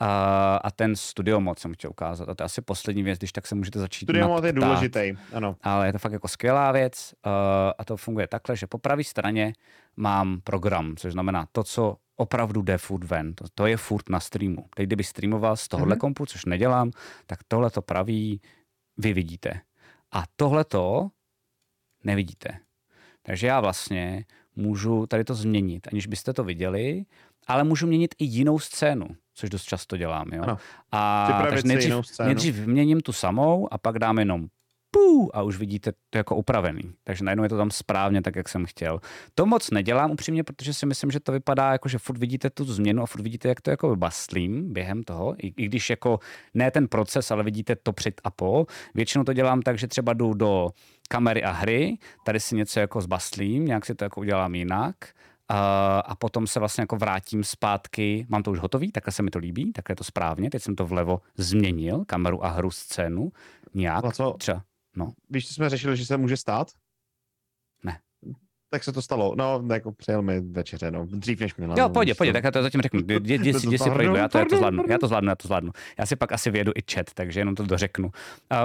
A, 0.00 0.56
a 0.56 0.70
ten 0.70 0.96
studio 0.96 1.40
mod 1.40 1.58
jsem 1.58 1.74
chtěl 1.74 1.90
ukázat. 1.90 2.28
A 2.28 2.34
to 2.34 2.42
je 2.42 2.44
asi 2.44 2.62
poslední 2.62 3.02
věc, 3.02 3.18
když 3.18 3.32
tak 3.32 3.46
se 3.46 3.54
můžete 3.54 3.78
začít 3.78 4.06
Studio 4.06 4.28
mod 4.28 4.44
je 4.44 4.52
důležitý, 4.52 5.16
ano. 5.32 5.56
Ale 5.62 5.86
je 5.86 5.92
to 5.92 5.98
fakt 5.98 6.12
jako 6.12 6.28
skvělá 6.28 6.72
věc 6.72 7.14
uh, 7.26 7.32
a 7.78 7.84
to 7.84 7.96
funguje 7.96 8.26
takhle, 8.26 8.56
že 8.56 8.66
po 8.66 8.78
pravé 8.78 9.04
straně 9.04 9.52
mám 9.96 10.40
program, 10.44 10.96
což 10.96 11.12
znamená 11.12 11.46
to, 11.52 11.64
co 11.64 11.96
opravdu 12.16 12.62
jde 12.62 12.78
furt 12.78 13.04
ven. 13.04 13.34
To, 13.34 13.44
to 13.54 13.66
je 13.66 13.76
furt 13.76 14.08
na 14.08 14.20
streamu. 14.20 14.64
Teď 14.76 14.86
kdyby 14.86 15.04
streamoval 15.04 15.56
z 15.56 15.68
tohohle 15.68 15.94
mm-hmm. 15.94 15.98
kompu, 15.98 16.26
což 16.26 16.44
nedělám, 16.44 16.90
tak 17.26 17.38
tohle 17.48 17.70
to 17.70 17.82
praví 17.82 18.40
vy 18.96 19.12
vidíte. 19.12 19.60
A 20.12 20.24
tohle 20.36 20.64
to 20.64 21.08
nevidíte. 22.04 22.58
Takže 23.22 23.46
já 23.46 23.60
vlastně 23.60 24.24
můžu 24.56 25.06
tady 25.06 25.24
to 25.24 25.34
změnit, 25.34 25.88
aniž 25.92 26.06
byste 26.06 26.32
to 26.32 26.44
viděli, 26.44 27.04
ale 27.46 27.64
můžu 27.64 27.86
měnit 27.86 28.14
i 28.18 28.24
jinou 28.24 28.58
scénu, 28.58 29.06
což 29.38 29.50
dost 29.50 29.64
často 29.64 29.96
dělám. 29.96 30.26
Jo? 30.32 30.42
Ano. 30.42 30.58
A 30.92 31.28
takže 31.42 31.62
nejdřív, 31.64 31.94
nejdřív 32.24 32.66
měním 32.66 33.00
tu 33.00 33.12
samou 33.12 33.68
a 33.72 33.78
pak 33.78 33.98
dám 33.98 34.18
jenom 34.18 34.46
pů, 34.90 35.36
a 35.36 35.42
už 35.42 35.56
vidíte 35.56 35.92
to 36.10 36.18
jako 36.18 36.36
upravený. 36.36 36.82
Takže 37.04 37.24
najednou 37.24 37.42
je 37.42 37.48
to 37.48 37.56
tam 37.56 37.70
správně 37.70 38.22
tak, 38.22 38.36
jak 38.36 38.48
jsem 38.48 38.66
chtěl. 38.66 39.00
To 39.34 39.46
moc 39.46 39.70
nedělám 39.70 40.10
upřímně, 40.10 40.44
protože 40.44 40.74
si 40.74 40.86
myslím, 40.86 41.10
že 41.10 41.20
to 41.20 41.32
vypadá 41.32 41.72
jako, 41.72 41.88
že 41.88 41.98
furt 41.98 42.18
vidíte 42.18 42.50
tu 42.50 42.64
změnu 42.64 43.02
a 43.02 43.06
furt 43.06 43.22
vidíte, 43.22 43.48
jak 43.48 43.60
to 43.60 43.70
jako 43.70 43.96
bastlím 43.96 44.72
během 44.72 45.02
toho. 45.02 45.34
I, 45.38 45.52
I, 45.56 45.66
když 45.66 45.90
jako 45.90 46.18
ne 46.54 46.70
ten 46.70 46.88
proces, 46.88 47.30
ale 47.30 47.44
vidíte 47.44 47.76
to 47.76 47.92
před 47.92 48.20
a 48.24 48.30
po. 48.30 48.66
Většinou 48.94 49.24
to 49.24 49.32
dělám 49.32 49.62
tak, 49.62 49.78
že 49.78 49.88
třeba 49.88 50.12
jdu 50.12 50.34
do 50.34 50.70
kamery 51.08 51.44
a 51.44 51.50
hry, 51.50 51.98
tady 52.24 52.40
si 52.40 52.56
něco 52.56 52.80
jako 52.80 53.00
zbastlím, 53.00 53.64
nějak 53.64 53.86
si 53.86 53.94
to 53.94 54.04
jako 54.04 54.20
udělám 54.20 54.54
jinak. 54.54 54.96
A 56.04 56.16
potom 56.18 56.46
se 56.46 56.58
vlastně 56.58 56.82
jako 56.82 56.96
vrátím 56.96 57.44
zpátky, 57.44 58.26
mám 58.28 58.42
to 58.42 58.50
už 58.50 58.58
hotový, 58.58 58.92
takhle 58.92 59.12
se 59.12 59.22
mi 59.22 59.30
to 59.30 59.38
líbí, 59.38 59.72
takhle 59.72 59.92
je 59.92 59.96
to 59.96 60.04
správně, 60.04 60.50
teď 60.50 60.62
jsem 60.62 60.74
to 60.74 60.86
vlevo 60.86 61.20
změnil, 61.36 62.04
kameru 62.04 62.44
a 62.44 62.48
hru 62.48 62.70
scénu, 62.70 63.32
nějak, 63.74 64.04
A 64.04 64.10
co? 64.10 64.32
třeba, 64.38 64.62
no, 64.96 65.12
Víš, 65.30 65.48
co 65.48 65.54
jsme 65.54 65.70
řešili, 65.70 65.96
že 65.96 66.06
se 66.06 66.16
může 66.16 66.36
stát? 66.36 66.70
Ne. 67.84 67.98
Tak 68.70 68.84
se 68.84 68.92
to 68.92 69.02
stalo. 69.02 69.34
No, 69.38 69.64
jako 69.72 69.92
přijel 69.92 70.22
mi 70.22 70.40
večeře, 70.40 70.90
no. 70.90 71.06
Dřív 71.06 71.40
než 71.40 71.56
Milan. 71.56 71.78
Jo, 71.78 71.88
pojď, 71.88 72.16
pojď, 72.16 72.32
tak 72.32 72.44
já 72.44 72.50
to 72.50 72.62
zatím 72.62 72.80
řeknu. 72.80 73.00
Jdi, 73.00 73.54
si, 73.60 73.66
jdi 73.66 73.78
si 73.78 73.90
projdu, 73.90 74.14
já 74.14 74.28
to, 74.28 74.38
já 74.38 74.44
to 74.44 74.56
zvládnu, 74.56 74.84
já 74.88 74.98
to 74.98 75.06
zvládnu, 75.06 75.28
já 75.28 75.36
to 75.36 75.48
zvládnu. 75.48 75.72
Já 75.98 76.06
si 76.06 76.16
pak 76.16 76.32
asi 76.32 76.50
vědu 76.50 76.72
i 76.74 76.92
chat, 76.92 77.14
takže 77.14 77.40
jenom 77.40 77.54
to 77.54 77.62
dořeknu. 77.62 78.10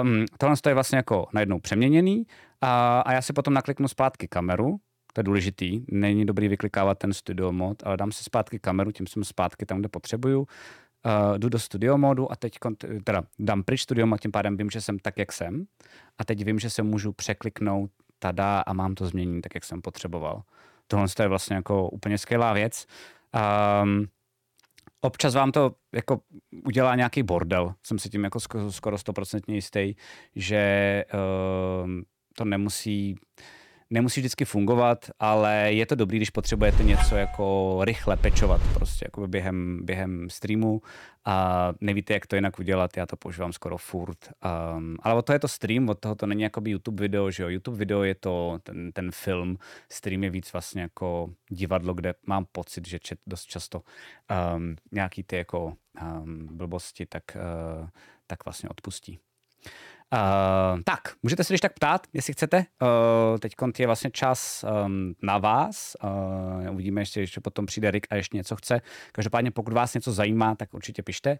Um, 0.02 0.24
tohle 0.38 0.56
je 0.68 0.74
vlastně 0.74 0.96
jako 0.96 1.26
najednou 1.32 1.60
přeměněný 1.60 2.26
a, 2.60 3.00
a 3.00 3.12
já 3.12 3.22
si 3.22 3.32
potom 3.32 3.54
nakliknu 3.54 3.88
zpátky 3.88 4.28
kameru, 4.28 4.76
to 5.14 5.20
je 5.20 5.24
důležitý, 5.24 5.84
není 5.88 6.26
dobrý 6.26 6.48
vyklikávat 6.48 6.98
ten 6.98 7.12
studio 7.12 7.52
mod, 7.52 7.82
ale 7.86 7.96
dám 7.96 8.12
si 8.12 8.24
zpátky 8.24 8.58
kameru, 8.58 8.92
tím 8.92 9.06
jsem 9.06 9.24
zpátky 9.24 9.66
tam, 9.66 9.78
kde 9.78 9.88
potřebuju. 9.88 10.40
Uh, 10.40 11.38
jdu 11.38 11.48
do 11.48 11.58
studio 11.58 11.98
modu 11.98 12.32
a 12.32 12.36
teď 12.36 12.58
teda 13.04 13.22
dám 13.38 13.62
pryč 13.62 13.82
studio 13.82 14.06
mod, 14.06 14.20
tím 14.20 14.32
pádem 14.32 14.56
vím, 14.56 14.70
že 14.70 14.80
jsem 14.80 14.98
tak, 14.98 15.18
jak 15.18 15.32
jsem. 15.32 15.64
A 16.18 16.24
teď 16.24 16.44
vím, 16.44 16.58
že 16.58 16.70
se 16.70 16.82
můžu 16.82 17.12
překliknout 17.12 17.90
tada 18.18 18.60
a 18.60 18.72
mám 18.72 18.94
to 18.94 19.06
změnit 19.06 19.40
tak, 19.40 19.54
jak 19.54 19.64
jsem 19.64 19.82
potřeboval. 19.82 20.42
Tohle 20.86 21.06
je 21.22 21.28
vlastně 21.28 21.56
jako 21.56 21.88
úplně 21.88 22.18
skvělá 22.18 22.52
věc. 22.52 22.86
Um, 23.82 24.06
občas 25.00 25.34
vám 25.34 25.52
to 25.52 25.74
jako 25.92 26.20
udělá 26.64 26.94
nějaký 26.94 27.22
bordel. 27.22 27.74
Jsem 27.82 27.98
si 27.98 28.08
tím 28.08 28.24
jako 28.24 28.38
sko- 28.38 28.70
skoro 28.70 28.98
stoprocentně 28.98 29.54
jistý, 29.54 29.94
že 30.36 31.04
um, 31.84 32.04
to 32.36 32.44
nemusí 32.44 33.16
nemusí 33.94 34.20
vždycky 34.20 34.44
fungovat, 34.44 35.10
ale 35.18 35.72
je 35.72 35.86
to 35.86 35.94
dobrý, 35.94 36.16
když 36.16 36.30
potřebujete 36.30 36.82
něco 36.82 37.16
jako 37.16 37.78
rychle 37.84 38.16
pečovat 38.16 38.60
prostě 38.74 39.06
jako 39.06 39.26
během, 39.26 39.80
během 39.82 40.30
streamu 40.30 40.82
a 41.24 41.72
nevíte, 41.80 42.14
jak 42.14 42.26
to 42.26 42.36
jinak 42.36 42.58
udělat, 42.58 42.96
já 42.96 43.06
to 43.06 43.16
používám 43.16 43.52
skoro 43.52 43.78
furt. 43.78 44.18
Um, 44.76 44.96
ale 45.02 45.14
od 45.14 45.26
toho 45.26 45.34
je 45.34 45.40
to 45.40 45.48
stream, 45.48 45.88
od 45.88 45.98
toho 45.98 46.14
to 46.14 46.26
není 46.26 46.42
jako 46.42 46.62
YouTube 46.64 47.00
video, 47.00 47.30
že 47.30 47.42
jo, 47.42 47.48
YouTube 47.48 47.76
video 47.76 48.02
je 48.02 48.14
to 48.14 48.58
ten, 48.62 48.92
ten 48.92 49.10
film, 49.10 49.58
stream 49.88 50.24
je 50.24 50.30
víc 50.30 50.52
vlastně 50.52 50.82
jako 50.82 51.30
divadlo, 51.50 51.94
kde 51.94 52.14
mám 52.26 52.46
pocit, 52.52 52.88
že 52.88 52.98
čet 52.98 53.18
dost 53.26 53.44
často 53.44 53.82
um, 54.56 54.76
nějaký 54.92 55.22
ty 55.22 55.36
jako 55.36 55.76
um, 56.02 56.48
blbosti, 56.50 57.06
tak, 57.06 57.22
uh, 57.36 57.88
tak 58.26 58.44
vlastně 58.44 58.68
odpustí. 58.68 59.18
Uh, 60.14 60.80
tak, 60.84 61.00
můžete 61.22 61.44
se 61.44 61.52
když 61.52 61.60
tak 61.60 61.72
ptát, 61.72 62.06
jestli 62.12 62.32
chcete. 62.32 62.64
Uh, 62.82 63.38
Teď 63.38 63.52
je 63.78 63.86
vlastně 63.86 64.10
čas 64.10 64.64
um, 64.84 65.14
na 65.22 65.38
vás. 65.38 65.96
Uh, 66.04 66.74
uvidíme 66.74 67.00
ještě, 67.00 67.20
ještě 67.20 67.40
potom 67.40 67.66
přijde 67.66 67.90
Rick 67.90 68.06
a 68.10 68.16
ještě 68.16 68.36
něco 68.36 68.56
chce. 68.56 68.80
Každopádně 69.12 69.50
pokud 69.50 69.72
vás 69.72 69.94
něco 69.94 70.12
zajímá, 70.12 70.54
tak 70.54 70.74
určitě 70.74 71.02
pište. 71.02 71.38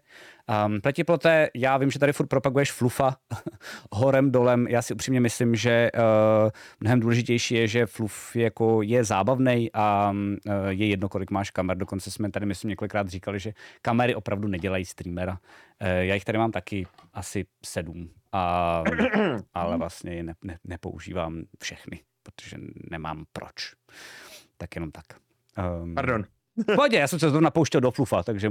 Um, 0.65 0.81
Pletiplote, 0.81 1.49
já 1.55 1.77
vím, 1.77 1.91
že 1.91 1.99
tady 1.99 2.13
furt 2.13 2.27
propaguješ 2.27 2.71
flufa 2.71 3.15
horem, 3.91 4.31
dolem. 4.31 4.67
Já 4.67 4.81
si 4.81 4.93
upřímně 4.93 5.19
myslím, 5.19 5.55
že 5.55 5.91
uh, 5.93 6.49
mnohem 6.79 6.99
důležitější 6.99 7.55
je, 7.55 7.67
že 7.67 7.85
fluf 7.85 8.35
jako 8.35 8.81
je 8.81 9.03
zábavný 9.03 9.69
a 9.73 10.11
uh, 10.11 10.67
je 10.67 10.87
jedno, 10.87 11.09
kolik 11.09 11.31
máš 11.31 11.51
kamer. 11.51 11.77
Dokonce 11.77 12.11
jsme 12.11 12.31
tady, 12.31 12.45
myslím, 12.45 12.69
několikrát 12.69 13.09
říkali, 13.09 13.39
že 13.39 13.53
kamery 13.81 14.15
opravdu 14.15 14.47
nedělají 14.47 14.85
streamera. 14.85 15.31
Uh, 15.31 15.87
já 15.87 16.13
jich 16.13 16.25
tady 16.25 16.37
mám 16.37 16.51
taky 16.51 16.87
asi 17.13 17.45
sedm. 17.65 18.09
A, 18.35 18.83
ale 19.53 19.77
vlastně 19.77 20.13
je 20.13 20.23
ne, 20.23 20.33
ne, 20.43 20.59
nepoužívám 20.63 21.41
všechny, 21.63 21.99
protože 22.23 22.57
nemám 22.91 23.25
proč. 23.33 23.73
Tak 24.57 24.75
jenom 24.75 24.91
tak. 24.91 25.05
Um, 25.83 25.95
Pardon. 25.95 26.23
Pojď, 26.75 26.93
já 26.93 27.07
jsem 27.07 27.19
se 27.19 27.29
zrovna 27.29 27.51
pouštěl 27.51 27.81
do 27.81 27.91
flufa, 27.91 28.23
takže 28.23 28.49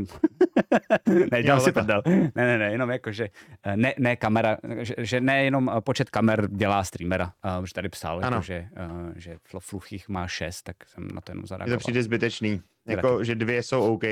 ne, 1.32 1.42
dělám 1.42 1.60
si 1.60 1.72
prdel. 1.72 2.02
Ne, 2.06 2.30
ne, 2.34 2.58
ne, 2.58 2.72
jenom 2.72 2.90
jako, 2.90 3.12
že 3.12 3.28
eh, 3.62 3.76
ne, 3.76 3.94
ne 3.98 4.16
kamera, 4.16 4.56
že, 4.80 4.94
že 4.98 5.20
ne 5.20 5.44
jenom 5.44 5.70
eh, 5.76 5.80
počet 5.80 6.10
kamer 6.10 6.48
dělá 6.50 6.84
streamera, 6.84 7.32
uh, 7.58 7.64
že 7.64 7.72
tady 7.74 7.88
psal, 7.88 8.18
Ano. 8.24 8.36
jako, 8.36 8.42
že, 8.42 8.68
uh, 8.90 9.12
že 9.16 9.36
fl- 9.50 9.60
fluch 9.60 9.92
jich 9.92 10.08
má 10.08 10.26
šest, 10.28 10.62
tak 10.62 10.76
jsem 10.88 11.08
na 11.08 11.20
to 11.20 11.30
jenom 11.32 11.40
Mně 11.40 11.42
to 11.42 11.46
zareagoval. 11.46 11.78
přijde 11.78 12.02
zbytečný. 12.02 12.62
Jako, 12.88 13.24
že 13.24 13.34
dvě 13.34 13.62
jsou 13.62 13.94
OK, 13.94 14.02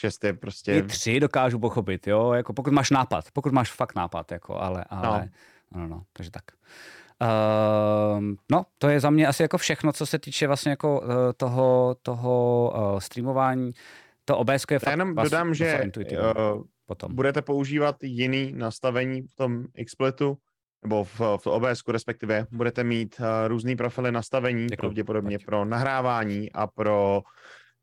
šest 0.00 0.24
je 0.24 0.32
prostě... 0.32 0.72
I 0.76 0.82
tři 0.82 1.20
dokážu 1.20 1.58
pochopit, 1.58 2.06
jo, 2.06 2.32
jako 2.32 2.52
pokud 2.52 2.72
máš 2.72 2.90
nápad, 2.90 3.24
pokud 3.32 3.52
máš 3.52 3.72
fakt 3.72 3.94
nápad, 3.94 4.32
jako, 4.32 4.56
ale, 4.56 4.84
ale, 4.90 5.28
no, 5.74 5.80
no, 5.80 5.88
no 5.88 6.02
takže 6.12 6.30
tak. 6.30 6.44
Uh, 7.22 8.20
no, 8.50 8.64
to 8.78 8.88
je 8.88 9.00
za 9.00 9.10
mě 9.10 9.26
asi 9.26 9.42
jako 9.42 9.58
všechno, 9.58 9.92
co 9.92 10.06
se 10.06 10.18
týče 10.18 10.46
vlastně 10.46 10.70
jako 10.70 11.00
uh, 11.00 11.08
toho, 11.36 11.96
toho 12.02 12.72
uh, 12.74 12.98
streamování. 12.98 13.72
To 14.24 14.38
OBS 14.38 14.64
je 14.70 14.74
Já 14.74 14.78
fakt, 14.78 14.92
jenom 14.92 15.14
dodám, 15.14 15.54
že 15.54 15.64
docela 15.64 15.82
intuitivní 15.82 16.24
uh, 16.24 16.62
potom. 16.86 17.14
budete 17.14 17.42
používat 17.42 17.96
jiný 18.02 18.52
nastavení 18.52 19.22
v 19.22 19.34
tom 19.34 19.64
XSplitu, 19.84 20.38
nebo 20.82 21.04
v, 21.04 21.20
v 21.20 21.46
OBS 21.46 21.82
respektive, 21.88 22.46
budete 22.50 22.84
mít 22.84 23.16
uh, 23.20 23.26
různý 23.48 23.76
profily 23.76 24.12
nastavení, 24.12 24.66
Děkuju, 24.66 24.76
pravděpodobně 24.76 25.38
pojď. 25.38 25.46
pro 25.46 25.64
nahrávání 25.64 26.52
a 26.52 26.66
pro 26.66 27.22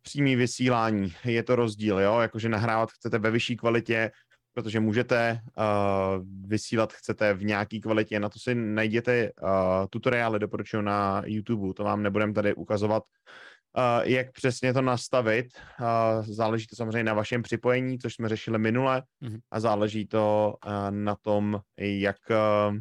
přímý 0.08 0.36
vysílání. 0.36 1.14
Je 1.26 1.44
to 1.44 1.56
rozdíl, 1.56 2.00
jo? 2.00 2.20
Jakože 2.20 2.50
nahrávat 2.50 2.92
chcete 2.92 3.20
ve 3.20 3.32
vyšší 3.32 3.58
kvalitě, 3.58 4.12
protože 4.54 4.80
můžete 4.80 5.40
uh, 5.58 6.24
vysílat 6.48 6.94
chcete 6.94 7.34
v 7.34 7.44
nějaký 7.44 7.82
kvalitě. 7.82 8.20
Na 8.20 8.30
to 8.30 8.40
si 8.40 8.56
najděte 8.56 9.32
uh, 9.42 9.50
tutoriály, 9.90 10.40
doporučuji 10.40 10.82
na 10.82 11.22
YouTube, 11.26 11.74
to 11.74 11.84
vám 11.84 12.04
nebudem 12.04 12.34
tady 12.34 12.54
ukazovat, 12.54 13.04
uh, 13.04 14.08
jak 14.10 14.32
přesně 14.32 14.74
to 14.74 14.82
nastavit. 14.82 15.48
Uh, 15.80 16.26
záleží 16.26 16.68
to 16.68 16.76
samozřejmě 16.76 17.04
na 17.04 17.14
vašem 17.14 17.42
připojení, 17.42 18.00
což 18.00 18.14
jsme 18.14 18.30
řešili 18.30 18.60
minule, 18.60 19.04
Mhm. 19.22 19.40
a 19.52 19.60
záleží 19.60 20.08
to 20.08 20.54
uh, 20.66 20.92
na 20.92 21.16
tom, 21.22 21.60
jak 21.78 22.18
uh, 22.30 22.78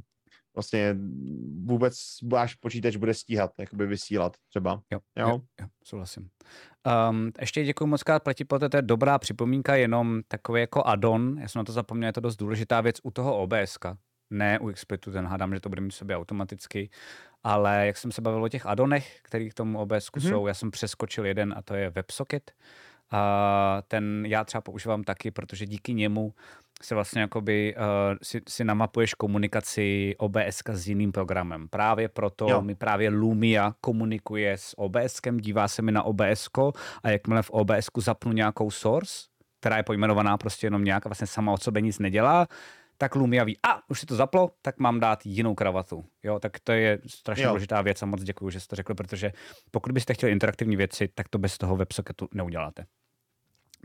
vlastně 0.57 0.97
vůbec 1.65 1.97
váš 2.33 2.55
počítač 2.55 2.97
bude 2.97 3.15
stíhat, 3.15 3.51
jakoby 3.59 3.87
vysílat 3.87 4.37
třeba. 4.49 4.81
Jo, 4.93 4.99
Jo. 5.19 5.29
jo, 5.29 5.41
jo 5.61 5.67
souhlasím. 5.85 6.29
Um, 7.11 7.31
ještě 7.41 7.65
děkuji 7.65 7.87
moc 7.87 8.03
krát, 8.03 8.23
Pletipote, 8.23 8.69
to 8.69 8.77
je 8.77 8.83
dobrá 8.83 9.19
připomínka, 9.19 9.75
jenom 9.75 10.21
takový 10.29 10.61
jako 10.61 10.83
add-on, 10.87 11.39
já 11.41 11.49
jsem 11.49 11.61
na 11.61 11.65
to 11.65 11.73
zapomněl, 11.73 12.09
je 12.09 12.13
to 12.13 12.21
dost 12.21 12.37
důležitá 12.37 12.81
věc 12.81 12.97
u 13.03 13.11
toho 13.11 13.39
OBS. 13.39 13.79
Ne 14.31 14.59
u 14.59 14.73
XSplitu, 14.73 15.13
ten 15.13 15.27
hádám, 15.27 15.55
že 15.55 15.61
to 15.61 15.69
bude 15.69 15.81
mít 15.81 15.91
v 15.91 15.95
sobě 15.95 16.17
automaticky, 16.17 16.91
ale 17.43 17.87
jak 17.87 17.97
jsem 17.97 18.13
se 18.13 18.23
bavil 18.23 18.45
o 18.45 18.49
těch 18.49 18.67
addonech, 18.67 19.19
který 19.23 19.51
k 19.51 19.55
tomu 19.55 19.79
OBS 19.79 20.11
Mhm. 20.17 20.29
jsou, 20.29 20.47
já 20.47 20.55
jsem 20.55 20.71
přeskočil 20.71 21.27
jeden 21.27 21.55
a 21.57 21.63
to 21.63 21.75
je 21.75 21.91
WebSocket. 21.91 22.53
A 23.11 23.83
ten 23.89 24.27
já 24.27 24.45
třeba 24.45 24.61
používám 24.61 25.05
taky, 25.05 25.31
protože 25.31 25.67
díky 25.67 25.95
němu 25.95 26.35
se 26.83 26.95
vlastně 26.95 27.21
jakoby 27.21 27.75
uh, 27.77 27.83
si, 28.23 28.41
si 28.49 28.65
namapuješ 28.65 29.15
komunikaci 29.15 30.15
OBS 30.19 30.63
s 30.69 30.89
jiným 30.89 31.13
programem. 31.13 31.69
Právě 31.69 32.09
proto 32.09 32.47
Jo. 32.51 32.63
mi 32.63 32.75
právě 32.75 33.09
Lumia 33.09 33.75
komunikuje 33.81 34.53
s 34.53 34.79
OBSkem, 34.79 35.41
dívá 35.41 35.69
se 35.69 35.83
mi 35.83 35.93
na 35.93 36.03
OBS 36.03 36.49
a 37.03 37.11
jakmile 37.11 37.43
v 37.43 37.51
OBS 37.51 37.87
zapnu 37.99 38.33
nějakou 38.33 38.71
source, 38.71 39.27
která 39.61 39.77
je 39.77 39.83
pojmenovaná 39.83 40.39
prostě 40.39 40.67
jenom 40.67 40.85
nějak 40.85 41.07
a 41.07 41.09
vlastně 41.09 41.27
sama 41.27 41.53
od 41.53 41.63
sebe 41.63 41.81
nic 41.81 41.99
nedělá, 41.99 42.47
tak 42.99 43.15
Lumia 43.15 43.45
ví, 43.45 43.59
a 43.69 43.91
už 43.91 44.01
si 44.01 44.07
to 44.07 44.17
zaplo, 44.17 44.51
tak 44.63 44.79
mám 44.79 45.01
dát 45.01 45.27
jinou 45.27 45.55
kravatu. 45.55 46.05
Jo, 46.23 46.39
tak 46.39 46.61
to 46.65 46.73
je 46.73 46.99
strašně 47.07 47.45
Jo. 47.45 47.51
důležitá 47.51 47.83
věc 47.83 48.03
a 48.03 48.07
moc 48.07 48.23
děkuji, 48.23 48.51
že 48.51 48.61
jste 48.61 48.69
to 48.69 48.77
řekl, 48.77 48.95
protože 48.95 49.33
pokud 49.71 49.93
byste 49.93 50.15
chtěli 50.15 50.33
interaktivní 50.33 50.77
věci, 50.77 51.09
tak 51.15 51.29
to 51.29 51.39
bez 51.39 51.59
toho 51.59 51.77
WebSocketu 51.77 52.29
neuděláte. 52.35 52.87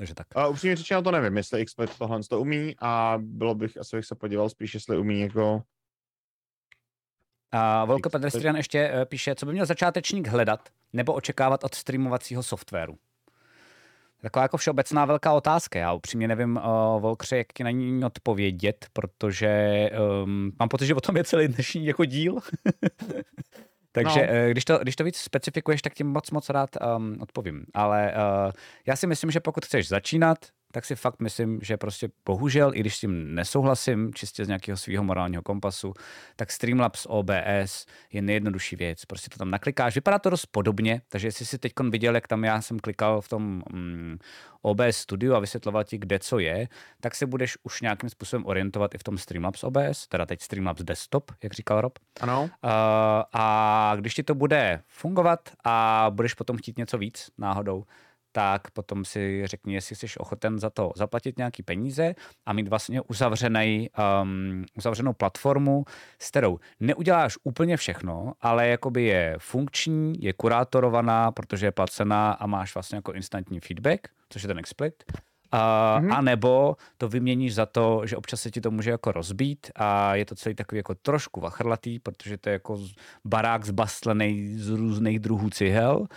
Takže 0.01 0.15
tak. 0.15 0.27
A 0.35 0.47
upřímně 0.47 0.75
řečeno 0.75 1.01
to 1.01 1.11
nevím, 1.11 1.37
jestli 1.37 1.65
XSplit 1.65 1.97
tohle 1.97 2.19
to 2.29 2.39
umí 2.39 2.75
a 2.79 3.17
bylo 3.21 3.55
bych, 3.55 3.77
asi 3.77 3.95
bych 3.95 4.05
se 4.05 4.15
podíval 4.15 4.49
spíš, 4.49 4.73
jestli 4.73 4.97
umí 4.97 5.21
jako... 5.21 5.63
A 7.51 7.85
Volko 7.85 8.09
Pedestrian 8.09 8.55
ještě 8.55 8.91
eh, 8.93 9.05
píše, 9.05 9.35
co 9.35 9.45
by 9.45 9.51
měl 9.51 9.65
začátečník 9.65 10.27
hledat 10.27 10.69
nebo 10.93 11.13
očekávat 11.13 11.63
od 11.63 11.75
streamovacího 11.75 12.43
softwaru. 12.43 12.97
Taková 14.21 14.43
jako 14.43 14.57
všeobecná 14.57 15.05
velká 15.05 15.33
otázka. 15.33 15.79
Já 15.79 15.93
upřímně 15.93 16.27
nevím, 16.27 16.57
uh, 16.57 17.01
Volkře, 17.01 17.37
jak 17.37 17.47
ti 17.53 17.63
na 17.63 17.71
ní 17.71 18.05
odpovědět, 18.05 18.85
protože 18.93 19.89
um, 20.23 20.51
mám 20.59 20.69
pocit, 20.69 20.85
že 20.85 20.95
o 20.95 21.01
tom 21.01 21.17
je 21.17 21.23
celý 21.23 21.47
dnešní 21.47 21.85
jako 21.85 22.05
díl. 22.05 22.39
Takže 23.91 24.29
no. 24.33 24.51
když, 24.51 24.65
to, 24.65 24.77
když 24.77 24.95
to 24.95 25.03
víc 25.03 25.17
specifikuješ, 25.17 25.81
tak 25.81 25.93
ti 25.93 26.03
moc, 26.03 26.31
moc 26.31 26.49
rád 26.49 26.69
um, 26.97 27.17
odpovím. 27.21 27.65
Ale 27.73 28.13
uh, 28.45 28.51
já 28.85 28.95
si 28.95 29.07
myslím, 29.07 29.31
že 29.31 29.39
pokud 29.39 29.65
chceš 29.65 29.87
začínat, 29.87 30.37
tak 30.71 30.85
si 30.85 30.95
fakt 30.95 31.19
myslím, 31.19 31.59
že 31.61 31.77
prostě 31.77 32.09
bohužel, 32.25 32.71
i 32.75 32.79
když 32.79 32.95
s 32.95 32.99
tím 32.99 33.35
nesouhlasím, 33.35 34.13
čistě 34.13 34.45
z 34.45 34.47
nějakého 34.47 34.77
svého 34.77 35.03
morálního 35.03 35.43
kompasu, 35.43 35.93
tak 36.35 36.51
Streamlabs 36.51 37.05
OBS 37.09 37.85
je 38.11 38.21
nejjednodušší 38.21 38.75
věc. 38.75 39.05
Prostě 39.05 39.29
to 39.29 39.37
tam 39.37 39.51
naklikáš, 39.51 39.95
vypadá 39.95 40.19
to 40.19 40.29
dost 40.29 40.45
podobně, 40.45 41.01
takže 41.09 41.27
jestli 41.27 41.45
si 41.45 41.57
teď 41.57 41.73
viděl, 41.89 42.15
jak 42.15 42.27
tam 42.27 42.43
já 42.43 42.61
jsem 42.61 42.79
klikal 42.79 43.21
v 43.21 43.29
tom 43.29 43.63
mm, 43.71 44.17
OBS 44.61 44.97
studiu 44.97 45.35
a 45.35 45.39
vysvětloval 45.39 45.83
ti, 45.83 45.97
kde 45.97 46.19
co 46.19 46.39
je, 46.39 46.67
tak 46.99 47.15
se 47.15 47.25
budeš 47.25 47.57
už 47.63 47.81
nějakým 47.81 48.09
způsobem 48.09 48.45
orientovat 48.45 48.95
i 48.95 48.97
v 48.97 49.03
tom 49.03 49.17
Streamlabs 49.17 49.63
OBS, 49.63 50.07
teda 50.07 50.25
teď 50.25 50.41
Streamlabs 50.41 50.83
Desktop, 50.83 51.31
jak 51.43 51.53
říkal 51.53 51.81
Rob. 51.81 51.99
Ano. 52.21 52.41
Uh, 52.43 52.49
a 53.33 53.93
když 53.95 54.13
ti 54.13 54.23
to 54.23 54.35
bude 54.35 54.81
fungovat 54.87 55.49
a 55.63 56.07
budeš 56.09 56.33
potom 56.33 56.57
chtít 56.57 56.77
něco 56.77 56.97
víc 56.97 57.31
náhodou, 57.37 57.85
tak 58.31 58.71
potom 58.71 59.05
si 59.05 59.47
řekni, 59.47 59.73
jestli 59.73 59.95
jsi 59.95 60.07
ochoten 60.17 60.59
za 60.59 60.69
to 60.69 60.91
zaplatit 60.95 61.37
nějaký 61.37 61.63
peníze 61.63 62.15
a 62.45 62.53
mít 62.53 62.67
vlastně 62.67 63.01
uzavřený, 63.01 63.89
um, 64.23 64.65
uzavřenou 64.77 65.13
platformu, 65.13 65.85
s 66.19 66.29
kterou 66.29 66.59
neuděláš 66.79 67.37
úplně 67.43 67.77
všechno, 67.77 68.33
ale 68.41 68.67
jakoby 68.67 69.03
je 69.03 69.35
funkční, 69.39 70.13
je 70.19 70.33
kurátorovaná, 70.33 71.31
protože 71.31 71.65
je 71.65 71.71
placená 71.71 72.31
a 72.31 72.47
máš 72.47 72.73
vlastně 72.73 72.95
jako 72.95 73.13
instantní 73.13 73.59
feedback, 73.59 74.07
což 74.29 74.43
je 74.43 74.47
ten 74.47 74.61
XSplit. 74.61 75.03
Uh, 75.53 75.59
mm-hmm. 75.59 76.13
A 76.13 76.21
nebo 76.21 76.75
to 76.97 77.09
vyměníš 77.09 77.55
za 77.55 77.65
to, 77.65 78.01
že 78.05 78.17
občas 78.17 78.41
se 78.41 78.51
ti 78.51 78.61
to 78.61 78.71
může 78.71 78.91
jako 78.91 79.11
rozbít 79.11 79.71
a 79.75 80.15
je 80.15 80.25
to 80.25 80.35
celý 80.35 80.55
takový 80.55 80.77
jako 80.77 80.95
trošku 80.95 81.41
vachrlatý, 81.41 81.99
protože 81.99 82.37
to 82.37 82.49
je 82.49 82.53
jako 82.53 82.79
barák 83.25 83.65
zbastlený 83.65 84.57
z 84.57 84.69
různých 84.69 85.19
druhů 85.19 85.49
cihel 85.49 86.07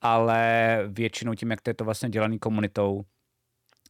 ale 0.00 0.78
většinou 0.88 1.34
tím, 1.34 1.50
jak 1.50 1.60
to 1.60 1.70
je 1.70 1.74
to 1.74 1.84
vlastně 1.84 2.08
dělaný 2.08 2.38
komunitou, 2.38 3.04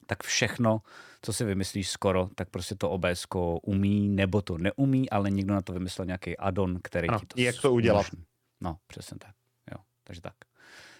tak 0.06 0.22
všechno, 0.22 0.82
co 1.22 1.32
si 1.32 1.44
vymyslíš 1.44 1.90
skoro, 1.90 2.28
tak 2.34 2.50
prostě 2.50 2.74
to 2.74 2.90
OBS 2.90 3.26
umí, 3.62 4.08
nebo 4.08 4.42
to 4.42 4.58
neumí, 4.58 5.10
ale 5.10 5.30
někdo 5.30 5.54
na 5.54 5.62
to 5.62 5.72
vymyslel 5.72 6.06
nějaký 6.06 6.36
addon, 6.36 6.78
který 6.82 7.08
ano, 7.08 7.18
ti 7.18 7.26
to 7.26 7.40
jak 7.40 7.54
to 7.62 7.72
udělat. 7.72 8.00
Umožní. 8.00 8.24
No, 8.60 8.76
přesně 8.86 9.18
tak. 9.18 9.34
Jo, 9.72 9.84
takže 10.04 10.20
tak. 10.20 10.34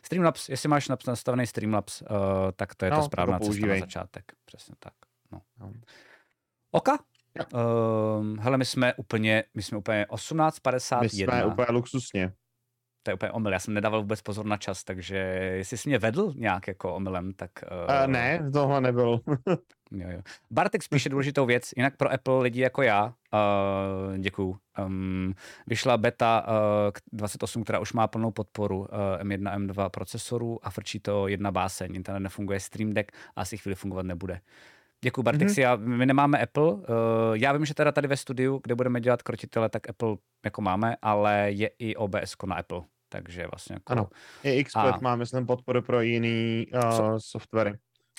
Streamlabs, 0.02 0.48
jestli 0.48 0.68
máš 0.68 0.88
nastavený 1.06 1.46
Streamlabs, 1.46 2.02
uh, 2.02 2.08
tak 2.56 2.74
to 2.74 2.84
je 2.84 2.90
no, 2.90 2.96
to 2.96 3.02
správná 3.02 3.38
to 3.38 3.44
cesta 3.44 3.66
na 3.66 3.78
začátek. 3.78 4.32
Přesně 4.44 4.74
tak. 4.78 4.92
No. 5.32 5.42
No. 5.60 5.72
Oka? 6.70 6.98
Uh, 7.54 8.36
hele, 8.38 8.58
my 8.58 8.64
jsme 8.64 8.94
úplně, 8.94 9.44
my 9.54 9.62
jsme 9.62 9.78
úplně 9.78 10.06
18.51. 10.10 11.02
My 11.02 11.08
jsme 11.08 11.44
úplně 11.44 11.66
luxusně 11.70 12.32
to 13.02 13.10
je 13.10 13.14
úplně 13.14 13.32
omyl. 13.32 13.52
Já 13.52 13.58
jsem 13.58 13.74
nedával 13.74 14.00
vůbec 14.00 14.22
pozor 14.22 14.46
na 14.46 14.56
čas, 14.56 14.84
takže 14.84 15.16
jestli 15.56 15.76
jsi 15.76 15.88
mě 15.88 15.98
vedl 15.98 16.32
nějak 16.36 16.68
jako 16.68 16.94
omylem, 16.94 17.32
tak... 17.32 17.50
Uh, 17.70 18.02
uh, 18.02 18.06
ne, 18.06 18.50
tohle 18.52 18.80
nebyl. 18.80 19.20
jo, 19.90 20.08
jo. 20.10 20.22
Bartek 20.50 20.82
spíše 20.82 21.08
důležitou 21.08 21.46
věc, 21.46 21.70
jinak 21.76 21.96
pro 21.96 22.12
Apple 22.12 22.42
lidi 22.42 22.60
jako 22.60 22.82
já, 22.82 23.04
uh, 23.06 24.18
děkuju. 24.18 24.58
Um, 24.86 25.34
vyšla 25.66 25.96
beta 25.96 26.46
uh, 26.48 27.18
28, 27.18 27.64
která 27.64 27.78
už 27.78 27.92
má 27.92 28.06
plnou 28.06 28.30
podporu 28.30 28.78
uh, 28.78 28.86
M1, 29.18 29.66
M2 29.66 29.88
procesorů 29.88 30.58
a 30.66 30.70
frčí 30.70 31.00
to 31.00 31.28
jedna 31.28 31.52
báseň. 31.52 31.94
Internet 31.94 32.20
nefunguje, 32.20 32.60
Stream 32.60 32.92
Deck 32.92 33.12
a 33.36 33.40
asi 33.40 33.56
chvíli 33.56 33.74
fungovat 33.74 34.06
nebude. 34.06 34.40
Děkuji, 35.04 35.22
Bartexi. 35.22 35.60
Mm-hmm. 35.60 35.64
Já, 35.64 35.76
my 35.76 36.06
nemáme 36.06 36.38
Apple. 36.38 36.72
Uh, 36.72 36.82
já 37.34 37.52
vím, 37.52 37.64
že 37.64 37.74
teda 37.74 37.92
tady 37.92 38.08
ve 38.08 38.16
studiu, 38.16 38.60
kde 38.62 38.74
budeme 38.74 39.00
dělat 39.00 39.22
krotitele, 39.22 39.68
tak 39.68 39.88
Apple 39.88 40.16
jako 40.44 40.62
máme, 40.62 40.96
ale 41.02 41.50
je 41.50 41.70
i 41.78 41.96
OBS 41.96 42.36
na 42.46 42.56
Apple. 42.56 42.82
Takže 43.08 43.46
vlastně 43.46 43.74
jako... 43.74 43.92
Ano, 43.92 44.08
i 44.42 44.64
XSplit 44.64 44.94
a... 44.94 44.98
má, 45.00 45.16
myslím, 45.16 45.46
podporu 45.46 45.82
pro 45.82 46.00
jiný 46.00 46.66
uh, 46.74 46.90
so, 46.90 47.18
softwary. 47.18 47.74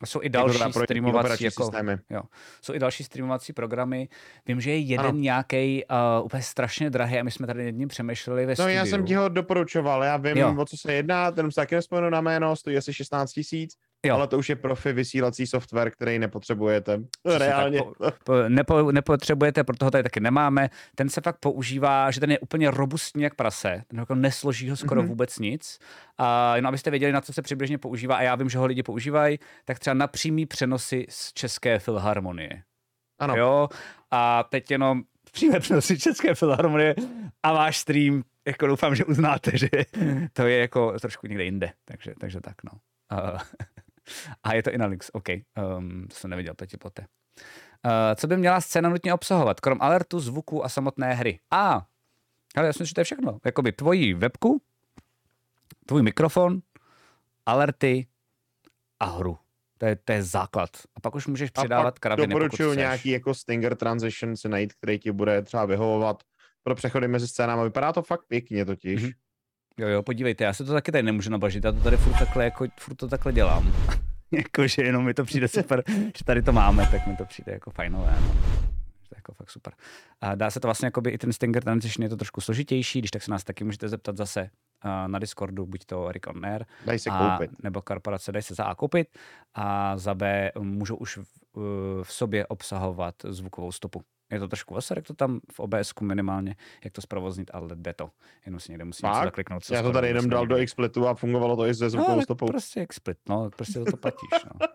Jsou 0.05 0.19
i 0.23 0.29
další 0.29 0.59
jako 0.59 0.83
streamovací 0.83 1.43
jako, 1.43 1.63
systémy. 1.63 1.97
Jo. 2.09 2.21
Jsou 2.61 2.73
i 2.73 2.79
další 2.79 3.03
streamovací 3.03 3.53
programy. 3.53 4.09
Vím, 4.45 4.61
že 4.61 4.71
je 4.71 4.77
jeden 4.77 5.21
nějaký 5.21 5.83
uh, 6.19 6.25
úplně 6.25 6.43
strašně 6.43 6.89
drahý 6.89 7.19
a 7.19 7.23
my 7.23 7.31
jsme 7.31 7.47
tady 7.47 7.65
jedním 7.65 7.87
přemýšleli 7.87 8.45
ve 8.45 8.51
No 8.51 8.55
studiu. 8.55 8.75
já 8.75 8.85
jsem 8.85 9.05
ti 9.05 9.13
ho 9.13 9.29
doporučoval, 9.29 10.03
já 10.03 10.17
vím, 10.17 10.37
jo. 10.37 10.55
o 10.57 10.65
co 10.65 10.77
se 10.77 10.93
jedná, 10.93 11.31
ten 11.31 11.51
se 11.51 11.55
taky 11.55 11.75
nespomenu 11.75 12.09
na 12.09 12.21
jméno, 12.21 12.55
stojí 12.55 12.77
asi 12.77 12.93
16 12.93 13.31
tisíc. 13.31 13.77
Jo. 14.05 14.15
Ale 14.15 14.27
to 14.27 14.37
už 14.37 14.49
je 14.49 14.55
profi 14.55 14.93
vysílací 14.93 15.47
software, 15.47 15.91
který 15.91 16.19
nepotřebujete. 16.19 16.99
Reálně. 17.37 17.79
Po, 17.79 17.93
po, 18.23 18.33
nepo, 18.47 18.91
nepotřebujete, 18.91 19.63
proto 19.63 19.85
ho 19.85 19.91
tady 19.91 20.03
taky 20.03 20.19
nemáme. 20.19 20.69
Ten 20.95 21.09
se 21.09 21.21
fakt 21.21 21.37
používá, 21.39 22.11
že 22.11 22.19
ten 22.19 22.31
je 22.31 22.39
úplně 22.39 22.71
robustní 22.71 23.23
jak 23.23 23.35
prase. 23.35 23.83
Ten 23.87 23.99
jako 23.99 24.15
nesloží 24.15 24.69
ho 24.69 24.75
skoro 24.75 25.01
mm-hmm. 25.01 25.07
vůbec 25.07 25.39
nic. 25.39 25.79
A 26.17 26.55
jenom 26.55 26.67
abyste 26.67 26.89
věděli, 26.89 27.13
na 27.13 27.21
co 27.21 27.33
se 27.33 27.41
přibližně 27.41 27.77
používá, 27.77 28.15
a 28.15 28.21
já 28.21 28.35
vím, 28.35 28.49
že 28.49 28.57
ho 28.57 28.65
lidi 28.65 28.83
používají, 28.83 29.39
tak 29.65 29.79
třeba 29.79 29.93
na 29.93 30.07
přímý 30.07 30.45
přenosy 30.45 31.05
z 31.09 31.33
České 31.33 31.79
filharmonie. 31.79 32.63
Ano. 33.19 33.35
Jo? 33.35 33.69
A 34.11 34.43
teď 34.43 34.71
jenom 34.71 35.03
přímé 35.31 35.59
přenosy 35.59 35.99
České 35.99 36.35
filharmonie 36.35 36.95
a 37.43 37.53
váš 37.53 37.77
stream, 37.77 38.23
jako 38.47 38.67
doufám, 38.67 38.95
že 38.95 39.05
uznáte, 39.05 39.51
že 39.57 39.69
to 40.33 40.47
je 40.47 40.59
jako 40.59 40.99
trošku 40.99 41.27
někde 41.27 41.43
jinde. 41.43 41.71
Takže, 41.85 42.13
takže 42.19 42.41
tak 42.41 42.55
no. 42.63 42.71
Uh, 43.11 43.39
A 44.43 44.53
je 44.53 44.63
to 44.63 44.71
i 44.71 44.77
na 44.77 44.85
Linux, 44.85 45.09
OK. 45.13 45.29
Um, 45.77 46.07
to 46.07 46.15
jsem 46.15 46.29
neviděl, 46.29 46.53
to 46.55 46.65
ti 46.65 46.77
poté. 46.77 47.01
Uh, 47.85 47.91
co 48.15 48.27
by 48.27 48.37
měla 48.37 48.61
scéna 48.61 48.89
nutně 48.89 49.13
obsahovat, 49.13 49.59
krom 49.59 49.77
alertu, 49.81 50.19
zvuku 50.19 50.65
a 50.65 50.69
samotné 50.69 51.13
hry? 51.13 51.39
A, 51.51 51.87
ale 52.55 52.67
já 52.67 52.73
si 52.73 52.83
myslím, 52.83 52.85
že 52.85 52.93
to 52.93 53.01
je 53.01 53.05
všechno. 53.05 53.39
Jakoby 53.45 53.71
tvoji 53.71 54.13
webku, 54.13 54.61
tvůj 55.85 56.01
mikrofon, 56.01 56.61
alerty 57.45 58.07
a 58.99 59.05
hru. 59.05 59.37
To 59.77 59.85
je, 59.85 59.95
to 59.95 60.11
je 60.11 60.23
základ. 60.23 60.69
A 60.95 60.99
pak 60.99 61.15
už 61.15 61.27
můžeš 61.27 61.49
přidávat 61.49 61.99
kraviny, 61.99 62.27
Doporučuji 62.27 62.73
nějaký 62.73 63.09
jako 63.09 63.33
Stinger 63.33 63.75
Transition 63.75 64.37
si 64.37 64.49
najít, 64.49 64.73
který 64.73 64.99
ti 64.99 65.11
bude 65.11 65.41
třeba 65.41 65.65
vyhovovat 65.65 66.23
pro 66.63 66.75
přechody 66.75 67.07
mezi 67.07 67.27
scénami. 67.27 67.63
Vypadá 67.63 67.93
to 67.93 68.01
fakt 68.01 68.25
pěkně 68.27 68.65
totiž. 68.65 69.03
Mm-hmm. 69.03 69.13
Jo, 69.77 69.87
jo, 69.87 70.03
podívejte, 70.03 70.43
já 70.43 70.53
se 70.53 70.63
to 70.63 70.73
taky 70.73 70.91
tady 70.91 71.03
nemůžu 71.03 71.29
nabažit, 71.29 71.63
já 71.63 71.71
to 71.71 71.79
tady 71.79 71.97
furt 71.97 72.19
takhle, 72.19 72.43
jako, 72.43 72.67
furt 72.79 72.95
to 72.95 73.07
takhle 73.07 73.33
dělám. 73.33 73.73
Jakože 74.31 74.81
jenom 74.83 75.05
mi 75.05 75.13
to 75.13 75.23
přijde 75.23 75.47
super, 75.47 75.83
že 76.17 76.23
tady 76.25 76.41
to 76.41 76.51
máme, 76.51 76.87
tak 76.91 77.07
mi 77.07 77.15
to 77.15 77.25
přijde 77.25 77.51
jako 77.51 77.71
fajnové. 77.71 78.17
No. 78.21 78.27
To 79.09 79.15
je 79.15 79.17
jako 79.17 79.33
fakt 79.33 79.49
super. 79.49 79.73
A 80.21 80.35
dá 80.35 80.51
se 80.51 80.59
to 80.59 80.67
vlastně, 80.67 80.85
jakoby 80.85 81.09
i 81.09 81.17
ten 81.17 81.33
Stinger 81.33 81.63
Transition 81.63 82.03
je 82.03 82.09
to 82.09 82.17
trošku 82.17 82.41
složitější, 82.41 82.99
když 82.99 83.11
tak 83.11 83.23
se 83.23 83.31
nás 83.31 83.43
taky 83.43 83.63
můžete 83.63 83.89
zeptat 83.89 84.17
zase 84.17 84.49
na 85.07 85.19
Discordu, 85.19 85.65
buď 85.65 85.85
to 85.85 86.11
Rick 86.11 86.27
on 86.27 86.45
Air, 86.45 86.65
Daj 86.85 86.99
se 86.99 87.09
a, 87.09 87.29
koupit. 87.29 87.63
nebo 87.63 87.81
korporace, 87.81 88.31
dají 88.31 88.43
se 88.43 88.55
za 88.55 88.63
A 88.63 88.75
koupit 88.75 89.07
a 89.53 89.97
za 89.97 90.13
B 90.15 90.51
můžou 90.59 90.95
už 90.95 91.17
v, 91.17 92.03
v 92.03 92.13
sobě 92.13 92.47
obsahovat 92.47 93.15
zvukovou 93.29 93.71
stopu. 93.71 94.01
Je 94.31 94.39
to 94.39 94.47
trošku 94.47 94.75
jak 94.95 95.07
to 95.07 95.13
tam 95.13 95.39
v 95.51 95.59
obs 95.59 95.93
minimálně, 96.01 96.55
jak 96.83 96.93
to 96.93 97.01
zprovoznit, 97.01 97.51
ale 97.53 97.69
jde 97.75 97.93
to. 97.93 98.09
Jenom 98.45 98.59
si 98.59 98.71
někde 98.71 98.85
musím 98.85 99.09
něco 99.09 99.23
zakliknout. 99.23 99.63
Já 99.71 99.83
to 99.83 99.91
tady 99.91 100.07
jenom 100.07 100.29
dal 100.29 100.47
do 100.47 100.65
XSplitu 100.65 101.07
a 101.07 101.13
fungovalo 101.13 101.55
to 101.55 101.67
i 101.67 101.75
se 101.75 101.89
zvukovou 101.89 102.15
no, 102.15 102.21
stopou. 102.21 102.47
Prostě 102.47 102.85
XSplit, 102.85 103.17
no, 103.29 103.49
prostě 103.49 103.79
to, 103.79 103.85
to 103.85 103.97
platíš. 103.97 104.29
No. 104.45 104.51
Tak, 104.59 104.69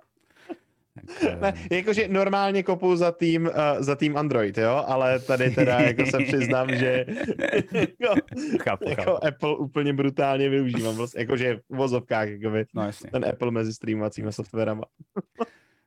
ne, 1.40 1.54
jakože 1.70 2.08
normálně 2.08 2.62
kopu 2.62 2.96
za 2.96 3.12
tým, 3.12 3.46
uh, 3.46 3.52
za 3.78 3.96
tým 3.96 4.16
Android, 4.16 4.58
jo, 4.58 4.84
ale 4.86 5.20
tady 5.20 5.50
teda 5.50 5.80
jako 5.80 6.06
se 6.06 6.18
přiznám, 6.18 6.76
že 6.76 7.06
jako, 7.72 8.14
chápu, 8.62 8.88
jako 8.88 9.02
chápu. 9.02 9.26
Apple 9.26 9.56
úplně 9.56 9.92
brutálně 9.92 10.48
využívám, 10.48 10.94
vlastně, 10.94 11.20
jakože 11.20 11.56
v 11.56 11.76
vozovkách, 11.76 12.28
jakoby, 12.28 12.64
no, 12.74 12.90
ten 13.10 13.24
Apple 13.24 13.50
mezi 13.50 13.74
streamovacími 13.74 14.32
softwarama. 14.32 14.84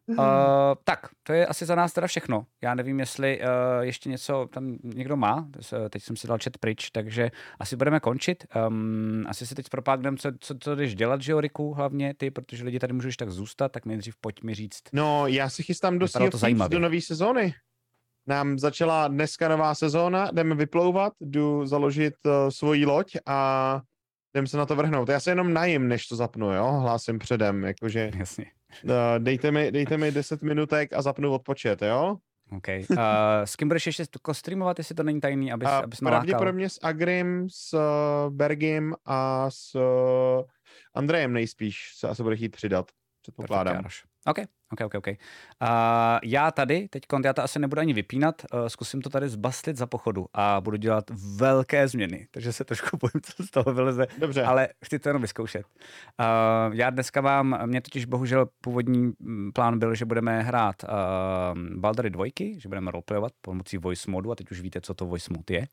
Uh, 0.10 0.15
tak, 0.84 0.99
to 1.23 1.34
je 1.34 1.45
asi 1.45 1.65
za 1.65 1.76
nás 1.76 1.94
teda 1.94 2.07
všechno. 2.07 2.45
Já 2.64 2.76
nevím, 2.76 2.99
jestli 2.99 3.41
uh, 3.41 3.45
ještě 3.84 4.10
něco 4.10 4.48
tam 4.52 4.77
někdo 4.84 5.18
má. 5.18 5.48
Teď 5.90 6.03
jsem 6.03 6.15
si 6.15 6.27
dal 6.27 6.38
chat 6.44 6.57
pryč, 6.57 6.90
takže 6.91 7.31
asi 7.60 7.76
budeme 7.76 7.99
končit. 7.99 8.48
Um, 8.68 9.26
asi 9.27 9.48
si 9.48 9.56
teď 9.56 9.69
propágneme, 9.69 10.18
co, 10.18 10.31
co, 10.40 10.56
co 10.60 10.76
jdeš 10.76 10.95
dělat, 10.95 11.22
že 11.22 11.41
Riku, 11.41 11.73
hlavně 11.73 12.14
ty, 12.14 12.31
protože 12.31 12.64
lidi 12.64 12.80
tady 12.80 12.94
můžeš 12.94 13.18
tak 13.18 13.30
zůstat, 13.30 13.72
tak 13.72 13.86
nejdřív 13.86 14.15
pojď 14.22 14.44
mi 14.44 14.56
říct. 14.56 14.81
No, 14.94 15.27
já 15.27 15.49
si 15.49 15.64
chystám 15.64 15.99
do 15.99 16.07
do 16.69 16.80
nové 16.80 17.02
sezóny. 17.02 17.53
Nám 18.27 18.60
začala 18.60 19.07
dneska 19.07 19.48
nová 19.48 19.76
sezóna, 19.76 20.31
jdeme 20.31 20.56
vyplouvat, 20.56 21.14
jdu 21.19 21.65
založit 21.65 22.14
uh, 22.26 22.31
svoji 22.49 22.86
loď 22.86 23.18
a 23.26 23.81
jdem 24.34 24.47
se 24.47 24.57
na 24.57 24.65
to 24.65 24.76
vrhnout. 24.76 25.10
Já 25.10 25.19
se 25.19 25.31
jenom 25.31 25.53
najím, 25.53 25.88
než 25.88 26.07
to 26.07 26.15
zapnu, 26.15 26.53
jo? 26.53 26.72
Hlásím 26.72 27.19
předem, 27.19 27.64
jakože 27.64 28.11
Jasně. 28.18 28.45
uh, 28.84 28.91
dejte, 29.18 29.51
mi, 29.51 29.72
dejte 29.72 29.97
mi 29.97 30.11
10 30.11 30.41
minutek 30.41 30.93
a 30.93 31.01
zapnu 31.01 31.31
odpočet, 31.34 31.81
jo? 31.81 32.18
OK. 32.51 32.68
Uh, 32.89 32.97
s 33.43 33.56
kým 33.56 33.68
budeš 33.68 33.85
ještě 33.85 34.03
jako 34.15 34.34
streamovat, 34.34 34.77
jestli 34.77 34.95
to 34.95 35.03
není 35.03 35.22
tajný, 35.22 35.51
abys, 35.51 35.69
A 35.69 35.77
abys 35.77 36.01
nalákal? 36.01 36.19
pravděpodobně 36.19 36.69
s 36.69 36.80
Agrim, 36.84 37.47
s 37.49 37.73
uh, 37.73 38.34
Bergim 38.35 38.95
a 39.06 39.45
s 39.49 39.76
uh, 39.76 39.81
Andrejem 40.95 41.34
nejspíš 41.34 41.91
se 41.97 42.07
asi 42.07 42.23
bude 42.23 42.35
chtít 42.35 42.49
přidat, 42.49 42.91
předpokládám. 43.22 43.84
Perfekt, 43.84 44.09
OK, 44.27 44.37
OK, 44.71 44.81
OK, 44.81 44.95
OK. 44.95 45.07
Uh, 45.07 45.15
já 46.23 46.51
tady, 46.51 46.87
teď 46.89 47.03
já 47.25 47.33
to 47.33 47.43
asi 47.43 47.59
nebudu 47.59 47.79
ani 47.79 47.93
vypínat, 47.93 48.41
uh, 48.53 48.67
zkusím 48.67 49.01
to 49.01 49.09
tady 49.09 49.29
zbastlit 49.29 49.77
za 49.77 49.87
pochodu 49.87 50.25
a 50.33 50.61
budu 50.61 50.77
dělat 50.77 51.05
velké 51.35 51.87
změny, 51.87 52.27
takže 52.31 52.53
se 52.53 52.63
trošku 52.63 52.97
bojím, 53.01 53.21
co 53.21 53.43
z 53.43 53.49
toho 53.49 53.73
vyleze, 53.73 54.07
Dobře. 54.17 54.43
ale 54.43 54.69
chci 54.85 54.99
to 54.99 55.09
jenom 55.09 55.21
vyzkoušet. 55.21 55.65
Uh, 55.65 56.75
já 56.75 56.89
dneska 56.89 57.21
vám, 57.21 57.59
mě 57.65 57.81
totiž 57.81 58.05
bohužel 58.05 58.49
původní 58.61 59.11
mm, 59.19 59.51
plán 59.53 59.79
byl, 59.79 59.95
že 59.95 60.05
budeme 60.05 60.41
hrát 60.41 60.75
uh, 60.83 61.79
Baldery 61.79 62.09
2, 62.09 62.25
že 62.57 62.69
budeme 62.69 62.91
roleplayovat 62.91 63.31
pomocí 63.41 63.77
voice 63.77 64.11
modu 64.11 64.31
a 64.31 64.35
teď 64.35 64.51
už 64.51 64.61
víte, 64.61 64.81
co 64.81 64.93
to 64.93 65.05
voice 65.05 65.33
mode 65.33 65.55
je. 65.55 65.67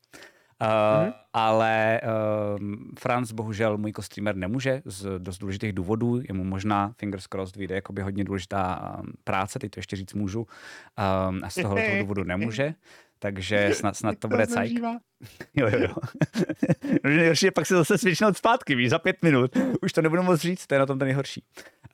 Uh, 0.61 0.67
mm-hmm. 0.67 1.13
Ale 1.33 2.01
uh, 2.03 2.59
Franz 2.99 3.31
bohužel 3.31 3.77
můj 3.77 3.91
kostreamer 3.91 4.35
nemůže 4.35 4.81
z 4.85 5.19
dost 5.19 5.37
důležitých 5.37 5.73
důvodů. 5.73 6.21
Je 6.27 6.33
mu 6.33 6.43
možná, 6.43 6.93
fingers 6.97 7.27
crossed, 7.27 7.55
vyjde 7.55 7.75
jakoby 7.75 8.01
hodně 8.01 8.23
důležitá 8.23 8.95
um, 8.99 9.13
práce, 9.23 9.59
teď 9.59 9.71
to 9.71 9.79
ještě 9.79 9.95
říct 9.95 10.13
můžu. 10.13 10.39
Um, 10.39 11.41
a 11.43 11.49
z 11.49 11.55
toho 11.55 11.77
důvodu 11.99 12.23
nemůže. 12.23 12.73
Takže 13.19 13.69
snad, 13.73 13.97
snad 13.97 14.19
to 14.19 14.27
bude 14.27 14.47
cajk. 14.47 14.79
Jo, 15.55 15.67
jo, 15.67 15.79
jo. 15.79 15.95
no, 17.03 17.09
nejhorší 17.09 17.45
je 17.45 17.51
pak 17.51 17.65
se 17.65 17.75
zase 17.75 17.97
svičnout 17.97 18.37
zpátky, 18.37 18.75
víš, 18.75 18.89
za 18.89 18.99
pět 18.99 19.23
minut. 19.23 19.57
Už 19.81 19.93
to 19.93 20.01
nebudu 20.01 20.23
moc 20.23 20.41
říct, 20.41 20.67
to 20.67 20.75
je 20.75 20.79
na 20.79 20.85
tom 20.85 20.99
ten 20.99 21.05
nejhorší. 21.05 21.43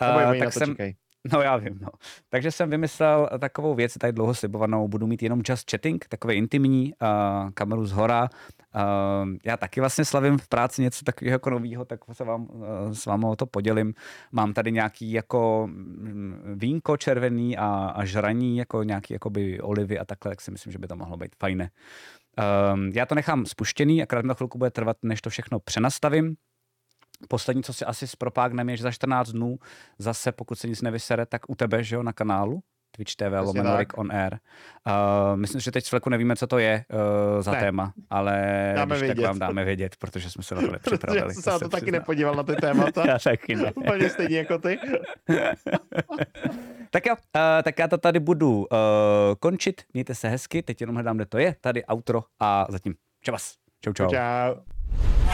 Uh, 0.01 0.39
tak 0.39 0.53
jsem, 0.53 0.69
čekaj. 0.69 0.93
No 1.33 1.41
já 1.41 1.57
vím, 1.57 1.79
no. 1.81 1.87
Takže 2.29 2.51
jsem 2.51 2.69
vymyslel 2.69 3.29
takovou 3.39 3.75
věc, 3.75 3.93
tady 3.93 4.13
dlouho 4.13 4.33
slibovanou, 4.33 4.87
budu 4.87 5.07
mít 5.07 5.23
jenom 5.23 5.41
just 5.49 5.71
chatting, 5.71 6.05
takový 6.09 6.35
intimní, 6.35 6.93
uh, 7.01 7.51
kameru 7.51 7.85
z 7.85 7.91
hora. 7.91 8.29
Uh, 8.75 9.29
já 9.45 9.57
taky 9.57 9.79
vlastně 9.79 10.05
slavím 10.05 10.37
v 10.37 10.47
práci 10.47 10.81
něco 10.81 11.05
takového 11.05 11.33
jako 11.33 11.49
nového, 11.49 11.85
tak 11.85 11.99
se 12.11 12.23
vám 12.23 12.47
uh, 12.49 12.91
s 12.91 13.05
vámi 13.05 13.25
o 13.25 13.35
to 13.35 13.45
podělím. 13.45 13.93
Mám 14.31 14.53
tady 14.53 14.71
nějaký 14.71 15.11
jako 15.11 15.67
mm, 15.71 16.55
vínko 16.55 16.97
červený 16.97 17.57
a, 17.57 17.93
a 17.95 18.05
žraní, 18.05 18.57
jako 18.57 18.83
nějaký 18.83 19.13
jakoby 19.13 19.61
olivy 19.61 19.99
a 19.99 20.05
takhle, 20.05 20.31
tak 20.31 20.41
si 20.41 20.51
myslím, 20.51 20.73
že 20.73 20.79
by 20.79 20.87
to 20.87 20.95
mohlo 20.95 21.17
být 21.17 21.35
fajné. 21.39 21.69
Um, 22.73 22.91
já 22.95 23.05
to 23.05 23.15
nechám 23.15 23.45
spuštěný, 23.45 24.03
akorát 24.03 24.25
na 24.25 24.33
chvilku 24.33 24.57
bude 24.57 24.71
trvat, 24.71 24.97
než 25.03 25.21
to 25.21 25.29
všechno 25.29 25.59
přenastavím. 25.59 26.35
Poslední, 27.27 27.63
co 27.63 27.73
si 27.73 27.85
asi 27.85 28.07
zpropágneme, 28.07 28.71
je, 28.71 28.77
že 28.77 28.83
za 28.83 28.91
14 28.91 29.31
dnů 29.31 29.59
zase, 29.99 30.31
pokud 30.31 30.59
se 30.59 30.67
nic 30.67 30.81
nevysere, 30.81 31.25
tak 31.25 31.49
u 31.49 31.55
tebe, 31.55 31.83
že 31.83 31.95
jo, 31.95 32.03
na 32.03 32.13
kanálu. 32.13 32.63
Twitch 32.95 33.15
TV, 33.15 33.41
lomeno 33.41 33.77
Rick 33.77 33.97
on 33.97 34.11
Air. 34.11 34.33
Uh, 34.33 34.39
myslím, 35.35 35.61
že 35.61 35.71
teď 35.71 35.85
s 35.85 35.89
Fleku 35.89 36.09
nevíme, 36.09 36.35
co 36.35 36.47
to 36.47 36.57
je 36.57 36.85
uh, 36.93 37.41
za 37.41 37.51
ne. 37.51 37.59
téma, 37.59 37.93
ale 38.09 38.71
dáme 38.75 38.97
když 38.97 39.07
tak 39.07 39.19
vám 39.19 39.39
dáme 39.39 39.65
vědět, 39.65 39.95
protože 39.95 40.29
jsme 40.29 40.43
se 40.43 40.55
na 40.55 40.61
to 40.61 40.67
nepřipravili. 40.71 41.27
Já 41.27 41.33
jsem 41.33 41.43
se 41.43 41.49
na 41.49 41.59
to 41.59 41.69
taky 41.69 41.91
nepodíval 41.91 42.35
na 42.35 42.43
ty 42.43 42.55
témata. 42.55 43.03
já 43.07 43.19
taky 43.19 43.55
ne. 43.55 43.71
Úplně 43.75 44.09
stejně 44.09 44.37
jako 44.37 44.57
ty. 44.57 44.79
tak 46.89 47.05
jo, 47.05 47.15
uh, 47.15 47.63
tak 47.63 47.79
já 47.79 47.87
to 47.87 47.97
tady 47.97 48.19
budu 48.19 48.57
uh, 48.57 48.65
končit. 49.39 49.81
Mějte 49.93 50.15
se 50.15 50.29
hezky, 50.29 50.63
teď 50.63 50.81
jenom 50.81 50.95
hledám, 50.95 51.15
kde 51.15 51.25
to 51.25 51.37
je. 51.37 51.55
Tady 51.61 51.83
outro 51.91 52.23
a 52.39 52.65
zatím 52.69 52.95
čau. 53.21 53.37
Čau, 53.81 53.93
čau. 53.93 54.09
čau. 54.09 55.32